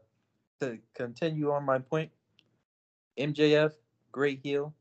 to 0.62 0.80
continue 0.94 1.52
on 1.52 1.66
my 1.66 1.80
point, 1.80 2.10
MJF, 3.20 3.74
great 4.14 4.40
heel. 4.42 4.74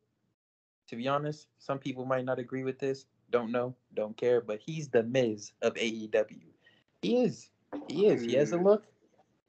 To 0.89 0.97
be 0.97 1.09
honest, 1.09 1.49
some 1.59 1.79
people 1.79 2.05
might 2.05 2.25
not 2.25 2.39
agree 2.39 2.63
with 2.63 2.79
this. 2.79 3.07
Don't 3.31 3.51
know, 3.51 3.75
don't 3.95 4.17
care, 4.17 4.41
but 4.41 4.61
he's 4.61 4.89
the 4.89 5.03
Miz 5.03 5.53
of 5.63 5.75
AEW. 5.75 6.53
He 7.01 7.17
is. 7.23 7.51
He 7.89 8.07
is. 8.07 8.23
He 8.23 8.35
has 8.35 8.51
the 8.51 8.59
look. 8.59 8.85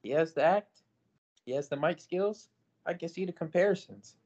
He 0.02 0.10
has 0.10 0.32
the 0.32 0.42
act. 0.42 0.82
He 1.46 1.52
has 1.52 1.68
the 1.68 1.76
mic 1.76 2.00
skills. 2.00 2.48
I 2.86 2.94
can 2.94 3.08
see 3.08 3.24
the 3.26 3.32
comparisons. 3.32 4.16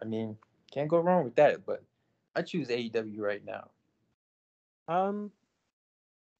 I 0.00 0.06
mean, 0.06 0.36
can't 0.72 0.88
go 0.88 0.98
wrong 0.98 1.24
with 1.24 1.34
that. 1.36 1.66
But 1.66 1.82
I 2.34 2.42
choose 2.42 2.68
AEW 2.68 3.18
right 3.18 3.44
now. 3.44 3.70
Um, 4.86 5.30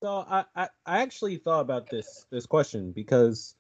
so 0.05 0.27
I, 0.29 0.45
I, 0.55 0.69
I 0.85 1.01
actually 1.01 1.39
thought 1.39 1.61
about 1.61 1.89
this 1.89 2.27
this 2.29 2.45
question 2.45 2.93
because 2.93 3.55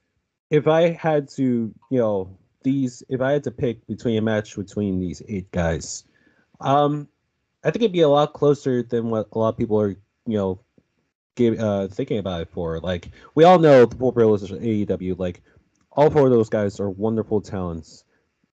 if 0.50 0.68
I 0.68 0.90
had 0.90 1.30
to, 1.36 1.72
you 1.88 1.98
know, 1.98 2.36
these 2.62 3.02
if 3.08 3.22
I 3.22 3.32
had 3.32 3.44
to 3.44 3.50
pick 3.50 3.86
between 3.86 4.18
a 4.18 4.20
match 4.20 4.54
between 4.54 5.00
these 5.00 5.22
eight 5.26 5.50
guys, 5.52 6.04
um, 6.60 7.08
I 7.64 7.70
think 7.70 7.82
it'd 7.82 7.94
be 7.94 8.02
a 8.02 8.10
lot 8.10 8.34
closer 8.34 8.82
than 8.82 9.08
what 9.08 9.28
a 9.32 9.38
lot 9.38 9.48
of 9.48 9.56
people 9.56 9.80
are, 9.80 9.88
you 9.88 10.36
know, 10.36 10.60
give, 11.34 11.58
uh, 11.58 11.88
thinking 11.88 12.18
about 12.18 12.42
it 12.42 12.50
for. 12.50 12.78
Like 12.78 13.08
we 13.34 13.44
all 13.44 13.58
know 13.58 13.86
the 13.86 13.96
four 13.96 14.12
pillars 14.12 14.42
of 14.42 14.50
AEW, 14.50 15.18
like 15.18 15.40
all 15.92 16.10
four 16.10 16.26
of 16.26 16.30
those 16.30 16.50
guys 16.50 16.78
are 16.78 16.90
wonderful 16.90 17.40
talents, 17.40 18.04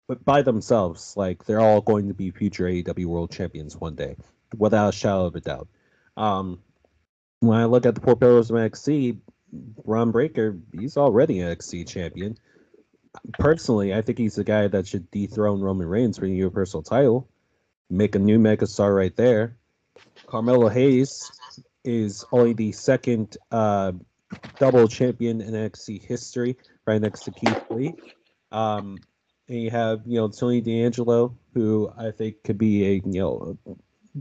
but 0.08 0.24
by 0.24 0.42
themselves, 0.44 1.18
like 1.18 1.44
they're 1.44 1.60
all 1.60 1.82
going 1.82 2.08
to 2.08 2.14
be 2.14 2.32
future 2.32 2.68
AEW 2.68 3.08
World 3.08 3.32
Champions 3.32 3.76
one 3.76 3.96
day, 3.96 4.16
without 4.58 4.94
a 4.94 4.98
shadow 4.98 5.26
of 5.26 5.36
a 5.36 5.42
doubt. 5.42 5.68
Um, 6.16 6.60
when 7.42 7.58
I 7.58 7.66
look 7.66 7.86
at 7.86 7.96
the 7.96 8.16
pillars 8.16 8.50
of 8.50 8.56
NXT, 8.56 9.18
Bron 9.84 10.12
Breakker, 10.12 10.58
he's 10.72 10.96
already 10.96 11.40
an 11.42 11.54
NXT 11.54 11.88
champion. 11.90 12.38
Personally, 13.34 13.94
I 13.94 14.02
think 14.02 14.20
he's 14.20 14.36
the 14.36 14.44
guy 14.44 14.68
that 14.68 14.88
should 14.88 15.10
dethrone 15.12 15.60
Roman 15.60 15.88
Reigns 15.88 16.18
for 16.18 16.26
the 16.26 16.34
Universal 16.34 16.84
title. 16.84 17.28
Make 17.90 18.16
a 18.16 18.20
new 18.20 18.40
megastar 18.40 18.96
right 18.96 19.14
there. 19.18 19.58
Carmelo 20.28 20.70
Hayes 20.70 21.30
is 21.84 22.24
only 22.32 22.54
the 22.54 22.72
second 22.72 23.36
uh, 23.52 23.92
double 24.60 24.88
champion 24.88 25.42
in 25.42 25.54
NXT 25.54 26.04
history, 26.04 26.56
right 26.86 27.02
next 27.02 27.24
to 27.24 27.32
Keith 27.32 27.66
Lee. 27.70 27.94
Um, 28.52 28.98
and 29.50 29.62
you 29.64 29.72
have, 29.72 30.02
you 30.06 30.18
know, 30.18 30.30
Tony 30.30 30.62
D'Angelo, 30.62 31.36
who 31.56 31.92
I 31.98 32.12
think 32.12 32.44
could 32.44 32.60
be 32.60 32.86
a, 32.86 32.92
you 33.04 33.20
know, 33.20 33.58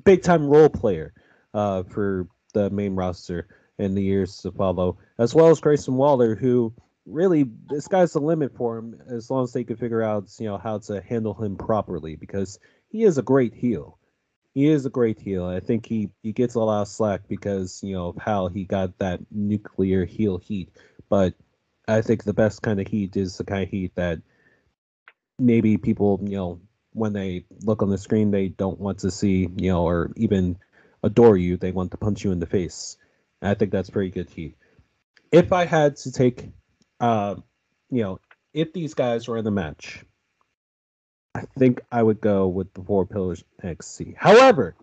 big 0.04 0.22
time 0.22 0.46
role 0.46 0.70
player 0.70 1.12
uh, 1.54 1.84
for 1.84 2.26
the 2.52 2.70
main 2.70 2.94
roster 2.94 3.48
in 3.78 3.94
the 3.94 4.02
years 4.02 4.36
to 4.38 4.52
follow, 4.52 4.98
as 5.18 5.34
well 5.34 5.48
as 5.48 5.60
Grayson 5.60 5.94
Waller, 5.94 6.34
who 6.34 6.72
really 7.06 7.50
the 7.68 7.80
sky's 7.80 8.12
the 8.12 8.20
limit 8.20 8.54
for 8.56 8.78
him 8.78 9.00
as 9.08 9.30
long 9.30 9.44
as 9.44 9.52
they 9.52 9.64
can 9.64 9.76
figure 9.76 10.02
out, 10.02 10.28
you 10.38 10.46
know, 10.46 10.58
how 10.58 10.78
to 10.78 11.00
handle 11.00 11.34
him 11.34 11.56
properly 11.56 12.16
because 12.16 12.58
he 12.90 13.04
is 13.04 13.18
a 13.18 13.22
great 13.22 13.54
heel. 13.54 13.98
He 14.52 14.68
is 14.68 14.84
a 14.84 14.90
great 14.90 15.20
heel. 15.20 15.46
I 15.46 15.60
think 15.60 15.86
he, 15.86 16.10
he 16.22 16.32
gets 16.32 16.56
a 16.56 16.60
lot 16.60 16.82
of 16.82 16.88
slack 16.88 17.22
because, 17.28 17.80
you 17.82 17.94
know, 17.94 18.08
of 18.08 18.16
how 18.16 18.48
he 18.48 18.64
got 18.64 18.98
that 18.98 19.20
nuclear 19.30 20.04
heel 20.04 20.38
heat. 20.38 20.70
But 21.08 21.34
I 21.86 22.02
think 22.02 22.24
the 22.24 22.34
best 22.34 22.60
kind 22.62 22.80
of 22.80 22.86
heat 22.86 23.16
is 23.16 23.38
the 23.38 23.44
kind 23.44 23.62
of 23.62 23.68
heat 23.68 23.94
that 23.94 24.20
maybe 25.38 25.76
people, 25.76 26.20
you 26.22 26.36
know, 26.36 26.60
when 26.92 27.12
they 27.12 27.44
look 27.62 27.82
on 27.82 27.90
the 27.90 27.98
screen, 27.98 28.32
they 28.32 28.48
don't 28.48 28.80
want 28.80 28.98
to 29.00 29.10
see, 29.10 29.48
you 29.56 29.70
know, 29.70 29.86
or 29.86 30.10
even 30.16 30.58
adore 31.02 31.36
you. 31.36 31.56
They 31.56 31.72
want 31.72 31.90
to 31.92 31.96
punch 31.96 32.24
you 32.24 32.32
in 32.32 32.40
the 32.40 32.46
face. 32.46 32.96
And 33.40 33.50
I 33.50 33.54
think 33.54 33.70
that's 33.72 33.90
pretty 33.90 34.10
good 34.10 34.28
heat. 34.30 34.56
If 35.32 35.52
I 35.52 35.64
had 35.64 35.96
to 35.96 36.12
take, 36.12 36.50
uh, 36.98 37.36
you 37.90 38.02
know, 38.02 38.20
if 38.52 38.72
these 38.72 38.94
guys 38.94 39.28
were 39.28 39.36
in 39.36 39.44
the 39.44 39.50
match, 39.50 40.04
I 41.34 41.44
think 41.58 41.80
I 41.92 42.02
would 42.02 42.20
go 42.20 42.48
with 42.48 42.72
the 42.74 42.82
four 42.82 43.06
pillars 43.06 43.44
XC. 43.62 44.14
However, 44.18 44.74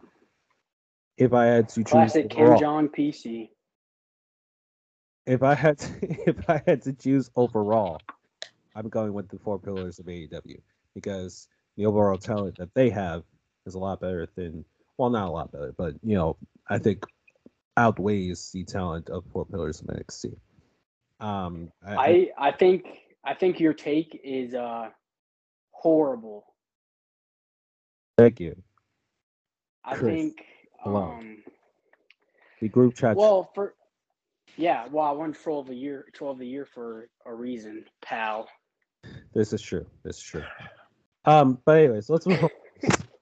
if 1.18 1.34
I 1.34 1.46
had 1.46 1.70
to 1.70 1.84
choose 1.84 1.92
Classic 1.92 2.30
Kim 2.30 2.44
overall- 2.44 2.60
Jong 2.60 2.90
PC. 2.90 3.50
if 5.26 5.44
I 5.44 5.54
had 5.56 5.78
to, 5.80 5.90
if 6.30 6.50
I 6.50 6.62
had 6.66 6.82
to 6.84 6.94
choose 6.94 7.30
overall, 7.36 8.00
I'm 8.76 8.88
going 8.90 9.14
with 9.14 9.28
the 9.30 9.40
four 9.40 9.60
pillars 9.60 10.00
of 10.00 10.06
AEW 10.06 10.62
because 10.94 11.48
the 11.76 11.86
overall 11.86 12.18
talent 12.18 12.58
that 12.58 12.74
they 12.74 12.90
have 12.90 13.24
is 13.66 13.76
a 13.76 13.80
lot 13.80 14.00
better 14.00 14.28
than 14.36 14.64
well, 14.98 15.10
not 15.10 15.28
a 15.28 15.32
lot 15.32 15.52
better, 15.52 15.74
but 15.78 15.96
you 16.04 16.16
know, 16.16 16.38
I 16.70 16.78
think 16.80 17.04
outweighs 17.78 18.52
the 18.52 18.64
talent 18.64 19.10
of 19.10 19.24
four 19.32 19.46
pillars 19.46 19.82
of 19.82 19.88
NXT. 19.88 20.36
Um, 21.20 21.72
I, 21.86 21.96
I- 21.96 22.32
I 22.48 22.52
think 22.52 22.86
I 23.24 23.34
think 23.34 23.60
your 23.60 23.74
take 23.74 24.20
is 24.24 24.54
uh 24.54 24.90
horrible. 25.72 26.46
thank 28.18 28.40
you. 28.40 28.56
I 29.86 29.96
Chris, 29.96 30.16
think 30.16 30.46
hello. 30.80 31.04
um 31.04 31.38
The 32.62 32.70
group 32.70 32.96
chat. 32.96 33.16
well 33.16 33.50
for 33.54 33.74
yeah, 34.58 34.88
well 34.92 35.06
I 35.06 35.12
won 35.12 35.34
troll 35.34 35.60
of 35.62 35.68
the 35.68 35.76
year 35.76 36.06
troll 36.14 36.32
of 36.32 36.40
the 36.40 36.48
year 36.48 36.66
for 36.66 37.10
a 37.26 37.34
reason, 37.34 37.86
pal. 38.02 38.48
This 39.34 39.54
is 39.54 39.62
true. 39.62 39.86
This 40.04 40.18
is 40.18 40.24
true. 40.24 40.44
Um, 41.26 41.60
but 41.66 41.78
anyways, 41.78 42.10
let's 42.10 42.26
move 42.26 42.44
on. 42.44 42.50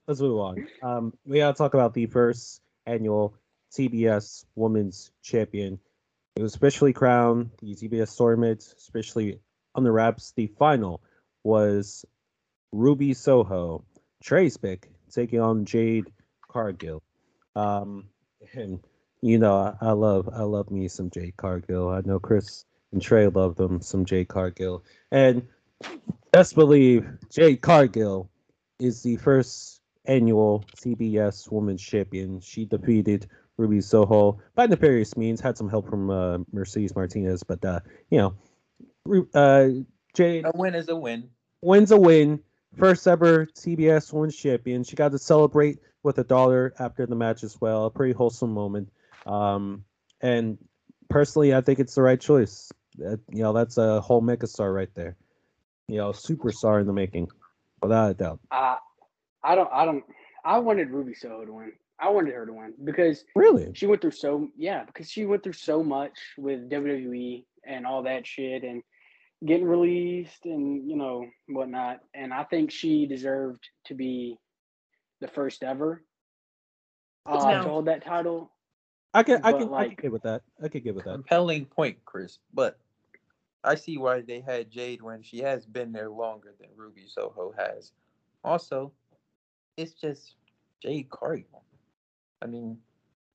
Let's 0.06 0.20
move 0.20 0.38
on. 0.38 0.66
Um, 0.82 1.12
we 1.24 1.38
gotta 1.38 1.56
talk 1.56 1.74
about 1.74 1.94
the 1.94 2.06
first 2.06 2.60
annual 2.86 3.34
TBS 3.72 4.44
Women's 4.54 5.10
Champion. 5.22 5.78
It 6.36 6.42
was 6.42 6.54
officially 6.54 6.92
crowned 6.92 7.50
the 7.60 7.74
TBS 7.74 8.16
tournament, 8.16 8.62
especially 8.76 9.40
on 9.74 9.84
the 9.84 9.92
wraps. 9.92 10.32
The 10.36 10.48
final 10.58 11.02
was 11.42 12.04
Ruby 12.72 13.14
Soho, 13.14 13.84
Trace 14.22 14.56
Pick 14.56 14.90
taking 15.10 15.40
on 15.40 15.64
Jade 15.64 16.12
Cargill. 16.48 17.02
Um, 17.54 18.08
and 18.52 18.80
you 19.22 19.38
know, 19.38 19.56
I, 19.56 19.88
I 19.88 19.92
love 19.92 20.28
I 20.32 20.42
love 20.42 20.70
me 20.70 20.88
some 20.88 21.10
Jade 21.10 21.36
Cargill. 21.36 21.88
I 21.88 22.02
know 22.04 22.20
Chris 22.20 22.64
and 22.92 23.02
Trey 23.02 23.26
love 23.28 23.56
them 23.56 23.80
some 23.80 24.04
Jade 24.04 24.28
Cargill. 24.28 24.84
And 25.10 25.48
best 26.32 26.54
believe 26.54 27.08
Jade 27.30 27.60
Cargill 27.60 28.30
is 28.78 29.02
the 29.02 29.16
first 29.16 29.75
annual 30.06 30.64
TBS 30.76 31.50
Women's 31.50 31.82
Champion. 31.82 32.40
She 32.40 32.64
defeated 32.64 33.28
Ruby 33.56 33.80
Soho 33.80 34.40
by 34.54 34.66
nefarious 34.66 35.16
means. 35.16 35.40
Had 35.40 35.56
some 35.56 35.68
help 35.68 35.88
from 35.88 36.10
uh, 36.10 36.38
Mercedes 36.52 36.94
Martinez, 36.94 37.42
but 37.42 37.64
uh, 37.64 37.80
you 38.10 38.18
know, 38.18 39.26
uh, 39.34 39.68
Jade 40.14 40.44
A 40.44 40.52
win 40.54 40.74
is 40.74 40.88
a 40.88 40.96
win. 40.96 41.30
wins 41.62 41.90
a 41.90 41.96
win. 41.98 42.40
First 42.78 43.08
ever 43.08 43.46
TBS 43.46 44.12
Women's 44.12 44.36
Champion. 44.36 44.84
She 44.84 44.96
got 44.96 45.12
to 45.12 45.18
celebrate 45.18 45.78
with 46.02 46.18
a 46.18 46.24
daughter 46.24 46.74
after 46.78 47.06
the 47.06 47.14
match 47.16 47.42
as 47.42 47.58
well. 47.60 47.86
A 47.86 47.90
pretty 47.90 48.12
wholesome 48.12 48.52
moment. 48.52 48.92
Um, 49.24 49.84
and 50.20 50.58
personally, 51.08 51.54
I 51.54 51.62
think 51.62 51.78
it's 51.78 51.94
the 51.94 52.02
right 52.02 52.20
choice. 52.20 52.70
Uh, 53.00 53.16
you 53.30 53.42
know, 53.42 53.52
that's 53.52 53.78
a 53.78 54.00
whole 54.00 54.22
megastar 54.22 54.74
right 54.74 54.94
there. 54.94 55.16
You 55.88 55.96
know, 55.96 56.10
superstar 56.10 56.80
in 56.80 56.86
the 56.86 56.92
making, 56.92 57.28
without 57.80 58.10
a 58.10 58.14
doubt. 58.14 58.40
I 58.50 58.76
I 59.46 59.54
don't 59.54 59.70
I 59.72 59.84
don't 59.84 60.04
I 60.44 60.58
wanted 60.58 60.90
Ruby 60.90 61.14
Soho 61.14 61.44
to 61.44 61.52
win. 61.52 61.72
I 61.98 62.10
wanted 62.10 62.34
her 62.34 62.44
to 62.44 62.52
win 62.52 62.74
because 62.84 63.24
Really? 63.34 63.70
she 63.74 63.86
went 63.86 64.02
through 64.02 64.10
so 64.10 64.48
yeah 64.56 64.84
because 64.84 65.08
she 65.10 65.24
went 65.24 65.42
through 65.42 65.54
so 65.54 65.82
much 65.82 66.18
with 66.36 66.68
WWE 66.68 67.44
and 67.64 67.86
all 67.86 68.02
that 68.02 68.26
shit 68.26 68.64
and 68.64 68.82
getting 69.46 69.66
released 69.66 70.44
and 70.44 70.88
you 70.90 70.96
know 70.96 71.24
whatnot 71.48 72.00
and 72.14 72.34
I 72.34 72.44
think 72.44 72.70
she 72.70 73.06
deserved 73.06 73.64
to 73.86 73.94
be 73.94 74.36
the 75.20 75.28
first 75.28 75.62
ever 75.62 76.02
uh, 77.24 77.34
No. 77.50 77.62
to 77.62 77.68
hold 77.68 77.86
that 77.86 78.04
title. 78.04 78.50
I 79.14 79.22
can, 79.22 79.40
I 79.42 79.52
But, 79.52 79.58
can, 79.60 79.68
I 79.68 79.70
like- 79.70 79.88
can 79.96 80.02
get 80.02 80.12
with 80.12 80.22
that. 80.24 80.42
I 80.62 80.68
could 80.68 80.84
get 80.84 80.94
with 80.94 81.04
that. 81.06 81.12
Compelling 81.14 81.64
point, 81.64 81.96
Chris. 82.04 82.38
But 82.52 82.78
I 83.64 83.74
see 83.74 83.96
why 83.98 84.20
they 84.20 84.40
had 84.40 84.70
Jade 84.70 85.00
when 85.02 85.22
she 85.22 85.38
has 85.38 85.64
been 85.64 85.90
there 85.90 86.10
longer 86.10 86.54
than 86.60 86.68
Ruby 86.76 87.04
Soho 87.06 87.52
has. 87.56 87.92
Also, 88.44 88.92
it's 89.76 89.92
just 89.92 90.34
Jade 90.82 91.08
Cargill. 91.10 91.62
I 92.42 92.46
mean, 92.46 92.78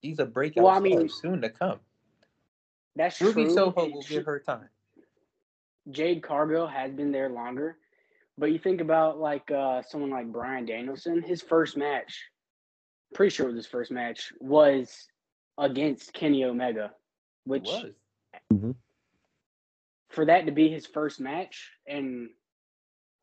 he's 0.02 0.20
a 0.20 0.26
breakout 0.26 0.64
Well, 0.64 0.74
I 0.74 0.78
star 0.78 0.84
mean, 0.84 1.10
soon 1.10 1.42
to 1.42 1.50
come. 1.50 1.80
That's 2.96 3.20
Ruby 3.22 3.46
true. 3.46 3.54
Soho 3.54 3.90
will 3.90 4.02
she- 4.02 4.16
give 4.16 4.26
her 4.26 4.40
time. 4.40 4.70
Jade 5.90 6.22
Cargill 6.22 6.68
has 6.68 6.92
been 6.92 7.12
there 7.12 7.30
longer, 7.30 7.78
but 8.38 8.52
you 8.52 8.60
think 8.60 8.82
about 8.82 9.20
like 9.20 9.50
uh, 9.50 9.82
someone 9.82 10.12
like 10.12 10.32
Bryan 10.32 10.64
Danielson. 10.66 11.24
His 11.24 11.42
first 11.42 11.76
match, 11.76 12.22
pretty 13.16 13.32
sure 13.34 13.48
it 13.48 13.54
was 13.54 13.58
his 13.58 13.66
first 13.68 13.90
match, 13.90 14.32
was 14.40 15.08
against 15.58 16.14
Kenny 16.14 16.44
Omega, 16.44 16.86
It 16.86 16.92
which 17.46 17.64
was. 17.64 18.76
for 20.10 20.26
that 20.26 20.46
to 20.46 20.52
be 20.52 20.70
his 20.70 20.86
first 20.86 21.20
match 21.20 21.72
and 21.88 22.30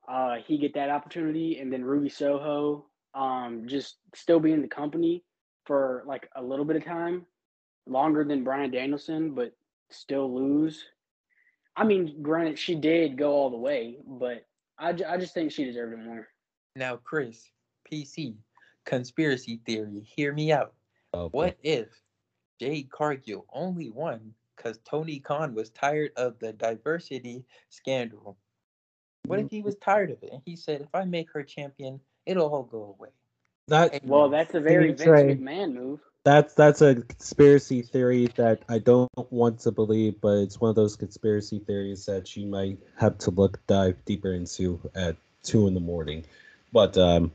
uh, 0.08 0.36
he 0.44 0.58
get 0.58 0.74
that 0.74 0.90
opportunity, 0.90 1.58
and 1.60 1.72
then 1.72 1.84
Ruby 1.84 2.08
Soho 2.08 2.86
um, 3.18 3.64
just 3.66 3.96
still 4.14 4.38
be 4.38 4.52
in 4.52 4.62
the 4.62 4.68
company 4.68 5.24
for 5.66 6.04
like 6.06 6.30
a 6.36 6.42
little 6.42 6.64
bit 6.64 6.76
of 6.76 6.84
time, 6.84 7.26
longer 7.86 8.24
than 8.24 8.44
Bryan 8.44 8.70
Danielson, 8.70 9.34
but 9.34 9.52
still 9.90 10.32
lose. 10.32 10.84
I 11.76 11.84
mean, 11.84 12.22
granted, 12.22 12.58
she 12.58 12.74
did 12.74 13.18
go 13.18 13.32
all 13.32 13.50
the 13.50 13.56
way, 13.56 13.96
but 14.06 14.46
I, 14.78 14.90
I 14.90 15.18
just 15.18 15.34
think 15.34 15.50
she 15.50 15.64
deserved 15.64 15.94
it 15.94 16.04
more. 16.04 16.28
Now, 16.76 16.96
Chris, 16.96 17.50
PC, 17.90 18.36
conspiracy 18.86 19.60
theory, 19.66 20.00
hear 20.16 20.32
me 20.32 20.52
out. 20.52 20.74
Oh, 21.12 21.28
What 21.30 21.56
if 21.62 21.88
Jade 22.60 22.90
Cargill 22.90 23.46
only 23.52 23.90
won 23.90 24.32
because 24.56 24.78
Tony 24.84 25.18
Khan 25.18 25.54
was 25.54 25.70
tired 25.70 26.12
of 26.16 26.38
the 26.38 26.52
diversity 26.52 27.44
scandal? 27.68 28.36
What 29.26 29.40
if 29.40 29.50
he 29.50 29.62
was 29.62 29.76
tired 29.76 30.10
of 30.10 30.22
it 30.22 30.30
and 30.32 30.42
he 30.44 30.56
said, 30.56 30.80
if 30.80 30.94
I 30.94 31.04
make 31.04 31.30
her 31.32 31.42
champion, 31.42 32.00
it'll 32.26 32.48
all 32.48 32.62
go 32.64 32.96
away? 32.98 33.10
That 33.68 34.02
Well, 34.04 34.30
that's 34.30 34.54
a 34.54 34.60
very 34.60 34.88
Vince 34.88 35.02
Trey. 35.02 35.34
McMahon 35.36 35.74
move. 35.74 36.00
that's 36.24 36.54
that's 36.54 36.80
a 36.80 36.96
conspiracy 36.96 37.82
theory 37.82 38.28
that 38.36 38.62
I 38.68 38.78
don't 38.78 39.10
want 39.30 39.60
to 39.60 39.72
believe, 39.72 40.20
but 40.20 40.38
it's 40.38 40.60
one 40.60 40.70
of 40.70 40.76
those 40.76 40.96
conspiracy 40.96 41.58
theories 41.58 42.06
that 42.06 42.36
you 42.36 42.46
might 42.46 42.78
have 42.96 43.18
to 43.18 43.30
look 43.30 43.64
dive 43.66 43.96
deeper 44.04 44.32
into 44.32 44.80
at 44.94 45.16
two 45.42 45.66
in 45.66 45.74
the 45.74 45.80
morning. 45.80 46.24
But 46.72 46.96
um, 46.96 47.32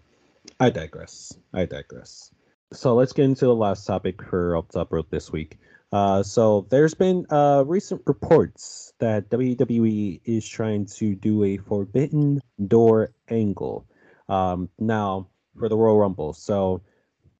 I 0.60 0.69
digress. 0.69 1.38
I 1.53 1.65
digress. 1.65 2.31
So 2.72 2.95
let's 2.95 3.14
get 3.14 3.26
into 3.26 3.45
the 3.45 3.55
last 3.55 3.85
topic 3.85 4.22
for 4.23 4.57
Up 4.57 4.72
Top 4.72 4.91
Rope 4.91 5.10
this 5.10 5.31
week. 5.31 5.60
Uh, 5.91 6.23
so 6.23 6.65
there's 6.72 6.95
been 6.95 7.26
uh, 7.30 7.64
recent 7.68 8.01
reports 8.07 8.93
that 8.99 9.30
WWE 9.30 10.22
is 10.26 10.47
trying 10.47 10.88
to 10.88 11.14
do 11.14 11.43
a 11.43 11.57
Forbidden 11.57 12.41
Door 12.65 13.14
angle. 13.30 13.85
Um, 14.30 14.70
now 14.80 15.28
for 15.58 15.70
the 15.70 15.78
Royal 15.78 15.98
Rumble. 15.98 16.34
So 16.34 16.82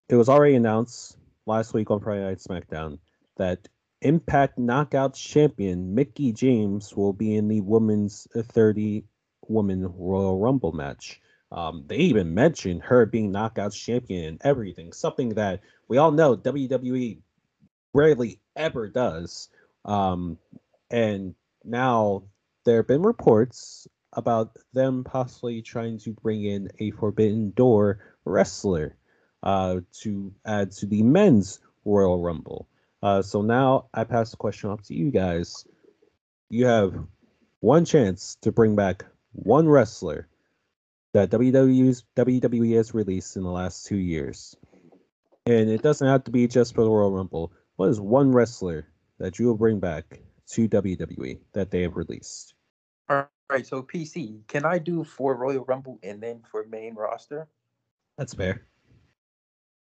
it 0.10 0.16
was 0.16 0.30
already 0.30 0.56
announced 0.56 1.18
last 1.46 1.74
week 1.74 1.90
on 1.92 2.00
Friday 2.00 2.24
Night 2.24 2.40
SmackDown 2.40 3.00
that 3.38 3.68
Impact 4.02 4.60
Knockout 4.60 5.16
champion 5.16 5.96
Mickie 5.96 6.34
James 6.34 6.96
will 6.96 7.14
be 7.14 7.36
in 7.36 7.48
the 7.48 7.62
women's 7.62 8.28
30 8.36 9.06
woman 9.48 9.92
Royal 9.98 10.40
Rumble 10.40 10.74
match. 10.74 11.22
Um, 11.52 11.86
they 11.88 11.98
even 11.98 12.34
mentioned 12.34 12.82
her 12.84 13.06
being 13.06 13.32
Knockouts 13.32 13.76
champion 13.76 14.26
and 14.26 14.42
everything, 14.44 14.92
something 14.92 15.30
that 15.30 15.62
we 15.88 15.98
all 15.98 16.12
know 16.12 16.36
WWE 16.36 17.20
rarely 17.94 18.40
ever 18.56 18.90
does. 18.90 19.50
Um, 19.86 20.38
and 20.90 21.36
now 21.64 22.24
there 22.66 22.78
have 22.78 22.88
been 22.88 23.04
reports 23.04 23.88
about 24.14 24.58
them 24.74 25.04
possibly 25.04 25.62
trying 25.62 25.98
to 26.00 26.12
bring 26.12 26.44
in 26.44 26.70
a 26.80 26.92
Forbidden 26.92 27.52
Door 27.52 28.00
wrestler 28.26 28.96
uh, 29.42 29.82
to 30.02 30.34
add 30.46 30.72
to 30.72 30.86
the 30.86 31.04
men's 31.04 31.60
Royal 31.86 32.22
Rumble. 32.22 32.68
Uh, 33.02 33.22
so 33.22 33.42
now 33.42 33.88
I 33.94 34.06
pass 34.06 34.32
the 34.32 34.38
question 34.38 34.70
off 34.70 34.84
to 34.84 34.96
you 34.96 35.12
guys. 35.12 35.68
You 36.50 36.68
have 36.68 36.96
one 37.60 37.86
chance 37.86 38.38
to 38.42 38.52
bring 38.52 38.76
back 38.76 39.06
one 39.34 39.68
wrestler 39.68 40.28
that 41.14 41.30
WWE's, 41.30 42.04
WWE 42.16 42.76
has 42.78 42.94
released 42.94 43.36
in 43.36 43.44
the 43.44 43.52
last 43.52 43.86
two 43.86 43.98
years. 43.98 44.56
And 45.46 45.70
it 45.70 45.82
doesn't 45.82 46.08
have 46.08 46.24
to 46.26 46.32
be 46.32 46.48
just 46.48 46.74
for 46.74 46.84
the 46.84 46.90
Royal 46.90 47.12
Rumble. 47.12 47.52
What 47.76 47.90
is 47.90 48.00
one 48.00 48.32
wrestler 48.32 48.88
that 49.20 49.38
you 49.38 49.48
will 49.48 49.58
bring 49.58 49.80
back 49.80 50.22
to 50.52 50.70
WWE 50.70 51.40
that 51.54 51.72
they 51.72 51.82
have 51.82 51.98
released? 51.98 52.54
All 53.50 53.58
right, 53.58 53.68
so 53.68 53.84
PC, 53.84 54.48
can 54.48 54.66
I 54.66 54.80
do 54.80 55.04
for 55.04 55.36
Royal 55.36 55.66
Rumble 55.66 56.00
and 56.02 56.22
then 56.22 56.42
for 56.50 56.66
main 56.66 56.96
roster? 56.96 57.48
That's 58.18 58.34
fair. 58.34 58.66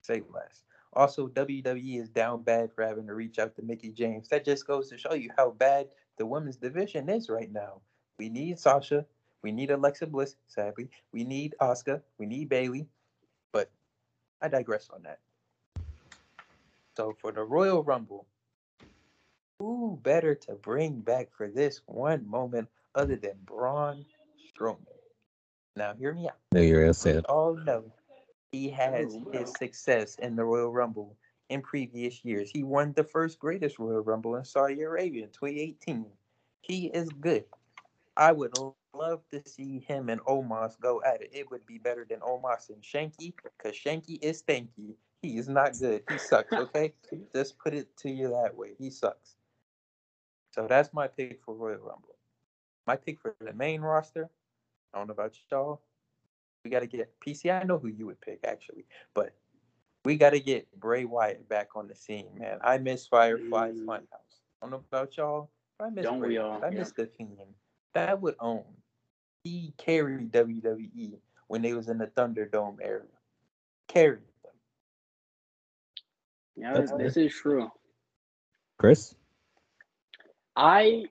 Say 0.03 0.23
less. 0.33 0.65
Also, 0.93 1.29
WWE 1.29 2.01
is 2.01 2.09
down 2.09 2.43
bad 2.43 2.73
for 2.73 2.85
having 2.85 3.07
to 3.07 3.15
reach 3.15 3.39
out 3.39 3.55
to 3.57 3.63
Mickie 3.63 3.93
James. 3.93 4.29
That 4.29 4.45
just 4.45 4.67
goes 4.67 4.89
to 4.89 4.99
show 4.99 5.15
you 5.15 5.31
how 5.37 5.51
bad 5.51 5.89
the 6.17 6.27
women's 6.27 6.57
division 6.57 7.09
is 7.09 7.29
right 7.29 7.53
now. 7.53 7.81
We 8.19 8.29
need 8.29 8.59
Sasha. 8.59 9.07
We 9.43 9.53
need 9.53 9.71
Alexa 9.71 10.07
Bliss, 10.07 10.37
sadly. 10.49 10.91
We 11.13 11.25
need 11.25 11.55
Asuka. 11.61 12.03
We 12.19 12.27
need 12.27 12.49
Bayley. 12.49 12.87
But 13.53 13.71
I 14.43 14.49
digress 14.49 14.89
on 14.93 15.03
that. 15.05 15.21
So 16.97 17.15
for 17.21 17.31
the 17.31 17.43
Royal 17.43 17.85
Rumble, 17.85 18.27
who 19.59 19.99
better 20.03 20.35
to 20.35 20.55
bring 20.55 21.01
back 21.01 21.29
for 21.31 21.49
this 21.49 21.83
one 21.87 22.29
moment 22.29 22.69
other 22.95 23.17
than 23.17 23.37
Braun 23.45 24.05
Strowman? 24.55 24.87
Now, 25.77 25.95
hear 25.95 26.13
me 26.13 26.29
out. 26.29 26.37
No, 26.53 26.61
you're 26.61 26.81
gonna 26.81 26.95
say 26.95 27.11
it. 27.13 27.27
all 27.27 27.55
know 27.55 27.85
he 28.53 28.69
has 28.71 29.17
Oh, 29.27 29.31
his 29.33 29.53
success 29.55 30.17
in 30.17 30.37
the 30.37 30.45
Royal 30.45 30.73
Rumble 30.73 31.17
in 31.49 31.63
previous 31.63 32.25
years. 32.25 32.51
He 32.51 32.65
won 32.65 32.93
the 32.95 33.05
first 33.05 33.39
greatest 33.39 33.79
Royal 33.79 34.01
Rumble 34.01 34.37
in 34.37 34.45
Saudi 34.45 34.83
Arabia 34.83 35.25
in 35.25 35.31
2018. 35.31 36.07
He 36.63 36.87
is 36.87 37.09
good. 37.11 37.45
I 38.17 38.33
would 38.33 38.53
love 38.95 39.23
to 39.31 39.43
see 39.49 39.81
him 39.81 40.09
and 40.09 40.21
Omos 40.23 40.79
go 40.81 41.03
at 41.05 41.23
it. 41.23 41.31
It 41.33 41.51
would 41.51 41.65
be 41.67 41.79
better 41.79 42.07
than 42.09 42.21
Omos 42.21 42.71
and 42.71 42.83
Shanky 42.83 43.33
because 43.43 43.77
Shanky 43.79 44.19
is 44.23 44.43
stanky. 44.43 44.95
He 45.23 45.39
is 45.39 45.49
not 45.49 45.79
good. 45.79 46.03
He 46.11 46.19
sucks, 46.19 46.53
okay? 46.53 46.93
Just 47.35 47.59
put 47.59 47.75
it 47.75 47.97
to 47.99 48.11
you 48.11 48.29
that 48.31 48.57
way. 48.57 48.75
He 48.79 48.91
sucks. 48.91 49.37
So 50.53 50.67
that's 50.69 50.93
my 50.93 51.07
pick 51.09 51.41
for 51.45 51.55
Royal 51.55 51.79
Rumble. 51.79 52.17
My 52.91 52.97
pick 52.97 53.21
for 53.21 53.37
the 53.41 53.53
main 53.53 53.83
roster, 53.83 54.29
I 54.93 54.99
don't 54.99 55.07
know 55.07 55.13
about 55.13 55.37
y'all. 55.49 55.81
We 56.65 56.73
got 56.73 56.81
to 56.81 56.89
get 56.89 57.09
PC. 57.25 57.49
I 57.49 57.63
know 57.63 57.79
who 57.79 57.87
you 57.87 58.05
would 58.07 58.21
pick 58.21 58.41
actually, 58.43 58.85
but 59.15 59.33
we 60.05 60.17
got 60.17 60.31
to 60.31 60.41
get 60.41 60.67
Bray 60.81 61.05
Wyatt 61.05 61.49
back 61.49 61.77
on 61.77 61.87
the 61.87 61.95
scene, 61.95 62.27
man. 62.37 62.59
I 62.65 62.79
miss 62.79 63.07
Firefly 63.07 63.71
Mm. 63.71 63.87
Funhouse. 63.87 64.41
I 64.61 64.63
don't 64.63 64.71
know 64.73 64.83
about 64.91 65.17
y'all, 65.17 65.51
but 65.79 65.85
I 65.85 65.91
miss 65.91 66.05
Don't 66.05 66.19
Bray 66.19 66.31
we 66.31 66.39
all? 66.39 66.59
I 66.65 66.71
Yeah. 66.71 66.79
miss 66.81 66.91
the 66.91 67.07
Fiend. 67.07 67.55
That 67.95 68.21
would 68.21 68.35
own. 68.41 68.65
He 69.45 69.73
carried 69.79 70.33
WWE 70.33 71.21
when 71.47 71.63
they 71.63 71.75
was 71.75 71.89
in 71.89 71.99
the 71.99 72.09
Thunderdome 72.09 72.79
era. 72.83 73.07
Carried 73.87 74.27
them. 74.43 74.53
Yeah, 76.57 76.75
That's 76.75 76.91
this 76.91 77.17
is 77.17 77.33
true. 77.33 77.71
Chris? 78.79 79.15
I 80.57 81.05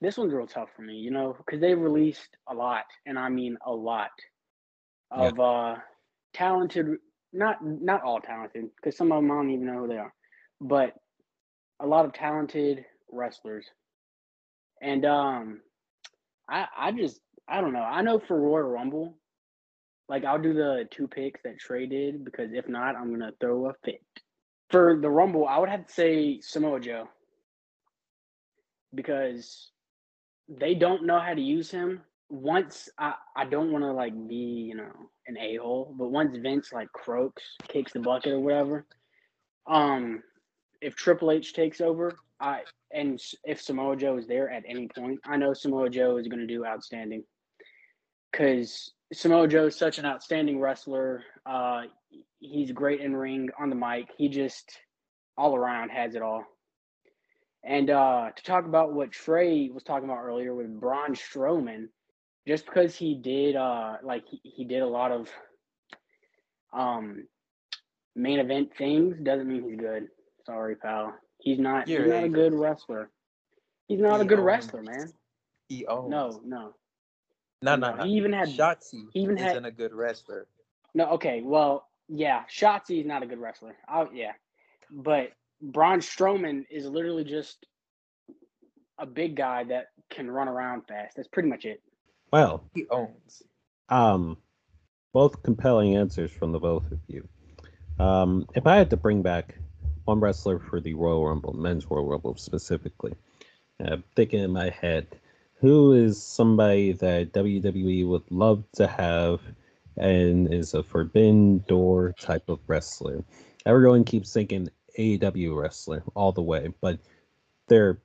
this 0.00 0.16
one's 0.18 0.32
real 0.32 0.46
tough 0.46 0.70
for 0.76 0.82
me, 0.82 0.94
you 0.94 1.10
know, 1.10 1.34
because 1.36 1.60
they 1.60 1.74
released 1.74 2.36
a 2.48 2.54
lot, 2.54 2.84
and 3.06 3.18
I 3.18 3.28
mean 3.28 3.56
a 3.66 3.72
lot 3.72 4.10
Yeah. 5.14 5.30
of 5.30 5.38
uh 5.40 5.76
talented. 6.34 6.86
Not 7.32 7.56
not 7.64 8.02
all 8.02 8.20
talented, 8.20 8.64
because 8.76 8.96
some 8.96 9.12
of 9.12 9.18
them 9.22 9.30
I 9.30 9.34
don't 9.36 9.50
even 9.50 9.66
know 9.66 9.80
who 9.80 9.88
they 9.88 9.98
are, 9.98 10.12
but 10.60 10.94
a 11.80 11.86
lot 11.86 12.04
of 12.04 12.12
talented 12.12 12.84
wrestlers. 13.10 13.66
And 14.80 15.04
um, 15.04 15.60
I 16.48 16.66
I 16.76 16.92
just 16.92 17.20
I 17.48 17.60
don't 17.60 17.72
know. 17.72 17.82
I 17.82 18.02
know 18.02 18.18
for 18.20 18.40
Royal 18.40 18.68
Rumble, 18.68 19.14
like 20.08 20.24
I'll 20.24 20.40
do 20.40 20.52
the 20.54 20.88
two 20.90 21.08
picks 21.08 21.40
that 21.42 21.58
Trey 21.58 21.86
did 21.86 22.24
because 22.24 22.52
if 22.52 22.68
not, 22.68 22.96
I'm 22.96 23.10
gonna 23.10 23.32
throw 23.40 23.68
a 23.68 23.74
fit. 23.84 24.02
For 24.70 24.98
the 25.00 25.10
Rumble, 25.10 25.46
I 25.46 25.58
would 25.58 25.68
have 25.68 25.86
to 25.86 25.92
say 25.92 26.40
Samoa 26.40 26.80
Joe 26.80 27.08
because 28.94 29.70
they 30.58 30.74
don't 30.74 31.04
know 31.04 31.20
how 31.20 31.34
to 31.34 31.40
use 31.40 31.70
him. 31.70 32.02
Once 32.28 32.88
I, 32.98 33.14
I 33.36 33.44
don't 33.44 33.72
want 33.72 33.84
to 33.84 33.92
like 33.92 34.14
be 34.28 34.34
you 34.34 34.76
know 34.76 34.90
an 35.26 35.36
a 35.38 35.56
hole, 35.56 35.94
but 35.98 36.10
once 36.10 36.36
Vince 36.36 36.72
like 36.72 36.92
croaks, 36.92 37.42
kicks 37.68 37.92
the 37.92 38.00
bucket 38.00 38.32
or 38.32 38.40
whatever, 38.40 38.86
um, 39.66 40.22
if 40.80 40.94
Triple 40.94 41.30
H 41.30 41.52
takes 41.52 41.80
over, 41.80 42.16
I 42.40 42.62
and 42.92 43.20
if 43.44 43.60
Samoa 43.60 43.96
Joe 43.96 44.16
is 44.16 44.26
there 44.26 44.50
at 44.50 44.64
any 44.66 44.88
point, 44.88 45.20
I 45.24 45.36
know 45.36 45.54
Samoa 45.54 45.90
Joe 45.90 46.16
is 46.16 46.28
going 46.28 46.40
to 46.40 46.46
do 46.46 46.64
outstanding 46.64 47.24
because 48.30 48.92
Samoa 49.12 49.48
Joe 49.48 49.66
is 49.66 49.76
such 49.76 49.98
an 49.98 50.06
outstanding 50.06 50.60
wrestler. 50.60 51.24
Uh, 51.46 51.82
he's 52.38 52.72
great 52.72 53.00
in 53.00 53.14
ring 53.14 53.50
on 53.58 53.70
the 53.70 53.76
mic. 53.76 54.08
He 54.16 54.28
just 54.28 54.78
all 55.36 55.56
around 55.56 55.90
has 55.90 56.14
it 56.14 56.22
all. 56.22 56.44
And 57.62 57.90
uh, 57.90 58.30
to 58.34 58.42
talk 58.42 58.64
about 58.64 58.92
what 58.92 59.12
Trey 59.12 59.68
was 59.68 59.82
talking 59.82 60.08
about 60.08 60.22
earlier 60.22 60.54
with 60.54 60.80
Braun 60.80 61.14
Strowman, 61.14 61.88
just 62.46 62.64
because 62.64 62.96
he 62.96 63.14
did 63.14 63.54
uh, 63.56 63.96
like 64.02 64.24
he, 64.28 64.40
he 64.44 64.64
did 64.64 64.80
a 64.82 64.86
lot 64.86 65.12
of 65.12 65.28
um, 66.72 67.26
main 68.16 68.38
event 68.38 68.70
things 68.76 69.16
doesn't 69.22 69.46
mean 69.48 69.68
he's 69.68 69.78
good. 69.78 70.08
Sorry, 70.46 70.74
pal. 70.76 71.14
He's 71.38 71.58
not. 71.58 71.88
You're 71.88 72.04
he's 72.04 72.12
not 72.12 72.24
a 72.24 72.28
good 72.28 72.54
wrestler. 72.54 73.10
He's 73.88 74.00
not 74.00 74.20
a 74.20 74.24
good 74.24 74.38
owns- 74.38 74.46
wrestler, 74.46 74.82
man. 74.82 75.12
He 75.68 75.86
owns. 75.86 76.10
No, 76.10 76.40
no, 76.44 76.74
no, 77.62 77.76
no, 77.76 77.94
no, 77.94 78.04
he 78.04 78.12
even 78.12 78.32
had- 78.32 78.48
Shotzi. 78.48 79.04
he 79.12 79.20
even 79.20 79.36
isn't 79.38 79.64
a 79.64 79.70
good 79.70 79.92
wrestler. 79.92 80.46
no. 80.94 81.10
Okay, 81.12 81.42
well, 81.44 81.86
yeah, 82.08 82.44
Shotzi 82.50 83.00
is 83.00 83.06
not 83.06 83.22
a 83.22 83.26
good 83.26 83.38
wrestler. 83.38 83.76
Oh, 83.92 84.08
yeah, 84.12 84.32
but 84.90 85.30
Braun 85.60 86.00
Strowman 86.00 86.64
is 86.70 86.86
literally 86.86 87.24
just 87.24 87.66
a 88.98 89.06
big 89.06 89.36
guy 89.36 89.64
that 89.64 89.86
can 90.10 90.30
run 90.30 90.48
around 90.48 90.82
fast. 90.86 91.16
That's 91.16 91.28
pretty 91.28 91.48
much 91.48 91.64
it. 91.64 91.82
Well, 92.32 92.64
He 92.74 92.86
owns. 92.90 93.42
um, 93.88 94.36
both 95.12 95.42
compelling 95.42 95.96
answers 95.96 96.30
from 96.30 96.52
the 96.52 96.60
both 96.60 96.90
of 96.92 96.98
you. 97.08 97.26
Um, 97.98 98.46
if 98.54 98.66
I 98.66 98.76
had 98.76 98.90
to 98.90 98.96
bring 98.96 99.22
back 99.22 99.56
one 100.04 100.20
wrestler 100.20 100.58
for 100.58 100.80
the 100.80 100.94
Royal 100.94 101.26
Rumble, 101.26 101.52
men's 101.52 101.90
Royal 101.90 102.06
Rumble 102.06 102.36
specifically, 102.36 103.14
I'm 103.80 104.04
thinking 104.16 104.40
in 104.40 104.52
my 104.52 104.70
head, 104.70 105.06
who 105.54 105.92
is 105.92 106.22
somebody 106.22 106.92
that 106.92 107.32
WWE 107.32 108.06
would 108.08 108.30
love 108.30 108.64
to 108.76 108.86
have 108.86 109.40
and 109.96 110.52
is 110.52 110.72
a 110.74 110.82
forbidden 110.82 111.58
door 111.68 112.14
type 112.18 112.48
of 112.48 112.60
wrestler? 112.66 113.24
Everyone 113.66 114.04
keeps 114.04 114.32
thinking 114.32 114.68
AEW 114.98 115.60
wrestler 115.60 116.02
all 116.14 116.32
the 116.32 116.42
way, 116.42 116.72
but 116.80 116.98
they're 117.68 118.00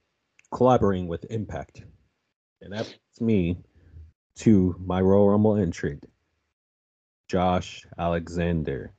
collaborating 0.52 1.08
with 1.08 1.26
Impact. 1.30 1.84
And 2.62 2.74
that's 2.74 2.94
me 3.20 3.58
to 4.38 4.76
my 4.84 5.02
Royal 5.02 5.30
Rumble 5.30 5.56
entry. 5.56 6.00
Josh 7.28 7.86
Alexander. 7.98 8.92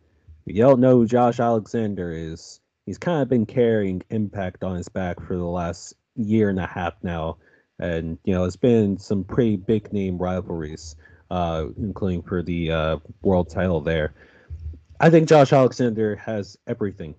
You 0.44 0.66
all 0.66 0.76
know 0.76 0.96
who 0.96 1.06
Josh 1.06 1.40
Alexander 1.40 2.12
is. 2.12 2.60
He's 2.84 2.98
kind 2.98 3.22
of 3.22 3.28
been 3.28 3.46
carrying 3.46 4.02
Impact 4.10 4.62
on 4.62 4.76
his 4.76 4.88
back 4.88 5.20
for 5.20 5.36
the 5.36 5.44
last 5.44 5.94
year 6.16 6.48
and 6.48 6.58
a 6.58 6.66
half 6.66 6.94
now. 7.02 7.38
And, 7.78 8.18
you 8.24 8.34
know, 8.34 8.44
it's 8.44 8.56
been 8.56 8.98
some 8.98 9.24
pretty 9.24 9.56
big 9.56 9.92
name 9.92 10.18
rivalries, 10.18 10.96
uh, 11.30 11.66
including 11.76 12.22
for 12.22 12.42
the 12.42 12.70
uh, 12.70 12.96
world 13.22 13.50
title 13.50 13.80
there. 13.80 14.14
I 14.98 15.10
think 15.10 15.28
Josh 15.28 15.52
Alexander 15.52 16.16
has 16.16 16.56
everything. 16.66 17.14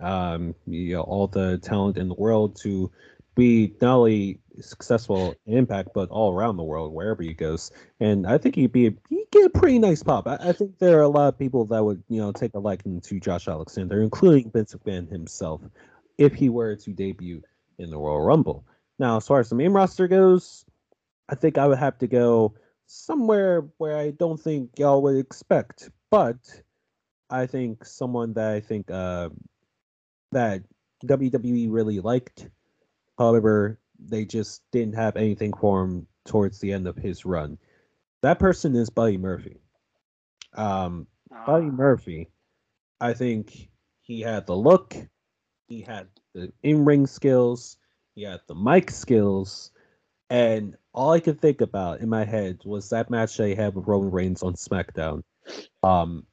Um, 0.00 0.54
you 0.66 0.94
know, 0.94 1.02
all 1.02 1.26
the 1.26 1.58
talent 1.58 1.96
in 1.96 2.08
the 2.08 2.14
world 2.14 2.56
to 2.62 2.90
be 3.34 3.74
not 3.80 3.96
only 3.96 4.40
successful 4.60 5.34
in 5.46 5.56
Impact, 5.58 5.90
but 5.94 6.10
all 6.10 6.32
around 6.32 6.56
the 6.56 6.62
world, 6.62 6.92
wherever 6.92 7.22
he 7.22 7.32
goes. 7.32 7.70
And 7.98 8.26
I 8.26 8.38
think 8.38 8.54
he'd 8.54 8.72
be 8.72 8.88
a, 8.88 8.92
he'd 9.08 9.30
get 9.30 9.46
a 9.46 9.50
pretty 9.50 9.78
nice 9.78 10.02
pop. 10.02 10.26
I, 10.26 10.36
I 10.40 10.52
think 10.52 10.78
there 10.78 10.98
are 10.98 11.02
a 11.02 11.08
lot 11.08 11.28
of 11.28 11.38
people 11.38 11.64
that 11.66 11.82
would, 11.82 12.02
you 12.08 12.20
know, 12.20 12.32
take 12.32 12.54
a 12.54 12.58
liking 12.58 13.00
to 13.02 13.20
Josh 13.20 13.48
Alexander, 13.48 14.02
including 14.02 14.50
Vince 14.50 14.74
McMahon 14.74 15.10
himself, 15.10 15.62
if 16.18 16.34
he 16.34 16.48
were 16.48 16.76
to 16.76 16.92
debut 16.92 17.42
in 17.78 17.90
the 17.90 17.98
Royal 17.98 18.20
Rumble. 18.20 18.66
Now, 18.98 19.16
as 19.16 19.26
far 19.26 19.40
as 19.40 19.48
the 19.48 19.54
main 19.54 19.72
roster 19.72 20.06
goes, 20.06 20.64
I 21.28 21.34
think 21.34 21.56
I 21.56 21.66
would 21.66 21.78
have 21.78 21.96
to 21.98 22.06
go 22.06 22.54
somewhere 22.86 23.66
where 23.78 23.96
I 23.96 24.10
don't 24.10 24.38
think 24.38 24.70
y'all 24.76 25.00
would 25.02 25.16
expect, 25.16 25.88
but 26.10 26.36
I 27.30 27.46
think 27.46 27.84
someone 27.84 28.34
that 28.34 28.52
I 28.52 28.60
think 28.60 28.90
uh, 28.90 29.30
that 30.32 30.62
WWE 31.04 31.68
really 31.70 32.00
liked. 32.00 32.48
However, 33.18 33.78
they 33.98 34.24
just 34.24 34.62
didn't 34.72 34.94
have 34.94 35.16
anything 35.16 35.52
for 35.52 35.82
him 35.84 36.06
towards 36.24 36.58
the 36.58 36.72
end 36.72 36.86
of 36.86 36.96
his 36.96 37.24
run. 37.24 37.58
That 38.22 38.38
person 38.38 38.74
is 38.76 38.90
Buddy 38.90 39.18
Murphy. 39.18 39.60
Um, 40.54 41.06
Buddy 41.46 41.68
Uh, 41.68 41.72
Murphy, 41.72 42.28
I 43.00 43.12
think 43.14 43.68
he 44.02 44.20
had 44.20 44.46
the 44.46 44.56
look, 44.56 44.94
he 45.68 45.80
had 45.80 46.08
the 46.34 46.52
in 46.62 46.84
ring 46.84 47.06
skills, 47.06 47.76
he 48.14 48.22
had 48.22 48.40
the 48.46 48.54
mic 48.54 48.90
skills, 48.90 49.70
and 50.28 50.76
all 50.92 51.12
I 51.12 51.20
could 51.20 51.40
think 51.40 51.60
about 51.60 52.00
in 52.00 52.08
my 52.08 52.24
head 52.24 52.60
was 52.64 52.90
that 52.90 53.10
match 53.10 53.36
they 53.36 53.54
had 53.54 53.74
with 53.74 53.86
Roman 53.86 54.10
Reigns 54.10 54.42
on 54.42 54.54
SmackDown. 54.54 55.22
Um, 55.82 56.26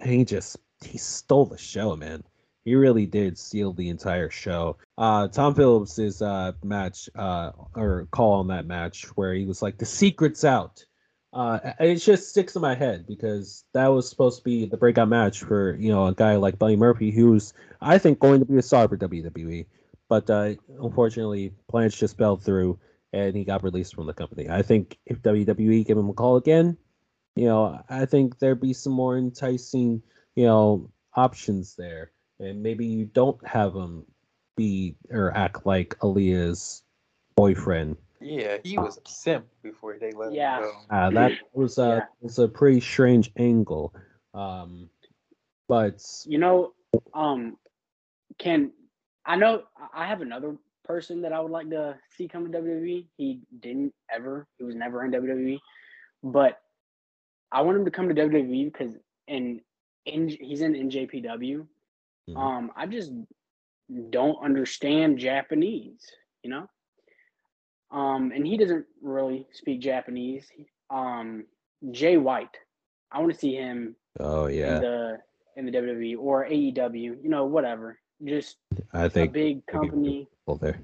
and 0.00 0.10
he 0.10 0.24
just 0.24 0.56
he 0.84 0.98
stole 0.98 1.46
the 1.46 1.58
show, 1.58 1.96
man. 1.96 2.22
He 2.64 2.74
really 2.74 3.06
did 3.06 3.38
seal 3.38 3.72
the 3.72 3.90
entire 3.90 4.30
show. 4.30 4.78
Uh, 4.96 5.28
Tom 5.28 5.54
Phillips' 5.54 6.22
uh, 6.22 6.52
match 6.62 7.10
uh, 7.14 7.52
or 7.74 8.08
call 8.10 8.34
on 8.34 8.48
that 8.48 8.66
match 8.66 9.04
where 9.16 9.34
he 9.34 9.44
was 9.44 9.62
like, 9.62 9.78
"The 9.78 9.86
secret's 9.86 10.44
out." 10.44 10.84
uh, 11.34 11.58
it 11.80 11.96
just 11.96 12.30
sticks 12.30 12.54
in 12.54 12.62
my 12.62 12.74
head 12.74 13.06
because 13.06 13.64
that 13.74 13.88
was 13.88 14.08
supposed 14.08 14.38
to 14.38 14.44
be 14.44 14.66
the 14.66 14.76
breakout 14.76 15.08
match 15.08 15.40
for 15.40 15.74
you 15.74 15.90
know 15.90 16.06
a 16.06 16.14
guy 16.14 16.36
like 16.36 16.58
Buddy 16.58 16.76
Murphy, 16.76 17.10
who's 17.10 17.52
I 17.80 17.98
think 17.98 18.20
going 18.20 18.40
to 18.40 18.46
be 18.46 18.56
a 18.56 18.62
star 18.62 18.88
for 18.88 18.96
WWE. 18.96 19.66
But 20.08 20.30
uh, 20.30 20.54
unfortunately, 20.80 21.52
plans 21.68 21.96
just 21.96 22.16
fell 22.16 22.36
through, 22.36 22.78
and 23.12 23.34
he 23.34 23.44
got 23.44 23.64
released 23.64 23.96
from 23.96 24.06
the 24.06 24.14
company. 24.14 24.48
I 24.48 24.62
think 24.62 24.96
if 25.06 25.22
WWE 25.22 25.84
gave 25.84 25.98
him 25.98 26.08
a 26.08 26.12
call 26.12 26.36
again, 26.36 26.76
you 27.34 27.46
know, 27.46 27.82
I 27.88 28.06
think 28.06 28.38
there'd 28.38 28.60
be 28.60 28.74
some 28.74 28.92
more 28.92 29.18
enticing, 29.18 30.02
you 30.36 30.44
know, 30.44 30.92
options 31.16 31.74
there, 31.74 32.12
and 32.40 32.62
maybe 32.62 32.86
you 32.86 33.06
don't 33.06 33.44
have 33.46 33.74
him 33.74 34.04
be 34.56 34.94
or 35.10 35.36
act 35.36 35.66
like 35.66 35.96
Aalyah's 36.00 36.82
boyfriend. 37.36 37.96
Yeah, 38.20 38.58
he 38.62 38.78
was 38.78 38.98
a 39.04 39.08
simp 39.08 39.46
before 39.62 39.98
they 39.98 40.12
let 40.12 40.32
Yeah. 40.32 40.58
him 40.58 40.62
go. 40.62 40.96
Uh, 40.96 41.10
that 41.10 41.32
was 41.52 41.78
a 41.78 41.82
Yeah. 41.82 42.06
was 42.20 42.38
a 42.38 42.48
pretty 42.48 42.80
strange 42.80 43.30
angle. 43.36 43.94
Um, 44.32 44.88
but 45.68 46.02
You 46.26 46.38
know, 46.38 46.72
um, 47.12 47.58
can 48.38 48.72
I 49.26 49.36
know 49.36 49.64
I 49.92 50.06
have 50.06 50.20
another 50.20 50.56
person 50.84 51.22
that 51.22 51.32
I 51.32 51.40
would 51.40 51.50
like 51.50 51.70
to 51.70 51.98
see 52.16 52.28
come 52.28 52.50
to 52.50 52.58
WWE. 52.58 53.06
He 53.16 53.40
didn't 53.60 53.94
ever. 54.10 54.46
He 54.58 54.64
was 54.64 54.74
never 54.74 55.04
in 55.04 55.10
WWE, 55.12 55.58
but 56.22 56.60
I 57.50 57.62
want 57.62 57.78
him 57.78 57.84
to 57.84 57.90
come 57.90 58.08
to 58.08 58.14
WWE 58.14 58.64
because 58.66 58.94
in 59.26 59.60
in 60.04 60.28
he's 60.28 60.60
in 60.60 60.74
NJPW. 60.74 61.66
Mhm. 62.28 62.36
Um, 62.36 62.72
I 62.76 62.86
just 62.86 63.12
don't 64.10 64.42
understand 64.42 65.18
Japanese. 65.18 66.00
You 66.42 66.50
know. 66.50 66.68
Um, 67.90 68.32
and 68.32 68.46
he 68.46 68.56
doesn't 68.56 68.86
really 69.02 69.46
speak 69.52 69.80
Japanese. 69.80 70.46
Um, 70.90 71.46
Jay 71.90 72.16
White. 72.16 72.56
I 73.12 73.20
want 73.20 73.32
to 73.32 73.38
see 73.38 73.54
him 73.54 73.94
oh 74.18 74.46
yeah, 74.46 74.76
in 74.76 74.82
the 74.82 75.18
in 75.56 75.66
the 75.66 75.72
WWE 75.72 76.18
or 76.18 76.44
AEW, 76.46 77.22
you 77.22 77.28
know, 77.28 77.44
whatever. 77.44 78.00
Just 78.24 78.56
I 78.92 79.08
think 79.08 79.32
big 79.32 79.66
company. 79.66 80.28
well 80.46 80.56
there. 80.56 80.80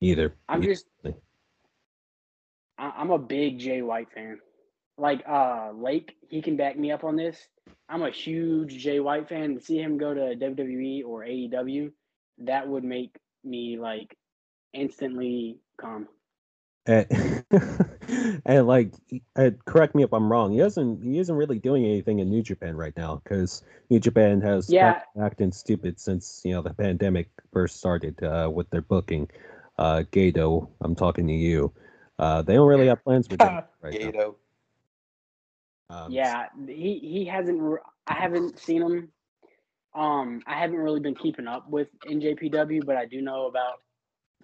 Either. 0.00 0.34
I'm 0.48 0.62
either. 0.62 0.72
just 0.72 0.86
I- 1.04 2.92
I'm 2.96 3.10
a 3.10 3.18
big 3.18 3.58
Jay 3.58 3.80
White 3.82 4.10
fan. 4.12 4.38
Like 4.98 5.22
uh 5.28 5.72
Lake, 5.74 6.16
he 6.28 6.42
can 6.42 6.56
back 6.56 6.78
me 6.78 6.90
up 6.92 7.04
on 7.04 7.16
this. 7.16 7.48
I'm 7.88 8.02
a 8.02 8.10
huge 8.10 8.78
Jay 8.78 9.00
White 9.00 9.28
fan. 9.28 9.54
To 9.54 9.60
see 9.60 9.78
him 9.78 9.98
go 9.98 10.14
to 10.14 10.34
WWE 10.36 11.02
or 11.02 11.24
AEW, 11.24 11.92
that 12.38 12.68
would 12.68 12.84
make 12.84 13.16
me 13.44 13.78
like 13.78 14.16
instantly 14.72 15.58
calm. 15.80 16.08
and, 16.86 17.06
and 18.44 18.66
like 18.66 18.92
and 19.36 19.64
correct 19.64 19.94
me 19.94 20.02
if 20.02 20.12
I'm 20.12 20.30
wrong. 20.30 20.52
He 20.52 20.58
doesn't 20.58 21.02
he 21.02 21.18
isn't 21.18 21.34
really 21.34 21.58
doing 21.58 21.84
anything 21.84 22.18
in 22.18 22.30
New 22.30 22.42
Japan 22.42 22.76
right 22.76 22.96
now 22.96 23.20
because 23.22 23.62
New 23.90 24.00
Japan 24.00 24.40
has 24.40 24.74
Yeah. 24.74 25.00
acting 25.20 25.52
stupid 25.52 25.98
since 26.00 26.42
you 26.44 26.52
know 26.52 26.62
the 26.62 26.74
pandemic 26.74 27.30
first 27.52 27.76
started 27.76 28.22
uh, 28.22 28.50
with 28.52 28.70
their 28.70 28.82
booking. 28.82 29.28
Uh, 29.78 30.02
Gedo, 30.12 30.68
I'm 30.80 30.94
talking 30.94 31.26
to 31.28 31.32
you. 31.32 31.72
Uh, 32.18 32.42
they 32.42 32.54
don't 32.54 32.68
really 32.68 32.86
have 32.88 33.02
plans 33.04 33.26
for 33.28 33.36
that 33.36 33.58
right 33.82 33.98
now. 34.14 34.34
Um, 35.92 36.10
Yeah, 36.10 36.46
he 36.66 36.98
he 36.98 37.24
hasn't. 37.26 37.60
I 38.06 38.14
haven't 38.14 38.58
seen 38.58 38.82
him. 38.82 39.12
Um, 39.94 40.40
I 40.46 40.58
haven't 40.58 40.78
really 40.78 41.00
been 41.00 41.14
keeping 41.14 41.46
up 41.46 41.68
with 41.68 41.88
NJPW, 42.06 42.86
but 42.86 42.96
I 42.96 43.04
do 43.04 43.20
know 43.20 43.46
about 43.46 43.82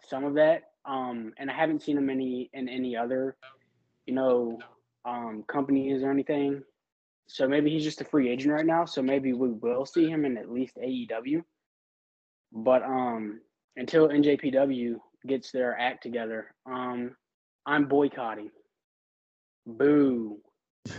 some 0.07 0.25
of 0.25 0.35
that. 0.35 0.65
Um, 0.85 1.33
and 1.39 1.51
I 1.51 1.55
haven't 1.55 1.83
seen 1.83 1.97
him 1.97 2.11
any 2.11 2.51
in 2.53 2.69
any 2.69 2.97
other, 2.97 3.37
you 4.07 4.15
know, 4.15 4.59
um, 5.05 5.45
companies 5.49 6.03
or 6.03 6.11
anything. 6.11 6.63
So 7.29 7.47
maybe 7.49 7.71
he's 7.71 7.85
just 7.85 8.01
a 8.01 8.05
free 8.05 8.31
agent 8.31 8.53
right 8.53 8.65
now. 8.65 8.85
So 8.85 9.03
maybe 9.03 9.33
we 9.33 9.51
will 9.51 9.87
see 9.87 10.09
him 10.09 10.25
in 10.25 10.37
at 10.39 10.51
least 10.51 10.77
AEW. 10.77 11.43
But 12.53 12.83
um, 12.83 13.41
until 13.77 14.09
NJPW 14.09 14.97
gets 15.27 15.51
their 15.51 15.79
act 15.79 16.03
together, 16.03 16.55
um, 16.67 17.17
I'm 17.67 17.87
boycotting. 17.87 18.51
Boo. 19.67 20.39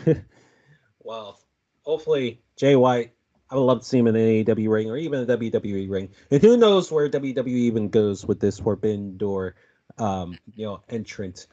well, 1.00 1.40
hopefully 1.84 2.42
Jay 2.56 2.76
White. 2.76 3.14
I 3.52 3.56
would 3.56 3.62
love 3.62 3.80
to 3.80 3.86
see 3.86 3.98
him 3.98 4.08
in 4.08 4.16
an 4.16 4.46
AEW 4.46 4.70
ring 4.70 4.92
or 4.92 4.98
even 4.98 5.22
a 5.22 5.38
WWE 5.38 5.90
ring. 5.90 6.10
And 6.30 6.42
who 6.42 6.56
knows 6.56 6.92
where 6.92 7.10
WWE 7.10 7.48
even 7.48 7.90
goes 7.90 8.24
with 8.24 8.40
this 8.40 8.60
Forbidden 8.60 9.18
Door, 9.18 9.56
um, 9.98 10.38
you 10.54 10.66
know, 10.68 10.84
entrance, 10.88 11.48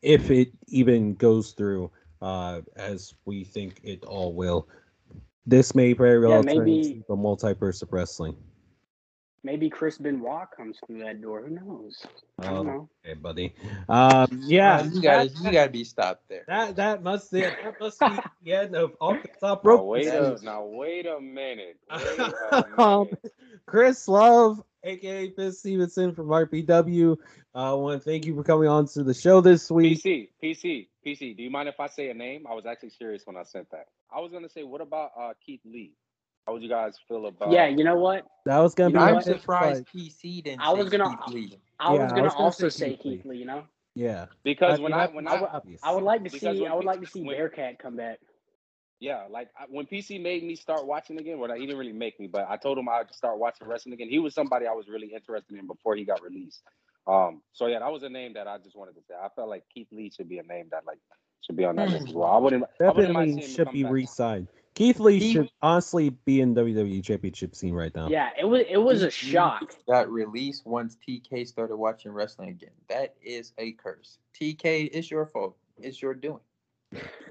if 0.00 0.30
it 0.30 0.52
even 0.68 1.14
goes 1.14 1.50
through, 1.50 1.90
uh, 2.22 2.60
as 2.76 3.14
we 3.24 3.42
think 3.42 3.80
it 3.82 4.04
all 4.04 4.32
will. 4.32 4.68
This 5.44 5.74
may 5.74 5.92
very 5.92 6.20
well 6.20 6.44
turn 6.44 6.64
maybe- 6.64 6.92
into 6.92 7.04
the 7.08 7.16
multiverse 7.16 7.82
of 7.82 7.92
wrestling. 7.92 8.36
Maybe 9.42 9.70
Chris 9.70 9.96
Benoit 9.96 10.48
comes 10.54 10.78
through 10.86 10.98
that 11.00 11.22
door. 11.22 11.42
Who 11.42 11.54
knows? 11.54 12.04
I 12.38 12.50
don't 12.50 12.56
Oh, 12.58 12.62
know. 12.62 12.88
okay, 13.04 13.14
buddy. 13.14 13.54
Um, 13.88 14.42
yeah, 14.44 14.80
Uh, 14.80 14.84
you 14.84 15.00
gotta 15.02 15.28
you 15.28 15.50
gotta 15.50 15.70
be 15.70 15.84
stopped 15.84 16.28
there. 16.28 16.44
that 16.46 16.76
that 16.76 17.02
must 17.02 17.32
be 17.32 17.40
that 17.40 17.80
must 17.80 17.98
be 18.00 18.06
the 18.44 18.52
end 18.52 18.76
of 18.76 18.92
off 19.00 19.22
the 19.22 19.28
top 19.40 19.64
Now 19.64 19.82
wait 19.82 20.06
a 20.08 20.38
now 20.42 20.64
wait 20.64 21.06
a 21.06 21.20
minute. 21.20 21.78
Wait 21.90 22.18
a 22.18 22.82
um, 22.82 23.04
minute. 23.06 23.32
Chris 23.66 24.06
Love, 24.08 24.62
aka 24.84 25.30
Fitz 25.30 25.58
Stevenson 25.60 26.14
from 26.14 26.26
RPW. 26.28 27.16
Uh, 27.54 27.72
I 27.72 27.74
want 27.74 28.02
to 28.02 28.04
thank 28.08 28.26
you 28.26 28.34
for 28.34 28.44
coming 28.44 28.68
on 28.68 28.86
to 28.88 29.02
the 29.02 29.14
show 29.14 29.40
this 29.40 29.70
week. 29.70 30.02
PC, 30.02 30.28
PC, 30.42 30.88
PC. 31.04 31.36
Do 31.36 31.42
you 31.42 31.50
mind 31.50 31.68
if 31.68 31.80
I 31.80 31.86
say 31.88 32.10
a 32.10 32.14
name? 32.14 32.46
I 32.48 32.54
was 32.54 32.66
actually 32.66 32.90
serious 32.90 33.22
when 33.26 33.36
I 33.36 33.42
sent 33.42 33.70
that. 33.70 33.86
I 34.14 34.20
was 34.20 34.30
gonna 34.32 34.48
say, 34.50 34.64
what 34.64 34.80
about 34.80 35.12
uh, 35.18 35.32
Keith 35.44 35.60
Lee? 35.64 35.92
How 36.46 36.52
would 36.54 36.62
you 36.62 36.68
guys 36.68 36.96
feel 37.08 37.26
about? 37.26 37.52
yeah, 37.52 37.66
you 37.66 37.84
know 37.84 37.96
what? 37.96 38.26
That 38.46 38.58
was 38.58 38.74
gonna 38.74 38.90
You 38.90 38.96
be. 38.96 39.02
I'm 39.02 39.14
what? 39.16 39.24
surprised 39.24 39.86
fight. 39.88 39.96
PC 40.02 40.42
didn't 40.44 40.60
I 40.60 40.72
was 40.72 40.88
gonna- 40.88 41.16
Keith 41.26 41.34
Lee. 41.34 41.58
I 41.78 41.94
Yeah, 41.94 42.02
was 42.02 42.12
I 42.12 42.14
gonna 42.16 42.22
was 42.24 42.32
gonna 42.32 42.44
also 42.44 42.68
say 42.68 42.78
say 42.90 42.96
Keith 42.96 43.04
Lee. 43.04 43.16
Keith 43.16 43.24
Lee. 43.26 43.36
You 43.38 43.44
know, 43.44 43.64
Yeah, 43.94 44.26
because 44.42 44.78
I 44.78 44.82
when 44.82 44.92
I 44.92 45.06
when 45.08 45.24
that's 45.24 45.42
I 45.42 45.46
obvious. 45.46 45.80
I 45.84 45.92
would 45.92 46.04
like 46.04 46.24
to 46.24 46.30
see. 46.30 46.66
I 46.66 46.74
would 46.74 46.84
like 46.84 47.00
to 47.00 47.06
see 47.06 47.22
when- 47.22 47.36
Bearcat 47.36 47.78
come 47.78 47.96
back. 47.96 48.18
yeah, 49.00 49.26
like 49.30 49.48
I, 49.58 49.64
when 49.68 49.86
PC 49.86 50.18
made 50.20 50.42
me 50.44 50.54
start 50.56 50.86
watching 50.86 51.18
again. 51.20 51.38
Well, 51.38 51.52
he 51.54 51.60
didn't 51.60 51.78
really 51.78 51.92
make 51.92 52.18
me, 52.18 52.26
but 52.26 52.46
I 52.48 52.56
told 52.56 52.78
him 52.78 52.88
I'd 52.88 53.14
start 53.14 53.38
watching 53.38 53.66
wrestling 53.66 53.92
again. 53.94 54.08
He 54.08 54.18
was 54.18 54.34
somebody 54.34 54.66
I 54.66 54.72
was 54.72 54.88
really 54.88 55.12
interested 55.14 55.56
in 55.58 55.66
before 55.66 55.94
he 55.96 56.04
got 56.04 56.22
released. 56.22 56.62
Um, 57.06 57.42
so 57.52 57.66
yeah, 57.66 57.78
that 57.78 57.90
was 57.92 58.02
a 58.02 58.08
name 58.08 58.34
that 58.34 58.46
I 58.46 58.58
just 58.58 58.76
wanted 58.76 58.94
to 58.96 59.02
say. 59.08 59.14
I 59.14 59.28
felt 59.36 59.48
like 59.48 59.64
Keith 59.72 59.88
Lee 59.90 60.10
should 60.10 60.28
be 60.28 60.38
a 60.38 60.42
name 60.42 60.68
that 60.70 60.84
like 60.86 60.98
should 61.42 61.56
be 61.56 61.64
on 61.64 61.76
that 61.76 61.88
list 61.88 62.08
as 62.08 62.14
well. 62.14 62.30
I 62.30 62.36
wouldn't. 62.36 62.64
I 62.80 62.84
wouldn't 62.90 63.12
mind 63.14 63.36
Definitely 63.36 63.54
should 63.54 63.70
be 63.72 63.82
back. 63.84 63.92
re-signed. 63.92 64.48
Keith 64.74 65.00
Lee 65.00 65.18
He- 65.18 65.32
should 65.32 65.50
honestly 65.62 66.10
be 66.10 66.40
in 66.40 66.54
WWE 66.54 67.02
Championship 67.04 67.54
scene 67.54 67.74
right 67.74 67.94
now. 67.94 68.08
Yeah, 68.08 68.30
it 68.38 68.44
was. 68.44 68.64
It 68.68 68.78
was 68.78 69.02
a 69.02 69.10
shock. 69.10 69.74
Got 69.86 70.10
released 70.10 70.64
once 70.66 70.96
TK 71.06 71.46
started 71.46 71.76
watching 71.76 72.12
wrestling 72.12 72.50
again. 72.50 72.70
That 72.88 73.14
is 73.22 73.52
a 73.58 73.72
curse. 73.72 74.18
TK, 74.40 74.88
it's 74.92 75.10
your 75.10 75.26
fault. 75.26 75.56
It's 75.78 76.00
your 76.00 76.14
doing. 76.14 76.40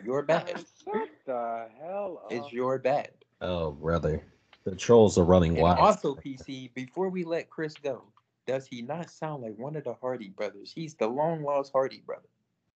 You're 0.03 0.21
bad. 0.23 0.63
What 0.85 1.09
the 1.25 1.67
hell? 1.81 2.23
It's 2.29 2.51
your 2.51 2.77
bad. 2.79 3.09
Oh 3.41 3.71
brother, 3.71 4.23
the 4.63 4.75
trolls 4.75 5.17
are 5.17 5.23
running 5.23 5.51
And 5.53 5.61
wild. 5.61 5.77
also, 5.79 6.15
PC, 6.15 6.73
before 6.73 7.09
we 7.09 7.23
let 7.23 7.49
Chris 7.49 7.73
go, 7.75 8.03
does 8.47 8.65
he 8.65 8.81
not 8.81 9.09
sound 9.09 9.43
like 9.43 9.57
one 9.57 9.75
of 9.75 9.83
the 9.83 9.93
Hardy 9.93 10.29
brothers? 10.29 10.71
He's 10.73 10.95
the 10.95 11.07
long 11.07 11.43
lost 11.43 11.71
Hardy 11.73 12.01
brother. 12.05 12.27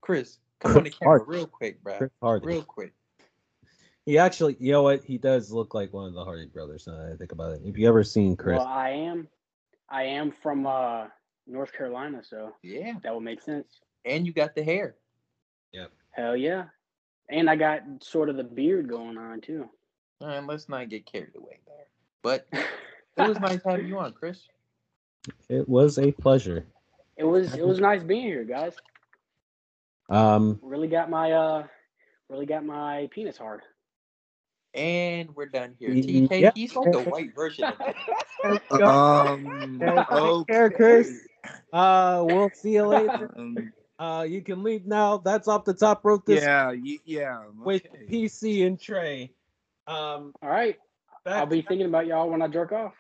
Chris, 0.02 0.38
come 0.60 0.78
on 0.78 0.84
the 0.84 0.90
camera 0.90 1.20
Hardy. 1.20 1.38
real 1.38 1.48
quick, 1.48 1.82
bro. 1.84 2.10
Real 2.44 2.62
quick. 2.64 2.94
He 4.06 4.18
actually, 4.18 4.58
you 4.60 4.72
know 4.74 4.84
what? 4.84 5.04
He 5.04 5.18
does 5.18 5.52
look 5.52 5.74
like 5.74 5.94
one 5.94 6.08
of 6.08 6.14
the 6.14 6.24
Hardy 6.26 6.46
brothers. 6.48 6.86
Now 6.88 6.98
that 6.98 7.12
I 7.14 7.16
think 7.16 7.32
about 7.32 7.54
it. 7.54 7.62
If 7.64 7.78
you 7.78 7.88
ever 7.88 8.04
seen 8.04 8.36
Chris, 8.36 8.58
Well, 8.58 8.68
I 8.68 8.90
am. 8.90 9.28
I 9.90 10.04
am 10.04 10.32
from 10.32 10.66
uh, 10.68 11.06
North 11.48 11.72
Carolina, 11.74 12.22
so 12.24 12.54
Yeah. 12.64 12.94
that 13.04 13.14
would 13.14 13.24
make 13.24 13.42
sense. 13.42 13.80
And 14.06 14.26
you 14.26 14.34
got 14.34 14.56
the 14.56 14.64
hair. 14.64 14.96
Yep. 15.72 15.92
Hell 16.12 16.36
yeah, 16.36 16.66
and 17.30 17.50
I 17.50 17.56
got 17.56 17.82
sort 18.02 18.30
of 18.30 18.36
the 18.38 18.44
beard 18.44 18.88
going 18.90 19.18
on 19.18 19.42
too. 19.42 19.70
And 20.22 20.46
let's 20.48 20.70
not 20.70 20.90
get 20.90 21.06
carried 21.06 21.36
away 21.36 21.60
there. 21.66 21.86
But 22.22 22.48
it 22.52 23.28
was 23.28 23.40
nice 23.40 23.62
having 23.66 23.88
you 23.88 23.98
on, 24.00 24.14
Chris. 24.14 24.48
it 25.50 25.68
was 25.68 25.98
a 25.98 26.12
pleasure. 26.12 26.66
It 27.18 27.24
was. 27.24 27.54
It 27.56 27.66
was 27.66 27.80
nice 27.80 28.04
being 28.04 28.24
here, 28.24 28.44
guys. 28.44 28.76
Um, 30.10 30.60
Really 30.62 30.88
got 30.88 31.10
my 31.10 31.32
uh, 31.32 31.68
really 32.30 32.46
got 32.46 32.66
my 32.66 33.08
penis 33.12 33.38
hard. 33.38 33.62
And 34.74 35.36
we're 35.36 35.46
done 35.48 35.76
here. 35.80 35.90
Y- 35.92 36.02
TK, 36.02 36.40
yeah. 36.42 36.52
he's 36.56 36.76
like 36.76 36.94
a 36.96 37.02
white 37.02 37.36
version 37.36 37.66
of 37.66 37.78
that. 37.78 37.96
Um, 38.72 39.80
Take 39.80 40.48
care, 40.48 40.70
Chris. 40.70 41.28
Uh, 41.72 42.24
we'll 42.28 42.50
see 42.54 42.74
you 42.74 42.86
later. 42.88 43.32
Um, 43.38 43.72
Uh, 44.00 44.24
you 44.24 44.42
can 44.42 44.64
leave 44.64 44.86
now. 44.86 45.18
That's 45.18 45.48
off 45.48 45.64
the 45.66 45.74
top 45.74 46.04
rope 46.04 46.26
this 46.26 46.42
yeah, 46.44 46.70
y- 46.72 46.98
yeah. 47.06 47.44
with. 47.56 47.84
PC 48.10 48.66
and 48.66 48.78
Trey. 48.80 49.32
Um, 49.88 50.34
All 50.42 50.50
right, 50.50 50.78
back- 51.24 51.36
I'll 51.36 51.46
be 51.46 51.62
thinking 51.62 51.86
about 51.88 52.08
y'all 52.08 52.30
when 52.30 52.42
I 52.42 52.48
jerk 52.48 52.72
off. 52.74 52.94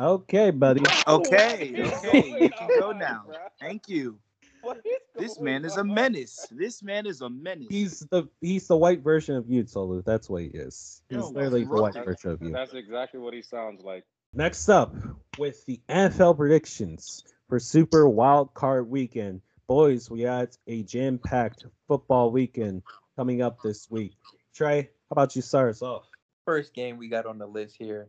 okay, 0.00 0.50
buddy. 0.50 0.82
Okay, 1.06 1.74
okay. 1.78 2.36
You 2.40 2.50
can 2.50 2.68
go 2.80 2.92
now. 2.92 3.26
Thank 3.60 3.88
you. 3.88 4.18
What 4.62 4.78
is 4.78 4.98
This 5.18 5.34
going 5.34 5.44
man 5.44 5.64
is 5.64 5.76
a 5.76 5.84
menace. 5.84 6.46
This 6.50 6.82
man 6.82 7.06
is 7.06 7.20
a 7.22 7.28
menace. 7.28 7.66
He's 7.70 8.00
the 8.10 8.28
he's 8.40 8.68
the 8.68 8.76
white 8.76 9.00
version 9.00 9.36
of 9.36 9.48
you, 9.48 9.64
Tolu. 9.64 10.02
That's 10.02 10.30
what 10.30 10.42
he 10.42 10.48
is. 10.48 11.02
He's 11.08 11.18
Yo, 11.18 11.28
literally 11.30 11.64
the 11.64 11.70
white 11.70 11.94
version 11.94 12.30
of 12.30 12.42
you. 12.42 12.50
That's 12.50 12.74
exactly 12.74 13.18
what 13.18 13.34
he 13.34 13.42
sounds 13.42 13.82
like. 13.82 14.04
Next 14.32 14.68
up, 14.68 14.94
with 15.38 15.64
the 15.66 15.80
NFL 15.88 16.36
predictions 16.36 17.24
for 17.48 17.58
Super 17.58 18.08
Wild 18.08 18.54
Card 18.54 18.88
Weekend, 18.88 19.40
boys, 19.66 20.10
we 20.10 20.20
had 20.20 20.50
a 20.66 20.82
jam-packed 20.82 21.64
football 21.88 22.30
weekend 22.30 22.82
coming 23.16 23.42
up 23.42 23.60
this 23.62 23.90
week. 23.90 24.12
Trey, 24.54 24.82
how 24.82 25.12
about 25.12 25.34
you 25.34 25.42
start 25.42 25.70
us 25.70 25.82
off? 25.82 26.04
First 26.44 26.74
game 26.74 26.98
we 26.98 27.08
got 27.08 27.26
on 27.26 27.38
the 27.38 27.46
list 27.46 27.76
here 27.78 28.08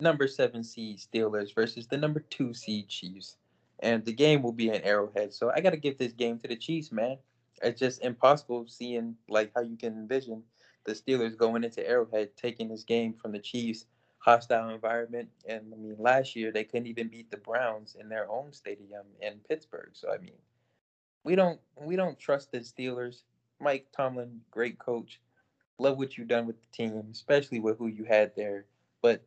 number 0.00 0.28
seven 0.28 0.62
seed 0.62 0.98
Steelers 0.98 1.54
versus 1.54 1.86
the 1.86 1.96
number 1.96 2.20
two 2.20 2.54
seed 2.54 2.88
Chiefs. 2.88 3.36
And 3.80 4.04
the 4.04 4.12
game 4.12 4.42
will 4.42 4.52
be 4.52 4.68
in 4.68 4.82
Arrowhead. 4.82 5.32
So 5.32 5.52
I 5.54 5.60
got 5.60 5.70
to 5.70 5.76
give 5.76 5.98
this 5.98 6.12
game 6.12 6.38
to 6.40 6.48
the 6.48 6.56
Chiefs, 6.56 6.90
man. 6.90 7.18
It's 7.62 7.78
just 7.78 8.02
impossible 8.02 8.66
seeing 8.68 9.16
like 9.28 9.52
how 9.54 9.62
you 9.62 9.76
can 9.76 9.94
envision 9.94 10.42
the 10.84 10.92
Steelers 10.92 11.36
going 11.36 11.64
into 11.64 11.86
Arrowhead, 11.86 12.30
taking 12.36 12.68
this 12.68 12.84
game 12.84 13.14
from 13.14 13.32
the 13.32 13.38
Chiefs, 13.38 13.86
hostile 14.18 14.70
environment. 14.70 15.28
And 15.48 15.72
I 15.72 15.76
mean, 15.76 15.96
last 15.98 16.34
year 16.34 16.50
they 16.50 16.64
couldn't 16.64 16.86
even 16.86 17.08
beat 17.08 17.30
the 17.30 17.36
Browns 17.36 17.96
in 17.98 18.08
their 18.08 18.30
own 18.30 18.52
stadium 18.52 19.06
in 19.20 19.40
Pittsburgh. 19.48 19.90
So 19.92 20.12
I 20.12 20.18
mean, 20.18 20.38
we 21.24 21.34
don't 21.34 21.60
we 21.80 21.96
don't 21.96 22.18
trust 22.18 22.52
the 22.52 22.58
Steelers. 22.58 23.22
Mike 23.60 23.86
Tomlin, 23.96 24.40
great 24.50 24.78
coach. 24.78 25.20
Love 25.78 25.98
what 25.98 26.16
you've 26.16 26.28
done 26.28 26.46
with 26.46 26.56
the 26.60 26.76
team, 26.76 27.04
especially 27.12 27.60
with 27.60 27.78
who 27.78 27.86
you 27.86 28.04
had 28.04 28.34
there. 28.34 28.66
But 29.02 29.24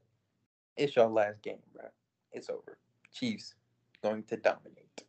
it's 0.76 0.96
your 0.96 1.08
last 1.08 1.42
game, 1.42 1.60
bro. 1.74 1.86
It's 2.34 2.50
over. 2.50 2.78
Chiefs 3.14 3.56
going 4.04 4.24
to 4.24 4.38
dominate. 4.38 5.04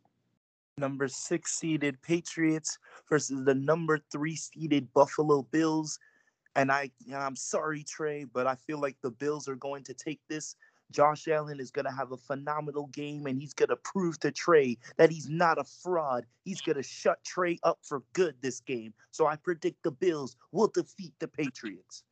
number 0.77 1.07
six 1.07 1.53
seeded 1.53 2.01
Patriots 2.01 2.77
versus 3.09 3.43
the 3.45 3.55
number 3.55 3.99
three 4.11 4.35
seeded 4.35 4.91
Buffalo 4.93 5.43
Bills. 5.43 5.99
And 6.55 6.71
I, 6.71 6.91
I'm 7.15 7.35
sorry, 7.35 7.83
Trey, 7.83 8.25
but 8.25 8.47
I 8.47 8.55
feel 8.55 8.79
like 8.79 8.97
the 9.01 9.11
Bills 9.11 9.47
are 9.47 9.55
going 9.55 9.83
to 9.85 9.93
take 9.93 10.19
this. 10.29 10.55
Josh 10.91 11.27
Allen 11.27 11.59
is 11.59 11.71
going 11.71 11.85
to 11.85 11.91
have 11.91 12.11
a 12.11 12.17
phenomenal 12.17 12.87
game, 12.87 13.25
and 13.25 13.41
he's 13.41 13.53
going 13.53 13.69
to 13.69 13.75
prove 13.77 14.19
to 14.19 14.31
Trey 14.31 14.77
that 14.97 15.09
he's 15.09 15.27
not 15.27 15.57
a 15.57 15.63
fraud. 15.63 16.25
He's 16.45 16.61
going 16.61 16.75
to 16.75 16.83
shut 16.83 17.23
Trey 17.23 17.57
up 17.63 17.79
for 17.81 18.03
good 18.13 18.35
this 18.41 18.59
game. 18.59 18.93
So 19.09 19.25
I 19.25 19.35
predict 19.37 19.81
the 19.81 19.91
Bills 19.91 20.35
will 20.51 20.67
defeat 20.67 21.13
the 21.19 21.27
Patriots. 21.27 22.03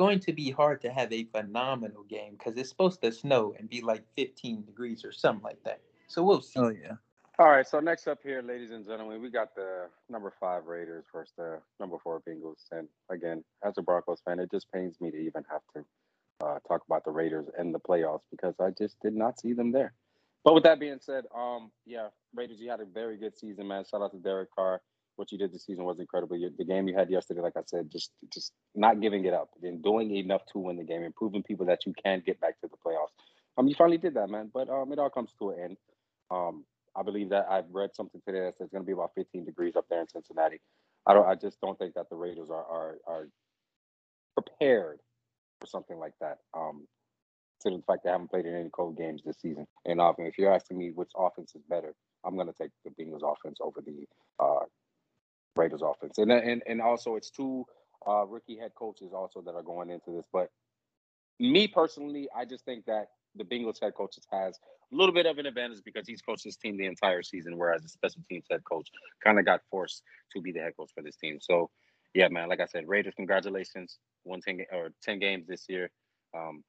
It's 0.00 0.06
going 0.06 0.20
to 0.20 0.32
be 0.32 0.50
hard 0.50 0.80
to 0.80 0.90
have 0.90 1.12
a 1.12 1.24
phenomenal 1.24 2.04
game 2.04 2.32
because 2.38 2.56
it's 2.56 2.70
supposed 2.70 3.02
to 3.02 3.12
snow 3.12 3.54
and 3.58 3.68
be 3.68 3.82
like 3.82 4.02
15 4.16 4.64
degrees 4.64 5.04
or 5.04 5.12
something 5.12 5.44
like 5.44 5.62
that. 5.64 5.82
So 6.08 6.22
we'll 6.22 6.40
see. 6.40 6.58
Oh 6.58 6.70
yeah. 6.70 6.92
All 7.38 7.50
right, 7.50 7.68
so 7.68 7.80
next 7.80 8.08
up 8.08 8.20
here, 8.22 8.40
ladies 8.40 8.70
and 8.70 8.82
gentlemen, 8.82 9.20
we 9.20 9.28
got 9.28 9.54
the 9.54 9.88
number 10.08 10.32
five 10.40 10.64
Raiders 10.64 11.04
versus 11.12 11.34
the 11.36 11.58
number 11.78 11.98
four 12.02 12.22
Bengals. 12.26 12.64
And 12.72 12.88
again, 13.10 13.44
as 13.62 13.74
a 13.76 13.82
Broncos 13.82 14.22
fan, 14.24 14.38
it 14.38 14.50
just 14.50 14.72
pains 14.72 14.98
me 15.02 15.10
to 15.10 15.18
even 15.18 15.44
have 15.50 15.60
to 15.74 16.46
uh, 16.46 16.58
talk 16.66 16.80
about 16.88 17.04
the 17.04 17.10
Raiders 17.10 17.48
and 17.58 17.74
the 17.74 17.80
playoffs 17.80 18.22
because 18.30 18.54
I 18.58 18.70
just 18.70 18.96
did 19.02 19.14
not 19.14 19.38
see 19.38 19.52
them 19.52 19.70
there. 19.70 19.92
But 20.44 20.54
with 20.54 20.62
that 20.62 20.80
being 20.80 20.98
said, 20.98 21.24
um, 21.36 21.70
yeah, 21.84 22.08
Raiders, 22.34 22.58
you 22.58 22.70
had 22.70 22.80
a 22.80 22.86
very 22.86 23.18
good 23.18 23.38
season, 23.38 23.68
man. 23.68 23.84
Shout 23.84 24.00
out 24.00 24.12
to 24.12 24.18
Derek 24.18 24.48
Carr. 24.54 24.80
What 25.20 25.30
you 25.32 25.36
did 25.36 25.52
this 25.52 25.66
season 25.66 25.84
was 25.84 26.00
incredible. 26.00 26.34
You- 26.38 26.54
The 26.56 26.64
game 26.64 26.88
you 26.88 26.96
had 26.96 27.10
yesterday, 27.10 27.42
like 27.42 27.58
I 27.58 27.62
said, 27.66 27.90
just 27.90 28.10
just 28.32 28.54
not 28.74 29.02
giving 29.02 29.26
it 29.26 29.34
up 29.34 29.50
and 29.62 29.82
doing 29.84 30.16
enough 30.16 30.46
to 30.54 30.58
win 30.58 30.78
the 30.78 30.84
game 30.84 31.02
and 31.02 31.14
proving 31.14 31.42
people 31.42 31.66
that 31.66 31.84
you 31.84 31.92
can 32.02 32.22
get 32.24 32.40
back 32.40 32.58
to 32.62 32.68
the 32.68 32.78
playoffs. 32.78 33.12
Um, 33.58 33.68
you 33.68 33.74
finally 33.74 33.98
did 33.98 34.14
that, 34.14 34.30
man. 34.30 34.50
But 34.54 34.70
um, 34.70 34.90
it 34.94 34.98
all 34.98 35.10
comes 35.10 35.34
to 35.38 35.50
an 35.50 35.60
end. 35.60 35.76
Um, 36.30 36.64
I 36.96 37.02
believe 37.02 37.28
that 37.30 37.46
I've 37.50 37.68
read 37.70 37.94
something 37.94 38.22
today 38.26 38.40
that 38.40 38.56
says 38.56 38.66
it's 38.66 38.72
going 38.72 38.82
to 38.82 38.86
be 38.86 38.92
about 38.94 39.12
15 39.14 39.44
degrees 39.44 39.76
up 39.76 39.84
there 39.90 40.00
in 40.00 40.08
Cincinnati. 40.08 40.60
I 41.06 41.12
don't. 41.12 41.26
I 41.28 41.34
just 41.34 41.60
don't 41.60 41.78
think 41.78 41.94
that 41.96 42.08
the 42.08 42.16
Raiders 42.16 42.48
are 42.50 42.64
are, 42.64 42.96
are 43.06 43.28
prepared 44.34 45.00
for 45.60 45.66
something 45.66 45.98
like 45.98 46.14
that. 46.22 46.38
Um, 46.54 46.86
to 47.62 47.70
the 47.70 47.82
fact 47.86 48.04
they 48.04 48.10
haven't 48.10 48.30
played 48.30 48.46
in 48.46 48.54
any 48.54 48.70
cold 48.70 48.96
games 48.96 49.22
this 49.24 49.36
season. 49.40 49.66
And 49.84 50.00
often, 50.00 50.26
if 50.26 50.38
you're 50.38 50.52
asking 50.54 50.78
me 50.78 50.90
which 50.92 51.10
offense 51.16 51.54
is 51.54 51.62
better, 51.68 51.94
I'm 52.24 52.34
going 52.34 52.46
to 52.46 52.54
take 52.54 52.70
the 52.84 52.90
Bengals 52.90 53.22
offense 53.22 53.58
over 53.60 53.82
the 53.84 54.06
uh, 54.42 54.64
Raiders 55.56 55.82
offense. 55.82 56.18
And 56.18 56.32
and 56.32 56.62
and 56.66 56.80
also 56.80 57.16
it's 57.16 57.30
two 57.30 57.64
uh, 58.06 58.26
rookie 58.26 58.58
head 58.58 58.72
coaches 58.74 59.12
also 59.14 59.42
that 59.42 59.54
are 59.54 59.62
going 59.62 59.90
into 59.90 60.10
this. 60.12 60.26
But 60.32 60.50
me 61.38 61.68
personally, 61.68 62.28
I 62.36 62.44
just 62.44 62.64
think 62.64 62.84
that 62.86 63.06
the 63.34 63.44
Bengals 63.44 63.80
head 63.80 63.94
coach 63.94 64.16
has 64.30 64.58
a 64.92 64.96
little 64.96 65.14
bit 65.14 65.26
of 65.26 65.38
an 65.38 65.46
advantage 65.46 65.80
because 65.84 66.06
he's 66.06 66.20
coached 66.20 66.44
this 66.44 66.56
team 66.56 66.76
the 66.76 66.86
entire 66.86 67.22
season, 67.22 67.56
whereas 67.56 67.82
the 67.82 67.88
special 67.88 68.22
teams 68.28 68.44
head 68.50 68.62
coach 68.64 68.88
kind 69.22 69.38
of 69.38 69.44
got 69.44 69.60
forced 69.70 70.02
to 70.32 70.40
be 70.40 70.52
the 70.52 70.60
head 70.60 70.72
coach 70.76 70.90
for 70.94 71.02
this 71.02 71.16
team. 71.16 71.38
So, 71.40 71.70
yeah, 72.14 72.28
man, 72.28 72.48
like 72.48 72.60
I 72.60 72.66
said, 72.66 72.88
Raiders, 72.88 73.14
congratulations, 73.16 73.98
won 74.24 74.40
ten 74.40 74.60
or 74.72 74.90
ten 75.02 75.18
games 75.18 75.46
this 75.46 75.66
year. 75.68 75.90
Um, 76.36 76.64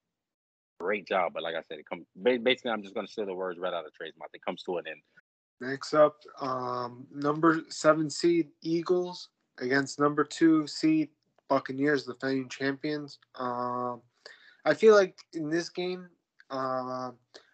great 0.79 1.07
job, 1.07 1.33
but 1.33 1.43
like 1.43 1.55
I 1.55 1.61
said, 1.61 1.79
it 1.79 1.85
comes 1.89 2.05
basically. 2.43 2.71
I'm 2.71 2.83
just 2.83 2.93
going 2.93 3.05
to 3.05 3.11
steal 3.11 3.25
the 3.25 3.33
words 3.33 3.59
right 3.59 3.73
out 3.73 3.85
of 3.85 3.93
Trey's 3.93 4.13
mouth. 4.17 4.29
It 4.33 4.45
comes 4.45 4.63
to 4.63 4.77
an 4.77 4.87
end. 4.87 5.01
Next 5.61 5.93
up, 5.93 6.17
um, 6.41 7.05
number 7.13 7.61
seven 7.69 8.09
seed 8.09 8.49
Eagles 8.63 9.29
against 9.59 9.99
number 9.99 10.23
two 10.23 10.65
seed 10.65 11.09
Buccaneers, 11.49 12.05
defending 12.05 12.49
champions. 12.49 13.19
Um, 13.35 14.01
I 14.65 14.73
feel 14.73 14.95
like 14.95 15.19
in 15.33 15.51
this 15.51 15.69
game, 15.69 16.07
uh, 16.49 17.11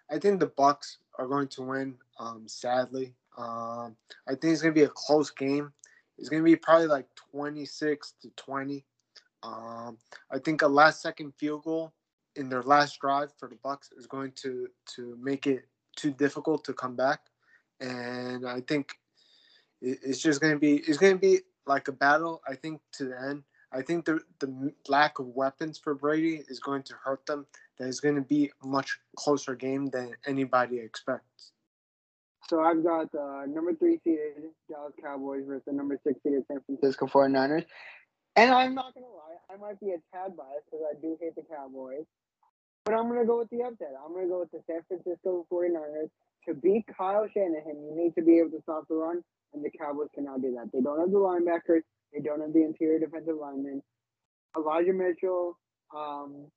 I 0.10 0.20
think 0.22 0.40
the 0.40 0.54
Bucks 0.56 1.00
are 1.20 1.28
going 1.28 1.50
to 1.50 1.64
win. 1.64 1.96
Um, 2.18 2.48
sadly, 2.48 3.14
um, 3.38 3.98
I 4.26 4.36
think 4.36 4.54
it's 4.54 4.62
going 4.62 4.74
to 4.74 4.80
be 4.80 4.86
a 4.86 4.90
close 4.96 5.30
game. 5.30 5.74
It's 6.18 6.30
going 6.30 6.42
to 6.42 6.50
be 6.50 6.56
probably 6.56 6.88
like 6.88 7.08
twenty 7.16 7.66
six 7.66 8.14
to 8.22 8.30
twenty. 8.38 8.86
Um, 9.44 9.98
I 10.32 10.40
think 10.40 10.62
a 10.62 10.68
last 10.68 11.02
second 11.02 11.34
field 11.36 11.66
goal 11.66 11.92
in 12.38 12.48
their 12.48 12.64
last 12.64 13.02
drive 13.02 13.34
for 13.38 13.50
the 13.50 13.58
Bucks 13.62 13.90
is 13.98 14.08
going 14.08 14.32
to 14.38 14.70
to 14.96 15.18
make 15.22 15.46
it 15.46 15.68
too 15.98 16.12
difficult 16.12 16.64
to 16.64 16.74
come 16.74 16.96
back 16.96 17.20
and 17.80 18.48
I 18.48 18.62
think 18.62 18.94
it's 19.82 20.20
just 20.20 20.42
going 20.42 20.54
to 20.54 20.60
be 20.60 20.78
it's 20.78 20.98
going 20.98 21.14
to 21.14 21.20
be 21.20 21.40
like 21.66 21.88
a 21.88 21.92
battle. 21.92 22.42
I 22.48 22.56
think 22.56 22.82
to 22.94 23.06
the 23.06 23.22
end. 23.22 23.44
I 23.72 23.82
think 23.82 24.06
the 24.06 24.20
the 24.40 24.74
lack 24.88 25.20
of 25.20 25.28
weapons 25.28 25.78
for 25.78 25.94
Brady 25.94 26.44
is 26.48 26.60
going 26.60 26.84
to 26.84 26.94
hurt 27.04 27.26
them. 27.26 27.46
That 27.80 27.88
is 27.88 28.00
going 28.00 28.16
to 28.16 28.22
be 28.22 28.52
a 28.64 28.68
much 28.68 29.00
closer 29.16 29.56
game 29.56 29.88
than 29.88 30.14
anybody 30.26 30.80
expects. 30.80 31.52
So 32.50 32.62
I've 32.62 32.82
got 32.82 33.14
uh, 33.14 33.46
number 33.46 33.76
three 33.76 34.00
seeded 34.04 34.52
Dallas 34.70 34.94
Cowboys 35.02 35.44
versus 35.46 35.64
the 35.68 35.74
number 35.74 36.00
six 36.06 36.18
seeded 36.24 36.46
San 36.48 36.62
Francisco 36.66 37.06
49ers. 37.06 37.66
And 38.38 38.52
I'm 38.52 38.74
not 38.74 38.94
going 38.94 39.06
to 39.06 39.12
lie, 39.12 39.36
I 39.54 39.58
might 39.58 39.80
be 39.80 39.88
a 39.88 39.98
tad 40.14 40.38
biased 40.38 40.66
because 40.72 40.86
I 40.90 41.00
do 41.02 41.18
hate 41.20 41.36
the 41.36 41.42
Cowboys. 41.42 42.06
But 42.88 42.96
I'm 42.96 43.10
going 43.10 43.20
to 43.20 43.28
go 43.28 43.40
with 43.40 43.50
the 43.50 43.68
upset. 43.68 44.00
I'm 44.00 44.14
going 44.14 44.28
to 44.28 44.32
go 44.32 44.40
with 44.40 44.52
the 44.52 44.64
San 44.66 44.80
Francisco 44.88 45.46
49ers. 45.52 46.08
To 46.48 46.54
beat 46.54 46.86
Kyle 46.98 47.28
Shanahan, 47.28 47.84
you 47.84 47.92
need 47.92 48.16
to 48.16 48.24
be 48.24 48.40
able 48.40 48.52
to 48.52 48.62
stop 48.64 48.88
the 48.88 48.96
run, 48.96 49.22
and 49.54 49.60
the 49.62 49.70
Cowboys 49.78 50.08
cannot 50.16 50.42
do 50.42 50.56
that. 50.56 50.72
They 50.72 50.80
don't 50.80 50.98
have 50.98 51.12
the 51.12 51.18
linebackers, 51.18 51.82
they 52.14 52.22
don't 52.22 52.40
have 52.40 52.54
the 52.54 52.64
interior 52.64 53.00
defensive 53.00 53.36
linemen. 53.36 53.84
Elijah 54.56 54.94
Mitchell, 54.94 55.60
um, 55.94 56.48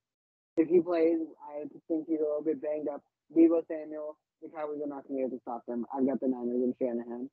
if 0.57 0.69
he 0.69 0.81
plays, 0.81 1.19
I 1.51 1.67
think 1.89 2.07
he's 2.07 2.21
a 2.21 2.23
little 2.23 2.45
bit 2.45 2.63
banged 2.63 2.87
up. 2.87 3.03
Deebo 3.37 3.67
Samuel, 3.67 4.17
the 4.41 4.51
Cowboys 4.55 4.79
are 4.85 4.87
not 4.87 5.09
going 5.09 5.09
to 5.09 5.15
be 5.15 5.21
able 5.23 5.31
to 5.31 5.43
stop 5.43 5.67
them. 5.67 5.85
I've 5.93 6.07
got 6.07 6.21
the 6.21 6.29
Niners 6.29 6.63
and 6.63 6.75
Shanahan. 6.81 7.29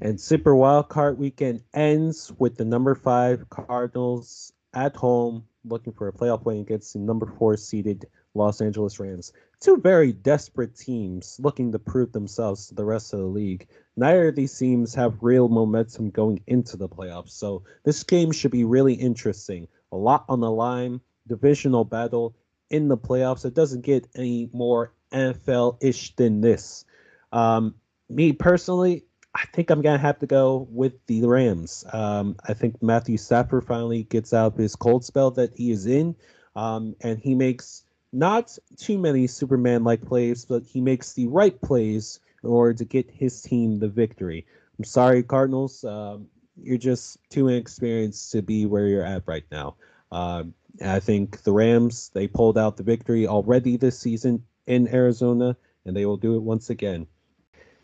And 0.00 0.18
Super 0.18 0.54
Wild 0.54 0.88
Card 0.88 1.18
Weekend 1.18 1.60
ends 1.74 2.32
with 2.38 2.56
the 2.56 2.64
number 2.64 2.94
five 2.94 3.50
Cardinals 3.50 4.54
at 4.74 4.96
home 4.96 5.44
looking 5.64 5.92
for 5.92 6.08
a 6.08 6.12
playoff 6.12 6.44
win 6.44 6.60
against 6.60 6.92
the 6.92 6.98
number 6.98 7.26
four 7.38 7.56
seeded 7.56 8.06
Los 8.34 8.60
Angeles 8.60 9.00
Rams. 9.00 9.32
Two 9.60 9.76
very 9.78 10.12
desperate 10.12 10.76
teams 10.76 11.38
looking 11.42 11.72
to 11.72 11.78
prove 11.78 12.12
themselves 12.12 12.68
to 12.68 12.74
the 12.74 12.84
rest 12.84 13.12
of 13.12 13.20
the 13.20 13.26
league. 13.26 13.66
Neither 13.96 14.28
of 14.28 14.36
these 14.36 14.56
teams 14.56 14.94
have 14.94 15.22
real 15.22 15.48
momentum 15.48 16.10
going 16.10 16.42
into 16.46 16.76
the 16.76 16.88
playoffs, 16.88 17.30
so 17.30 17.64
this 17.84 18.02
game 18.02 18.30
should 18.30 18.52
be 18.52 18.64
really 18.64 18.94
interesting. 18.94 19.66
A 19.92 19.96
lot 19.96 20.24
on 20.28 20.40
the 20.40 20.50
line, 20.50 21.00
divisional 21.26 21.84
battle 21.84 22.36
in 22.70 22.88
the 22.88 22.96
playoffs. 22.96 23.44
It 23.44 23.54
doesn't 23.54 23.82
get 23.82 24.06
any 24.14 24.48
more 24.52 24.92
NFL 25.12 25.78
ish 25.82 26.14
than 26.16 26.40
this. 26.40 26.84
Um, 27.32 27.74
me 28.08 28.32
personally, 28.32 29.04
I 29.34 29.44
think 29.52 29.70
I'm 29.70 29.82
gonna 29.82 29.98
have 29.98 30.18
to 30.20 30.26
go 30.26 30.66
with 30.70 30.94
the 31.06 31.26
Rams. 31.26 31.84
Um, 31.92 32.36
I 32.48 32.54
think 32.54 32.82
Matthew 32.82 33.16
Stafford 33.16 33.64
finally 33.64 34.04
gets 34.04 34.32
out 34.32 34.54
of 34.54 34.58
his 34.58 34.74
cold 34.74 35.04
spell 35.04 35.30
that 35.32 35.56
he 35.56 35.70
is 35.70 35.86
in, 35.86 36.16
um, 36.56 36.96
and 37.02 37.18
he 37.18 37.34
makes 37.34 37.84
not 38.12 38.56
too 38.76 38.98
many 38.98 39.26
Superman-like 39.26 40.04
plays, 40.04 40.44
but 40.44 40.64
he 40.64 40.80
makes 40.80 41.12
the 41.12 41.26
right 41.26 41.60
plays 41.60 42.20
in 42.42 42.50
order 42.50 42.74
to 42.74 42.84
get 42.84 43.10
his 43.10 43.42
team 43.42 43.78
the 43.78 43.88
victory. 43.88 44.46
I'm 44.78 44.84
sorry, 44.84 45.22
Cardinals. 45.22 45.84
Um, 45.84 46.26
you're 46.60 46.78
just 46.78 47.18
too 47.30 47.48
inexperienced 47.48 48.32
to 48.32 48.42
be 48.42 48.66
where 48.66 48.86
you're 48.86 49.04
at 49.04 49.22
right 49.26 49.44
now. 49.52 49.76
Um, 50.10 50.54
I 50.84 51.00
think 51.00 51.42
the 51.42 51.52
Rams 51.52 52.10
they 52.14 52.28
pulled 52.28 52.56
out 52.56 52.76
the 52.76 52.82
victory 52.82 53.26
already 53.26 53.76
this 53.76 53.98
season 53.98 54.44
in 54.66 54.88
Arizona, 54.88 55.56
and 55.84 55.96
they 55.96 56.06
will 56.06 56.16
do 56.16 56.36
it 56.36 56.42
once 56.42 56.70
again. 56.70 57.06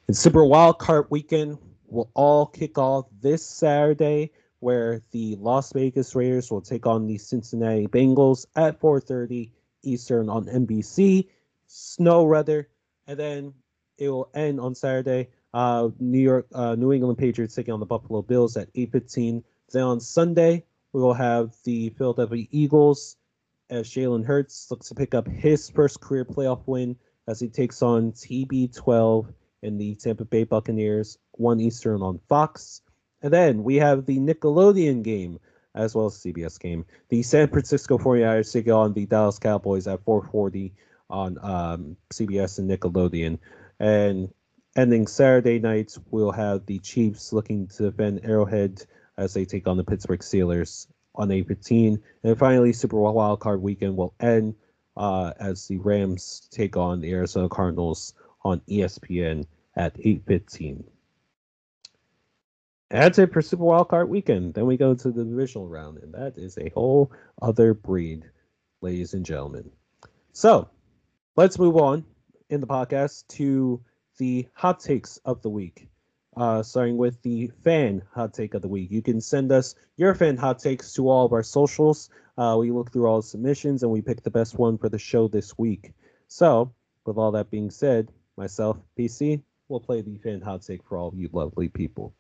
And 0.06 0.14
Super 0.14 0.44
Wild 0.44 0.78
Card 0.78 1.06
Weekend 1.08 1.56
will 1.86 2.10
all 2.12 2.44
kick 2.44 2.76
off 2.76 3.06
this 3.22 3.44
Saturday, 3.44 4.32
where 4.60 5.00
the 5.12 5.36
Las 5.36 5.72
Vegas 5.72 6.14
Raiders 6.14 6.50
will 6.50 6.60
take 6.60 6.86
on 6.86 7.06
the 7.06 7.16
Cincinnati 7.16 7.86
Bengals 7.86 8.44
at 8.54 8.78
4:30 8.80 9.50
Eastern 9.82 10.28
on 10.28 10.46
NBC. 10.46 11.30
Snow 11.66 12.24
weather, 12.24 12.68
and 13.06 13.18
then 13.18 13.54
it 13.96 14.10
will 14.10 14.28
end 14.34 14.60
on 14.60 14.74
Saturday. 14.74 15.30
Uh, 15.54 15.88
New 15.98 16.18
York, 16.18 16.48
uh, 16.52 16.74
New 16.74 16.92
England 16.92 17.16
Patriots 17.16 17.54
taking 17.54 17.72
on 17.72 17.80
the 17.80 17.86
Buffalo 17.86 18.20
Bills 18.20 18.58
at 18.58 18.68
8:15. 18.74 19.42
Then 19.72 19.84
on 19.84 20.00
Sunday, 20.00 20.66
we 20.92 21.00
will 21.00 21.14
have 21.14 21.56
the 21.64 21.88
Philadelphia 21.90 22.46
Eagles 22.50 23.16
as 23.70 23.88
Jalen 23.88 24.26
Hurts 24.26 24.70
looks 24.70 24.88
to 24.88 24.94
pick 24.94 25.14
up 25.14 25.26
his 25.26 25.70
first 25.70 26.02
career 26.02 26.26
playoff 26.26 26.60
win 26.66 26.96
as 27.26 27.40
he 27.40 27.48
takes 27.48 27.80
on 27.80 28.12
TB12 28.12 29.32
and 29.64 29.80
the 29.80 29.94
Tampa 29.96 30.24
Bay 30.24 30.44
Buccaneers, 30.44 31.18
1 31.32 31.60
Eastern 31.60 32.02
on 32.02 32.20
Fox. 32.28 32.82
And 33.22 33.32
then 33.32 33.64
we 33.64 33.76
have 33.76 34.06
the 34.06 34.18
Nickelodeon 34.18 35.02
game 35.02 35.38
as 35.74 35.94
well 35.94 36.06
as 36.06 36.14
CBS 36.14 36.60
game. 36.60 36.84
The 37.08 37.22
San 37.22 37.48
Francisco 37.48 37.98
49ers 37.98 38.52
take 38.52 38.68
on 38.68 38.92
the 38.92 39.06
Dallas 39.06 39.38
Cowboys 39.38 39.86
at 39.86 40.04
440 40.04 40.72
on 41.10 41.38
um, 41.42 41.96
CBS 42.12 42.58
and 42.58 42.70
Nickelodeon. 42.70 43.38
And 43.80 44.32
ending 44.76 45.06
Saturday 45.06 45.58
night, 45.58 45.96
we'll 46.10 46.32
have 46.32 46.66
the 46.66 46.78
Chiefs 46.78 47.32
looking 47.32 47.66
to 47.68 47.90
defend 47.90 48.20
Arrowhead 48.24 48.84
as 49.16 49.34
they 49.34 49.44
take 49.44 49.66
on 49.66 49.76
the 49.76 49.84
Pittsburgh 49.84 50.20
Steelers 50.20 50.86
on 51.14 51.28
8:15. 51.28 52.00
And 52.22 52.38
finally, 52.38 52.72
Super 52.72 52.98
Wild 52.98 53.40
Card 53.40 53.62
Weekend 53.62 53.96
will 53.96 54.14
end 54.20 54.54
uh, 54.96 55.32
as 55.38 55.66
the 55.66 55.78
Rams 55.78 56.48
take 56.50 56.76
on 56.76 57.00
the 57.00 57.12
Arizona 57.12 57.48
Cardinals 57.48 58.14
on 58.44 58.60
ESPN 58.68 59.46
at 59.76 59.98
8:15. 59.98 60.84
That's 62.90 63.18
it 63.18 63.32
for 63.32 63.42
Super 63.42 63.64
Wild 63.64 63.88
Card 63.88 64.08
Weekend. 64.08 64.54
Then 64.54 64.66
we 64.66 64.76
go 64.76 64.94
to 64.94 65.10
the 65.10 65.24
divisional 65.24 65.68
round, 65.68 65.98
and 65.98 66.14
that 66.14 66.38
is 66.38 66.56
a 66.58 66.70
whole 66.70 67.10
other 67.42 67.74
breed, 67.74 68.30
ladies 68.80 69.14
and 69.14 69.24
gentlemen. 69.24 69.70
So 70.32 70.68
let's 71.36 71.58
move 71.58 71.76
on 71.76 72.04
in 72.50 72.60
the 72.60 72.66
podcast 72.66 73.26
to 73.28 73.82
the 74.18 74.46
hot 74.54 74.80
takes 74.80 75.16
of 75.24 75.42
the 75.42 75.50
week. 75.50 75.88
Uh, 76.36 76.62
starting 76.62 76.96
with 76.96 77.20
the 77.22 77.48
fan 77.62 78.02
hot 78.12 78.34
take 78.34 78.54
of 78.54 78.62
the 78.62 78.68
week. 78.68 78.90
You 78.90 79.02
can 79.02 79.20
send 79.20 79.52
us 79.52 79.76
your 79.96 80.14
fan 80.14 80.36
hot 80.36 80.58
takes 80.58 80.92
to 80.94 81.08
all 81.08 81.24
of 81.26 81.32
our 81.32 81.44
socials. 81.44 82.10
Uh, 82.36 82.56
we 82.58 82.72
look 82.72 82.92
through 82.92 83.06
all 83.06 83.20
the 83.20 83.26
submissions 83.26 83.84
and 83.84 83.92
we 83.92 84.02
pick 84.02 84.22
the 84.22 84.30
best 84.30 84.58
one 84.58 84.76
for 84.76 84.88
the 84.88 84.98
show 84.98 85.28
this 85.28 85.56
week. 85.56 85.92
So, 86.26 86.72
with 87.06 87.18
all 87.18 87.30
that 87.32 87.50
being 87.50 87.70
said, 87.70 88.10
myself, 88.36 88.78
PC, 88.98 89.42
will 89.68 89.80
play 89.80 90.02
the 90.02 90.18
fan 90.18 90.40
hot 90.40 90.62
take 90.62 90.84
for 90.84 90.98
all 90.98 91.12
you 91.14 91.28
lovely 91.32 91.68
people. 91.68 92.14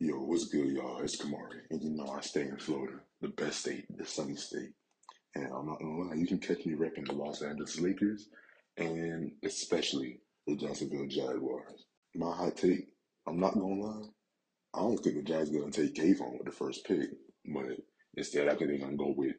Yo, 0.00 0.14
what's 0.14 0.46
good, 0.46 0.68
y'all? 0.68 1.00
It's 1.00 1.20
Kamari, 1.20 1.60
and 1.70 1.82
you 1.82 1.90
know 1.90 2.08
I 2.08 2.20
stay 2.20 2.42
in 2.42 2.56
Florida, 2.56 2.98
the 3.20 3.28
best 3.28 3.60
state, 3.60 3.84
the 3.96 4.06
sunny 4.06 4.36
state. 4.36 4.70
And 5.34 5.46
I'm 5.46 5.66
not 5.66 5.80
gonna 5.80 6.08
lie, 6.08 6.14
you 6.14 6.26
can 6.26 6.38
catch 6.38 6.64
me 6.66 6.74
repping 6.74 7.06
the 7.06 7.14
Los 7.14 7.42
Angeles 7.42 7.80
Lakers, 7.80 8.28
and 8.76 9.32
especially 9.44 10.20
the 10.46 10.56
Jacksonville 10.56 11.08
Jaguars. 11.08 11.86
My 12.14 12.34
hot 12.34 12.56
take, 12.56 12.88
I'm 13.26 13.40
not 13.40 13.54
gonna 13.54 13.74
lie, 13.82 14.08
I 14.74 14.80
don't 14.80 14.98
think 14.98 15.16
the 15.16 15.22
Jags 15.22 15.50
gonna 15.50 15.70
take 15.70 15.94
Kayvon 15.94 16.38
with 16.38 16.46
the 16.46 16.52
first 16.52 16.84
pick, 16.86 17.10
but 17.46 17.76
instead 18.16 18.48
I 18.48 18.54
think 18.54 18.70
they're 18.70 18.78
gonna 18.78 18.96
go 18.96 19.14
with, 19.16 19.36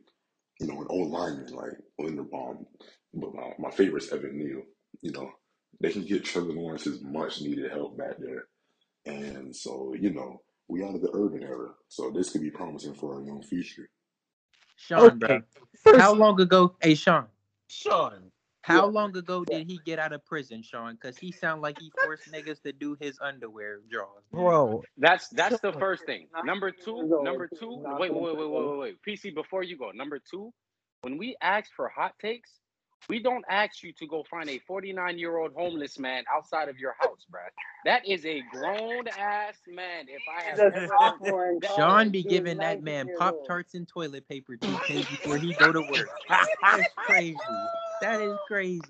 you 0.60 0.68
know, 0.68 0.82
an 0.82 0.88
old 0.90 1.12
lineman 1.12 1.54
like 1.54 1.78
Linderbaum. 2.02 2.66
But 3.14 3.34
my, 3.34 3.54
my 3.58 3.70
is 3.70 4.12
Evan 4.12 4.38
Neal. 4.38 4.64
You 5.02 5.12
know, 5.12 5.32
they 5.80 5.92
can 5.92 6.04
get 6.04 6.26
Trevor 6.26 6.54
Lawrence's 6.54 7.02
much 7.02 7.42
needed 7.42 7.72
help 7.72 7.98
back 7.98 8.18
there. 8.20 8.48
And 9.06 9.56
so, 9.56 9.96
you 10.00 10.12
know, 10.12 10.42
we 10.68 10.84
out 10.84 10.96
of 10.96 11.02
the 11.02 11.12
Urban 11.14 11.44
era. 11.44 11.72
So 11.88 12.12
this 12.12 12.32
could 12.32 12.42
be 12.42 12.52
promising 12.52 12.94
for 12.94 13.16
our 13.16 13.22
young 13.22 13.42
future. 13.42 13.90
Sean, 14.76 15.20
bro. 15.20 15.42
How 15.98 16.14
long 16.14 16.40
ago? 16.40 16.76
Hey, 16.82 16.96
Sean. 16.96 17.26
Sean. 17.68 18.32
How 18.62 18.86
long 18.86 19.16
ago 19.18 19.44
did 19.46 19.66
he 19.66 19.80
get 19.84 20.00
out 20.00 20.14
of 20.14 20.24
prison, 20.26 20.62
Sean? 20.62 20.94
Because 20.94 21.18
he 21.18 21.32
sound 21.32 21.62
like 21.62 21.80
he 21.80 21.92
forced 22.04 22.32
niggas 22.32 22.62
to 22.64 22.72
do 22.72 22.96
his 23.00 23.18
underwear 23.20 23.80
drawers. 23.90 24.24
Bro, 24.32 24.84
That's 24.98 25.28
that's 25.30 25.60
the 25.62 25.74
first 25.74 26.06
thing. 26.06 26.28
Number 26.44 26.72
two, 26.72 27.22
number 27.24 27.50
two. 27.60 27.84
Wait, 28.00 28.14
wait, 28.14 28.22
wait, 28.22 28.38
wait, 28.38 28.50
wait, 28.50 28.68
wait, 28.68 28.78
wait. 28.78 28.98
PC, 29.08 29.34
before 29.34 29.64
you 29.64 29.78
go, 29.78 29.92
number 29.92 30.20
two. 30.20 30.54
When 31.02 31.18
we 31.18 31.36
ask 31.42 31.72
for 31.76 31.88
hot 31.88 32.14
takes, 32.22 32.52
we 33.08 33.20
don't 33.22 33.46
ask 33.50 33.84
you 33.84 33.94
to 33.94 34.08
go 34.08 34.24
find 34.24 34.50
a 34.50 34.60
49 34.60 35.18
year 35.18 35.38
old 35.38 35.54
homeless 35.54 35.98
man 35.98 36.24
outside 36.32 36.70
of 36.70 36.78
your 36.78 36.96
house, 37.00 37.26
bruh. 37.32 37.40
That 37.86 38.08
is 38.08 38.26
a 38.26 38.44
grown 38.52 39.08
ass 39.08 39.56
man. 39.68 40.06
If 40.10 40.22
I 40.28 40.44
have 40.44 40.60
ever 40.60 41.58
Sean 41.76 42.10
be 42.10 42.24
giving 42.24 42.58
that 42.58 42.84
man 42.84 43.10
Pop 43.18 43.36
Tarts 43.48 43.74
and 43.74 43.88
toilet 43.88 44.28
paper 44.28 44.58
two 44.58 44.78
days 44.88 45.06
before 45.06 45.38
he 45.38 45.54
go 45.54 45.72
to 45.72 45.82
work. 45.82 46.10
That's 46.62 46.94
crazy. 46.96 47.38
That 48.02 48.22
is 48.22 48.38
crazy. 48.48 48.82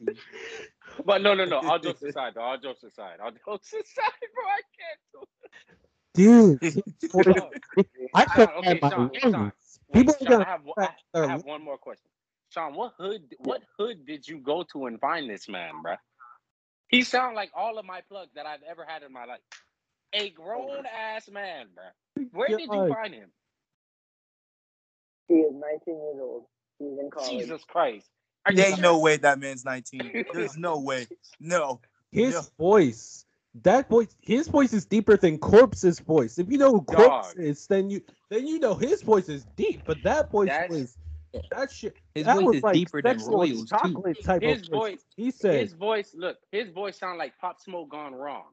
But 1.05 1.21
no, 1.21 1.33
no, 1.33 1.45
no. 1.45 1.59
All 1.59 1.79
jokes 1.79 2.01
aside, 2.01 2.33
though. 2.35 2.41
All 2.41 2.57
jokes 2.57 2.83
aside. 2.83 3.19
All 3.23 3.31
jokes 3.31 3.73
aside, 3.73 4.11
bro. 4.33 4.43
I 4.45 4.61
can't 4.77 4.99
do 5.13 5.21
it. 5.21 5.49
Dude, 6.15 6.59
I 8.13 8.25
could 8.25 8.49
okay, 8.57 8.79
Sean, 8.79 9.11
Sean. 9.19 9.51
People 9.93 10.13
are 10.13 10.17
Sean, 10.17 10.27
gonna 10.27 10.43
I 10.43 10.49
have, 10.49 10.61
I, 10.77 11.19
I 11.23 11.27
have 11.27 11.45
one 11.45 11.63
more 11.63 11.77
question. 11.77 12.09
Sean, 12.49 12.73
what 12.75 12.93
hood? 12.97 13.21
What 13.39 13.61
hood 13.77 14.05
did 14.05 14.27
you 14.27 14.39
go 14.39 14.63
to 14.73 14.87
and 14.87 14.99
find 14.99 15.29
this 15.29 15.47
man, 15.47 15.71
bruh? 15.85 15.97
He 16.87 17.03
sound 17.03 17.35
like 17.35 17.51
all 17.55 17.77
of 17.77 17.85
my 17.85 18.01
plugs 18.09 18.31
that 18.35 18.45
I've 18.47 18.63
ever 18.67 18.83
had 18.87 19.03
in 19.03 19.13
my 19.13 19.25
life. 19.25 19.39
A 20.13 20.31
grown 20.31 20.85
ass 20.87 21.29
man, 21.29 21.67
bruh. 21.67 22.25
Where 22.31 22.47
did 22.47 22.61
you 22.61 22.93
find 22.93 23.13
him? 23.13 23.29
He 25.27 25.35
is 25.35 25.53
19 25.53 25.61
years 25.87 26.17
old. 26.19 26.45
He's 26.79 26.97
in 26.99 27.09
college. 27.11 27.29
Jesus 27.29 27.63
Christ. 27.65 28.07
Are 28.45 28.53
There 28.53 28.67
ain't 28.71 28.81
no 28.81 28.99
way 28.99 29.17
that 29.17 29.39
man's 29.39 29.63
19. 29.65 30.25
There's 30.33 30.57
no 30.57 30.79
way. 30.79 31.07
No. 31.39 31.81
His 32.11 32.33
Yeah. 32.33 32.41
voice, 32.57 33.25
that 33.61 33.87
voice, 33.89 34.07
his 34.21 34.47
voice 34.47 34.73
is 34.73 34.85
deeper 34.85 35.17
than 35.17 35.37
Corpse's 35.37 35.99
voice. 35.99 36.39
If 36.39 36.49
you 36.49 36.57
know 36.57 36.71
who 36.71 36.81
Corpse 36.81 37.33
Dog. 37.35 37.43
is, 37.43 37.67
then 37.67 37.91
you 37.91 38.01
then 38.31 38.47
you 38.47 38.57
know 38.59 38.73
his 38.73 39.03
voice 39.03 39.29
is 39.29 39.45
deep. 39.55 39.83
But 39.85 40.01
that 40.03 40.31
voice 40.31 40.47
That's- 40.47 40.69
was 40.71 40.97
that 41.51 41.71
shit. 41.71 41.95
His 42.15 42.25
that 42.25 42.35
voice 42.37 42.45
was 42.45 42.55
is 42.57 42.63
like 42.63 42.73
deeper 42.73 43.01
than 43.01 43.19
sexual 43.19 43.37
Royals 43.37 43.69
too. 43.69 44.13
type 44.23 44.41
His 44.41 44.61
of 44.61 44.67
voice, 44.69 45.05
He 45.15 45.31
said, 45.31 45.61
his 45.61 45.73
voice, 45.73 46.11
look, 46.15 46.37
his 46.51 46.69
voice 46.69 46.97
sound 46.97 47.17
like 47.17 47.37
Pop 47.39 47.59
Smoke 47.59 47.89
gone 47.89 48.13
wrong. 48.15 48.45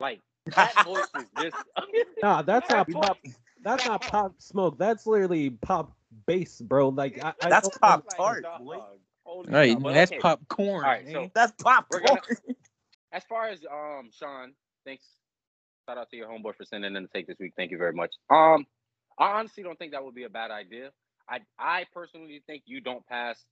Like 0.00 0.20
that 0.56 0.84
voice 0.84 1.06
is 1.18 1.26
just. 1.40 1.56
"Nah, 2.22 2.42
that's 2.42 2.68
that 2.68 2.74
not 2.88 2.90
voice- 2.90 3.04
pop. 3.06 3.18
That's 3.62 3.86
not 3.86 4.02
pop 4.02 4.34
smoke. 4.38 4.78
That's 4.78 5.06
literally 5.06 5.50
pop 5.50 5.96
bass, 6.26 6.60
bro. 6.60 6.90
Like 6.90 7.22
I, 7.24 7.32
I 7.42 7.48
That's 7.48 7.68
pop 7.78 8.04
like, 8.08 8.16
tart, 8.18 8.42
dog, 8.42 8.62
boy. 8.62 8.78
holy 9.24 9.50
Right, 9.50 9.78
cow. 9.82 9.90
That's 9.90 10.12
okay, 10.12 10.20
popcorn. 10.20 10.84
All 10.84 10.90
right, 10.90 11.08
so 11.10 11.30
That's 11.34 11.52
pop 11.62 11.88
gonna- 11.88 12.20
as 13.12 13.24
far 13.24 13.48
as 13.48 13.60
um 13.64 14.10
Sean, 14.12 14.52
thanks. 14.84 15.06
Shout 15.88 15.96
out 15.98 16.10
to 16.10 16.16
your 16.16 16.28
homeboy 16.28 16.54
for 16.56 16.64
sending 16.64 16.94
in 16.94 17.02
the 17.04 17.08
take 17.08 17.26
this 17.26 17.38
week. 17.38 17.52
Thank 17.56 17.70
you 17.70 17.78
very 17.78 17.92
much. 17.94 18.10
Um, 18.30 18.66
I 19.18 19.32
honestly 19.38 19.62
don't 19.62 19.78
think 19.78 19.92
that 19.92 20.04
would 20.04 20.14
be 20.14 20.24
a 20.24 20.30
bad 20.30 20.50
idea. 20.50 20.90
I 21.28 21.40
I 21.58 21.86
personally 21.92 22.42
think 22.46 22.64
you 22.66 22.80
don't 22.80 23.06
pass 23.06 23.44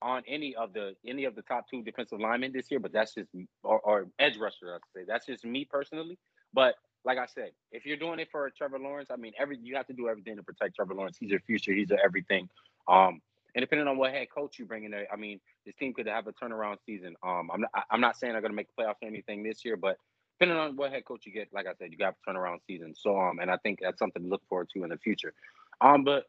on 0.00 0.22
any 0.28 0.54
of 0.54 0.72
the 0.72 0.94
any 1.06 1.24
of 1.24 1.34
the 1.34 1.42
top 1.42 1.68
two 1.70 1.82
defensive 1.82 2.20
linemen 2.20 2.52
this 2.52 2.70
year, 2.70 2.80
but 2.80 2.92
that's 2.92 3.14
just 3.14 3.28
or, 3.62 3.80
or 3.80 4.06
edge 4.18 4.36
rusher, 4.36 4.74
I 4.74 4.76
should 4.76 5.00
say. 5.00 5.04
That's 5.06 5.26
just 5.26 5.44
me 5.44 5.66
personally. 5.68 6.18
But 6.52 6.74
like 7.04 7.18
I 7.18 7.26
said, 7.26 7.50
if 7.72 7.86
you're 7.86 7.96
doing 7.96 8.18
it 8.18 8.28
for 8.30 8.50
Trevor 8.50 8.78
Lawrence, 8.78 9.10
I 9.10 9.16
mean, 9.16 9.32
every 9.38 9.58
you 9.62 9.76
have 9.76 9.86
to 9.88 9.92
do 9.92 10.08
everything 10.08 10.36
to 10.36 10.42
protect 10.42 10.76
Trevor 10.76 10.94
Lawrence. 10.94 11.16
He's 11.18 11.30
your 11.30 11.40
future. 11.40 11.72
He's 11.72 11.90
your 11.90 11.98
everything. 12.04 12.48
Um, 12.86 13.20
and 13.54 13.62
depending 13.62 13.88
on 13.88 13.98
what 13.98 14.12
head 14.12 14.28
coach 14.30 14.58
you 14.58 14.66
bring 14.66 14.84
in 14.84 14.90
there, 14.90 15.06
I 15.12 15.16
mean, 15.16 15.40
this 15.64 15.74
team 15.74 15.94
could 15.94 16.06
have 16.06 16.26
a 16.26 16.32
turnaround 16.32 16.76
season. 16.86 17.16
Um, 17.22 17.50
I'm 17.52 17.62
not, 17.62 17.70
I'm 17.90 18.00
not 18.00 18.16
saying 18.16 18.32
they're 18.34 18.42
going 18.42 18.52
to 18.52 18.56
make 18.56 18.68
the 18.76 18.82
playoffs 18.82 19.02
or 19.02 19.08
anything 19.08 19.42
this 19.42 19.64
year, 19.64 19.76
but 19.76 19.96
depending 20.38 20.58
on 20.58 20.76
what 20.76 20.92
head 20.92 21.04
coach 21.04 21.26
you 21.26 21.32
get, 21.32 21.48
like 21.52 21.66
I 21.66 21.72
said, 21.78 21.90
you 21.90 21.98
got 21.98 22.14
a 22.14 22.30
turnaround 22.30 22.58
season. 22.66 22.94
So, 22.96 23.18
um, 23.18 23.38
and 23.40 23.50
I 23.50 23.56
think 23.56 23.80
that's 23.82 23.98
something 23.98 24.22
to 24.22 24.28
look 24.28 24.42
forward 24.48 24.68
to 24.74 24.84
in 24.84 24.90
the 24.90 24.98
future. 24.98 25.32
Um, 25.80 26.04
but 26.04 26.24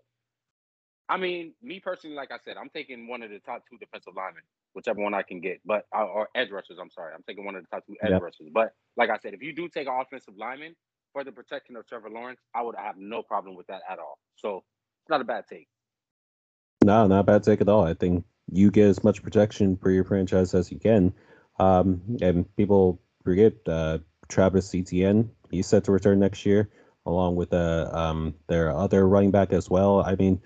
I 1.09 1.17
mean, 1.17 1.53
me 1.61 1.79
personally, 1.79 2.15
like 2.15 2.31
I 2.31 2.37
said, 2.43 2.57
I'm 2.57 2.69
taking 2.69 3.07
one 3.07 3.23
of 3.23 3.29
the 3.29 3.39
top 3.39 3.63
two 3.69 3.77
defensive 3.77 4.13
linemen, 4.15 4.43
whichever 4.73 5.01
one 5.01 5.13
I 5.13 5.23
can 5.23 5.41
get, 5.41 5.59
but 5.65 5.85
uh, 5.95 6.05
or 6.05 6.29
edge 6.35 6.51
rushers. 6.51 6.77
I'm 6.81 6.91
sorry, 6.91 7.13
I'm 7.13 7.23
taking 7.27 7.45
one 7.45 7.55
of 7.55 7.63
the 7.63 7.67
top 7.69 7.85
two 7.85 7.95
edge 8.03 8.11
Yep. 8.11 8.19
rushers. 8.19 8.49
But 8.53 8.73
like 8.97 9.09
I 9.09 9.17
said, 9.17 9.33
if 9.33 9.41
you 9.41 9.53
do 9.53 9.69
take 9.69 9.87
an 9.87 9.99
offensive 9.99 10.35
lineman 10.37 10.75
for 11.13 11.23
the 11.23 11.31
protection 11.31 11.75
of 11.75 11.87
Trevor 11.87 12.09
Lawrence, 12.09 12.39
I 12.55 12.61
would 12.63 12.75
have 12.75 12.95
no 12.97 13.23
problem 13.23 13.55
with 13.55 13.67
that 13.67 13.81
at 13.89 13.99
all. 13.99 14.19
So 14.35 14.57
it's 15.03 15.09
not 15.09 15.21
a 15.21 15.25
bad 15.25 15.45
take. 15.49 15.67
No, 16.83 17.07
not 17.07 17.21
a 17.21 17.23
bad 17.23 17.43
take 17.43 17.61
at 17.61 17.69
all. 17.69 17.83
I 17.85 17.93
think 17.93 18.25
you 18.51 18.71
get 18.71 18.87
as 18.87 19.03
much 19.03 19.23
protection 19.23 19.77
for 19.77 19.91
your 19.91 20.03
franchise 20.05 20.53
as 20.53 20.71
you 20.71 20.79
can. 20.79 21.13
Um, 21.59 22.01
and 22.21 22.55
people 22.55 23.01
forget 23.23 23.53
uh, 23.67 23.99
Travis 24.29 24.73
Etienne. 24.73 25.31
He's 25.51 25.67
set 25.67 25.85
to 25.85 25.91
return 25.91 26.19
next 26.19 26.45
year, 26.45 26.69
along 27.09 27.35
with 27.35 27.53
uh, 27.53 27.89
um, 27.91 28.33
their 28.47 28.71
other 28.71 29.07
running 29.07 29.31
back 29.31 29.53
as 29.53 29.69
well. 29.69 30.01
I 30.01 30.15
mean, 30.15 30.41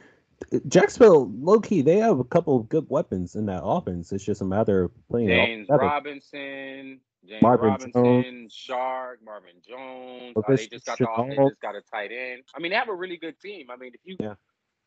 Jacksonville, 0.68 1.31
low 1.40 1.60
key, 1.60 1.81
they 1.81 1.98
have 1.98 2.19
a 2.19 2.23
couple 2.23 2.57
of 2.57 2.69
good 2.69 2.85
weapons 2.90 3.35
in 3.35 3.45
that 3.48 3.64
offense. 3.64 4.11
It's 4.11 4.23
just 4.23 4.41
a 4.41 4.45
matter 4.45 4.84
of 4.84 4.91
playing 5.10 5.30
James. 5.30 5.68
Robinson, 5.69 6.99
James 7.27 7.41
Marvin 7.41 7.69
Robinson, 7.69 8.49
Shark, 8.52 9.19
Marvin 9.23 9.56
Jones. 9.68 10.35
They 10.48 10.68
just 10.68 10.85
got 10.85 10.98
the 10.98 11.06
Shenault. 11.06 11.49
just 11.49 11.61
got 11.61 11.76
a 11.76 11.81
tight 11.81 12.11
end. 12.11 12.44
I 12.56 12.60
mean, 12.60 12.72
they 12.72 12.77
have 12.77 12.90
a 12.90 12.95
really 12.95 13.18
good 13.18 13.40
team. 13.40 13.68
I 13.69 13.77
mean, 13.77 13.91
if 13.94 14.02
you 14.03 14.18
Yeah. 14.19 14.35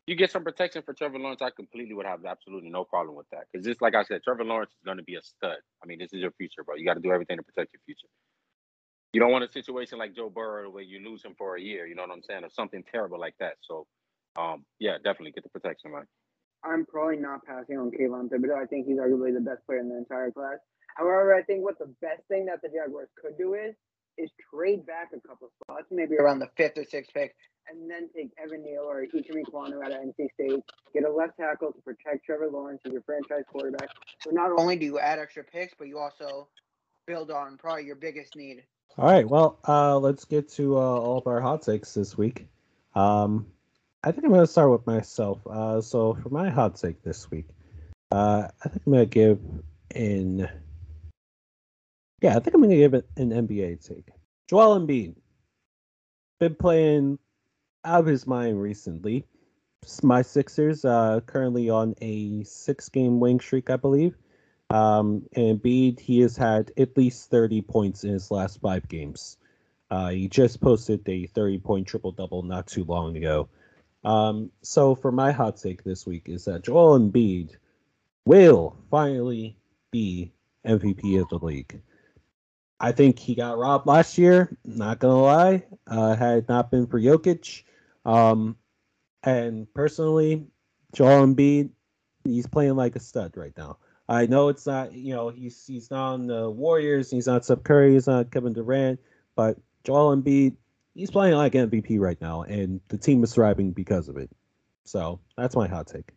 you 0.05 0.15
get 0.15 0.31
some 0.31 0.43
protection 0.43 0.83
for 0.83 0.93
Trevor 0.93 1.19
Lawrence, 1.19 1.41
I 1.41 1.49
completely 1.49 1.93
would 1.95 2.05
have 2.05 2.25
absolutely 2.25 2.69
no 2.69 2.83
problem 2.83 3.15
with 3.15 3.29
that. 3.31 3.45
Because 3.51 3.65
just 3.65 3.81
like 3.81 3.95
I 3.95 4.03
said, 4.03 4.23
Trevor 4.23 4.43
Lawrence 4.43 4.71
is 4.71 4.83
going 4.85 4.97
to 4.97 5.03
be 5.03 5.15
a 5.15 5.21
stud. 5.21 5.57
I 5.83 5.87
mean, 5.87 5.99
this 5.99 6.13
is 6.13 6.21
your 6.21 6.31
future, 6.31 6.63
bro. 6.63 6.75
You 6.75 6.85
got 6.85 6.93
to 6.95 7.01
do 7.01 7.11
everything 7.11 7.37
to 7.37 7.43
protect 7.43 7.73
your 7.73 7.81
future. 7.85 8.07
You 9.13 9.19
don't 9.19 9.31
want 9.31 9.43
a 9.43 9.51
situation 9.51 9.97
like 9.97 10.15
Joe 10.15 10.29
Burrow 10.29 10.69
where 10.69 10.83
you 10.83 10.99
lose 10.99 11.23
him 11.23 11.33
for 11.37 11.55
a 11.55 11.61
year. 11.61 11.87
You 11.87 11.95
know 11.95 12.03
what 12.03 12.11
I'm 12.11 12.23
saying, 12.23 12.43
or 12.43 12.49
something 12.49 12.83
terrible 12.91 13.19
like 13.19 13.35
that. 13.39 13.53
So, 13.61 13.87
um, 14.35 14.65
yeah, 14.79 14.97
definitely 14.97 15.31
get 15.31 15.43
the 15.43 15.49
protection, 15.49 15.91
man. 15.91 16.05
I'm 16.63 16.85
probably 16.85 17.17
not 17.17 17.45
passing 17.45 17.77
on 17.77 17.91
Kayvon 17.91 18.29
Thibodeaux. 18.29 18.61
I 18.61 18.65
think 18.65 18.87
he's 18.87 18.97
arguably 18.97 19.33
the 19.33 19.41
best 19.41 19.65
player 19.65 19.79
in 19.79 19.89
the 19.89 19.97
entire 19.97 20.31
class. 20.31 20.57
However, 20.95 21.35
I 21.35 21.43
think 21.43 21.63
what 21.63 21.77
the 21.79 21.93
best 22.01 22.21
thing 22.27 22.45
that 22.47 22.61
the 22.61 22.69
Jaguars 22.69 23.09
could 23.21 23.37
do 23.37 23.53
is 23.53 23.75
is 24.17 24.31
trade 24.51 24.85
back 24.85 25.09
a 25.13 25.27
couple 25.27 25.47
of 25.47 25.53
spots, 25.63 25.85
maybe 25.91 26.15
around 26.15 26.39
the 26.39 26.49
fifth 26.57 26.77
or 26.77 26.83
sixth 26.83 27.13
pick, 27.13 27.35
and 27.69 27.89
then 27.89 28.09
take 28.15 28.31
Evan 28.43 28.63
Neal 28.63 28.81
or 28.81 29.05
Ikem 29.05 29.43
Ekwonu 29.45 29.83
out 29.85 29.91
of 29.91 29.99
NC 29.99 30.27
State, 30.33 30.63
get 30.93 31.03
a 31.03 31.11
left 31.11 31.37
tackle 31.39 31.71
to 31.71 31.81
protect 31.81 32.25
Trevor 32.25 32.49
Lawrence 32.51 32.81
as 32.85 32.93
your 32.93 33.03
franchise 33.03 33.43
quarterback. 33.47 33.89
So 34.21 34.31
not 34.31 34.51
only 34.57 34.75
do 34.75 34.85
you 34.85 34.99
add 34.99 35.19
extra 35.19 35.43
picks, 35.43 35.73
but 35.77 35.87
you 35.87 35.99
also 35.99 36.49
build 37.05 37.29
on 37.29 37.57
probably 37.57 37.85
your 37.85 37.95
biggest 37.95 38.35
need. 38.35 38.63
All 38.97 39.05
right, 39.05 39.27
well, 39.27 39.59
uh, 39.67 39.97
let's 39.99 40.25
get 40.25 40.49
to 40.53 40.77
uh, 40.77 40.79
all 40.79 41.17
of 41.19 41.27
our 41.27 41.41
hot 41.41 41.61
takes 41.61 41.93
this 41.93 42.17
week. 42.17 42.47
Um, 42.95 43.47
I 44.03 44.11
think 44.11 44.25
I'm 44.25 44.31
going 44.31 44.41
to 44.41 44.51
start 44.51 44.71
with 44.71 44.87
myself. 44.87 45.45
Uh, 45.45 45.81
so 45.81 46.15
for 46.15 46.29
my 46.29 46.49
hot 46.49 46.75
take 46.75 47.03
this 47.03 47.29
week, 47.29 47.47
uh, 48.11 48.47
I 48.63 48.69
think 48.69 48.83
I'm 48.85 48.93
going 48.93 49.07
to 49.07 49.13
give 49.13 49.39
in. 49.93 50.49
Yeah, 52.21 52.35
I 52.35 52.39
think 52.39 52.55
I'm 52.55 52.61
going 52.61 52.71
to 52.71 52.77
give 52.77 52.93
it 52.93 53.07
an 53.17 53.29
NBA 53.29 53.85
take. 53.87 54.09
Joel 54.47 54.79
Embiid 54.79 55.15
been 56.39 56.55
playing 56.55 57.19
out 57.85 57.99
of 58.01 58.05
his 58.05 58.25
mind 58.25 58.61
recently. 58.61 59.25
My 60.03 60.21
Sixers 60.21 60.85
uh, 60.85 61.21
currently 61.25 61.69
on 61.69 61.95
a 62.01 62.43
six-game 62.43 63.19
winning 63.19 63.39
streak, 63.39 63.69
I 63.69 63.75
believe. 63.75 64.15
Um, 64.69 65.25
and 65.33 65.61
Embiid, 65.61 65.99
he 65.99 66.19
has 66.21 66.35
had 66.35 66.71
at 66.77 66.97
least 66.97 67.29
30 67.29 67.61
points 67.61 68.03
in 68.03 68.11
his 68.11 68.31
last 68.31 68.59
five 68.59 68.87
games. 68.87 69.37
Uh, 69.89 70.09
he 70.09 70.27
just 70.27 70.59
posted 70.59 71.07
a 71.07 71.27
30 71.27 71.59
point 71.59 71.87
triple 71.87 72.11
double 72.11 72.43
not 72.43 72.67
too 72.67 72.83
long 72.83 73.15
ago. 73.15 73.47
Um, 74.03 74.51
so 74.61 74.95
for 74.95 75.11
my 75.11 75.31
hot 75.31 75.57
take 75.57 75.83
this 75.83 76.05
week 76.05 76.29
is 76.29 76.45
that 76.45 76.63
Joel 76.63 76.99
Embiid 76.99 77.55
will 78.25 78.75
finally 78.91 79.57
be 79.91 80.31
MVP 80.65 81.21
of 81.21 81.29
the 81.29 81.39
league. 81.39 81.81
I 82.79 82.91
think 82.91 83.17
he 83.17 83.35
got 83.35 83.57
robbed 83.57 83.87
last 83.87 84.17
year. 84.17 84.55
Not 84.63 84.99
gonna 84.99 85.21
lie, 85.21 85.65
uh, 85.87 86.15
had 86.15 86.47
not 86.47 86.69
been 86.69 86.87
for 86.87 86.99
Jokic. 86.99 87.63
Um, 88.05 88.57
and 89.23 89.73
personally, 89.73 90.45
Joel 90.93 91.25
Embiid, 91.25 91.71
he's 92.23 92.47
playing 92.47 92.75
like 92.75 92.95
a 92.95 92.99
stud 92.99 93.35
right 93.35 93.53
now. 93.57 93.77
I 94.09 94.25
know 94.25 94.47
it's 94.49 94.65
not, 94.65 94.93
you 94.93 95.13
know, 95.13 95.29
he's 95.29 95.65
he's 95.65 95.91
not 95.91 96.13
on 96.13 96.27
the 96.27 96.49
Warriors, 96.49 97.11
he's 97.11 97.27
not 97.27 97.43
Steph 97.43 97.63
Curry, 97.63 97.93
he's 97.93 98.07
not 98.07 98.31
Kevin 98.31 98.53
Durant, 98.53 98.99
but 99.35 99.57
Joel 99.83 100.15
Embiid, 100.15 100.55
he's 100.95 101.11
playing 101.11 101.35
like 101.35 101.53
MVP 101.53 101.99
right 101.99 102.19
now, 102.21 102.43
and 102.43 102.79
the 102.87 102.97
team 102.97 103.23
is 103.23 103.33
thriving 103.33 103.71
because 103.71 104.07
of 104.07 104.17
it. 104.17 104.29
So 104.85 105.19
that's 105.35 105.55
my 105.55 105.67
hot 105.67 105.87
take. 105.87 106.11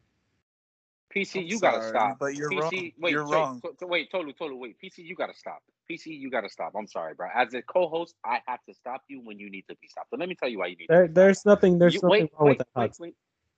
PC, 1.15 1.41
I'm 1.41 1.47
you 1.49 1.59
gotta 1.59 1.89
stop. 1.89 2.19
but 2.21 2.37
you're 2.37 2.51
PC, 2.51 2.61
wrong. 2.61 2.71
Wait, 3.01 3.11
You're 3.11 3.27
wait, 3.27 3.35
wrong. 3.35 3.61
to- 3.62 3.73
to- 3.81 3.87
wait, 3.89 4.12
Tolu, 4.12 4.33
Tolu, 4.33 4.55
wait. 4.57 4.77
PC, 4.81 4.99
you 4.99 5.17
gotta 5.17 5.35
stop. 5.35 5.61
PC, 5.91 6.07
you 6.17 6.31
gotta 6.31 6.49
stop. 6.49 6.73
I'm 6.79 6.87
sorry, 6.87 7.15
bro. 7.15 7.27
As 7.35 7.53
a 7.55 7.62
co-host, 7.62 8.15
I 8.25 8.39
have 8.47 8.61
to 8.69 8.75
stop 8.75 9.03
you 9.09 9.21
when 9.21 9.37
you 9.41 9.51
need 9.51 9.65
to 9.69 9.75
be 9.83 9.89
stopped. 9.89 10.11
So 10.11 10.17
let 10.19 10.29
me 10.29 10.37
tell 10.37 10.49
you 10.49 10.59
why 10.61 10.67
you 10.69 10.77
need 10.77 10.87
There, 10.89 11.03
to 11.03 11.09
be 11.09 11.15
there's 11.15 11.45
nothing, 11.45 11.81
there's 11.81 11.95
You- 11.95 12.01
nothing 12.05 12.11
wait, 12.11 12.31
wrong 12.39 12.49
with 12.51 12.59
that 12.59 12.69
hot 12.77 12.81
wait, 12.83 12.93
take. 12.93 13.01
wait. 13.01 13.15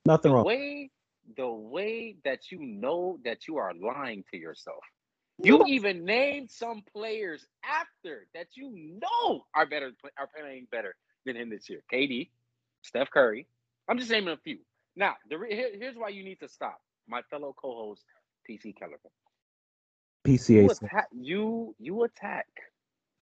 Nothing 0.06 0.30
The 0.32 0.36
wrong. 0.36 0.46
way, 0.46 0.90
the 1.36 1.48
way 1.48 2.16
that 2.24 2.50
you 2.50 2.58
know 2.60 3.18
that 3.24 3.46
you 3.48 3.56
are 3.58 3.72
lying 3.74 4.24
to 4.30 4.38
yourself. 4.38 4.82
You 5.42 5.64
even 5.66 6.04
named 6.04 6.50
some 6.50 6.82
players 6.92 7.46
after 7.64 8.26
that 8.34 8.48
you 8.54 8.98
know 9.00 9.44
are 9.54 9.66
better, 9.66 9.92
are 10.18 10.28
playing 10.36 10.68
better 10.70 10.94
than 11.24 11.36
him 11.36 11.50
this 11.50 11.68
year. 11.68 11.82
KD, 11.92 12.30
Steph 12.82 13.10
Curry. 13.10 13.46
I'm 13.88 13.98
just 13.98 14.10
naming 14.10 14.34
a 14.34 14.36
few. 14.36 14.58
Now, 14.94 15.16
the 15.28 15.38
here- 15.48 15.76
here's 15.76 15.96
why 15.96 16.10
you 16.10 16.22
need 16.24 16.40
to 16.40 16.48
stop. 16.48 16.80
My 17.08 17.22
fellow 17.22 17.54
co-host, 17.54 18.04
PC 18.48 18.72
Kellerman. 18.72 19.10
PCA. 20.24 20.62
You 20.62 20.70
attack 20.70 21.08
you 21.12 21.74
you 21.78 22.04
attack 22.04 22.46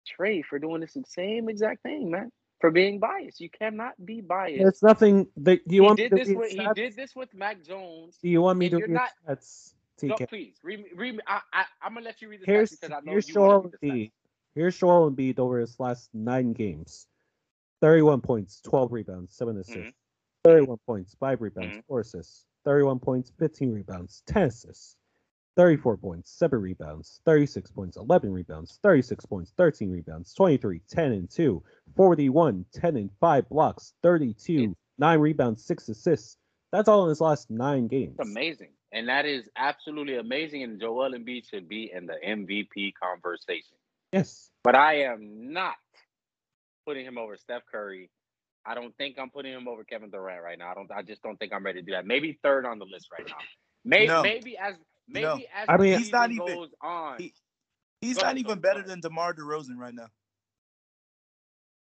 Trey 0.06 0.43
for 0.43 0.59
doing 0.59 0.81
this 0.81 0.97
same 1.06 1.48
exact 1.48 1.82
thing, 1.82 2.10
man. 2.10 2.31
For 2.61 2.70
being 2.70 2.99
biased. 2.99 3.41
You 3.41 3.49
cannot 3.49 3.95
be 4.05 4.20
biased. 4.20 4.59
There's 4.62 4.82
nothing. 4.82 5.27
That, 5.39 5.61
you 5.66 5.73
he 5.73 5.81
want 5.81 5.97
did 5.99 6.11
to 6.11 6.16
this 6.16 6.28
with 6.28 6.51
he 6.51 6.66
did 6.74 6.95
this 6.95 7.16
with 7.16 7.32
Mac 7.35 7.65
Jones. 7.65 8.19
Do 8.23 8.28
you 8.28 8.43
want 8.43 8.59
me 8.59 8.69
to 8.69 8.78
you're 8.78 8.89
not- 8.89 9.11
stats? 9.27 9.73
No, 10.03 10.15
please 10.16 10.55
read, 10.62 10.85
read. 10.97 11.20
I, 11.27 11.41
I, 11.53 11.65
I'm 11.82 11.93
gonna 11.93 12.07
let 12.07 12.23
you 12.23 12.28
read 12.31 12.41
the 12.41 12.47
Here's 12.47 12.70
because 12.70 12.91
I 12.91 13.01
know 13.01 13.12
here's 13.12 13.28
you 13.28 13.35
Joel 13.35 13.61
want 13.61 13.73
to 13.73 13.78
read 13.82 13.93
the 13.93 14.01
Embiid. 14.07 14.11
Here's 14.55 14.78
Joel 14.78 15.11
Embiid 15.11 15.39
over 15.39 15.59
his 15.59 15.78
last 15.78 16.09
nine 16.15 16.55
games: 16.55 17.07
thirty-one 17.82 18.23
points, 18.23 18.61
twelve 18.62 18.93
rebounds, 18.93 19.35
seven 19.35 19.59
assists. 19.59 19.77
Mhm. 19.78 19.93
Thirty-one 20.45 20.78
points, 20.87 21.15
five 21.20 21.43
rebounds, 21.43 21.77
Mhm. 21.77 21.85
four 21.87 22.01
assists. 22.01 22.47
Thirty-one 22.65 22.99
points, 22.99 23.31
fifteen 23.39 23.73
rebounds, 23.73 24.23
ten 24.27 24.45
assists. 24.45 24.97
Thirty-four 25.56 25.97
points, 25.97 26.31
seven 26.31 26.60
rebounds, 26.60 27.20
thirty-six 27.24 27.70
points, 27.70 27.97
eleven 27.97 28.32
rebounds, 28.32 28.78
thirty-six 28.82 29.27
points, 29.27 29.52
thirteen 29.56 29.90
rebounds, 29.90 30.32
23, 30.35 30.81
10 30.89 31.12
and 31.12 31.31
two, 31.31 31.62
41, 31.97 32.64
10 32.72 32.97
and 32.97 33.10
five 33.20 33.48
blocks, 33.48 33.94
thirty-two, 34.02 34.77
nine 34.98 35.18
rebounds, 35.18 35.64
six 35.64 35.89
assists. 35.89 36.36
That's 36.72 36.89
all 36.89 37.02
in 37.05 37.09
his 37.09 37.20
last 37.20 37.51
nine 37.51 37.89
games. 37.89 38.16
Amazing, 38.20 38.70
and 38.93 39.09
that 39.09 39.27
is 39.27 39.48
absolutely 39.56 40.16
amazing. 40.16 40.62
And 40.62 40.81
Joel 40.81 41.10
Embiid 41.12 41.48
should 41.51 41.68
be 41.68 41.90
in 41.93 42.06
the 42.06 42.14
MVP 42.24 42.93
conversation. 42.94 43.77
Yes. 44.12 44.51
But 44.62 44.77
I 44.77 45.02
am 45.02 45.52
not 45.52 45.74
putting 46.86 47.05
him 47.05 47.18
over 47.18 47.36
Steph 47.36 47.62
Curry. 47.70 48.09
I 48.64 48.74
don't 48.74 48.97
think 48.97 49.18
I'm 49.18 49.31
putting 49.31 49.52
him 49.52 49.66
over 49.68 49.85
Kevin 49.85 50.10
Durant 50.10 50.43
right 50.43 50.59
now. 50.59 50.70
I 50.70 50.74
don't. 50.74 50.90
I 50.93 51.02
just 51.02 51.22
don't 51.22 51.39
think 51.39 51.52
I'm 51.52 51.64
ready 51.64 51.81
to 51.81 51.86
do 51.86 51.93
that. 51.93 52.06
Maybe 52.06 52.39
third 52.43 52.66
on 52.66 52.78
the 52.78 52.85
list 52.85 53.09
right 53.10 53.27
now. 53.27 53.36
Maybe 53.85 54.06
No. 54.09 54.22
maybe 54.22 54.56
as 54.59 54.74
maybe 55.11 55.24
No. 55.24 55.35
as 55.55 55.66
I 55.69 55.77
mean- 55.77 55.99
He's 55.99 56.12
not 56.12 56.31
even- 56.31 56.47
goes 56.47 56.70
on. 56.81 57.19
he- 57.19 57.35
He's 58.01 58.15
Go 58.16 58.20
not 58.23 58.27
ahead, 58.28 58.39
even 58.39 58.55
go 58.55 58.61
better 58.62 58.78
ahead. 58.81 58.89
than 58.91 59.01
DeMar 59.01 59.35
DeRozan 59.35 59.77
right 59.77 59.93
now. 59.93 60.07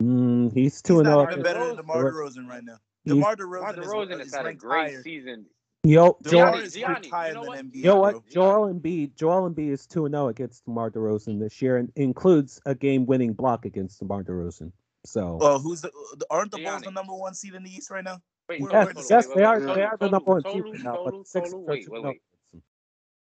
Mm, 0.01 0.45
he's 0.53 0.73
He's 0.73 0.81
two 0.81 0.99
and 0.99 1.07
not 1.07 1.17
oh. 1.27 1.31
even 1.31 1.43
better 1.43 1.59
than 1.59 1.75
DeRozan- 1.75 1.77
DeMar 1.77 2.11
DeRozan 2.11 2.49
right 2.49 2.63
now. 2.63 2.77
He's- 3.03 3.15
DeMar 3.15 3.35
DeMar 3.35 3.73
DeRozan, 3.73 3.75
DeRozan 3.83 4.11
is, 4.13 4.17
has 4.19 4.27
is 4.27 4.33
had 4.35 4.45
a 4.47 4.53
great 4.53 4.89
higher. 4.91 5.01
season. 5.03 5.45
Yo, 5.83 6.17
DeMar 6.23 6.31
Joel, 6.31 6.51
Gianni, 6.53 6.65
is 6.65 6.73
Gianni, 6.73 6.87
ranked 6.93 7.05
you 7.05 7.11
higher 7.11 7.33
know 7.33 7.41
what? 7.43 7.59
Embiid, 7.59 7.75
you 7.75 7.83
know 7.83 7.95
what? 7.99 8.27
Joel 8.27 8.73
Embiid, 8.73 9.15
Joel 9.15 9.49
Embiid 9.49 9.69
is 9.69 9.87
two 9.87 10.05
and 10.05 10.13
zero 10.13 10.27
against 10.27 10.65
DeMar 10.65 10.91
DeRozan 10.91 11.39
this 11.39 11.61
year, 11.61 11.77
and 11.77 11.91
includes 11.95 12.59
a 12.65 12.75
game-winning 12.75 13.33
block 13.33 13.65
against 13.65 13.99
DeMar 13.99 14.23
DeRozan. 14.23 14.71
So 15.05 15.37
Well, 15.39 15.59
who's 15.59 15.81
the? 15.81 15.91
Aren't 16.29 16.51
the 16.51 16.61
Bulls 16.63 16.81
the 16.81 16.91
number 16.91 17.13
one 17.13 17.33
seed 17.33 17.53
in 17.53 17.63
the 17.63 17.71
East 17.71 17.89
right 17.91 18.03
now? 18.03 18.17
Wait, 18.49 18.61
We're- 18.61 18.73
yes, 18.73 18.87
the 18.93 19.13
yes, 19.15 19.27
wait, 19.27 19.35
they 19.35 19.41
wait, 19.41 19.45
are. 19.45 19.59
wait, 19.59 19.59
They 19.59 19.73
Tolu, 19.73 19.85
are 19.85 19.97
the 19.97 20.09
number 20.09 20.31
one 20.31 20.43
team 20.43 20.51
Tolu, 20.63 20.71
right 20.73 20.83
now. 20.83 20.95
Tolu, 20.95 21.11
But 21.19 21.27
six 21.27 21.51
Tolu, 21.51 21.63
wait, 21.65 21.87
wait, 21.89 21.99
oh 21.99 22.01
wait. 22.09 22.21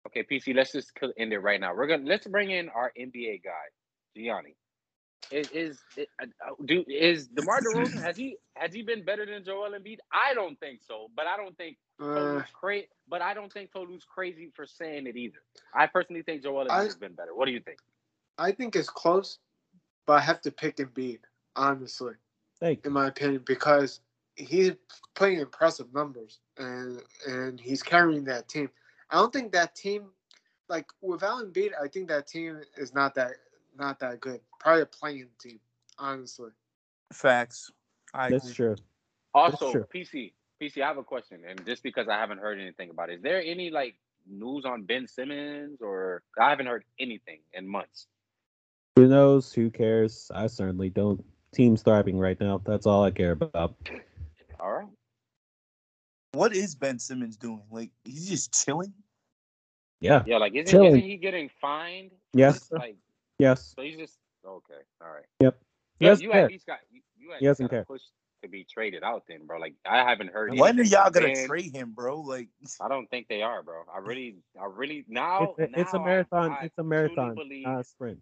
Against 0.07 0.29
them. 0.29 0.39
Okay, 0.41 0.53
PC, 0.53 0.55
let's 0.55 0.73
just 0.73 0.93
end 1.19 1.33
it 1.33 1.39
right 1.39 1.61
now. 1.61 1.75
We're 1.75 1.87
gonna 1.87 2.05
let's 2.07 2.27
bring 2.27 2.51
in 2.51 2.69
our 2.69 2.93
NBA 2.99 3.43
guy, 3.45 3.51
Gianni. 4.17 4.57
Is 5.31 5.49
is 5.51 5.79
is, 5.97 6.07
uh, 6.23 6.27
do 6.65 6.85
is 6.89 7.27
DeMar 7.29 7.61
DeRozan 7.61 8.01
has 8.03 8.17
he 8.17 8.37
has 8.55 8.73
he 8.73 8.83
been 8.83 9.05
better 9.05 9.27
than 9.27 9.45
Joel 9.45 9.71
Embiid? 9.71 9.99
I 10.13 10.35
don't 10.35 10.59
think 10.61 10.81
so, 10.87 11.09
but 11.17 11.27
I 11.27 11.37
don't 11.37 11.57
think 11.57 11.77
Uh, 12.01 12.15
Tolu's 12.15 12.51
crazy. 12.53 12.89
But 13.09 13.23
I 13.23 13.35
don't 13.35 13.53
think 13.53 13.73
Tolu's 13.73 14.05
crazy 14.05 14.51
for 14.55 14.67
saying 14.67 15.07
it 15.07 15.17
either. 15.17 15.43
I 15.75 15.87
personally 15.87 16.23
think 16.23 16.43
Joel 16.43 16.67
Embiid 16.67 16.71
I- 16.71 16.85
has 16.85 16.97
been 16.97 17.15
better. 17.15 17.35
What 17.35 17.47
do 17.47 17.53
you 17.53 17.61
think? 17.61 17.79
I 18.39 18.53
think 18.53 18.77
it's 18.77 18.91
close, 18.91 19.39
but 20.07 20.13
I 20.15 20.21
have 20.21 20.41
to 20.43 20.51
pick 20.53 20.77
Embiid, 20.77 21.21
honestly, 21.57 22.15
Thank 22.61 22.85
you. 22.85 22.89
in 22.89 22.93
my 22.93 23.07
opinion, 23.09 23.43
because 23.47 24.01
he's 24.37 24.73
playing 25.15 25.41
impressive 25.41 25.93
numbers 25.95 26.41
and 26.59 27.03
and 27.27 27.59
he's 27.61 27.83
carrying 27.83 28.25
that 28.25 28.49
team. 28.49 28.71
I 29.11 29.17
don't 29.17 29.33
think 29.33 29.53
that 29.53 29.75
team, 29.75 30.07
like 30.69 30.87
without 31.01 31.45
Embiid, 31.45 31.71
I 31.81 31.89
think 31.89 32.09
that 32.09 32.27
team 32.27 32.61
is 32.77 32.95
not 32.95 33.15
that 33.15 33.33
not 33.79 33.99
that 34.01 34.21
good. 34.21 34.41
Probably 34.59 34.83
a 34.83 34.87
playing 34.87 35.29
team, 35.41 35.61
honestly. 35.99 36.51
Facts. 37.13 37.71
I 38.15 38.31
That's 38.31 38.45
agree. 38.45 38.55
true. 38.55 38.77
Also, 39.35 39.71
true. 39.71 39.87
PC, 39.95 40.33
PC, 40.61 40.83
I 40.83 40.89
have 40.89 40.97
a 40.97 41.05
question, 41.05 41.43
and 41.47 41.65
just 41.67 41.83
because 41.83 42.09
I 42.09 42.19
haven't 42.19 42.39
heard 42.39 42.59
anything 42.59 42.91
about 42.91 43.11
it, 43.11 43.17
is 43.17 43.23
there 43.23 43.43
any 43.43 43.71
like 43.71 43.97
news 44.29 44.65
on 44.65 44.83
Ben 44.83 45.07
Simmons 45.07 45.81
or 45.81 46.23
I 46.39 46.51
haven't 46.51 46.67
heard 46.67 46.85
anything 46.99 47.41
in 47.53 47.69
months. 47.69 48.07
Who 48.97 49.07
knows? 49.09 49.53
Who 49.53 49.71
cares? 49.71 50.31
I 50.35 50.47
certainly 50.47 50.91
don't. 50.91 51.25
Team's 51.55 51.83
thriving 51.83 52.19
right 52.19 52.39
now. 52.41 52.61
That's 52.65 52.87
all 52.87 53.05
I 53.05 53.11
care 53.11 53.33
about. 53.33 53.77
All 54.61 54.73
right. 54.73 54.89
What 56.37 56.55
is 56.55 56.75
Ben 56.75 56.99
Simmons 56.99 57.37
doing? 57.37 57.63
Like 57.71 57.91
he's 58.05 58.29
just 58.29 58.53
chilling. 58.65 58.93
Yeah. 60.01 60.23
Yeah, 60.27 60.37
like 60.39 60.55
isn't, 60.55 60.85
isn't 60.85 61.01
he 61.01 61.17
getting 61.17 61.51
fined? 61.61 62.11
Yes. 62.35 62.71
Like 62.71 62.97
Yes. 63.39 63.73
so 63.75 63.83
he's 63.83 63.97
just 63.97 64.19
okay. 64.47 64.83
All 65.03 65.09
right. 65.11 65.25
Yep. 65.41 65.57
He 65.99 66.05
Yeah, 66.07 66.15
you 66.19 66.31
care. 66.31 66.45
at 66.45 66.51
least 66.51 66.67
got 66.67 66.79
you, 66.91 67.01
you 67.19 67.33
at 67.33 67.39
He 67.41 67.47
least 67.49 67.59
doesn't 67.59 67.67
got 67.67 67.71
care. 67.71 67.81
a 67.83 67.87
push 67.87 68.03
to 68.43 68.49
be 68.49 68.65
traded 68.71 69.03
out 69.03 69.23
then, 69.29 69.47
bro. 69.47 69.59
Like 69.59 69.75
I 69.87 69.99
haven't 70.09 70.31
heard. 70.31 70.59
When 70.59 70.79
are 70.79 70.83
y'all 70.83 71.11
gonna 71.11 71.33
Ben. 71.33 71.47
trade 71.47 71.75
him, 71.75 71.93
bro? 71.93 72.21
Like 72.21 72.49
I 72.81 72.89
don't 72.89 73.09
think 73.09 73.29
they 73.29 73.41
are, 73.43 73.63
bro. 73.63 73.85
I 73.95 73.99
really, 73.99 74.37
I 74.61 74.67
really 74.67 75.05
now. 75.09 75.55
It's 75.59 75.75
a, 75.75 75.81
it's 75.81 75.93
a 75.95 75.97
now 75.99 76.03
I- 76.03 76.07
marathon. 76.07 76.51
I 76.61 76.65
it's 76.67 76.79
a 76.79 76.85
marathon, 76.85 77.35
believe- 77.35 77.65
not 77.67 77.81
a 77.81 77.85
sprint. 77.85 78.19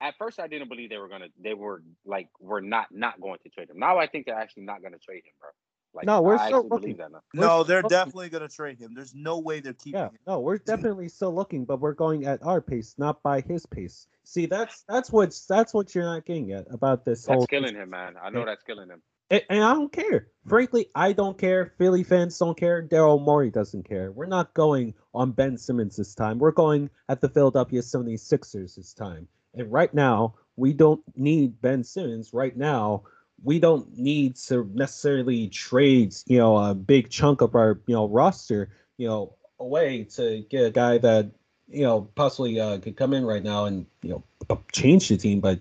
At 0.00 0.14
first, 0.18 0.40
I 0.40 0.48
didn't 0.48 0.68
believe 0.68 0.90
they 0.90 0.98
were 0.98 1.08
gonna. 1.08 1.28
They 1.40 1.54
were 1.54 1.82
like, 2.04 2.28
we're 2.40 2.60
not 2.60 2.86
not 2.92 3.20
going 3.20 3.38
to 3.44 3.48
trade 3.50 3.70
him. 3.70 3.78
Now 3.78 3.98
I 3.98 4.06
think 4.06 4.26
they're 4.26 4.38
actually 4.38 4.64
not 4.64 4.82
gonna 4.82 4.98
trade 4.98 5.22
him, 5.24 5.32
bro. 5.40 5.50
Like, 5.94 6.06
No, 6.06 6.22
we're 6.22 6.36
I 6.36 6.46
still 6.48 6.66
looking. 6.68 6.96
that 6.96 7.12
now. 7.12 7.20
We're 7.34 7.40
no, 7.40 7.46
still 7.48 7.64
they're 7.64 7.76
looking. 7.82 7.88
definitely 7.90 8.28
gonna 8.30 8.48
trade 8.48 8.78
him. 8.78 8.94
There's 8.94 9.14
no 9.14 9.38
way 9.38 9.60
they're 9.60 9.72
keeping 9.74 10.00
Yeah, 10.00 10.06
him. 10.08 10.18
no, 10.26 10.40
we're 10.40 10.56
mm-hmm. 10.56 10.64
definitely 10.70 11.08
still 11.08 11.34
looking, 11.34 11.64
but 11.64 11.80
we're 11.80 11.92
going 11.92 12.26
at 12.26 12.42
our 12.42 12.60
pace, 12.60 12.94
not 12.98 13.22
by 13.22 13.40
his 13.42 13.66
pace. 13.66 14.06
See, 14.24 14.46
that's 14.46 14.84
that's 14.88 15.10
what's 15.10 15.46
that's 15.46 15.74
what 15.74 15.94
you're 15.94 16.04
not 16.04 16.24
getting 16.24 16.52
at 16.52 16.66
about 16.70 17.04
this 17.04 17.24
That's 17.24 17.36
whole. 17.36 17.46
killing 17.46 17.74
him, 17.74 17.90
man. 17.90 18.14
I 18.22 18.30
know 18.30 18.44
that's 18.44 18.62
killing 18.62 18.88
him. 18.88 19.02
And, 19.30 19.42
and 19.48 19.64
I 19.64 19.72
don't 19.74 19.92
care. 19.92 20.28
Frankly, 20.46 20.88
I 20.94 21.12
don't 21.12 21.38
care. 21.38 21.72
Philly 21.78 22.04
fans 22.04 22.38
don't 22.38 22.56
care. 22.56 22.82
Daryl 22.86 23.20
Morey 23.22 23.50
doesn't 23.50 23.88
care. 23.88 24.12
We're 24.12 24.26
not 24.26 24.52
going 24.54 24.94
on 25.14 25.32
Ben 25.32 25.56
Simmons 25.56 25.96
this 25.96 26.14
time. 26.14 26.38
We're 26.38 26.50
going 26.52 26.90
at 27.08 27.20
the 27.20 27.28
Philadelphia 27.30 27.80
76ers 27.80 28.76
this 28.76 28.92
time. 28.92 29.28
And 29.54 29.72
right 29.72 29.92
now, 29.92 30.34
we 30.56 30.72
don't 30.72 31.02
need 31.16 31.60
Ben 31.62 31.82
Simmons. 31.84 32.32
Right 32.34 32.56
now, 32.56 33.04
we 33.42 33.58
don't 33.58 33.96
need 33.98 34.36
to 34.36 34.70
necessarily 34.74 35.48
trade, 35.48 36.14
you 36.26 36.38
know, 36.38 36.56
a 36.56 36.74
big 36.74 37.10
chunk 37.10 37.40
of 37.40 37.54
our, 37.54 37.80
you 37.86 37.94
know, 37.94 38.08
roster, 38.08 38.70
you 38.98 39.08
know, 39.08 39.34
away 39.58 40.04
to 40.04 40.44
get 40.50 40.66
a 40.66 40.70
guy 40.70 40.98
that, 40.98 41.30
you 41.68 41.82
know, 41.82 42.02
possibly 42.14 42.60
uh, 42.60 42.78
could 42.78 42.96
come 42.96 43.12
in 43.12 43.24
right 43.24 43.42
now 43.42 43.64
and, 43.64 43.86
you 44.02 44.10
know, 44.48 44.62
change 44.72 45.08
the 45.08 45.16
team. 45.16 45.40
But, 45.40 45.60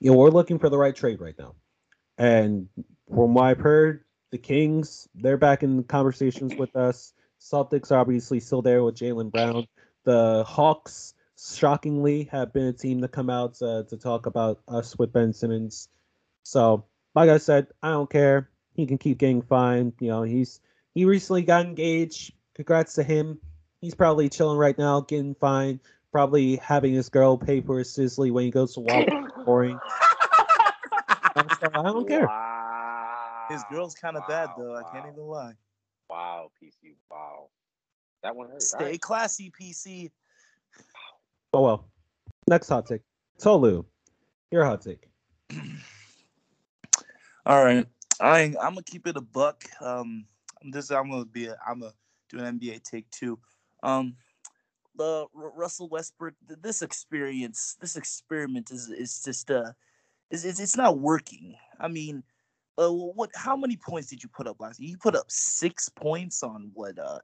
you 0.00 0.10
know, 0.10 0.16
we're 0.16 0.30
looking 0.30 0.58
for 0.58 0.68
the 0.68 0.78
right 0.78 0.94
trade 0.94 1.20
right 1.20 1.38
now. 1.38 1.54
And 2.18 2.68
from 3.08 3.34
what 3.34 3.44
I've 3.44 3.60
heard, 3.60 4.04
the 4.30 4.38
Kings, 4.38 5.08
they're 5.14 5.36
back 5.36 5.62
in 5.62 5.84
conversations 5.84 6.54
with 6.54 6.74
us. 6.76 7.12
Celtics 7.40 7.90
are 7.90 7.98
obviously 7.98 8.40
still 8.40 8.62
there 8.62 8.82
with 8.82 8.96
Jaylen 8.96 9.30
Brown. 9.30 9.66
The 10.04 10.44
Hawks, 10.46 11.14
shockingly, 11.38 12.28
have 12.30 12.52
been 12.52 12.66
a 12.66 12.72
team 12.72 13.00
to 13.02 13.08
come 13.08 13.30
out 13.30 13.60
uh, 13.62 13.84
to 13.84 13.96
talk 13.96 14.26
about 14.26 14.60
us 14.68 14.98
with 14.98 15.12
Ben 15.12 15.32
Simmons. 15.32 15.88
So, 16.44 16.84
like 17.14 17.30
I 17.30 17.38
said, 17.38 17.68
I 17.82 17.90
don't 17.90 18.10
care. 18.10 18.48
He 18.74 18.86
can 18.86 18.98
keep 18.98 19.18
getting 19.18 19.42
fined. 19.42 19.92
You 20.00 20.08
know, 20.08 20.22
he's 20.22 20.60
he 20.94 21.04
recently 21.04 21.42
got 21.42 21.64
engaged. 21.66 22.32
Congrats 22.54 22.94
to 22.94 23.02
him. 23.02 23.38
He's 23.80 23.94
probably 23.94 24.28
chilling 24.28 24.58
right 24.58 24.76
now, 24.78 25.00
getting 25.00 25.34
fined. 25.34 25.80
Probably 26.10 26.56
having 26.56 26.92
his 26.92 27.08
girl 27.08 27.38
pay 27.38 27.60
for 27.60 27.78
his 27.78 27.88
sizzly 27.88 28.30
when 28.30 28.44
he 28.44 28.50
goes 28.50 28.74
to 28.74 28.80
Walmart. 28.80 29.28
Boring. 29.46 29.78
So 31.34 31.68
I 31.74 31.82
don't 31.82 32.06
care. 32.06 32.26
Wow. 32.26 33.46
His 33.50 33.62
girl's 33.70 33.94
kind 33.94 34.16
of 34.16 34.26
bad 34.28 34.50
Wow, 34.50 34.54
though. 34.58 34.76
I 34.76 34.82
can't 34.92 35.06
even 35.10 35.24
lie. 35.26 35.54
Wow, 36.10 36.50
PC. 36.62 36.94
Wow. 37.10 37.48
That 38.22 38.36
one 38.36 38.48
hurt. 38.48 38.62
Stay 38.62 38.78
Alright. 38.78 39.00
classy, 39.00 39.50
PC. 39.58 40.10
Oh 41.54 41.62
well. 41.62 41.88
Next 42.48 42.68
hot 42.68 42.86
take. 42.86 43.02
Tolu, 43.38 43.84
your 44.50 44.64
hot 44.64 44.82
take. 44.82 45.08
All 47.44 47.64
right, 47.64 47.84
I 48.20 48.40
I'm 48.40 48.54
gonna 48.54 48.84
keep 48.84 49.08
it 49.08 49.16
a 49.16 49.20
buck. 49.20 49.64
Um, 49.80 50.26
this 50.70 50.90
I'm 50.90 51.10
gonna 51.10 51.24
be 51.24 51.46
a, 51.46 51.56
I'm 51.66 51.80
gonna 51.80 51.92
do 52.28 52.38
an 52.38 52.60
NBA 52.60 52.84
take 52.84 53.10
two. 53.10 53.36
Um, 53.82 54.14
the 54.96 55.26
Russell 55.34 55.88
Westbrook 55.88 56.34
this 56.46 56.82
experience 56.82 57.76
this 57.80 57.96
experiment 57.96 58.70
is 58.70 58.90
is 58.90 59.24
just 59.24 59.50
uh 59.50 59.72
is 60.30 60.44
it's, 60.44 60.60
it's 60.60 60.76
not 60.76 61.00
working. 61.00 61.56
I 61.80 61.88
mean, 61.88 62.22
uh, 62.78 62.92
what 62.92 63.30
how 63.34 63.56
many 63.56 63.76
points 63.76 64.08
did 64.08 64.22
you 64.22 64.28
put 64.28 64.46
up 64.46 64.60
last? 64.60 64.78
year? 64.78 64.90
You 64.90 64.98
put 64.98 65.16
up 65.16 65.28
six 65.28 65.88
points 65.88 66.44
on 66.44 66.70
what 66.74 66.96
uh 66.96 67.18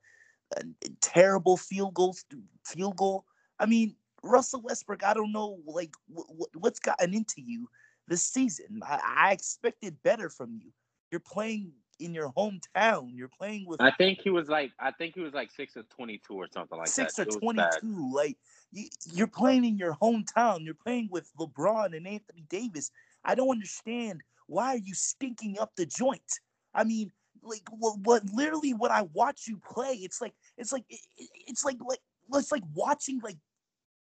a, 0.57 0.65
terrible 1.01 1.57
field 1.57 1.95
goal 1.95 2.17
field 2.65 2.97
goal. 2.97 3.25
I 3.61 3.67
mean, 3.67 3.95
Russell 4.25 4.63
Westbrook. 4.63 5.05
I 5.05 5.15
don't 5.15 5.31
know 5.31 5.61
like 5.65 5.95
what 6.09 6.49
what's 6.57 6.81
gotten 6.81 7.15
into 7.15 7.41
you 7.41 7.69
this 8.09 8.25
season. 8.25 8.81
I, 8.83 9.01
I 9.29 9.33
expected 9.33 9.97
better 10.03 10.29
from 10.29 10.59
you. 10.63 10.73
You're 11.11 11.21
playing 11.21 11.73
in 12.01 12.15
your 12.15 12.31
hometown. 12.37 13.11
You're 13.13 13.31
playing 13.39 13.67
with 13.67 13.81
I 13.81 13.91
think 13.91 14.21
he 14.23 14.31
was 14.31 14.49
like 14.49 14.73
I 14.79 14.93
think 14.93 15.15
he 15.15 15.21
was 15.21 15.35
like 15.35 15.51
six 15.51 15.77
or 15.77 15.83
twenty 15.85 16.21
two 16.27 16.35
or 16.35 16.47
something 16.53 16.79
like 16.79 16.89
six 16.89 17.17
that. 17.17 17.23
or 17.23 17.41
was 17.41 17.55
bad. 17.57 17.81
22. 17.81 18.15
Like 18.15 18.37
you, 18.71 18.89
you're 19.13 19.27
playing 19.27 19.65
in 19.65 19.79
your 19.79 19.97
hometown. 20.01 20.65
You're 20.65 20.75
playing 20.75 21.09
with 21.11 21.31
LeBron 21.39 21.97
and 21.97 22.07
Anthony 22.07 22.45
Davis. 22.49 22.91
I 23.25 23.35
don't 23.35 23.51
understand 23.51 24.23
why 24.47 24.75
are 24.75 24.79
you 24.79 24.95
stinking 24.95 25.59
up 25.59 25.73
the 25.77 25.87
joint. 25.87 26.23
I 26.75 26.85
mean, 26.85 27.11
like 27.43 27.63
what, 27.71 27.99
what 28.03 28.23
literally 28.33 28.75
when 28.75 28.91
I 28.91 29.03
watch 29.13 29.47
you 29.47 29.61
play, 29.73 29.95
it's 29.95 30.21
like 30.21 30.35
it's 30.57 30.73
like 30.73 30.85
it- 30.89 31.01
it- 31.17 31.31
it's 31.49 31.65
like 31.65 31.79
like 31.87 32.01
it's 32.35 32.53
like 32.53 32.65
watching 32.75 33.21
like 33.23 33.39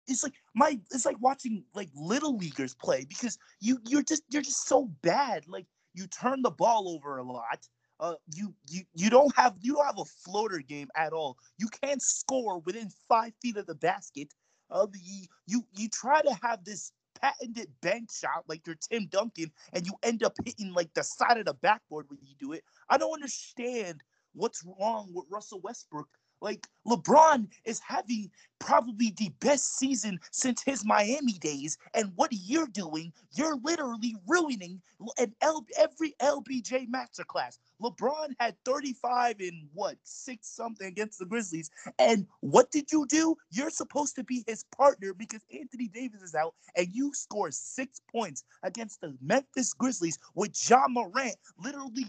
it's 0.08 0.24
like 0.24 0.34
my 0.56 0.80
it's 0.92 1.06
like 1.06 1.18
watching 1.20 1.64
like 1.76 1.90
little 1.96 2.38
leaguers 2.38 2.76
play 2.76 3.06
because 3.08 3.38
you 3.60 3.80
you're 3.88 4.04
just 4.04 4.24
you're 4.30 4.42
just 4.42 4.68
so 4.68 4.90
bad. 5.02 5.48
Like 5.48 5.66
you 5.94 6.08
turn 6.08 6.42
the 6.42 6.52
ball 6.52 6.90
over 6.90 7.18
a 7.18 7.24
lot. 7.24 7.68
Uh, 8.00 8.14
you 8.36 8.54
you 8.70 8.82
you 8.94 9.10
don't 9.10 9.36
have 9.36 9.56
you 9.60 9.74
don't 9.74 9.86
have 9.86 10.00
a 10.00 10.06
floater 10.06 10.60
game 10.60 10.88
at 10.96 11.14
all. 11.14 11.38
You 11.58 11.68
can't 11.82 12.02
score 12.02 12.60
within 12.60 12.90
five 13.10 13.34
feet 13.42 13.58
of 13.58 13.66
the 13.66 13.76
basket. 13.76 14.34
Uh, 14.70 14.88
you 15.02 15.26
you 15.48 15.64
you 15.76 15.90
try 15.90 16.22
to 16.22 16.38
have 16.42 16.64
this 16.64 16.92
patented 17.20 17.68
bank 17.82 18.12
shot 18.12 18.44
like 18.48 18.62
you're 18.66 18.76
Tim 18.76 19.08
Duncan, 19.08 19.52
and 19.74 19.86
you 19.86 19.94
end 20.04 20.24
up 20.24 20.36
hitting 20.46 20.74
like 20.74 20.94
the 20.94 21.04
side 21.04 21.38
of 21.38 21.46
the 21.46 21.56
backboard 21.56 22.06
when 22.10 22.20
you 22.22 22.36
do 22.40 22.54
it. 22.54 22.64
I 22.90 22.98
don't 22.98 23.14
understand 23.14 24.02
what's 24.34 24.64
wrong 24.80 25.12
with 25.14 25.26
Russell 25.30 25.62
Westbrook. 25.62 26.10
Like 26.42 26.68
LeBron 26.88 27.48
is 27.66 27.80
having 27.80 28.32
probably 28.60 29.14
the 29.18 29.32
best 29.40 29.78
season 29.78 30.20
since 30.32 30.64
his 30.64 30.86
Miami 30.86 31.34
days, 31.34 31.78
and 31.94 32.12
what 32.16 32.30
you're 32.32 32.68
doing, 32.68 33.14
you're 33.36 33.58
literally 33.64 34.16
ruining 34.28 34.82
an 35.20 35.34
L- 35.42 35.66
every 35.78 36.16
LBJ 36.22 36.88
masterclass. 36.90 37.60
LeBron 37.82 38.30
had 38.40 38.56
35 38.66 39.40
and 39.42 39.68
what 39.74 39.98
six 40.04 40.50
something 40.50 40.88
against 40.88 41.20
the 41.20 41.26
Grizzlies, 41.26 41.70
and 42.00 42.28
what 42.42 42.72
did 42.72 42.92
you 42.92 43.06
do? 43.08 43.36
You're 43.52 43.70
supposed 43.70 44.16
to 44.16 44.24
be 44.24 44.44
his 44.48 44.64
partner 44.76 45.14
because 45.14 45.42
Anthony 45.54 45.88
Davis 45.90 46.22
is 46.22 46.36
out, 46.36 46.56
and 46.76 46.88
you 46.92 47.14
score 47.14 47.52
six 47.52 48.02
points 48.12 48.44
against 48.64 49.02
the 49.02 49.16
Memphis 49.22 49.74
Grizzlies 49.74 50.20
with 50.36 50.54
Ja 50.70 50.88
Morant 50.90 51.36
literally, 51.60 52.08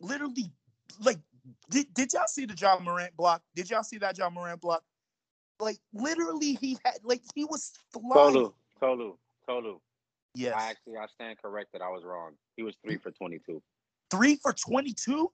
literally 0.00 0.52
like 1.00 1.18
did, 1.70 1.92
did 1.94 2.12
y'all 2.12 2.26
see 2.26 2.46
the 2.46 2.54
Ja 2.54 2.78
Morant 2.78 3.16
block? 3.16 3.42
Did 3.54 3.70
y'all 3.70 3.82
see 3.82 3.98
that 3.98 4.16
Ja 4.18 4.30
Morant 4.30 4.60
block? 4.60 4.82
Like 5.60 5.78
literally, 5.92 6.54
he 6.54 6.78
had 6.84 6.98
like 7.02 7.22
he 7.34 7.44
was 7.44 7.72
flying. 7.92 8.32
Tolu, 8.32 8.52
Tolu, 8.80 9.16
Tolu. 9.46 9.80
Yes, 10.34 10.54
I 10.56 10.70
actually 10.70 10.96
I 10.96 11.06
stand 11.06 11.38
corrected. 11.42 11.80
I 11.80 11.88
was 11.88 12.04
wrong. 12.04 12.32
He 12.56 12.62
was 12.62 12.76
three 12.84 12.96
for 12.96 13.10
twenty 13.10 13.40
two. 13.44 13.60
three 14.10 14.36
for 14.36 14.52
twenty-two. 14.52 15.32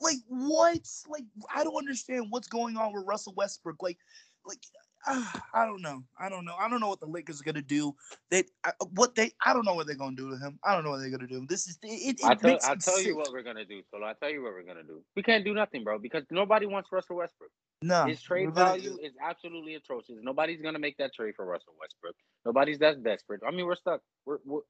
Like 0.00 0.16
what? 0.28 0.78
Like 1.08 1.24
I 1.54 1.64
don't 1.64 1.76
understand 1.76 2.26
what's 2.30 2.48
going 2.48 2.76
on 2.76 2.92
with 2.92 3.04
Russell 3.06 3.34
Westbrook. 3.36 3.82
Like, 3.82 3.98
like 4.44 4.60
ah, 5.06 5.42
I 5.54 5.66
don't 5.66 5.82
know. 5.82 6.02
I 6.18 6.28
don't 6.28 6.44
know. 6.44 6.54
I 6.58 6.68
don't 6.68 6.80
know 6.80 6.88
what 6.88 7.00
the 7.00 7.06
Lakers 7.06 7.40
are 7.40 7.44
gonna 7.44 7.62
do. 7.62 7.94
They 8.30 8.44
I, 8.64 8.72
what 8.94 9.14
they 9.14 9.32
I 9.44 9.52
don't 9.52 9.64
know 9.64 9.74
what 9.74 9.86
they're 9.86 9.96
gonna 9.96 10.16
do 10.16 10.30
to 10.30 10.36
him. 10.36 10.58
I 10.64 10.74
don't 10.74 10.84
know 10.84 10.90
what 10.90 11.00
they're 11.00 11.10
gonna 11.10 11.26
do. 11.26 11.46
This 11.48 11.66
is 11.66 11.78
it. 11.82 12.20
it, 12.20 12.24
I 12.24 12.34
tell 12.34 12.58
I 12.64 12.74
tell 12.76 13.00
you 13.00 13.16
what 13.16 13.32
we're 13.32 13.42
gonna 13.42 13.64
do, 13.64 13.82
Tolu. 13.90 14.04
I 14.04 14.14
tell 14.14 14.30
you 14.30 14.42
what 14.42 14.52
we're 14.52 14.64
gonna 14.64 14.82
do. 14.82 15.02
We 15.16 15.22
can't 15.22 15.44
do 15.44 15.54
nothing, 15.54 15.84
bro, 15.84 15.98
because 15.98 16.24
nobody 16.30 16.66
wants 16.66 16.90
Russell 16.92 17.16
Westbrook. 17.16 17.50
No, 17.82 18.04
His 18.04 18.20
trade 18.20 18.54
value 18.54 18.98
is 19.02 19.14
absolutely 19.22 19.74
atrocious. 19.74 20.16
Nobody's 20.20 20.60
gonna 20.60 20.78
make 20.78 20.98
that 20.98 21.14
trade 21.14 21.34
for 21.34 21.46
Russell 21.46 21.72
Westbrook. 21.80 22.14
Nobody's 22.44 22.78
that 22.80 23.02
desperate. 23.02 23.40
I 23.46 23.50
mean, 23.50 23.64
we're 23.66 23.76
stuck. 23.76 24.02
We're 24.26 24.38
we're, 24.44 24.60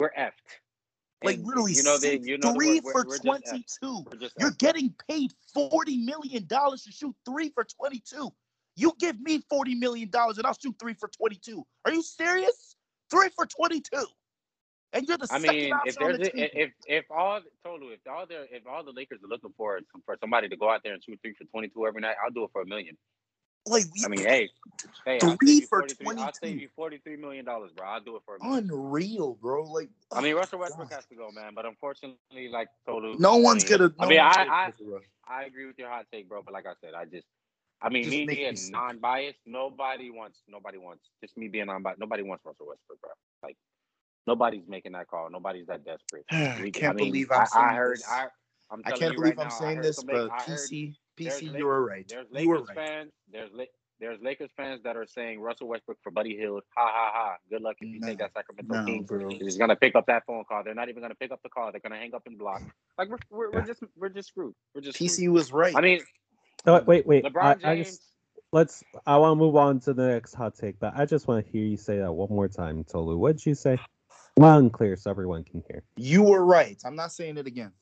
we're 0.00 0.12
effed. 0.18 0.32
like 1.22 1.36
And 1.36 1.46
literally 1.46 1.74
you 1.74 1.82
know 1.82 1.98
they 1.98 2.18
you 2.18 2.38
know 2.38 2.52
the 2.52 2.54
three 2.54 2.80
word- 2.80 2.92
for 2.92 3.04
we're, 3.04 3.10
we're 3.10 3.18
twenty-two. 3.18 4.04
You're 4.38 4.50
effed. 4.50 4.58
getting 4.58 4.94
paid 5.10 5.32
forty 5.52 5.98
million 5.98 6.46
dollars 6.46 6.84
to 6.84 6.92
shoot 6.92 7.14
three 7.26 7.50
for 7.50 7.64
twenty-two. 7.64 8.32
You 8.78 8.92
give 9.00 9.20
me 9.20 9.42
forty 9.50 9.74
million 9.74 10.08
dollars 10.08 10.38
and 10.38 10.46
I'll 10.46 10.56
shoot 10.56 10.76
three 10.78 10.94
for 10.94 11.08
twenty-two. 11.08 11.66
Are 11.84 11.92
you 11.92 12.00
serious? 12.00 12.76
Three 13.10 13.28
for 13.34 13.44
twenty-two, 13.44 14.06
and 14.92 15.08
you're 15.08 15.18
the 15.18 15.26
I 15.30 15.40
second 15.40 15.56
mean, 15.56 15.72
if 15.84 15.96
option 15.96 16.02
on 16.02 16.12
there's 16.12 16.30
the 16.30 16.40
a, 16.40 16.62
if 16.62 16.70
if 16.86 17.04
all 17.10 17.40
totally 17.64 17.94
if 17.94 18.00
all 18.08 18.24
the 18.24 18.42
if 18.54 18.66
all 18.68 18.84
the 18.84 18.92
Lakers 18.92 19.18
are 19.24 19.28
looking 19.28 19.52
for 19.56 19.80
for 20.06 20.16
somebody 20.20 20.48
to 20.48 20.56
go 20.56 20.70
out 20.70 20.82
there 20.84 20.94
and 20.94 21.02
shoot 21.02 21.18
three 21.22 21.34
for 21.34 21.44
twenty 21.46 21.68
two 21.68 21.86
every 21.88 22.00
night, 22.00 22.14
I'll 22.24 22.30
do 22.30 22.44
it 22.44 22.50
for 22.52 22.62
a 22.62 22.66
million. 22.66 22.96
Like 23.66 23.86
I 24.04 24.08
mean, 24.08 24.20
hey, 24.20 24.48
hey, 25.04 25.18
I'll 25.22 25.36
Three 25.36 25.48
save 25.48 25.60
you 25.62 25.66
for 25.66 25.80
43 25.80 26.22
I'll 26.22 26.32
save 26.32 26.60
you 26.60 26.68
forty-three 26.76 27.16
million 27.16 27.44
dollars, 27.44 27.72
bro. 27.72 27.84
I'll 27.84 28.00
do 28.00 28.14
it 28.14 28.22
for 28.24 28.36
a 28.36 28.44
million. 28.44 28.70
unreal, 28.70 29.34
bro. 29.40 29.64
Like 29.64 29.88
I 30.12 30.20
mean, 30.20 30.34
oh, 30.34 30.38
Russell 30.38 30.60
Westbrook 30.60 30.90
God. 30.90 30.94
has 30.94 31.06
to 31.06 31.16
go, 31.16 31.30
man. 31.32 31.52
But 31.52 31.66
unfortunately, 31.66 32.48
like 32.52 32.68
Tolu, 32.86 33.16
no 33.18 33.38
one's 33.38 33.64
gonna. 33.64 33.92
I 33.98 34.06
mean, 34.06 34.20
I, 34.20 34.46
I. 34.48 34.72
I 35.28 35.44
agree 35.44 35.66
with 35.66 35.78
your 35.78 35.90
hot 35.90 36.06
take, 36.10 36.28
bro. 36.28 36.42
But 36.42 36.54
like 36.54 36.64
I 36.66 36.72
said, 36.80 36.94
I 36.94 37.04
just, 37.04 37.26
I 37.80 37.88
mean, 37.90 38.04
Just 38.04 38.16
me 38.16 38.26
being 38.26 38.56
non-biased, 38.70 39.38
nobody 39.46 40.10
wants, 40.10 40.40
nobody 40.48 40.78
wants, 40.78 41.04
just 41.22 41.36
me 41.36 41.48
being 41.48 41.66
non-biased, 41.66 42.00
nobody 42.00 42.22
wants 42.24 42.44
Russell 42.44 42.66
Westbrook, 42.68 43.00
bro. 43.00 43.10
Like, 43.42 43.56
nobody's 44.26 44.66
making 44.68 44.92
that 44.92 45.06
call. 45.06 45.30
Nobody's 45.30 45.66
that 45.66 45.84
desperate. 45.84 46.24
I 46.30 46.70
can't 46.70 46.96
mean, 46.96 47.12
believe 47.12 47.30
I, 47.30 47.36
I'm 47.36 47.46
saying 47.46 47.64
I 47.64 47.74
heard, 47.74 47.96
this. 47.98 48.08
I, 48.10 48.26
I'm 48.70 48.82
I 48.84 48.90
can't 48.92 49.14
believe 49.14 49.36
right 49.36 49.38
I'm 49.38 49.48
now, 49.48 49.54
saying 49.54 49.80
this, 49.80 50.02
but 50.02 50.28
PC, 50.30 50.94
PC, 51.16 51.42
you 51.42 51.50
Lakers, 51.52 51.64
were 51.64 51.86
right. 51.86 52.08
there's 52.08 52.26
You 52.32 52.48
were 52.48 52.62
right. 52.62 52.76
fans, 52.76 53.12
there's 53.32 53.50
La- 53.52 53.64
there's 54.00 54.20
Lakers 54.22 54.50
fans 54.56 54.80
that 54.84 54.96
are 54.96 55.06
saying 55.06 55.40
Russell 55.40 55.66
Westbrook 55.68 55.98
for 56.02 56.12
Buddy 56.12 56.36
Hield. 56.36 56.62
Ha 56.76 56.86
ha 56.86 57.10
ha. 57.12 57.36
Good 57.50 57.62
luck 57.62 57.76
if 57.80 57.88
you 57.88 58.00
take 58.00 58.18
No, 58.18 58.26
that 58.26 58.32
Sacramento 58.32 58.74
no, 58.74 58.84
Kings. 58.84 59.08
bro. 59.08 59.28
He's 59.28 59.56
gonna 59.56 59.74
pick 59.74 59.96
up 59.96 60.06
that 60.06 60.24
phone 60.24 60.44
call. 60.48 60.62
They're 60.62 60.74
not 60.74 60.88
even 60.88 61.02
gonna 61.02 61.16
pick 61.16 61.32
up 61.32 61.40
the 61.42 61.48
call. 61.48 61.72
They're 61.72 61.80
gonna 61.80 61.96
hang 61.96 62.14
up 62.14 62.22
and 62.26 62.38
block. 62.38 62.62
Like 62.96 63.08
we're 63.08 63.18
we're, 63.30 63.50
we're 63.50 63.62
just 63.66 63.82
we're 63.96 64.08
just 64.08 64.28
screwed. 64.28 64.54
We're 64.74 64.82
just 64.82 64.96
screwed. 64.98 65.10
PC 65.10 65.28
was 65.32 65.52
right. 65.52 65.74
I 65.74 65.80
mean, 65.80 66.00
Oh, 66.68 66.82
wait, 66.82 67.06
wait. 67.06 67.24
I, 67.24 67.28
LeBron 67.30 67.64
I 67.64 67.74
James. 67.76 67.88
just 67.88 68.02
let's. 68.52 68.84
I 69.06 69.16
want 69.16 69.32
to 69.32 69.36
move 69.36 69.56
on 69.56 69.80
to 69.80 69.94
the 69.94 70.08
next 70.08 70.34
hot 70.34 70.54
take, 70.54 70.78
but 70.78 70.92
I 70.94 71.06
just 71.06 71.26
want 71.26 71.44
to 71.44 71.50
hear 71.50 71.64
you 71.64 71.78
say 71.78 71.98
that 71.98 72.12
one 72.12 72.28
more 72.28 72.48
time, 72.48 72.84
Tolu. 72.84 73.16
What 73.16 73.38
did 73.38 73.46
you 73.46 73.54
say? 73.54 73.78
Loud 74.36 74.58
and 74.58 74.72
clear, 74.72 74.96
so 74.96 75.10
everyone 75.10 75.44
can 75.44 75.64
hear. 75.66 75.82
You 75.96 76.22
were 76.22 76.44
right. 76.44 76.78
I'm 76.84 76.94
not 76.94 77.12
saying 77.12 77.38
it 77.38 77.46
again. 77.46 77.72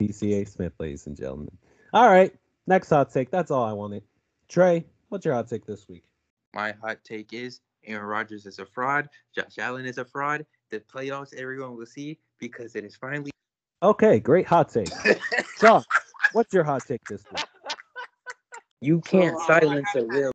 DCA 0.00 0.46
Smith, 0.48 0.74
ladies 0.78 1.06
and 1.06 1.16
gentlemen. 1.16 1.50
All 1.92 2.08
right, 2.08 2.32
next 2.66 2.90
hot 2.90 3.10
take. 3.10 3.30
That's 3.30 3.50
all 3.50 3.64
I 3.64 3.72
wanted. 3.72 4.02
Trey, 4.48 4.84
what's 5.08 5.24
your 5.24 5.34
hot 5.34 5.48
take 5.48 5.66
this 5.66 5.88
week? 5.88 6.04
My 6.54 6.74
hot 6.80 6.98
take 7.04 7.32
is 7.32 7.60
Aaron 7.84 8.06
Rodgers 8.06 8.46
is 8.46 8.58
a 8.58 8.66
fraud. 8.66 9.08
Josh 9.34 9.58
Allen 9.58 9.86
is 9.86 9.98
a 9.98 10.04
fraud. 10.04 10.44
The 10.70 10.80
playoffs 10.80 11.34
everyone 11.34 11.76
will 11.76 11.86
see 11.86 12.18
because 12.38 12.76
it 12.76 12.84
is 12.84 12.94
finally. 12.94 13.30
Okay, 13.82 14.20
great 14.20 14.46
hot 14.46 14.68
take. 14.68 14.90
John, 15.60 15.82
what's 16.32 16.52
your 16.52 16.64
hot 16.64 16.82
take 16.86 17.04
this 17.08 17.22
week? 17.32 17.44
You 18.80 19.00
can't 19.00 19.36
So, 19.40 19.46
silence 19.48 19.88
a 19.96 20.04
real. 20.04 20.30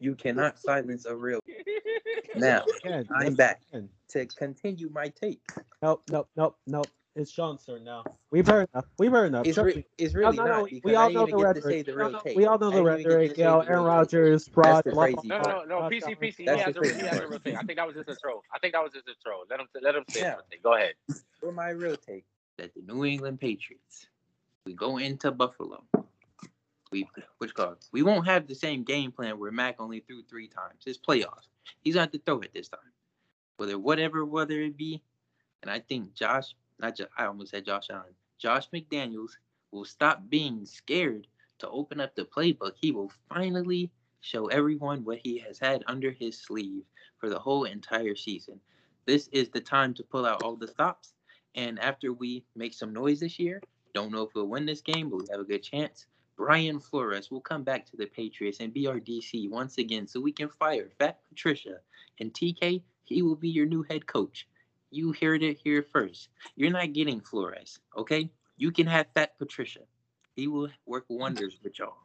You 0.00 0.14
cannot 0.16 0.58
silence 0.58 1.06
a 1.06 1.16
real. 1.16 1.40
Now 2.36 2.62
Again, 2.84 3.08
I'm 3.16 3.34
back 3.34 3.62
again. 3.70 3.88
to 4.10 4.26
continue 4.26 4.90
my 4.92 5.08
take. 5.08 5.40
Nope, 5.80 6.02
nope, 6.10 6.28
nope, 6.36 6.56
nope. 6.66 6.86
It's 7.14 7.30
Sean's 7.30 7.64
turn 7.64 7.82
now. 7.84 8.04
We've 8.30 8.46
heard 8.46 8.68
enough. 8.74 8.84
We've 8.98 9.10
heard 9.10 9.28
enough. 9.28 9.46
It's, 9.46 9.56
re- 9.56 9.86
it's 9.96 10.12
really 10.12 10.36
no, 10.36 10.44
no, 10.44 10.50
not 10.52 10.62
we- 10.64 10.82
we 10.84 10.94
all 10.94 11.08
know 11.08 11.24
the 11.24 11.28
even 11.38 11.40
get 11.40 11.54
to 11.56 11.62
say 11.62 11.68
rhetoric. 11.82 11.86
the 11.86 11.92
We 11.92 11.96
real 11.96 12.04
all 12.04 12.12
know- 12.12 12.18
take. 12.20 12.36
we 12.36 12.44
all 12.44 12.58
know 12.58 12.70
the 12.70 12.76
didn't 12.82 12.86
even 12.86 12.96
get 12.98 13.02
to 13.02 13.08
rhetoric. 13.16 13.36
say 13.36 13.38
You 13.38 13.44
know, 13.48 13.62
the 13.62 13.68
Aaron 13.70 13.84
real 13.84 14.04
take. 14.04 14.12
Rodgers, 14.12 14.48
fraud. 14.48 14.84
crazy 14.84 15.16
No, 15.24 15.38
no, 15.40 15.64
no. 15.64 15.80
PC. 15.88 16.18
PC. 16.20 16.36
He 16.36 16.44
has 16.44 16.76
a 16.76 16.94
he 16.94 17.06
has 17.06 17.18
a 17.20 17.26
real 17.26 17.38
thing. 17.38 17.56
I 17.56 17.62
think 17.62 17.78
that 17.78 17.86
was 17.86 17.96
just 17.96 18.10
a 18.10 18.16
troll. 18.16 18.42
I 18.54 18.58
think 18.58 18.74
that 18.74 18.82
was 18.82 18.92
just 18.92 19.08
a 19.08 19.14
troll. 19.24 19.44
Let 19.48 19.60
him 19.60 19.66
let 19.80 19.94
him 19.94 20.04
say 20.10 20.20
Yeah. 20.20 20.34
something. 20.34 20.58
Go 20.62 20.74
ahead. 20.74 20.92
For 21.40 21.50
my 21.52 21.70
real 21.70 21.96
take, 21.96 22.26
that 22.58 22.72
the 22.74 22.82
New 22.92 23.06
England 23.06 23.40
Patriots, 23.40 24.08
we 24.66 24.74
go 24.74 24.98
into 24.98 25.30
Buffalo. 25.30 25.82
We 26.92 27.08
which 27.38 27.54
called 27.54 27.78
we 27.92 28.02
won't 28.02 28.26
have 28.26 28.46
the 28.46 28.54
same 28.54 28.82
game 28.84 29.12
plan 29.12 29.38
where 29.38 29.50
Mac 29.50 29.76
only 29.78 30.00
threw 30.00 30.22
three 30.22 30.48
times. 30.48 30.82
It's 30.86 30.98
playoffs. 30.98 31.48
He's 31.80 31.94
to 31.94 32.00
have 32.00 32.10
to 32.10 32.18
throw 32.18 32.40
it 32.40 32.50
this 32.52 32.68
time. 32.68 32.80
Whether 33.56 33.78
whatever 33.78 34.24
whether 34.24 34.60
it 34.60 34.76
be, 34.76 35.02
and 35.62 35.70
I 35.70 35.80
think 35.80 36.14
Josh, 36.14 36.54
not 36.78 36.96
just 36.96 37.08
I 37.16 37.26
almost 37.26 37.52
said 37.52 37.64
Josh 37.64 37.86
Allen, 37.90 38.14
Josh 38.38 38.68
McDaniels 38.70 39.30
will 39.70 39.84
stop 39.84 40.28
being 40.28 40.66
scared 40.66 41.26
to 41.60 41.68
open 41.70 42.00
up 42.00 42.14
the 42.14 42.24
playbook. 42.24 42.72
He 42.76 42.92
will 42.92 43.10
finally 43.28 43.90
show 44.20 44.46
everyone 44.46 45.04
what 45.04 45.18
he 45.22 45.38
has 45.38 45.58
had 45.58 45.84
under 45.86 46.10
his 46.10 46.38
sleeve 46.38 46.82
for 47.18 47.28
the 47.28 47.38
whole 47.38 47.64
entire 47.64 48.16
season. 48.16 48.60
This 49.06 49.28
is 49.28 49.48
the 49.48 49.60
time 49.60 49.94
to 49.94 50.02
pull 50.02 50.26
out 50.26 50.42
all 50.42 50.56
the 50.56 50.68
stops. 50.68 51.14
And 51.54 51.78
after 51.78 52.12
we 52.12 52.44
make 52.54 52.74
some 52.74 52.92
noise 52.92 53.20
this 53.20 53.38
year, 53.38 53.62
don't 53.96 54.12
know 54.12 54.22
if 54.24 54.34
we'll 54.34 54.46
win 54.46 54.66
this 54.66 54.82
game, 54.82 55.08
but 55.08 55.16
we 55.22 55.26
have 55.30 55.40
a 55.40 55.44
good 55.44 55.62
chance. 55.62 56.04
Brian 56.36 56.78
Flores 56.78 57.30
will 57.30 57.40
come 57.40 57.62
back 57.62 57.86
to 57.86 57.96
the 57.96 58.04
Patriots 58.04 58.60
and 58.60 58.70
be 58.74 58.86
our 58.86 59.00
DC 59.00 59.48
once 59.48 59.78
again 59.78 60.06
so 60.06 60.20
we 60.20 60.32
can 60.32 60.50
fire 60.50 60.90
Fat 60.98 61.18
Patricia. 61.30 61.78
And 62.20 62.30
TK, 62.34 62.82
he 63.04 63.22
will 63.22 63.36
be 63.36 63.48
your 63.48 63.64
new 63.64 63.82
head 63.84 64.06
coach. 64.06 64.46
You 64.90 65.14
heard 65.18 65.42
it 65.42 65.56
here 65.64 65.82
first. 65.82 66.28
You're 66.56 66.70
not 66.70 66.92
getting 66.92 67.20
Flores, 67.22 67.78
okay? 67.96 68.30
You 68.58 68.70
can 68.70 68.86
have 68.86 69.06
Fat 69.14 69.38
Patricia. 69.38 69.80
He 70.34 70.46
will 70.46 70.68
work 70.84 71.06
wonders 71.08 71.58
with 71.64 71.78
y'all. 71.78 71.96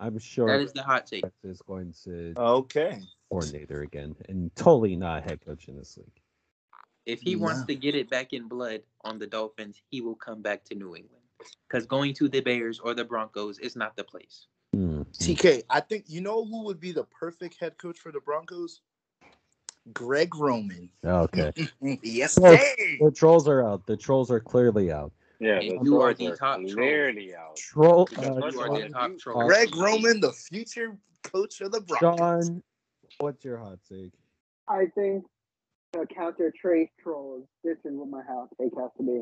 I'm 0.00 0.18
sure 0.18 0.48
That 0.48 0.60
is 0.60 0.72
the 0.72 0.82
hot 0.82 1.06
take. 1.06 1.24
is 1.44 1.62
going 1.62 1.94
to 2.02 2.34
Okay. 2.36 2.98
coordinator 3.30 3.82
again, 3.82 4.16
and 4.28 4.52
totally 4.56 4.96
not 4.96 5.20
a 5.20 5.22
head 5.22 5.44
coach 5.46 5.68
in 5.68 5.76
this 5.76 5.96
league. 5.96 6.20
If 7.06 7.20
he 7.20 7.36
wants 7.36 7.64
to 7.64 7.74
get 7.74 7.94
it 7.94 8.08
back 8.08 8.32
in 8.32 8.48
blood 8.48 8.80
on 9.02 9.18
the 9.18 9.26
Dolphins, 9.26 9.80
he 9.90 10.00
will 10.00 10.14
come 10.14 10.40
back 10.40 10.64
to 10.64 10.74
New 10.74 10.96
England. 10.96 11.22
Because 11.68 11.86
going 11.86 12.14
to 12.14 12.28
the 12.28 12.40
Bears 12.40 12.78
or 12.80 12.94
the 12.94 13.04
Broncos 13.04 13.58
is 13.58 13.76
not 13.76 13.96
the 13.96 14.04
place. 14.04 14.46
Hmm. 14.72 15.02
TK, 15.12 15.64
I 15.68 15.80
think 15.80 16.04
you 16.08 16.20
know 16.20 16.44
who 16.44 16.64
would 16.64 16.80
be 16.80 16.92
the 16.92 17.04
perfect 17.04 17.60
head 17.60 17.76
coach 17.76 17.98
for 17.98 18.10
the 18.10 18.20
Broncos? 18.20 18.80
Greg 19.92 20.34
Roman. 20.34 20.88
Okay. 21.04 21.52
yes, 22.02 22.38
Well. 22.38 22.58
The 23.00 23.12
trolls 23.14 23.46
are 23.46 23.66
out. 23.66 23.86
The 23.86 23.96
trolls 23.96 24.30
are 24.30 24.40
clearly 24.40 24.90
out. 24.90 25.12
Yeah, 25.40 25.60
you 25.60 26.00
are 26.00 26.14
the 26.14 26.34
top 26.36 26.60
troll. 26.60 26.74
clearly 26.74 27.34
out. 27.34 27.56
Troll. 27.56 28.08
Uh, 28.16 28.22
You 28.22 28.28
of 28.28 28.56
are 28.56 28.80
the 28.80 28.88
top 28.88 29.18
troll. 29.18 29.46
Greg 29.46 29.74
Roman, 29.76 30.20
the 30.20 30.32
future 30.32 30.96
coach 31.22 31.60
of 31.60 31.72
the 31.72 31.80
Broncos. 31.82 32.46
Sean, 32.46 32.62
what's 33.18 33.44
your 33.44 33.58
hot 33.58 33.78
take? 33.86 34.12
I 34.68 34.86
think 34.94 35.24
counter 36.14 36.52
Trace 36.60 36.90
trolls, 37.02 37.44
this 37.62 37.78
is 37.84 37.92
what 37.94 38.08
my 38.08 38.22
house 38.22 38.48
take 38.60 38.72
has 38.78 38.90
to 38.98 39.02
be. 39.02 39.20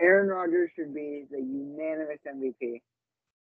Aaron 0.00 0.28
Rodgers 0.28 0.70
should 0.76 0.94
be 0.94 1.24
the 1.30 1.38
unanimous 1.38 2.18
MVP. 2.26 2.80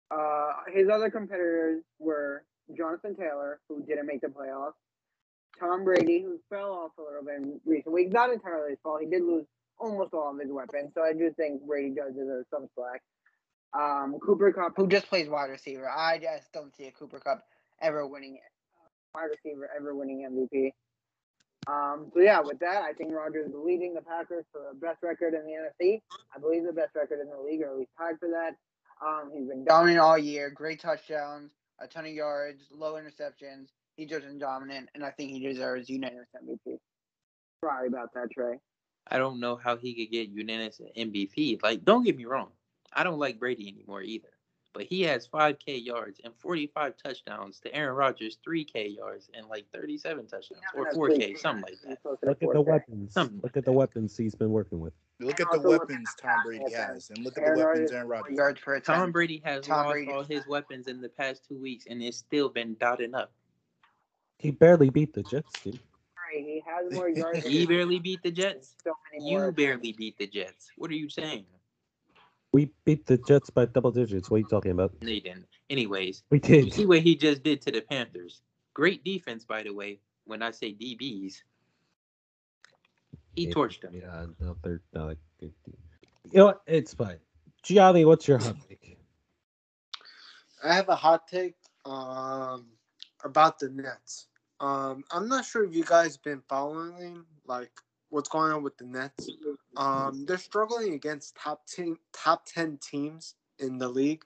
Uh, 0.09 0.53
his 0.73 0.87
other 0.89 1.09
competitors 1.09 1.83
were 1.99 2.43
Jonathan 2.75 3.15
Taylor, 3.15 3.59
who 3.67 3.83
didn't 3.83 4.07
make 4.07 4.21
the 4.21 4.27
playoffs, 4.27 4.73
Tom 5.59 5.83
Brady, 5.83 6.21
who 6.21 6.39
fell 6.49 6.71
off 6.71 6.91
a 6.97 7.01
little 7.01 7.23
bit 7.23 7.35
in 7.41 7.59
recent 7.65 7.93
weeks. 7.93 8.13
Not 8.13 8.31
entirely 8.31 8.71
his 8.71 8.79
fault. 8.83 9.01
He 9.01 9.09
did 9.09 9.23
lose 9.23 9.45
almost 9.79 10.13
all 10.13 10.31
of 10.31 10.39
his 10.39 10.51
weapons, 10.51 10.91
so 10.95 11.01
I 11.01 11.13
do 11.13 11.31
think 11.35 11.65
Brady 11.65 11.93
does 11.95 12.13
deserve 12.13 12.45
some 12.49 12.67
slack. 12.75 13.01
Um, 13.73 14.17
Cooper 14.25 14.53
Kupp, 14.53 14.73
who 14.77 14.87
just 14.87 15.07
plays 15.07 15.27
wide 15.29 15.49
receiver. 15.49 15.89
I 15.89 16.19
just 16.19 16.51
don't 16.53 16.75
see 16.75 16.85
a 16.85 16.91
Cooper 16.91 17.19
Kupp 17.19 17.43
ever 17.81 18.07
winning 18.07 18.39
wide 19.13 19.29
receiver 19.43 19.69
ever 19.75 19.95
winning 19.95 20.27
MVP. 20.29 20.71
Um, 21.67 22.11
so 22.13 22.21
yeah, 22.21 22.39
with 22.39 22.59
that, 22.59 22.81
I 22.83 22.93
think 22.93 23.13
Rodgers 23.13 23.49
is 23.49 23.55
leading 23.55 23.93
the 23.93 24.01
Packers 24.01 24.45
for 24.51 24.61
the 24.71 24.79
best 24.79 25.03
record 25.03 25.33
in 25.33 25.43
the 25.45 25.51
NFC. 25.51 26.01
I 26.35 26.39
believe 26.39 26.63
the 26.63 26.71
best 26.71 26.95
record 26.95 27.19
in 27.19 27.29
the 27.29 27.39
league, 27.39 27.61
or 27.61 27.71
at 27.71 27.77
least 27.77 27.91
tied 27.97 28.19
for 28.19 28.29
that. 28.29 28.55
Um, 29.05 29.31
he's 29.33 29.47
been 29.47 29.65
dominant 29.65 29.99
all 29.99 30.17
year, 30.17 30.49
great 30.49 30.79
touchdowns, 30.79 31.51
a 31.79 31.87
ton 31.87 32.05
of 32.05 32.11
yards, 32.11 32.63
low 32.71 32.93
interceptions. 32.93 33.67
He's 33.95 34.09
just 34.09 34.25
been 34.25 34.39
dominant, 34.39 34.89
and 34.95 35.03
I 35.03 35.11
think 35.11 35.31
he 35.31 35.39
deserves 35.39 35.89
unanimous 35.89 36.27
MVP. 36.35 36.77
Sorry 37.63 37.87
about 37.87 38.13
that, 38.13 38.31
Trey. 38.31 38.59
I 39.09 39.17
don't 39.17 39.39
know 39.39 39.55
how 39.55 39.77
he 39.77 39.93
could 39.93 40.11
get 40.11 40.29
unanimous 40.29 40.79
MVP. 40.97 41.61
Like, 41.63 41.83
don't 41.83 42.03
get 42.03 42.17
me 42.17 42.25
wrong. 42.25 42.49
I 42.93 43.03
don't 43.03 43.19
like 43.19 43.39
Brady 43.39 43.67
anymore 43.67 44.01
either. 44.01 44.29
But 44.77 44.85
he 44.85 45.01
has 45.01 45.27
5K 45.27 45.83
yards 45.83 46.21
and 46.23 46.35
45 46.37 46.93
touchdowns 47.03 47.59
to 47.61 47.73
Aaron 47.73 47.95
Rodgers' 47.95 48.37
3K 48.47 48.95
yards 48.95 49.27
and 49.33 49.47
like 49.47 49.65
37 49.73 50.27
touchdowns 50.27 50.61
or 50.75 50.91
4K, 50.91 51.35
something 51.39 51.63
like 51.63 51.97
that. 52.03 52.17
Look 52.23 52.43
at 52.43 52.53
the 52.53 52.61
weapons. 52.61 53.11
Something 53.11 53.39
Look 53.41 53.57
at 53.57 53.65
the 53.65 53.71
weapons 53.71 54.15
he's 54.15 54.35
been 54.35 54.51
working 54.51 54.79
with. 54.79 54.93
Look 55.19 55.39
at 55.39 55.49
the 55.51 55.57
Also 55.57 55.69
look 55.69 55.81
at 55.81 55.89
weapons 55.89 56.15
Tom 56.21 56.43
Brady 56.45 56.71
has, 56.75 57.09
and 57.09 57.25
look 57.25 57.39
at 57.39 57.55
the 57.55 57.65
weapons 57.65 57.91
Aaron 57.91 58.07
Rodgers. 58.07 58.29
has. 58.29 58.37
yards 58.37 58.61
per. 58.61 58.79
Tom 58.81 59.11
Brady 59.11 59.41
has 59.43 59.65
Tom 59.65 59.77
lost 59.77 59.93
Brady 59.93 60.11
all 60.11 60.23
his 60.23 60.45
weapons 60.47 60.87
in 60.87 61.01
the 61.01 61.09
past 61.09 61.43
two 61.49 61.59
weeks 61.59 61.85
and 61.89 62.03
it's 62.03 62.17
still 62.17 62.49
been 62.49 62.75
dotted 62.79 63.15
up. 63.15 63.31
He 64.37 64.51
barely 64.51 64.91
beat 64.91 65.11
the 65.11 65.23
Jets, 65.23 65.59
dude. 65.63 65.79
He 66.31 66.61
has 66.67 66.91
more 66.93 67.09
yards. 67.09 67.47
He 67.47 67.65
barely 67.65 67.97
beat 67.97 68.21
the 68.21 68.29
Jets. 68.29 68.75
so 68.83 68.93
You 69.19 69.51
barely 69.53 69.93
beat 69.93 70.19
the 70.19 70.27
Jets. 70.27 70.69
What 70.77 70.91
are 70.91 70.95
you 70.95 71.09
saying? 71.09 71.45
We 72.53 72.71
beat 72.85 73.05
the 73.05 73.17
Jets 73.17 73.49
by 73.49 73.65
double 73.65 73.91
digits. 73.91 74.29
What 74.29 74.37
are 74.37 74.39
you 74.39 74.45
talking 74.45 74.71
about? 74.71 74.93
No, 75.01 75.09
you 75.11 75.21
didn't. 75.21 75.47
Anyways, 75.69 76.23
We 76.29 76.39
you 76.43 76.55
did. 76.61 76.73
see 76.73 76.85
what 76.85 76.99
he 77.01 77.15
just 77.15 77.43
did 77.43 77.61
to 77.61 77.71
the 77.71 77.81
Panthers. 77.81 78.41
Great 78.73 79.03
defense, 79.03 79.45
by 79.45 79.63
the 79.63 79.71
way. 79.71 79.99
When 80.25 80.41
I 80.41 80.51
say 80.51 80.71
DBs, 80.73 81.43
he 83.35 83.47
Yeah, 83.47 83.53
torched 83.53 83.81
them. 83.81 83.93
Yeah, 83.93 84.25
no, 84.39 84.57
they're 84.63 84.81
not 84.93 85.11
a 85.11 85.17
good 85.39 85.53
team. 85.65 85.77
You 86.31 86.39
know 86.39 86.45
what? 86.47 86.61
It's 86.67 86.93
fine. 86.93 87.19
Gianni, 87.63 88.05
what's 88.05 88.27
your 88.27 88.37
hot 88.37 88.55
take? 88.67 88.97
I 90.63 90.73
have 90.73 90.89
a 90.89 90.95
hot 90.95 91.27
take 91.27 91.55
um 91.85 92.67
about 93.23 93.59
the 93.59 93.69
Nets. 93.69 94.27
Um, 94.59 95.03
I'm 95.11 95.27
not 95.27 95.45
sure 95.45 95.63
if 95.63 95.73
you 95.75 95.83
guys 95.83 96.17
been 96.17 96.41
following 96.47 97.25
like 97.45 97.71
what's 98.09 98.29
going 98.29 98.51
on 98.51 98.63
with 98.63 98.77
the 98.77 98.85
Nets. 98.85 99.29
Um, 99.75 100.25
they're 100.25 100.37
struggling 100.37 100.93
against 100.93 101.35
top 101.35 101.67
team, 101.67 101.97
top 102.13 102.45
ten 102.45 102.77
teams 102.77 103.35
in 103.59 103.77
the 103.77 103.87
league. 103.87 104.21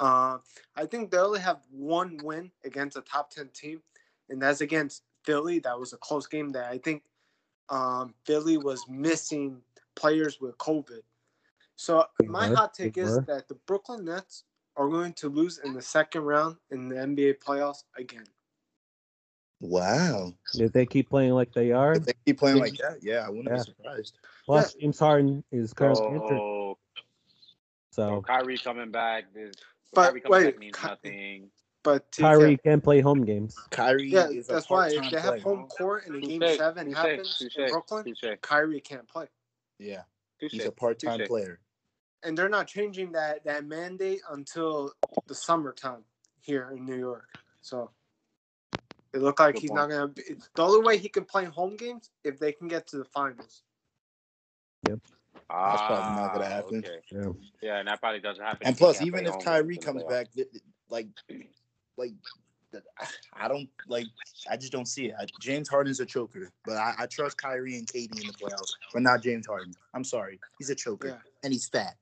Uh, 0.00 0.38
I 0.76 0.86
think 0.86 1.10
they 1.10 1.18
only 1.18 1.40
have 1.40 1.60
one 1.70 2.18
win 2.22 2.50
against 2.64 2.96
a 2.96 3.02
top 3.02 3.30
ten 3.30 3.48
team, 3.54 3.82
and 4.28 4.40
that's 4.40 4.60
against 4.60 5.02
Philly. 5.24 5.58
That 5.60 5.78
was 5.78 5.92
a 5.92 5.98
close 5.98 6.26
game. 6.26 6.50
That 6.50 6.70
I 6.70 6.78
think 6.78 7.02
um, 7.68 8.14
Philly 8.26 8.58
was 8.58 8.84
missing 8.88 9.60
players 9.96 10.40
with 10.40 10.56
COVID. 10.58 11.00
So 11.76 12.04
my 12.24 12.48
hot 12.48 12.74
take 12.74 12.96
is 12.96 13.18
that 13.26 13.48
the 13.48 13.56
Brooklyn 13.66 14.04
Nets 14.04 14.44
are 14.76 14.88
going 14.88 15.12
to 15.14 15.28
lose 15.28 15.58
in 15.58 15.74
the 15.74 15.82
second 15.82 16.22
round 16.22 16.56
in 16.70 16.88
the 16.88 16.96
NBA 16.96 17.38
playoffs 17.38 17.84
again. 17.96 18.24
Wow. 19.62 20.34
If 20.54 20.72
they 20.72 20.84
keep 20.86 21.08
playing 21.08 21.32
like 21.34 21.52
they 21.54 21.70
are, 21.70 21.92
If 21.94 22.04
they 22.06 22.14
keep 22.26 22.38
playing 22.40 22.58
like 22.58 22.76
that, 22.78 22.98
yeah, 23.00 23.24
I 23.26 23.30
wouldn't 23.30 23.46
Yeah. 23.48 23.58
be 23.58 23.62
surprised. 23.62 24.18
plus 24.44 24.74
James 24.74 24.98
Harden 24.98 25.44
is 25.52 25.72
currently 25.72 26.04
oh. 26.04 26.12
injured, 26.14 26.38
So, 26.38 26.76
so 27.92 28.08
so 28.16 28.22
Kyrie 28.22 28.58
coming 28.58 28.90
back. 28.90 29.32
This 29.32 29.54
But 29.94 30.08
Kyrie 30.08 30.20
coming 30.20 30.38
wait, 30.38 30.44
back 30.52 30.58
means 30.58 30.76
Ky- 30.76 30.86
nothing. 30.88 31.50
But 31.84 32.10
TK, 32.10 32.22
Kyrie 32.22 32.56
can 32.58 32.80
play 32.80 33.00
home 33.00 33.24
games. 33.24 33.56
Kyrie 33.70 34.08
yeah, 34.08 34.28
is 34.28 34.48
a 34.48 34.52
that's 34.54 34.68
why 34.70 34.88
if 34.90 35.10
they 35.10 35.20
have 35.20 35.34
player. 35.34 35.40
home 35.42 35.66
court 35.68 36.06
and 36.06 36.16
a 36.16 36.20
game 36.20 36.40
Touche, 36.40 36.56
seven 36.56 36.86
touche, 36.88 36.96
happens 36.96 37.38
touche, 37.38 37.56
in 37.56 37.68
Brooklyn, 37.70 38.04
touche, 38.04 38.36
Kyrie 38.40 38.80
can't 38.80 39.08
play. 39.08 39.26
Yeah, 39.78 40.02
touche, 40.40 40.52
he's 40.52 40.64
a 40.64 40.72
part-time 40.72 41.20
player. 41.26 41.60
and 42.24 42.36
they're 42.36 42.48
not 42.48 42.66
changing 42.66 43.12
that 43.12 43.44
that 43.44 43.64
mandate 43.64 44.20
until 44.30 44.92
the 45.28 45.34
summertime 45.36 46.04
here 46.40 46.72
in 46.76 46.84
New 46.84 46.98
York. 46.98 47.28
So 47.60 47.90
it 49.14 49.20
looked 49.20 49.40
like 49.40 49.54
Good 49.54 49.60
he's 49.60 49.70
point. 49.70 49.80
not 49.80 49.90
gonna. 49.90 50.08
Be, 50.08 50.22
the 50.54 50.62
only 50.62 50.86
way 50.86 50.96
he 50.96 51.08
can 51.08 51.24
play 51.24 51.44
home 51.44 51.76
games 51.76 52.10
if 52.24 52.38
they 52.38 52.52
can 52.52 52.68
get 52.68 52.86
to 52.88 52.98
the 52.98 53.04
finals. 53.04 53.62
Yep. 54.88 55.00
Ah, 55.50 55.70
That's 55.70 55.82
probably 55.82 56.22
not 56.22 56.32
gonna 56.32 56.46
happen. 56.46 56.78
Okay. 56.78 56.98
Yeah. 57.10 57.32
Yeah, 57.62 57.78
and 57.78 57.88
that 57.88 58.00
probably 58.00 58.20
doesn't 58.20 58.42
happen. 58.42 58.66
And 58.66 58.76
plus, 58.76 59.02
even 59.02 59.26
if 59.26 59.32
home 59.32 59.42
Kyrie 59.42 59.76
comes 59.76 60.02
back, 60.04 60.32
th- 60.32 60.50
th- 60.50 60.64
like, 60.88 61.08
like, 61.96 62.12
I 63.34 63.48
don't 63.48 63.68
like. 63.86 64.06
I 64.50 64.56
just 64.56 64.72
don't 64.72 64.88
see 64.88 65.06
it. 65.06 65.14
I, 65.18 65.26
James 65.40 65.68
Harden's 65.68 66.00
a 66.00 66.06
choker, 66.06 66.50
but 66.64 66.76
I, 66.76 66.94
I 67.00 67.06
trust 67.06 67.36
Kyrie 67.36 67.76
and 67.76 67.86
KD 67.86 68.20
in 68.20 68.26
the 68.26 68.32
playoffs, 68.32 68.72
but 68.92 69.02
not 69.02 69.22
James 69.22 69.46
Harden. 69.46 69.74
I'm 69.92 70.04
sorry, 70.04 70.40
he's 70.58 70.70
a 70.70 70.74
choker 70.74 71.08
Yeah, 71.08 71.18
and 71.44 71.52
he's 71.52 71.68
fat. 71.68 71.96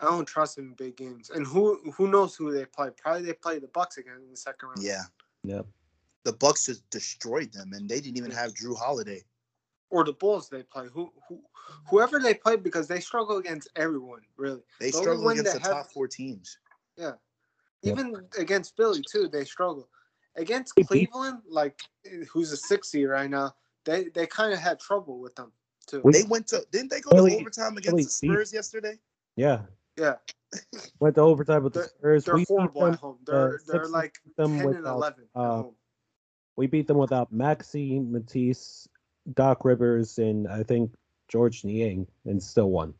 I 0.00 0.04
don't 0.04 0.26
trust 0.26 0.58
him 0.58 0.68
in 0.68 0.74
big 0.74 0.96
games. 0.96 1.30
And 1.30 1.44
who 1.46 1.80
who 1.92 2.08
knows 2.08 2.36
who 2.36 2.52
they 2.52 2.66
play? 2.66 2.90
Probably 2.96 3.22
they 3.22 3.32
play 3.32 3.58
the 3.58 3.68
Bucks 3.68 3.98
again 3.98 4.20
in 4.24 4.30
the 4.30 4.36
second 4.36 4.68
round. 4.68 4.82
Yeah, 4.82 5.02
Yep. 5.42 5.66
The 6.26 6.32
Bucks 6.32 6.66
just 6.66 6.90
destroyed 6.90 7.52
them, 7.52 7.72
and 7.72 7.88
they 7.88 8.00
didn't 8.00 8.16
even 8.16 8.32
have 8.32 8.52
Jrue 8.52 8.76
Holiday. 8.76 9.22
Or 9.90 10.02
the 10.02 10.12
Bulls 10.12 10.48
they 10.48 10.64
play. 10.64 10.88
Who 10.92 11.12
who 11.28 11.40
whoever 11.88 12.18
they 12.18 12.34
play 12.34 12.56
because 12.56 12.88
they 12.88 12.98
struggle 12.98 13.36
against 13.36 13.68
everyone 13.76 14.22
really. 14.36 14.62
They 14.80 14.90
The 14.90 14.98
struggle 14.98 15.28
against 15.28 15.52
that 15.52 15.62
the 15.62 15.68
top 15.68 15.92
four 15.92 16.08
teams. 16.08 16.58
Yeah. 16.96 17.12
Yep. 17.82 17.98
Even 17.98 18.26
against 18.36 18.74
Philly 18.76 19.04
too, 19.08 19.28
they 19.28 19.44
struggle. 19.44 19.88
Against 20.34 20.74
Cleveland, 20.74 21.38
like 21.48 21.80
who's 22.28 22.50
a 22.50 22.56
six 22.56 22.88
seed 22.88 23.08
right 23.08 23.30
now, 23.30 23.54
they 23.84 24.08
they 24.08 24.26
kind 24.26 24.52
of 24.52 24.58
had 24.58 24.80
trouble 24.80 25.20
with 25.20 25.36
them 25.36 25.52
too. 25.86 26.02
They 26.12 26.24
went 26.24 26.48
to 26.48 26.66
didn't 26.72 26.90
they 26.90 27.00
go 27.02 27.10
Philly- 27.12 27.30
to 27.30 27.36
overtime 27.36 27.76
Philly 27.76 27.78
against 28.00 28.20
the 28.20 28.26
beat- 28.26 28.32
Spurs 28.34 28.52
yesterday? 28.52 28.98
Yeah. 29.36 29.62
Yeah, 29.96 30.16
Went 31.00 31.14
to 31.14 31.22
overtime 31.22 31.62
with 31.62 31.72
the 31.74 31.80
They're- 31.80 31.88
Spurs. 31.88 32.24
they're 32.24 32.34
we 32.34 32.40
beat 32.40 32.48
horrible 32.48 32.80
them. 32.82 32.92
at 32.94 32.98
home. 33.00 33.18
They're 33.24 33.54
uh, 33.54 33.58
they're 33.68 33.86
like 33.88 34.18
beat 34.24 34.36
them 34.36 34.50
ten 34.58 34.66
and 34.66 34.76
without, 34.76 34.96
eleven 34.96 35.24
at 35.34 35.40
uh, 35.40 35.62
home. 35.62 35.75
We 36.56 36.66
beat 36.66 36.86
them 36.86 36.96
without 36.96 37.32
Maxey, 37.32 38.00
Matisse, 38.00 38.88
Doc 39.34 39.64
Rivers, 39.64 40.18
and 40.18 40.48
I 40.48 40.62
think 40.62 40.92
Georges 41.28 41.64
Niang, 41.64 42.06
and 42.24 42.42
still 42.42 42.70
won. 42.70 42.94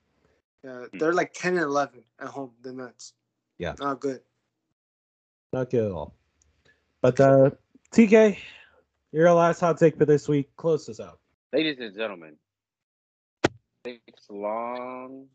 Yeah, 0.62 0.87
they're 0.95 1.12
like 1.12 1.33
ten 1.33 1.55
and 1.55 1.62
eleven 1.62 2.03
at 2.20 2.28
home. 2.28 2.53
The 2.62 2.73
Nets. 2.73 3.15
Yeah. 3.59 3.74
not 3.78 4.01
good. 4.01 4.20
Not 5.53 5.70
good 5.70 5.87
at 5.87 5.93
all. 5.93 6.15
But 7.01 7.20
uh, 7.20 7.51
TK, 7.93 8.37
your 9.12 9.33
last 9.33 9.61
hot 9.61 9.78
take 9.78 9.97
for 9.97 10.05
this 10.05 10.28
week. 10.28 10.55
Close 10.57 10.87
this 10.87 11.01
out. 11.01 11.20
Ladies 11.53 11.78
and 11.78 11.97
gentlemen, 11.97 12.35
six 13.85 14.01
long 14.28 15.27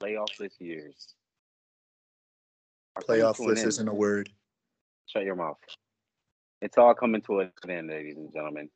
playoffless 0.00 0.52
years. 0.60 1.14
are 2.96 3.02
coming 3.02 3.22
Playoffless 3.22 3.66
isn't 3.66 3.88
a 3.88 3.94
word. 3.94 4.30
Shut 5.06 5.24
your 5.24 5.36
mouth. 5.36 5.58
It's 6.64 6.78
all 6.78 6.94
coming 6.94 7.20
to 7.26 7.40
an 7.40 7.50
end, 7.68 7.90
ladies 7.90 8.16
and 8.16 8.32
gentlemen. 8.32 8.70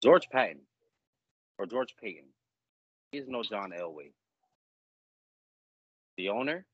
George 0.00 0.28
Patton, 0.30 0.60
or 1.58 1.66
George 1.66 1.96
Paton, 2.00 2.28
is 3.10 3.24
no 3.26 3.42
John 3.42 3.72
Elway. 3.76 4.12
The 6.16 6.28
owner 6.28 6.64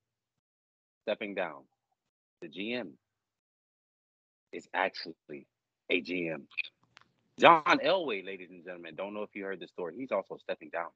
stepping 1.05 1.35
down. 1.35 1.62
The 2.43 2.48
GM 2.48 2.90
is 4.52 4.68
actually 4.74 5.47
a 5.89 6.02
GM. 6.02 6.43
John 7.40 7.62
Elway, 7.64 8.26
ladies 8.26 8.51
and 8.51 8.62
gentlemen, 8.62 8.97
don't 8.97 9.14
know 9.14 9.22
if 9.22 9.35
you 9.35 9.44
heard 9.44 9.60
the 9.60 9.68
story. 9.68 9.94
He's 9.97 10.12
also 10.12 10.36
stepping 10.36 10.68
down. 10.68 10.90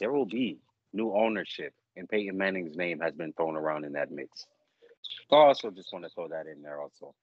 There 0.00 0.10
will 0.10 0.26
be 0.26 0.58
new 0.92 1.14
ownership, 1.14 1.72
and 1.96 2.08
Peyton 2.08 2.36
Manning's 2.36 2.76
name 2.76 2.98
has 2.98 3.14
been 3.14 3.32
thrown 3.32 3.54
around 3.54 3.84
in 3.84 3.92
that 3.92 4.10
mix. 4.10 4.48
So 5.30 5.36
I 5.36 5.46
also 5.46 5.70
just 5.70 5.92
want 5.92 6.04
to 6.04 6.10
throw 6.10 6.26
that 6.26 6.48
in 6.48 6.62
there 6.62 6.80
also. 6.80 7.14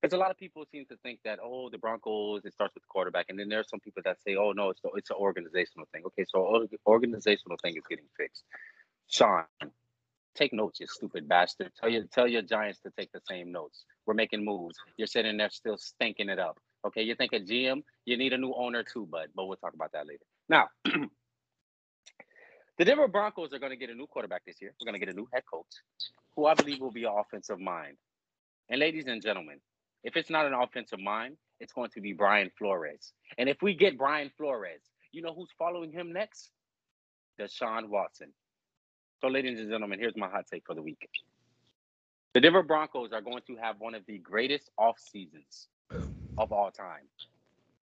Because 0.00 0.14
a 0.14 0.18
lot 0.18 0.30
of 0.30 0.36
people 0.36 0.64
seem 0.70 0.84
to 0.86 0.96
think 0.98 1.20
that, 1.24 1.38
oh, 1.42 1.70
the 1.70 1.78
Broncos, 1.78 2.44
it 2.44 2.52
starts 2.52 2.74
with 2.74 2.82
the 2.82 2.88
quarterback. 2.88 3.26
And 3.28 3.38
then 3.38 3.48
there's 3.48 3.68
some 3.68 3.80
people 3.80 4.02
that 4.04 4.18
say, 4.22 4.36
oh, 4.36 4.52
no, 4.52 4.70
it's, 4.70 4.80
the, 4.82 4.90
it's 4.94 5.10
an 5.10 5.16
organizational 5.18 5.88
thing. 5.92 6.02
Okay, 6.06 6.24
so 6.28 6.68
organizational 6.86 7.56
thing 7.62 7.76
is 7.76 7.82
getting 7.88 8.04
fixed. 8.16 8.44
Sean, 9.08 9.44
take 10.34 10.52
notes, 10.52 10.80
you 10.80 10.86
stupid 10.86 11.28
bastard. 11.28 11.72
Tell 11.80 11.88
your, 11.88 12.04
tell 12.04 12.28
your 12.28 12.42
Giants 12.42 12.80
to 12.80 12.90
take 12.96 13.10
the 13.12 13.20
same 13.28 13.50
notes. 13.50 13.84
We're 14.06 14.14
making 14.14 14.44
moves. 14.44 14.76
You're 14.96 15.06
sitting 15.06 15.36
there 15.38 15.50
still 15.50 15.78
stinking 15.78 16.28
it 16.28 16.38
up. 16.38 16.58
Okay, 16.86 17.02
you 17.02 17.14
think 17.14 17.32
a 17.32 17.40
GM, 17.40 17.82
you 18.04 18.16
need 18.16 18.32
a 18.32 18.38
new 18.38 18.52
owner 18.54 18.84
too, 18.84 19.06
bud. 19.06 19.28
But 19.34 19.46
we'll 19.46 19.56
talk 19.56 19.74
about 19.74 19.92
that 19.92 20.06
later. 20.06 20.24
Now, 20.48 20.68
the 22.78 22.84
Denver 22.84 23.08
Broncos 23.08 23.52
are 23.52 23.58
going 23.58 23.70
to 23.70 23.76
get 23.76 23.90
a 23.90 23.94
new 23.94 24.06
quarterback 24.06 24.44
this 24.44 24.60
year. 24.60 24.72
We're 24.80 24.84
going 24.84 25.00
to 25.00 25.04
get 25.04 25.12
a 25.12 25.16
new 25.16 25.26
head 25.32 25.42
coach, 25.50 25.66
who 26.36 26.46
I 26.46 26.54
believe 26.54 26.80
will 26.80 26.92
be 26.92 27.04
an 27.04 27.12
offensive 27.16 27.58
mind. 27.58 27.96
And 28.68 28.78
ladies 28.78 29.06
and 29.06 29.22
gentlemen, 29.22 29.58
if 30.06 30.16
it's 30.16 30.30
not 30.30 30.46
an 30.46 30.54
offensive 30.54 31.00
mind, 31.00 31.36
it's 31.58 31.72
going 31.72 31.90
to 31.90 32.00
be 32.00 32.12
Brian 32.12 32.48
Flores. 32.56 33.12
And 33.38 33.48
if 33.48 33.60
we 33.60 33.74
get 33.74 33.98
Brian 33.98 34.30
Flores, 34.38 34.80
you 35.10 35.20
know 35.20 35.34
who's 35.34 35.50
following 35.58 35.90
him 35.90 36.12
next? 36.12 36.50
Deshaun 37.40 37.88
Watson. 37.88 38.32
So, 39.20 39.26
ladies 39.26 39.58
and 39.58 39.68
gentlemen, 39.68 39.98
here's 39.98 40.16
my 40.16 40.28
hot 40.28 40.44
take 40.50 40.62
for 40.64 40.76
the 40.76 40.82
week. 40.82 41.08
The 42.34 42.40
Denver 42.40 42.62
Broncos 42.62 43.12
are 43.12 43.20
going 43.20 43.42
to 43.48 43.56
have 43.56 43.80
one 43.80 43.96
of 43.96 44.02
the 44.06 44.18
greatest 44.18 44.70
off 44.78 45.00
seasons 45.00 45.66
of 46.38 46.52
all 46.52 46.70
time 46.70 47.08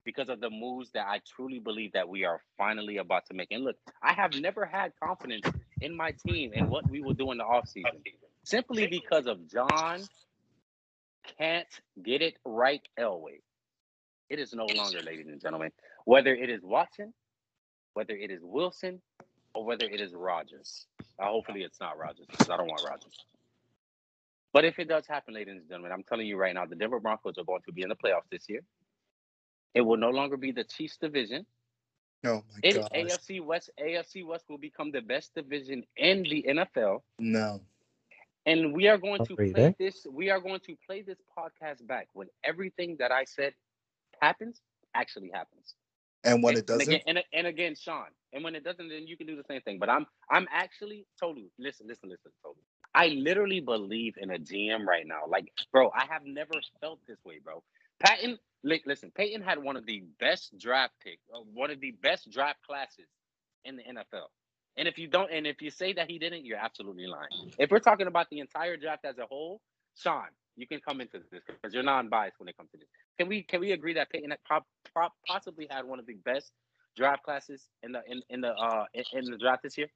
because 0.04 0.28
of 0.28 0.42
the 0.42 0.50
moves 0.50 0.92
that 0.92 1.08
I 1.08 1.22
truly 1.36 1.60
believe 1.60 1.94
that 1.94 2.10
we 2.10 2.26
are 2.26 2.42
finally 2.58 2.98
about 2.98 3.28
to 3.28 3.34
make. 3.34 3.52
And 3.52 3.64
look, 3.64 3.78
I 4.04 4.12
have 4.14 4.34
never 4.34 4.66
had 4.66 4.92
confidence 5.02 5.46
in 5.80 5.96
my 5.96 6.14
team 6.28 6.52
and 6.56 6.70
what 6.70 6.90
we 6.90 7.02
will 7.02 7.14
do 7.14 7.32
in 7.32 7.38
the 7.38 7.46
offseason 7.46 8.02
simply 8.44 8.88
because 8.88 9.28
of 9.28 9.48
John 9.48 10.02
can't 11.38 11.68
get 12.02 12.22
it 12.22 12.38
right 12.46 12.82
Elway. 13.00 13.42
It 14.30 14.40
is 14.40 14.54
no 14.54 14.66
longer, 14.66 15.02
ladies 15.02 15.28
and 15.28 15.42
gentlemen, 15.42 15.72
whether 16.06 16.34
it 16.34 16.50
is 16.50 16.62
Watson, 16.64 17.14
whether 17.94 18.14
it 18.14 18.32
is 18.32 18.40
Wilson, 18.42 19.02
or 19.54 19.66
whether 19.66 19.86
it 19.86 20.00
is 20.00 20.14
Rodgers. 20.14 20.88
Uh, 21.20 21.26
hopefully, 21.26 21.64
it's 21.64 21.80
not 21.80 21.98
Rodgers 21.98 22.26
because 22.30 22.50
I 22.50 22.58
don't 22.58 22.68
want 22.68 22.82
Rodgers. 22.88 23.18
But 24.54 24.66
if 24.66 24.80
it 24.80 24.88
does 24.88 25.08
happen, 25.08 25.34
ladies 25.34 25.56
and 25.56 25.68
gentlemen, 25.68 25.92
I'm 25.92 26.04
telling 26.04 26.28
you 26.28 26.38
right 26.38 26.54
now, 26.54 26.66
the 26.66 26.76
Denver 26.76 27.00
Broncos 27.00 27.38
are 27.38 27.44
going 27.44 27.62
to 27.66 27.72
be 27.72 27.84
in 27.84 27.90
the 27.90 27.96
playoffs 27.96 28.30
this 28.32 28.46
year. 28.50 28.62
It 29.74 29.82
will 29.82 29.98
no 29.98 30.10
longer 30.10 30.38
be 30.38 30.52
the 30.52 30.64
Chiefs 30.64 30.98
division. 30.98 31.46
Oh 32.26 32.44
my 32.54 32.60
It. 32.64 32.76
AFC 32.94 33.44
West, 33.44 33.72
AFC 33.80 34.26
West 34.26 34.46
will 34.50 34.58
become 34.58 34.92
the 34.92 35.02
best 35.02 35.34
division 35.34 35.84
in 35.96 36.24
the 36.24 36.46
NFL. 36.48 37.02
No. 37.18 37.62
And 38.46 38.74
we 38.74 38.88
are 38.88 38.98
going 38.98 39.24
to 39.26 39.36
play 39.36 39.52
there. 39.52 39.76
this. 39.78 40.08
We 40.12 40.30
are 40.30 40.40
going 40.40 40.62
to 40.62 40.76
play 40.88 41.04
this 41.04 41.20
podcast 41.38 41.86
back 41.86 42.08
when 42.14 42.28
everything 42.44 42.98
that 43.00 43.12
I 43.12 43.26
said 43.26 43.54
happens 44.22 44.60
actually 44.96 45.32
happens. 45.34 45.76
And 46.24 46.44
when 46.44 46.54
and, 46.56 46.60
it 46.60 46.68
doesn't, 46.68 46.82
and 46.82 46.90
again, 46.90 47.02
and, 47.08 47.24
and 47.34 47.48
again, 47.48 47.76
Sean. 47.76 48.08
And 48.34 48.44
when 48.44 48.56
it 48.56 48.64
doesn't, 48.64 48.88
then 48.90 49.08
you 49.08 49.18
can 49.18 49.28
do 49.28 49.36
the 49.36 49.44
same 49.48 49.62
thing. 49.62 49.80
But 49.80 49.90
I'm 49.90 50.06
I'm 50.30 50.48
actually 50.52 51.06
totally 51.20 51.52
listen, 51.60 51.88
listen, 51.88 52.10
listen, 52.10 52.32
totally. 52.44 52.64
I 52.94 53.08
literally 53.08 53.60
believe 53.60 54.16
in 54.18 54.32
a 54.32 54.38
GM 54.38 54.86
right 54.86 55.08
now. 55.08 55.22
Like, 55.28 55.52
bro, 55.72 55.92
I 55.96 56.06
have 56.10 56.26
never 56.26 56.54
felt 56.82 57.00
this 57.08 57.18
way, 57.26 57.40
bro. 57.44 57.64
Patton, 58.00 58.38
li- 58.64 58.84
listen, 58.86 59.12
Peyton 59.16 59.42
had 59.42 59.62
one 59.62 59.78
of 59.78 59.86
the 59.86 60.04
best 60.20 60.58
draft 60.58 60.94
pick, 61.04 61.20
uh, 61.34 61.40
one 61.54 61.72
of 61.72 61.80
the 61.80 61.92
best 61.92 62.30
draft 62.30 62.62
classes 62.64 63.08
in 63.64 63.78
the 63.78 63.84
NFL. 63.84 64.28
And 64.78 64.88
if 64.88 64.98
you 64.98 65.08
don't, 65.08 65.32
and 65.32 65.48
if 65.48 65.62
you 65.62 65.72
say 65.72 65.94
that 65.94 66.10
he 66.10 66.20
didn't, 66.20 66.46
you're 66.46 66.58
absolutely 66.58 67.08
lying. 67.08 67.54
If 67.60 67.72
we're 67.72 67.80
talking 67.80 68.08
about 68.08 68.30
the 68.32 68.40
entire 68.40 68.78
draft 68.78 69.06
as 69.06 69.18
a 69.20 69.26
whole, 69.26 69.62
Sean, 69.96 70.28
you 70.56 70.68
can 70.68 70.80
come 70.82 71.02
into 71.02 71.20
this 71.32 71.44
because 71.48 71.74
you're 71.74 71.84
non-biased 71.84 72.40
when 72.40 72.50
it 72.50 72.58
comes 72.58 72.72
to 72.72 72.78
this. 72.78 72.88
Can 73.20 73.28
we 73.30 73.44
can 73.44 73.60
we 73.62 73.74
agree 73.74 73.94
that 73.96 74.10
Peyton 74.12 74.32
had 74.32 74.44
prob- 74.46 74.66
prob- 74.94 75.12
possibly 75.28 75.68
had 75.70 75.86
one 75.86 76.00
of 76.00 76.06
the 76.08 76.16
best 76.16 76.52
draft 76.98 77.24
classes 77.24 77.70
in 77.84 77.92
the 77.94 78.02
in, 78.08 78.22
in 78.30 78.42
the 78.42 78.50
uh 78.50 78.86
in, 78.94 79.04
in 79.14 79.32
the 79.32 79.38
draft 79.38 79.64
this 79.64 79.78
year? 79.78 79.90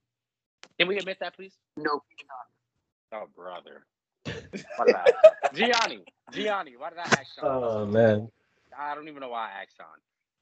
Can 0.80 0.88
we 0.88 0.98
admit 1.00 1.18
that, 1.22 1.36
please? 1.36 1.56
No. 1.78 2.02
Oh, 3.14 3.26
brother. 3.36 3.86
Why 4.76 4.86
did 4.86 4.96
I- 4.96 5.08
Gianni, 5.54 6.06
Gianni, 6.32 6.78
why 6.78 6.90
did 6.92 7.00
I 7.00 7.04
ask 7.22 7.36
Sean? 7.36 7.44
Oh 7.44 7.86
man. 7.86 8.30
I 8.78 8.96
don't 8.96 9.08
even 9.10 9.22
know 9.22 9.30
why 9.30 9.50
I 9.52 9.64
asked 9.64 9.78
Sean. 9.78 9.88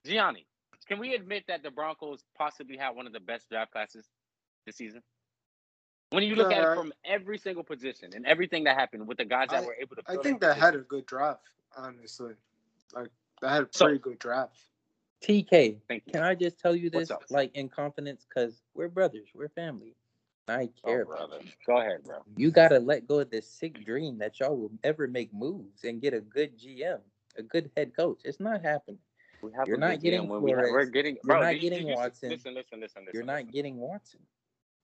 Gianni, 0.06 0.48
can 0.88 1.00
we 1.00 1.16
admit 1.16 1.46
that 1.48 1.64
the 1.64 1.72
Broncos 1.72 2.24
possibly 2.38 2.78
had 2.78 2.92
one 2.92 3.08
of 3.08 3.14
the 3.14 3.20
best 3.22 3.50
draft 3.50 3.72
classes 3.72 4.10
this 4.66 4.76
season? 4.78 5.02
When 6.12 6.24
you 6.24 6.36
look 6.36 6.52
at 6.52 6.60
it 6.60 6.66
Uh, 6.66 6.76
from 6.76 6.94
every 7.06 7.38
single 7.38 7.64
position 7.64 8.12
and 8.14 8.26
everything 8.26 8.64
that 8.66 8.78
happened 8.78 9.08
with 9.08 9.18
the 9.18 9.26
guys 9.26 9.48
that 9.50 9.64
I- 9.64 9.66
were 9.66 9.76
able 9.80 9.96
to, 9.96 10.04
I 10.08 10.18
think 10.18 10.42
that 10.42 10.58
had 10.58 10.76
a 10.76 10.82
good 10.82 11.06
draft, 11.06 11.44
honestly. 11.76 12.36
Like 12.94 13.10
that 13.42 13.50
had 13.50 13.64
a 13.64 13.68
So- 13.72 13.98
good 13.98 14.20
draft. 14.20 14.68
TK, 15.22 15.80
Thank 15.88 16.06
can 16.12 16.22
I 16.22 16.36
just 16.36 16.60
tell 16.60 16.76
you 16.76 16.90
this, 16.90 17.10
like 17.30 17.56
in 17.56 17.70
confidence, 17.70 18.26
because 18.26 18.62
we're 18.74 18.90
brothers, 18.90 19.30
we're 19.34 19.48
family. 19.50 19.96
I 20.50 20.68
care 20.84 21.06
Oh, 21.08 21.14
about 21.14 21.30
brother. 21.30 21.44
you. 21.46 21.52
Go 21.66 21.78
ahead, 21.78 22.04
bro. 22.04 22.22
You 22.36 22.52
gotta 22.52 22.78
let 22.78 23.08
go 23.08 23.20
of 23.22 23.30
this 23.30 23.48
sick 23.48 23.84
dream 23.86 24.18
that 24.18 24.40
y'all 24.42 24.58
will 24.58 24.72
ever 24.84 25.08
make 25.08 25.34
moves 25.34 25.86
and 25.86 26.02
get 26.02 26.14
a 26.14 26.20
good 26.20 26.58
GM, 26.58 27.02
a 27.38 27.44
good 27.44 27.72
head 27.78 27.96
coach. 27.96 28.20
It's 28.26 28.42
not 28.42 28.62
happening. 28.62 29.00
We 29.42 29.54
have 29.54 29.66
You're 29.68 29.78
a 29.78 29.80
not 29.80 29.92
good 29.92 30.02
getting 30.02 30.22
GM 30.24 30.28
when 30.28 30.42
we 30.42 30.52
have, 30.52 30.60
we're 30.60 30.68
Flores. 30.68 30.90
getting, 30.90 31.16
You're 31.16 31.24
bro. 31.24 31.40
not 31.42 31.56
you- 31.56 31.62
getting 31.62 31.80
did 31.80 31.88
you- 31.92 31.96
Watson. 31.96 32.30
Listen, 32.30 32.54
listen, 32.54 32.80
listen, 32.82 33.02
listen. 33.06 33.12
You're 33.14 33.24
not 33.24 33.36
listen, 33.38 33.52
getting 33.52 33.78
Watson. 33.78 34.28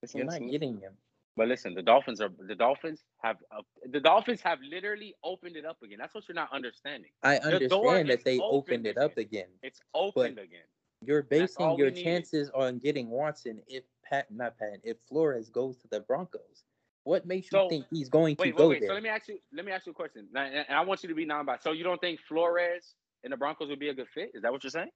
Listen, 0.02 0.18
You're 0.18 0.26
not 0.26 0.40
listen, 0.40 0.50
getting 0.50 0.78
him. 0.80 0.92
But 1.36 1.48
listen, 1.48 1.74
the 1.74 1.82
Dolphins 1.82 2.20
are 2.20 2.30
the 2.38 2.54
Dolphins 2.54 3.04
have 3.22 3.36
uh, 3.56 3.62
the 3.90 4.00
Dolphins 4.00 4.40
have 4.42 4.58
literally 4.68 5.14
opened 5.24 5.56
it 5.56 5.64
up 5.64 5.78
again. 5.82 5.98
That's 6.00 6.14
what 6.14 6.28
you're 6.28 6.34
not 6.34 6.52
understanding. 6.52 7.10
I 7.22 7.36
The 7.36 7.46
understand 7.46 8.10
that 8.10 8.24
they 8.24 8.38
opened 8.38 8.84
opened 8.84 8.86
it 8.86 8.98
up 8.98 9.12
again. 9.12 9.44
again. 9.44 9.48
It's 9.62 9.80
opened 9.94 10.38
again. 10.38 10.66
You're 11.02 11.22
basing 11.22 11.78
your 11.78 11.90
needed. 11.90 12.04
chances 12.04 12.50
on 12.50 12.78
getting 12.78 13.08
Watson 13.08 13.62
if 13.68 13.84
Pat, 14.04 14.30
not 14.30 14.58
Pat, 14.58 14.80
if 14.84 14.98
Flores 15.08 15.48
goes 15.48 15.78
to 15.78 15.88
the 15.88 16.00
Broncos. 16.00 16.64
What 17.04 17.24
makes 17.24 17.50
you 17.50 17.58
So, 17.58 17.68
think 17.70 17.86
he's 17.90 18.10
going 18.10 18.36
to 18.36 18.42
Wait, 18.42 18.56
go 18.56 18.68
wait, 18.68 18.68
wait. 18.68 18.80
there? 18.80 18.88
So 18.90 18.94
let 18.94 19.02
me 19.02 19.08
ask 19.08 19.28
you. 19.28 19.38
Let 19.54 19.64
me 19.64 19.72
ask 19.72 19.86
you 19.86 19.92
a 19.92 19.94
question, 19.94 20.28
and 20.34 20.66
I 20.68 20.82
want 20.82 21.02
you 21.02 21.08
to 21.08 21.14
be 21.14 21.24
non-biased. 21.24 21.64
So 21.64 21.72
you 21.72 21.84
don't 21.84 22.00
think 22.00 22.20
Flores 22.28 22.94
and 23.24 23.32
the 23.32 23.36
Broncos 23.38 23.68
would 23.70 23.78
be 23.80 23.88
a 23.88 23.94
good 23.94 24.08
fit? 24.14 24.30
Is 24.34 24.42
that 24.42 24.52
what 24.52 24.62
you're 24.62 24.70
saying? 24.70 24.90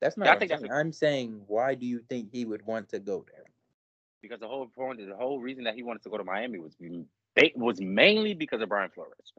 That's 0.00 0.16
not 0.16 0.28
I 0.28 0.36
I'm 0.36 0.38
think 0.38 0.50
that's 0.50 0.62
saying. 0.62 0.72
I'm 0.72 0.92
saying, 0.92 1.42
why 1.46 1.74
do 1.74 1.86
you 1.86 2.00
think 2.08 2.30
he 2.32 2.44
would 2.46 2.64
want 2.66 2.88
to 2.90 2.98
go 2.98 3.24
there? 3.30 3.39
Because 4.22 4.40
the 4.40 4.48
whole 4.48 4.66
point, 4.66 5.00
the 5.06 5.16
whole 5.16 5.40
reason 5.40 5.64
that 5.64 5.74
he 5.74 5.82
wanted 5.82 6.02
to 6.02 6.10
go 6.10 6.18
to 6.18 6.24
Miami 6.24 6.58
was 6.58 6.74
they 7.36 7.52
was 7.56 7.80
mainly 7.80 8.34
because 8.34 8.60
of 8.60 8.68
Brian 8.68 8.90
Flores. 8.90 9.32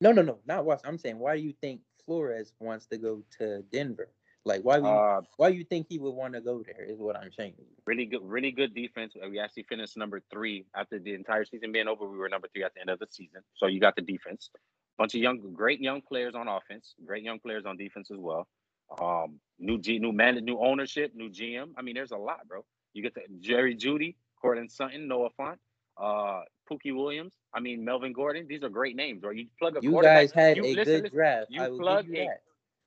No, 0.00 0.12
no, 0.12 0.22
no, 0.22 0.38
not 0.46 0.64
Watson. 0.64 0.88
I'm 0.88 0.98
saying, 0.98 1.18
why 1.18 1.36
do 1.36 1.42
you 1.42 1.54
think 1.60 1.80
Flores 2.04 2.52
wants 2.58 2.86
to 2.86 2.98
go 2.98 3.22
to 3.38 3.62
Denver? 3.72 4.08
Like, 4.44 4.62
why 4.62 4.78
would 4.78 4.88
you, 4.88 4.94
Uh, 4.94 5.20
why 5.36 5.48
you 5.48 5.64
think 5.64 5.86
he 5.88 5.98
would 5.98 6.10
want 6.10 6.34
to 6.34 6.40
go 6.40 6.64
there? 6.64 6.84
Is 6.84 6.98
what 6.98 7.16
I'm 7.16 7.32
saying. 7.32 7.54
really 7.86 8.06
good, 8.06 8.22
really 8.24 8.50
good 8.50 8.74
defense. 8.74 9.14
We 9.14 9.38
actually 9.38 9.62
finished 9.64 9.96
number 9.96 10.20
three 10.32 10.66
after 10.74 10.98
the 10.98 11.14
entire 11.14 11.44
season 11.44 11.70
being 11.70 11.86
over. 11.86 12.08
We 12.08 12.18
were 12.18 12.28
number 12.28 12.48
three 12.52 12.64
at 12.64 12.74
the 12.74 12.80
end 12.80 12.90
of 12.90 12.98
the 12.98 13.06
season. 13.10 13.42
So 13.54 13.66
you 13.66 13.78
got 13.78 13.94
the 13.94 14.02
defense. 14.02 14.50
Bunch 14.98 15.14
of 15.14 15.20
young, 15.20 15.38
great 15.52 15.80
young 15.80 16.00
players 16.00 16.34
on 16.34 16.48
offense. 16.48 16.94
Great 17.06 17.22
young 17.22 17.38
players 17.38 17.64
on 17.64 17.76
defense 17.76 18.10
as 18.10 18.18
well. 18.18 18.48
Um, 19.00 19.40
new 19.58 19.78
G, 19.78 19.98
new 19.98 20.12
man, 20.12 20.34
new 20.44 20.58
ownership, 20.58 21.12
new 21.14 21.30
GM. 21.30 21.72
I 21.76 21.82
mean, 21.82 21.94
there's 21.94 22.10
a 22.10 22.16
lot, 22.16 22.46
bro. 22.48 22.64
You 22.94 23.02
get 23.02 23.14
the 23.14 23.22
Jerry 23.40 23.74
Jeudy, 23.74 24.14
Courtland 24.40 24.70
Sutton, 24.70 25.08
Noah 25.08 25.30
Fant, 25.38 25.56
uh, 25.96 26.42
Pookie 26.70 26.94
Williams. 26.94 27.34
I 27.54 27.60
mean, 27.60 27.84
Melvin 27.84 28.12
Gordon. 28.12 28.46
These 28.48 28.62
are 28.62 28.68
great 28.68 28.96
names, 28.96 29.20
bro. 29.20 29.30
You 29.30 29.46
plug 29.58 29.76
a 29.76 29.80
You 29.82 29.90
quarterback. 29.92 30.18
guys 30.18 30.32
had 30.32 30.56
you, 30.56 30.64
a 30.64 30.74
listen, 30.74 30.84
good 30.84 31.02
listen, 31.04 31.16
draft. 31.16 31.46
You 31.50 31.62
I 31.62 31.68
plug 31.68 32.06
you 32.08 32.22
a 32.22 32.28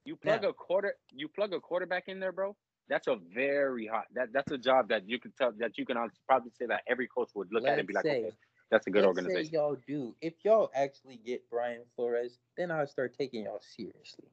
you 0.06 0.16
plug 0.16 0.42
Now- 0.44 0.50
a 0.50 0.54
quarter 0.54 0.96
you 1.12 1.28
plug 1.28 1.54
a 1.54 1.60
quarterback 1.60 2.08
in 2.08 2.20
there, 2.20 2.32
bro. 2.32 2.56
That's 2.88 3.08
a 3.08 3.16
very 3.34 3.88
hot. 3.88 4.06
That 4.14 4.32
that's 4.32 4.52
a 4.52 4.58
job 4.58 4.90
that 4.90 5.10
you 5.10 5.20
can 5.20 5.32
tell 5.32 5.52
that 5.54 5.78
you 5.78 5.86
can 5.86 5.98
probably 6.28 6.52
say 6.52 6.68
that 6.68 6.84
every 6.88 7.08
coach 7.08 7.30
would 7.36 7.52
look 7.52 7.66
at 7.66 7.78
it 7.78 7.80
and 7.80 7.88
be 7.88 7.94
like, 7.96 8.04
say- 8.04 8.26
okay, 8.26 8.36
that's 8.70 8.86
a 8.88 8.90
good 8.92 9.00
Let's 9.00 9.08
organization. 9.08 9.46
say 9.46 9.52
y'all 9.58 9.78
do. 9.88 10.16
If 10.22 10.34
y'all 10.44 10.70
actually 10.76 11.18
get 11.26 11.48
Brian 11.50 11.82
Flores, 11.96 12.38
then 12.58 12.70
I'll 12.72 12.88
start 12.88 13.16
taking 13.18 13.46
y'all 13.46 13.62
seriously. 13.62 14.26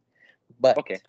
But 0.61 0.77
Okay. 0.79 1.01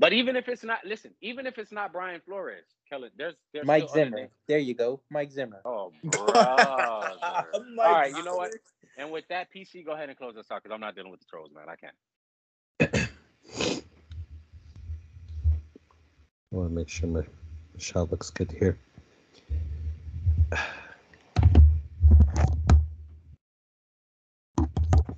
But 0.00 0.12
even 0.12 0.36
if 0.36 0.48
it's 0.48 0.62
not, 0.62 0.78
listen, 0.84 1.12
even 1.20 1.44
if 1.46 1.58
it's 1.58 1.72
not 1.72 1.92
Brian 1.92 2.20
Flores, 2.24 2.64
Kellen, 2.88 3.10
there's 3.16 3.34
there's 3.52 3.66
Mike 3.66 3.88
Zimmer, 3.90 4.28
there 4.46 4.58
you 4.58 4.74
go, 4.74 5.00
Mike 5.10 5.32
Zimmer. 5.32 5.60
Oh, 5.64 5.92
brother. 6.04 6.32
All 6.32 7.52
right, 7.76 8.14
you 8.14 8.22
know 8.22 8.36
what? 8.36 8.52
And 8.96 9.10
with 9.10 9.24
that, 9.28 9.48
PC, 9.54 9.84
go 9.84 9.92
ahead 9.92 10.08
and 10.08 10.16
close 10.16 10.36
us 10.36 10.46
out 10.52 10.62
because 10.62 10.72
I'm 10.74 10.80
not 10.80 10.94
dealing 10.94 11.10
with 11.10 11.20
the 11.20 11.26
trolls, 11.26 11.50
man. 11.52 11.68
I 11.68 11.76
can't. 11.76 11.94
I 16.50 16.56
want 16.56 16.70
to 16.70 16.74
make 16.74 16.88
sure 16.88 17.08
my 17.08 17.22
Michelle 17.74 18.06
looks 18.10 18.30
good 18.30 18.52
here. 18.52 18.78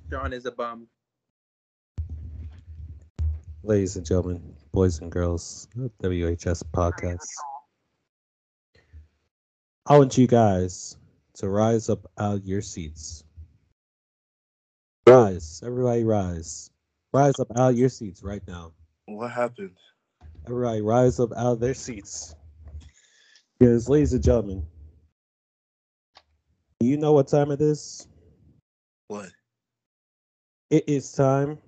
John 0.09 0.33
is 0.33 0.45
a 0.45 0.51
bum. 0.51 0.87
Ladies 3.63 3.95
and 3.95 4.03
gentlemen, 4.03 4.55
boys 4.71 5.01
and 5.01 5.11
girls, 5.11 5.67
WHS 6.01 6.63
podcast. 6.73 7.27
I 9.85 9.99
want 9.99 10.17
you 10.17 10.25
guys 10.25 10.97
to 11.35 11.47
rise 11.47 11.87
up 11.87 12.09
out 12.17 12.37
of 12.37 12.45
your 12.45 12.63
seats. 12.63 13.23
Rise, 15.05 15.61
everybody 15.63 16.03
rise. 16.03 16.71
Rise 17.13 17.39
up 17.39 17.51
out 17.55 17.69
of 17.73 17.77
your 17.77 17.89
seats 17.89 18.23
right 18.23 18.41
now. 18.47 18.71
What 19.05 19.29
happened? 19.29 19.77
Everybody 20.47 20.81
rise 20.81 21.19
up 21.19 21.31
out 21.33 21.53
of 21.53 21.59
their 21.59 21.75
seats. 21.75 22.33
Because, 23.59 23.87
ladies 23.87 24.13
and 24.13 24.23
gentlemen, 24.23 24.65
you 26.79 26.97
know 26.97 27.13
what 27.13 27.27
time 27.27 27.51
it 27.51 27.61
is? 27.61 28.07
What? 29.07 29.29
It 30.71 30.85
is 30.87 31.11
time 31.11 31.59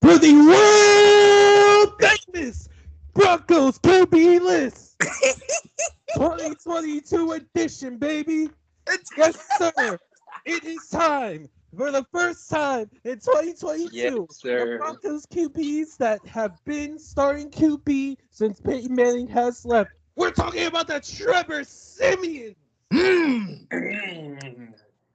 for 0.00 0.16
the 0.16 0.32
world 0.32 0.85
famous 2.36 2.68
Broncos 3.14 3.78
QB 3.78 4.40
list 4.42 4.96
2022 6.14 7.32
edition, 7.32 7.96
baby. 7.98 8.48
Yes, 9.16 9.36
sir. 9.58 9.98
It 10.44 10.64
is 10.64 10.86
time 10.88 11.48
for 11.76 11.90
the 11.90 12.04
first 12.12 12.48
time 12.50 12.90
in 13.04 13.14
2022. 13.18 13.88
Yes, 13.92 14.12
The 14.14 14.26
sir. 14.34 14.78
Broncos 14.78 15.26
QBs 15.26 15.96
that 15.98 16.24
have 16.26 16.62
been 16.64 16.98
starting 16.98 17.50
QB 17.50 18.18
since 18.30 18.60
Peyton 18.60 18.94
Manning 18.94 19.28
has 19.28 19.64
left. 19.64 19.90
We're 20.14 20.30
talking 20.30 20.66
about 20.66 20.86
the 20.88 21.00
Trevor 21.00 21.64
Siemian, 21.64 22.54
Mm. 22.92 24.72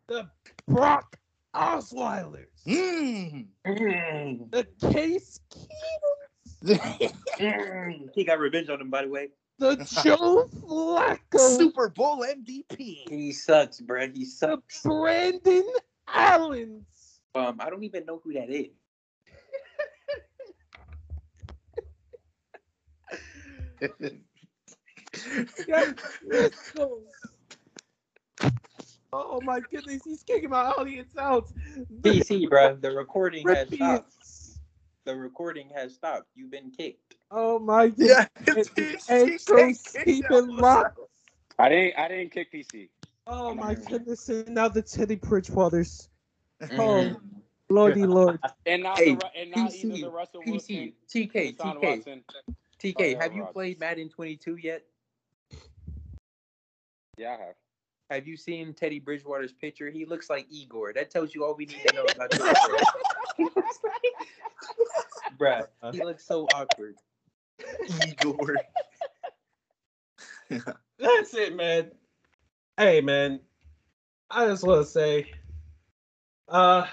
the 0.07 0.27
Brock 0.68 1.18
Osweilers, 1.56 2.48
Mm. 2.68 3.48
the 4.52 4.68
Case 4.91 5.39
he 8.13 8.23
got 8.23 8.39
revenge 8.39 8.69
on 8.69 8.81
him, 8.81 8.89
by 8.89 9.03
the 9.03 9.09
way. 9.09 9.29
the 9.57 9.75
Joe 10.03 10.47
Flacco, 10.61 11.57
Super 11.57 11.89
Bowl 11.89 12.23
MVP. 12.23 13.09
He 13.09 13.31
sucks, 13.31 13.79
bro. 13.81 14.01
He 14.07 14.07
the 14.07 14.25
sucks. 14.25 14.83
Brandon 14.83 15.67
Allens. 16.07 17.19
Um, 17.33 17.57
I 17.59 17.69
don't 17.69 17.83
even 17.83 18.05
know 18.05 18.21
who 18.23 18.33
that 18.33 18.49
is. 18.49 18.67
Yes, 25.67 25.93
let's 26.25 26.71
go. 26.71 27.01
Oh 29.13 29.41
my 29.43 29.59
goodness, 29.59 30.03
he's 30.05 30.23
kicking 30.23 30.49
my 30.49 30.69
audience 30.71 31.15
out. 31.17 31.51
PC, 32.01 32.49
bro. 32.49 32.75
The 32.75 32.91
recording 32.91 33.47
has 33.47 33.67
stopped. 33.73 34.13
Pierce. 35.06 35.15
The 35.15 35.19
recording 35.22 35.69
has 35.76 35.94
stopped. 35.95 36.28
You've 36.36 36.52
been 36.52 36.72
kicked. 36.72 37.15
Oh 37.32 37.60
my 37.60 37.91
Yeah, 37.98 38.26
goodness. 38.45 38.69
it's- 38.78 39.10
And 39.10 39.23
it's- 39.30 39.45
so 39.45 39.57
it's- 39.57 39.80
Stephen 40.02 40.56
Locke. 40.57 40.95
I 41.60 41.69
didn't 41.69 41.99
I 41.99 42.07
didn't 42.07 42.32
kick 42.32 42.52
PC. 42.52 42.90
Oh 43.28 43.53
my 43.53 43.76
goodness, 43.76 44.28
and 44.30 44.49
now 44.49 44.68
the 44.68 44.82
Teddy 44.82 45.15
Bridgewaters. 45.15 46.10
Mm. 46.61 46.80
Oh, 46.80 47.22
lordy 47.69 48.06
lord. 48.07 48.40
And 48.65 48.84
now 48.84 48.95
Hey, 48.95 49.15
the 49.15 49.26
and 49.38 49.52
now 49.52 49.65
either 49.68 49.76
PC, 49.90 50.02
the 50.02 50.10
Russell 50.10 50.41
PC, 50.41 50.52
Wilson, 50.52 50.94
TK, 51.07 51.56
TK, 51.57 51.82
Watson. 51.84 52.23
TK. 52.82 53.15
Oh, 53.15 53.19
Have 53.19 53.34
you 53.34 53.41
Rodgers. 53.41 53.53
played 53.53 53.80
Madden 53.80 54.10
22 54.10 54.56
yet? 54.56 54.84
Yeah, 57.18 57.38
I 57.40 57.45
have. 57.45 57.56
Have 58.10 58.28
you 58.28 58.36
seen 58.36 58.73
Teddy 58.73 58.99
Bridgewater's 58.99 59.53
picture? 59.53 59.90
He 59.91 60.06
looks 60.06 60.30
like 60.30 60.48
Igor. 60.49 60.94
That 60.94 61.11
tells 61.11 61.34
you 61.36 61.45
all 61.45 61.56
we 61.56 61.65
need 61.65 61.80
to 61.86 61.94
know 61.95 62.03
about 62.06 62.32
this. 62.32 62.41
Bruh, 65.38 65.68
he 65.91 66.03
looks 66.03 66.26
so 66.26 66.48
awkward. 66.53 66.95
Igor. 68.08 68.58
That's 70.99 71.34
it, 71.34 71.56
man. 71.56 71.91
Hey, 72.78 73.02
man. 73.02 73.40
I 74.30 74.48
just 74.48 74.64
want 74.64 74.86
to 74.86 74.91
say, 74.91 75.32
uh, 76.48 76.86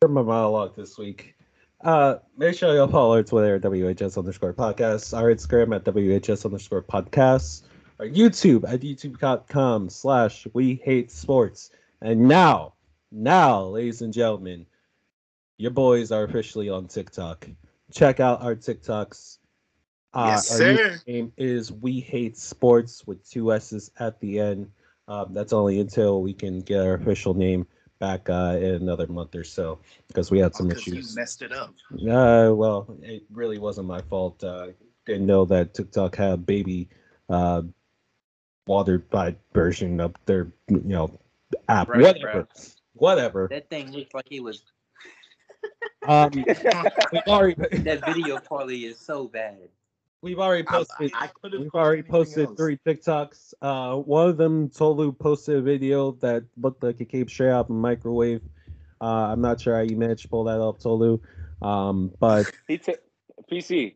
for 0.00 0.08
my 0.08 0.22
monologue 0.22 0.74
this 0.76 0.98
week, 0.98 1.34
uh, 1.82 2.16
make 2.36 2.56
sure 2.56 2.74
y'all 2.74 2.88
follow 2.88 3.14
our 3.14 3.22
Twitter 3.22 3.56
at 3.56 3.62
WHS 3.62 4.18
underscore 4.18 4.52
podcast, 4.52 5.16
our 5.16 5.32
Instagram 5.32 5.74
at 5.74 5.84
WHS 5.84 6.44
underscore 6.44 6.82
podcast. 6.82 7.62
our 8.00 8.06
YouTube 8.06 8.64
at 8.68 8.80
youtube.com 8.80 9.88
slash 9.88 10.46
we 10.52 10.80
hate 10.84 11.10
sports. 11.10 11.70
And 12.00 12.26
now, 12.26 12.74
now, 13.12 13.62
ladies 13.62 14.02
and 14.02 14.12
gentlemen, 14.12 14.66
your 15.58 15.70
boys 15.72 16.10
are 16.12 16.24
officially 16.24 16.68
on 16.68 16.86
TikTok. 16.86 17.48
Check 17.92 18.20
out 18.20 18.42
our 18.42 18.54
TikToks. 18.54 19.38
Uh, 20.14 20.26
Yes, 20.30 20.50
our 20.52 20.56
sir. 20.56 21.00
name 21.06 21.32
is 21.36 21.70
We 21.70 22.00
Hate 22.00 22.36
Sports 22.38 23.06
with 23.06 23.28
two 23.28 23.52
S's 23.52 23.90
at 23.98 24.18
the 24.20 24.38
end. 24.40 24.70
Um, 25.06 25.32
that's 25.34 25.52
only 25.52 25.80
until 25.80 26.22
we 26.22 26.32
can 26.32 26.60
get 26.60 26.80
our 26.86 26.94
official 26.94 27.34
name 27.34 27.66
back 27.98 28.28
uh, 28.30 28.56
in 28.60 28.74
another 28.76 29.06
month 29.06 29.34
or 29.34 29.44
so 29.44 29.80
because 30.06 30.30
we 30.30 30.38
had 30.38 30.54
some 30.54 30.68
Because 30.68 30.86
you 30.86 30.94
issues. 30.94 31.16
messed 31.16 31.42
it 31.42 31.52
up. 31.52 31.74
Uh, 31.92 32.52
well, 32.54 32.96
it 33.02 33.24
really 33.32 33.58
wasn't 33.58 33.86
my 33.86 34.00
fault. 34.02 34.42
Uh, 34.44 34.68
didn't 35.06 35.26
know 35.26 35.44
that 35.46 35.74
TikTok 35.74 36.14
had 36.16 36.32
a 36.32 36.36
baby 36.36 36.88
uh, 37.28 37.62
watered 38.66 39.08
by 39.10 39.34
version 39.54 40.00
of 40.00 40.14
their 40.26 40.52
you 40.68 40.80
know 40.84 41.18
app. 41.68 41.88
Right, 41.88 42.02
whatever, 42.02 42.44
bruh. 42.44 42.76
whatever. 42.94 43.48
That 43.50 43.68
thing 43.70 43.92
looks 43.92 44.14
like 44.14 44.30
it 44.30 44.40
was. 44.40 44.62
Um, 46.06 46.30
we've 46.32 47.22
already 47.26 47.54
That 47.82 48.02
video 48.06 48.38
quality 48.38 48.86
is 48.86 48.98
so 48.98 49.28
bad. 49.28 49.58
we've 50.22 50.38
already 50.38 50.62
posted. 50.62 51.10
I 51.14 51.26
could've 51.28 51.60
We've 51.60 51.74
already 51.74 52.02
posted 52.02 52.46
else. 52.48 52.56
three 52.56 52.78
TikToks. 52.86 53.54
Uh, 53.60 53.96
one 53.96 54.28
of 54.28 54.36
them, 54.36 54.68
Tolu 54.70 55.12
posted 55.12 55.56
a 55.56 55.62
video 55.62 56.12
that 56.20 56.44
looked 56.56 56.82
like 56.82 57.00
it 57.00 57.06
came 57.10 57.28
straight 57.28 57.50
out 57.50 57.66
of 57.66 57.70
a 57.70 57.74
microwave. 57.74 58.40
Uh, 59.00 59.04
I'm 59.32 59.40
not 59.40 59.60
sure 59.60 59.74
how 59.76 59.82
you 59.82 59.96
managed 59.96 60.22
to 60.22 60.28
pull 60.28 60.44
that 60.44 60.60
up, 60.60 60.80
Tolu. 60.80 61.20
Um, 61.62 62.12
but 62.18 62.50
He 62.68 62.78
took 62.78 63.00
PC. 63.50 63.94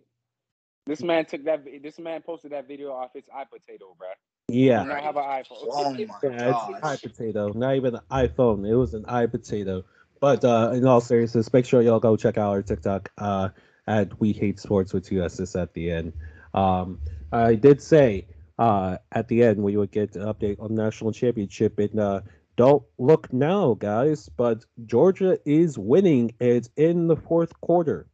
This 0.87 1.03
man 1.03 1.25
took 1.25 1.45
that. 1.45 1.65
This 1.83 1.99
man 2.01 2.23
posted 2.23 2.53
that 2.53 2.67
video 2.67 2.93
off 2.93 3.13
his 3.15 3.25
iPotato, 3.27 3.97
bro. 3.97 4.09
yeah, 4.49 4.83
Do 4.83 4.89
not 4.89 5.03
have 5.03 5.17
an 5.17 5.23
iPhone. 5.23 5.67
Oh 5.71 5.93
my 5.93 5.99
Yeah, 5.99 6.07
it's 6.13 6.23
an 6.25 6.37
gosh. 6.73 6.81
eye 6.83 6.97
potato, 7.01 7.53
not 7.53 7.77
even 7.77 7.95
an 7.95 8.01
iPhone. 8.11 8.69
It 8.69 8.75
was 8.75 8.93
an 8.95 9.05
eye 9.07 9.27
potato. 9.27 9.85
But 10.23 10.45
uh, 10.45 10.71
in 10.73 10.87
all 10.87 11.01
seriousness, 11.01 11.53
make 11.53 11.67
sure 11.67 11.83
y'all 11.83 11.99
go 11.99 12.17
check 12.17 12.39
out 12.39 12.51
our 12.51 12.63
TikTok 12.63 13.11
uh, 13.19 13.49
at 13.89 14.21
We 14.21 14.33
Hate 14.33 14.61
Sports 14.61 14.93
with 14.93 15.05
two 15.05 15.21
S's 15.21 15.57
at 15.57 15.75
the 15.75 15.91
end. 15.91 16.13
Um, 16.55 17.01
I 17.33 17.57
did 17.57 17.83
say 17.83 18.29
uh, 18.57 18.99
at 19.11 19.27
the 19.27 19.43
end 19.43 19.61
we 19.61 19.77
would 19.77 19.91
get 19.91 20.15
an 20.15 20.23
update 20.23 20.61
on 20.61 20.77
the 20.77 20.81
national 20.81 21.11
championship, 21.11 21.81
and 21.81 21.99
uh, 21.99 22.21
don't 22.57 22.85
look 22.99 23.33
now, 23.33 23.75
guys. 23.75 24.29
But 24.29 24.65
Georgia 24.87 25.41
is 25.45 25.77
winning. 25.77 26.33
It's 26.39 26.71
in 26.77 27.09
the 27.09 27.17
fourth 27.17 27.61
quarter, 27.61 28.07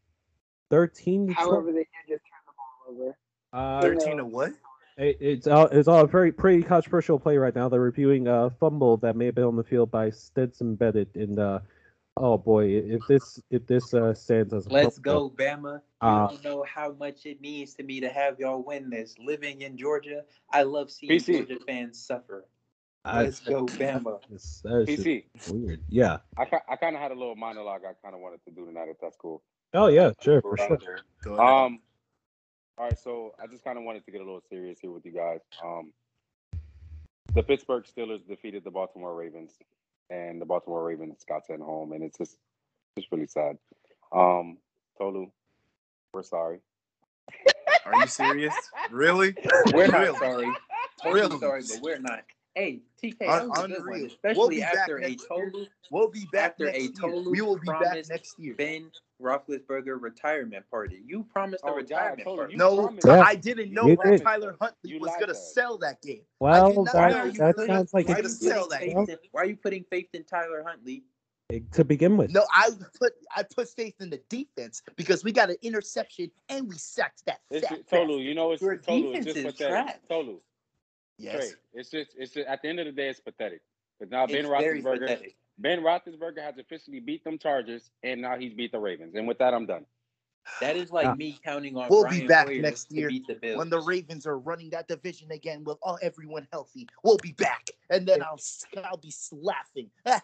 thirteen. 0.70 1.26
to 1.26 1.35
However, 1.35 1.72
they 1.72 1.80
did 1.80 2.09
just 2.09 2.22
turn 2.24 2.40
the 2.47 2.52
ball 2.56 3.05
over. 3.05 3.18
Uh, 3.52 3.82
13 3.82 4.20
of 4.20 4.28
what? 4.28 4.55
it, 4.97 5.18
it's 5.20 5.47
all 5.47 5.66
it's 5.66 5.89
all 5.89 6.05
a 6.05 6.09
very 6.09 6.32
pretty 6.32 6.62
controversial 6.62 7.18
play 7.18 7.36
right 7.36 7.55
now. 7.55 7.68
They're 7.68 7.80
reviewing 7.80 8.28
a 8.28 8.48
fumble 8.59 8.97
that 8.98 9.14
may 9.14 9.26
have 9.26 9.35
been 9.35 9.44
on 9.44 9.56
the 9.56 9.64
field 9.64 9.90
by 9.90 10.09
Stetson 10.09 10.74
Bennett. 10.74 11.14
And 11.14 11.39
uh, 11.39 11.59
oh 12.20 12.39
boy, 12.39 12.66
if 12.66 13.01
this 13.09 13.40
if 13.51 13.66
this 13.66 13.95
uh, 13.95 14.12
stands 14.15 14.53
as 14.53 14.66
a 14.66 14.70
Let's 14.70 14.99
fumble- 14.99 15.31
go, 15.31 15.43
Bama. 15.43 15.74
You 16.03 16.09
Uh, 16.09 16.28
don't 16.28 16.45
know 16.45 16.62
how 16.65 16.93
much 16.93 17.27
it 17.27 17.40
means 17.40 17.74
to 17.74 17.82
me 17.82 18.01
to 18.01 18.09
have 18.09 18.39
y'all 18.39 18.62
win 18.62 18.89
this. 18.90 19.15
Living 19.19 19.62
in 19.62 19.77
Georgia, 19.77 20.24
I 20.53 20.62
love 20.62 20.90
seeing 20.90 21.12
PC. 21.12 21.39
Georgia 21.47 21.59
fans 21.66 21.99
suffer. 22.05 22.47
Let's 23.05 23.40
go, 23.40 23.65
Bama. 23.81 24.19
it's- 24.24 24.61
that 24.65 24.85
is 24.89 25.01
PC. 25.05 25.24
weird. 25.53 25.81
Yeah. 25.89 26.19
I 26.36 26.43
I 26.69 26.77
kind 26.77 26.95
of 26.95 27.03
had 27.03 27.11
a 27.11 27.15
little 27.15 27.36
monologue 27.36 27.82
I 27.85 27.93
kind 28.03 28.15
of 28.15 28.20
wanted 28.20 28.45
to 28.45 28.51
do 28.51 28.66
tonight. 28.66 28.89
If 28.89 28.99
that's 29.01 29.16
cool. 29.16 29.43
Oh 29.74 29.86
yeah, 29.89 30.12
sure, 30.20 30.40
for 30.43 30.57
sure. 30.57 30.69
Brother. 30.69 31.01
Go 31.23 31.35
ahead. 31.35 31.40
Um. 31.47 31.81
All 32.78 32.85
right, 32.85 32.99
so 32.99 33.35
I 33.43 33.47
just 33.49 33.65
kind 33.65 33.77
of 33.77 33.82
wanted 33.85 34.05
to 34.05 34.12
get 34.12 34.20
a 34.20 34.24
little 34.24 34.43
serious 34.49 34.78
here 34.81 34.93
with 34.93 35.05
you 35.05 35.11
guys. 35.12 35.40
Um, 35.65 35.93
the 37.35 37.43
Pittsburgh 37.43 37.85
Steelers 37.85 38.24
defeated 38.27 38.62
the 38.62 38.70
Baltimore 38.70 39.15
Ravens, 39.16 39.59
and 40.10 40.40
the 40.40 40.47
Baltimore 40.47 40.85
Ravens 40.85 41.24
got 41.28 41.47
sent 41.47 41.60
home, 41.60 41.93
and 41.93 42.02
it's 42.02 42.18
just 42.18 42.36
just 42.97 43.10
really 43.12 43.26
sad. 43.26 43.59
Um, 44.12 44.59
Tolu, 44.98 45.30
we're 46.12 46.22
sorry. 46.22 46.60
Are 47.86 48.01
you 48.01 48.06
serious? 48.06 48.55
Really? 48.90 49.35
We're 49.72 49.86
not 49.86 50.01
Really? 50.01 50.18
sorry. 50.18 50.52
Totally 51.02 51.20
Really? 51.20 51.39
sorry, 51.39 51.62
but 51.68 51.82
we're 51.82 51.98
not. 51.98 52.20
Hey, 52.55 52.81
TK, 53.03 53.15
Un- 53.23 53.29
that 53.29 53.49
was 53.49 53.59
a 53.59 53.69
good 53.69 53.79
one, 53.79 53.89
unreal. 53.89 54.07
especially 54.07 54.39
We'll 54.39 54.49
be 54.49 54.61
back 54.61 54.75
after 54.77 54.97
a 54.97 55.01
next 55.09 55.20
year. 55.31 55.45
total 55.45 55.66
We'll 55.91 56.09
be 56.11 56.27
back 56.33 56.51
after 56.53 56.65
a 56.69 56.73
next 56.73 56.83
year. 56.83 56.93
total 57.01 57.31
We 57.31 57.41
will 57.41 57.59
be 57.59 57.66
back 57.66 58.09
next 58.09 58.39
year. 58.39 58.55
Ben 58.55 58.91
Roethlisberger 59.23 60.01
retirement 60.01 60.65
party. 60.70 61.03
You 61.07 61.25
promised 61.25 61.62
a 61.65 61.69
Oh, 61.69 61.70
God, 61.70 61.77
retirement 61.77 62.23
Tolu, 62.25 62.37
party. 62.39 62.57
No, 62.57 62.91
Yeah. 63.05 63.20
I 63.20 63.35
didn't 63.37 63.73
know 63.73 63.87
that 63.89 63.99
did. 64.05 64.23
Tyler 64.23 64.57
Huntley 64.61 64.91
You 64.91 65.01
was 65.01 65.12
gonna 65.20 65.35
sell 65.35 65.79
that 65.79 66.01
game. 66.03 66.23
Well, 66.41 66.85
that, 66.85 66.95
Why 66.95 67.12
are 67.12 67.27
you 67.27 67.33
that 67.33 67.57
putting- 67.57 67.75
sounds 67.75 67.95
like 67.95 68.09
why 68.09 68.19
it, 68.19 68.23
to 68.23 68.29
sell 68.29 68.69
that 68.69 68.81
faith 68.81 68.95
game. 68.95 69.09
in- 69.11 69.19
why 69.33 69.43
are 69.43 69.47
you 69.47 69.57
putting 69.57 69.85
faith 69.85 70.09
in 70.15 70.25
Tyler 70.25 70.65
Huntley? 70.66 71.05
to 71.73 71.83
begin 71.83 72.19
with. 72.19 72.31
No, 72.31 72.45
I 72.53 72.69
put 73.01 73.15
I 73.35 73.43
put 73.43 73.70
faith 73.70 73.95
in 74.01 74.11
the 74.11 74.19
defense 74.29 74.83
because 74.97 75.25
we 75.25 75.33
got 75.33 75.49
an 75.49 75.57
interception 75.62 76.31
and 76.51 76.69
we 76.69 76.77
sacked 76.77 77.25
that 77.25 77.41
It's 77.51 77.66
fat 77.66 77.89
Tolu. 77.89 78.19
You 78.19 78.35
know 78.35 78.53
it's 78.53 78.61
Your 78.61 78.77
Tolu. 78.77 79.12
It's 79.15 79.25
defense 79.25 79.25
just 79.25 79.37
is 79.39 79.53
pathetic. 79.55 79.87
trash. 79.87 79.97
Tolu, 80.11 80.41
Yes. 81.19 81.35
Trey, 81.35 81.49
it's 81.74 81.90
just 81.90 82.11
it's 82.16 82.32
just, 82.32 82.47
at 82.47 82.62
the 82.62 82.69
end 82.69 82.81
of 82.81 82.86
the 82.86 82.93
day, 82.93 83.09
it's 83.09 83.20
pathetic. 83.20 83.61
Because 83.99 84.11
now 84.11 84.27
Ben 84.27 84.36
It's 84.36 84.49
very 84.49 84.82
Roethlisberger. 84.82 85.32
Ben 85.59 85.81
Roethlisberger 85.81 86.40
has 86.40 86.57
officially 86.59 87.01
beat 87.01 87.24
them 87.24 87.39
Chargers, 87.39 87.90
and 88.03 88.23
now 88.23 88.36
he's 88.39 88.55
beat 88.55 88.73
the 88.73 88.78
Ravens. 88.78 89.15
And 89.16 89.27
with 89.27 89.39
that, 89.39 89.55
I'm 89.55 89.66
done. 89.66 89.86
That 90.61 90.77
is 90.77 90.91
like 90.91 91.07
Uh, 91.07 91.15
me 91.15 91.39
counting 91.45 91.77
on 91.77 91.89
We'll 91.89 92.09
be 92.09 92.27
back 92.27 92.49
Hoyer 92.49 92.62
next 92.62 92.91
year 92.91 93.09
beat 93.09 93.27
the 93.27 93.35
Bills. 93.35 93.59
When 93.59 93.70
the 93.70 93.81
Ravens 93.81 94.27
are 94.27 94.39
running 94.39 94.70
that 94.70 94.89
division 94.89 95.31
again 95.31 95.62
with 95.65 95.79
all 95.83 95.99
everyone 96.03 96.49
healthy, 96.53 96.89
we'll 97.05 97.19
be 97.19 97.33
back, 97.33 97.69
and 97.91 98.07
then 98.07 98.23
I'll 98.23 98.41
I'll 98.85 98.97
be 98.97 99.12
laughing. 99.33 99.91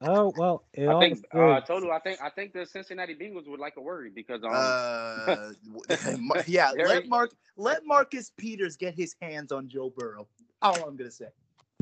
Oh 0.00 0.32
well, 0.36 0.64
I 0.76 0.98
think 0.98 1.24
uh, 1.32 1.36
seriousness- 1.38 1.68
Tolu. 1.68 1.90
I 1.90 1.98
think 2.00 2.20
I 2.20 2.28
think 2.28 2.52
the 2.52 2.66
Cincinnati 2.66 3.14
Bengals 3.14 3.48
would 3.48 3.60
like 3.60 3.76
a 3.76 3.80
worry 3.80 4.10
because 4.10 4.42
um 4.42 4.50
uh, 4.52 5.52
yeah, 6.46 6.72
let. 6.76 7.08
Mark 7.08 7.30
let 7.56 7.86
Marcus 7.86 8.30
Peters 8.36 8.76
get 8.76 8.94
his 8.94 9.14
hands 9.22 9.52
on 9.52 9.68
Joe 9.68 9.90
Burrow. 9.96 10.26
All 10.60 10.74
I'm 10.86 10.96
gonna 10.96 11.10
say. 11.10 11.26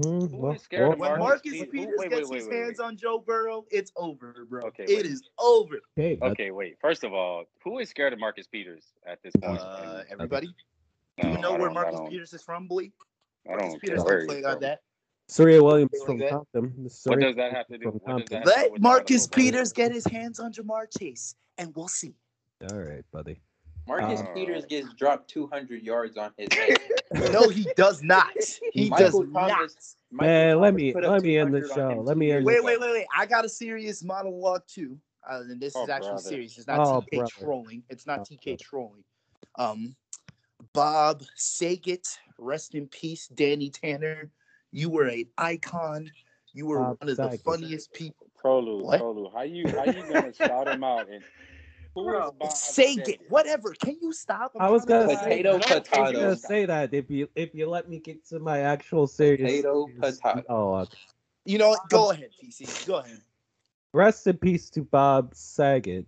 Hmm, 0.03 0.27
well, 0.31 0.57
scared 0.59 0.83
well, 0.85 0.93
of 0.93 0.99
When 0.99 1.19
Marcus 1.19 1.21
Marcus 1.21 1.53
Peters- 1.53 1.69
Peters 1.71 1.95
wait, 1.99 2.11
gets 2.11 2.31
wait, 2.31 2.37
his 2.39 2.47
wait, 2.47 2.51
wait, 2.53 2.63
hands 2.65 2.79
wait. 2.79 2.85
on 2.87 2.97
Joe 2.97 3.19
Burrow, 3.19 3.67
it's 3.71 3.93
over, 3.97 4.47
bro. 4.49 4.63
Okay, 4.69 4.85
It 4.85 4.97
wait. 4.97 5.07
is 5.07 5.23
over. 5.39 5.81
okay, 5.99 6.19
okay, 6.23 6.51
wait. 6.51 6.79
First 6.81 7.05
of 7.05 7.13
all, 7.13 7.45
who 7.63 7.79
is 7.79 7.91
scared 7.91 8.15
of 8.15 8.19
Marcus 8.19 8.47
Peters 8.47 8.85
at 9.07 9.23
this 9.23 9.33
point? 9.43 9.61
Uh, 9.61 10.03
everybody, 10.11 10.49
no, 11.23 11.29
do 11.29 11.29
you 11.37 11.39
know 11.43 11.55
where 11.57 11.71
Marcus 11.71 12.01
Peters 12.09 12.33
is 12.33 12.43
from, 12.43 12.67
Blee? 12.67 12.91
I 13.47 13.51
Marcus 13.51 13.69
don't 13.73 13.81
Peters 13.83 14.03
care. 14.05 14.19
don't 14.21 14.29
play 14.29 14.43
like 14.43 14.61
that. 14.61 14.81
Serena 15.29 15.63
Williams 15.63 15.91
Play 15.91 15.99
like 16.01 16.07
from 16.07 16.19
that. 16.19 16.31
Compton. 16.31 16.91
What 17.05 17.21
does 17.21 17.37
that 17.37 17.53
have 17.53 17.67
to 17.69 17.79
do? 17.79 17.85
from 17.85 17.93
What 17.95 18.05
Compton. 18.07 18.43
that 18.45 18.49
have 18.49 18.65
to 18.65 18.69
do 18.69 18.73
Let 18.73 18.81
Marcus? 18.81 19.27
Peters 19.27 19.73
get 19.75 19.93
his 19.93 20.07
hands 20.07 20.41
on 20.41 20.53
Ja'Marr 20.53 20.87
Chase, 20.99 21.35
and 21.59 21.73
we'll 21.77 21.89
see. 21.89 22.15
All 22.71 22.79
right, 22.81 23.05
buddy. 23.13 23.41
Marcus 23.87 24.21
Uh, 24.21 24.33
Peters 24.35 24.65
gets 24.67 24.93
dropped 24.95 25.29
200 25.31 25.83
yards 25.83 26.17
on 26.17 26.33
his 26.37 26.49
head. 26.53 26.79
No, 27.31 27.49
he 27.51 27.67
does 27.77 28.03
not. 28.03 28.33
He 28.73 28.89
does 28.89 29.13
Michael 29.13 29.25
not. 29.27 29.51
Michael 29.51 29.69
Man, 30.11 30.61
let 30.61 30.75
me- 30.75 30.95
let 30.95 31.23
me 31.23 31.37
end 31.37 31.53
the 31.55 31.69
show. 31.69 32.01
Let 32.03 32.17
me 32.17 32.33
end 32.33 32.47
Wait, 32.47 32.65
wait, 32.65 32.81
wait, 32.81 32.91
wait. 32.91 33.07
I 33.15 33.27
got 33.27 33.45
a 33.45 33.49
serious 33.51 34.03
monologue 34.03 34.63
too. 34.67 34.99
Uh, 35.29 35.41
and 35.43 35.61
this 35.61 35.75
Oh, 35.77 35.85
is 35.85 35.91
actually 35.91 36.09
brother. 36.09 36.23
serious. 36.23 36.57
It's 36.57 36.67
not 36.67 36.81
Oh, 36.81 37.03
TK 37.03 37.17
brother. 37.17 37.31
trolling. 37.39 37.83
It's 37.91 38.07
not 38.07 38.21
Oh, 38.21 38.25
TK 38.25 38.45
brother. 38.45 38.57
trolling. 38.63 39.05
Um, 39.59 39.97
Bob 40.73 41.23
Saget, 41.37 42.09
rest 42.39 42.75
in 42.75 42.89
peace, 42.89 43.29
Danny 43.29 43.69
Tanner. 43.71 44.31
You 44.71 44.89
were 44.89 45.05
an 45.09 45.27
icon. 45.37 46.11
You 46.55 46.67
were 46.67 46.79
Bob 46.81 47.01
one 47.01 47.11
of 47.11 47.17
the 47.17 47.39
funniest 47.39 47.93
people. 47.93 48.27
Tolu, 48.41 48.83
What? 48.85 48.99
Tolu, 49.01 49.31
how 49.35 49.43
you 49.43 49.65
how 49.77 49.85
you 49.85 50.03
gonna 50.09 50.33
shout 50.33 50.67
him 50.67 50.83
out? 50.83 51.09
And 51.11 51.23
who 51.95 52.33
is 52.43 52.75
Bro, 52.75 53.15
whatever. 53.29 53.75
Can 53.75 53.97
you 54.01 54.13
stop? 54.13 54.53
I'm 54.59 54.73
was 54.73 54.85
gonna 54.85 55.09
to 55.09 55.17
say, 55.17 55.43
Potato, 55.43 55.61
I 55.93 56.01
was 56.01 56.13
gonna 56.13 56.37
say 56.37 56.67
that 56.67 56.95
if 56.95 57.11
you 57.11 57.29
if 57.35 57.55
you 57.55 57.69
let 57.69 57.89
me 57.89 57.99
get 57.99 58.27
to 58.29 58.39
my 58.39 58.61
actual 58.61 59.07
serious. 59.07 59.41
Potato, 59.41 59.87
serious 59.87 60.21
potato. 60.21 60.45
monologue. 60.49 60.89
You 61.45 61.59
know 61.59 61.71
what? 61.71 61.89
Go 61.91 62.11
ahead, 62.11 62.31
PC. 62.43 62.87
Go 62.87 62.97
ahead. 62.97 63.21
Rest 63.93 64.27
in 64.27 64.39
peace 64.39 64.71
to 64.71 64.83
Bob 64.83 65.35
Saget. 65.35 66.07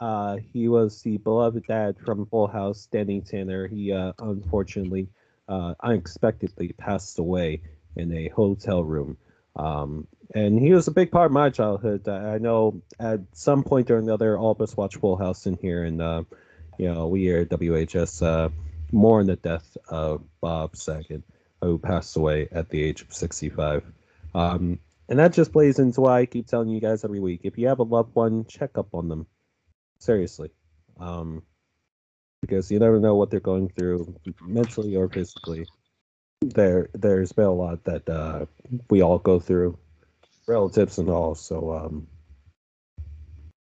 Uh, 0.00 0.36
he 0.36 0.68
was 0.68 1.02
the 1.02 1.18
beloved 1.18 1.64
dad 1.66 1.96
from 2.04 2.24
Full 2.26 2.46
House, 2.46 2.88
Danny 2.90 3.20
Tanner. 3.20 3.66
He 3.66 3.92
uh, 3.92 4.12
unfortunately, 4.20 5.08
uh, 5.48 5.74
unexpectedly 5.80 6.72
passed 6.78 7.18
away 7.18 7.60
in 7.96 8.12
a 8.12 8.28
hotel 8.28 8.82
room. 8.82 9.16
Um, 9.56 10.06
and 10.34 10.58
he 10.58 10.72
was 10.72 10.88
a 10.88 10.92
big 10.92 11.10
part 11.10 11.26
of 11.26 11.32
my 11.32 11.50
childhood. 11.50 12.08
I 12.08 12.38
know 12.38 12.82
at 12.98 13.20
some 13.32 13.62
point 13.62 13.90
or 13.90 13.98
another, 13.98 14.38
all 14.38 14.52
of 14.52 14.60
us 14.60 14.76
watch 14.76 14.96
Full 14.96 15.16
House 15.16 15.46
in 15.46 15.58
here, 15.60 15.84
and 15.84 16.00
uh, 16.00 16.24
you 16.78 16.92
know 16.92 17.08
we 17.08 17.32
at 17.34 17.48
WHS 17.48 18.22
uh, 18.22 18.50
mourn 18.92 19.26
the 19.26 19.36
death 19.36 19.76
of 19.88 20.22
Bob 20.40 20.76
Saget, 20.76 21.22
who 21.62 21.78
passed 21.78 22.16
away 22.16 22.48
at 22.52 22.70
the 22.70 22.82
age 22.82 23.02
of 23.02 23.12
65. 23.12 23.84
Um, 24.34 24.78
and 25.08 25.18
that 25.18 25.32
just 25.32 25.52
plays 25.52 25.78
into 25.78 26.02
why 26.02 26.20
I 26.20 26.26
keep 26.26 26.46
telling 26.46 26.68
you 26.68 26.80
guys 26.80 27.04
every 27.04 27.20
week. 27.20 27.40
If 27.44 27.56
you 27.56 27.68
have 27.68 27.78
a 27.78 27.84
loved 27.84 28.14
one, 28.14 28.44
check 28.44 28.76
up 28.76 28.94
on 28.94 29.08
them. 29.08 29.26
Seriously. 29.98 30.50
Um, 31.00 31.42
because 32.40 32.70
you 32.70 32.78
never 32.78 33.00
know 33.00 33.16
what 33.16 33.30
they're 33.30 33.40
going 33.40 33.68
through 33.68 34.14
mentally 34.42 34.96
or 34.96 35.08
physically. 35.08 35.66
there 36.40 36.88
there's 36.94 37.32
been 37.32 37.46
a 37.46 37.52
lot 37.52 37.84
that 37.84 38.08
uh, 38.08 38.46
we 38.90 39.02
all 39.02 39.18
go 39.18 39.40
through, 39.40 39.76
relatives 40.48 40.98
and 40.98 41.08
all. 41.08 41.34
So 41.34 41.72
um, 41.72 42.08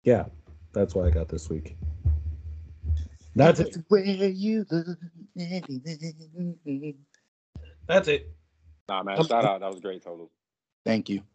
yeah, 0.03 0.25
that's 0.73 0.93
what 0.93 1.07
I 1.07 1.09
got 1.09 1.29
this 1.29 1.49
week. 1.49 1.75
That's 3.35 3.59
it. 3.59 3.77
Where 3.87 4.03
you 4.03 4.65
look. 4.69 4.97
That's 7.87 8.07
it. 8.07 8.31
Nah, 8.87 9.01
man, 9.01 9.23
shout 9.23 9.45
out. 9.45 9.61
That 9.61 9.71
was 9.71 9.79
great, 9.79 10.03
total. 10.03 10.29
Thank 10.85 11.09
you. 11.09 11.23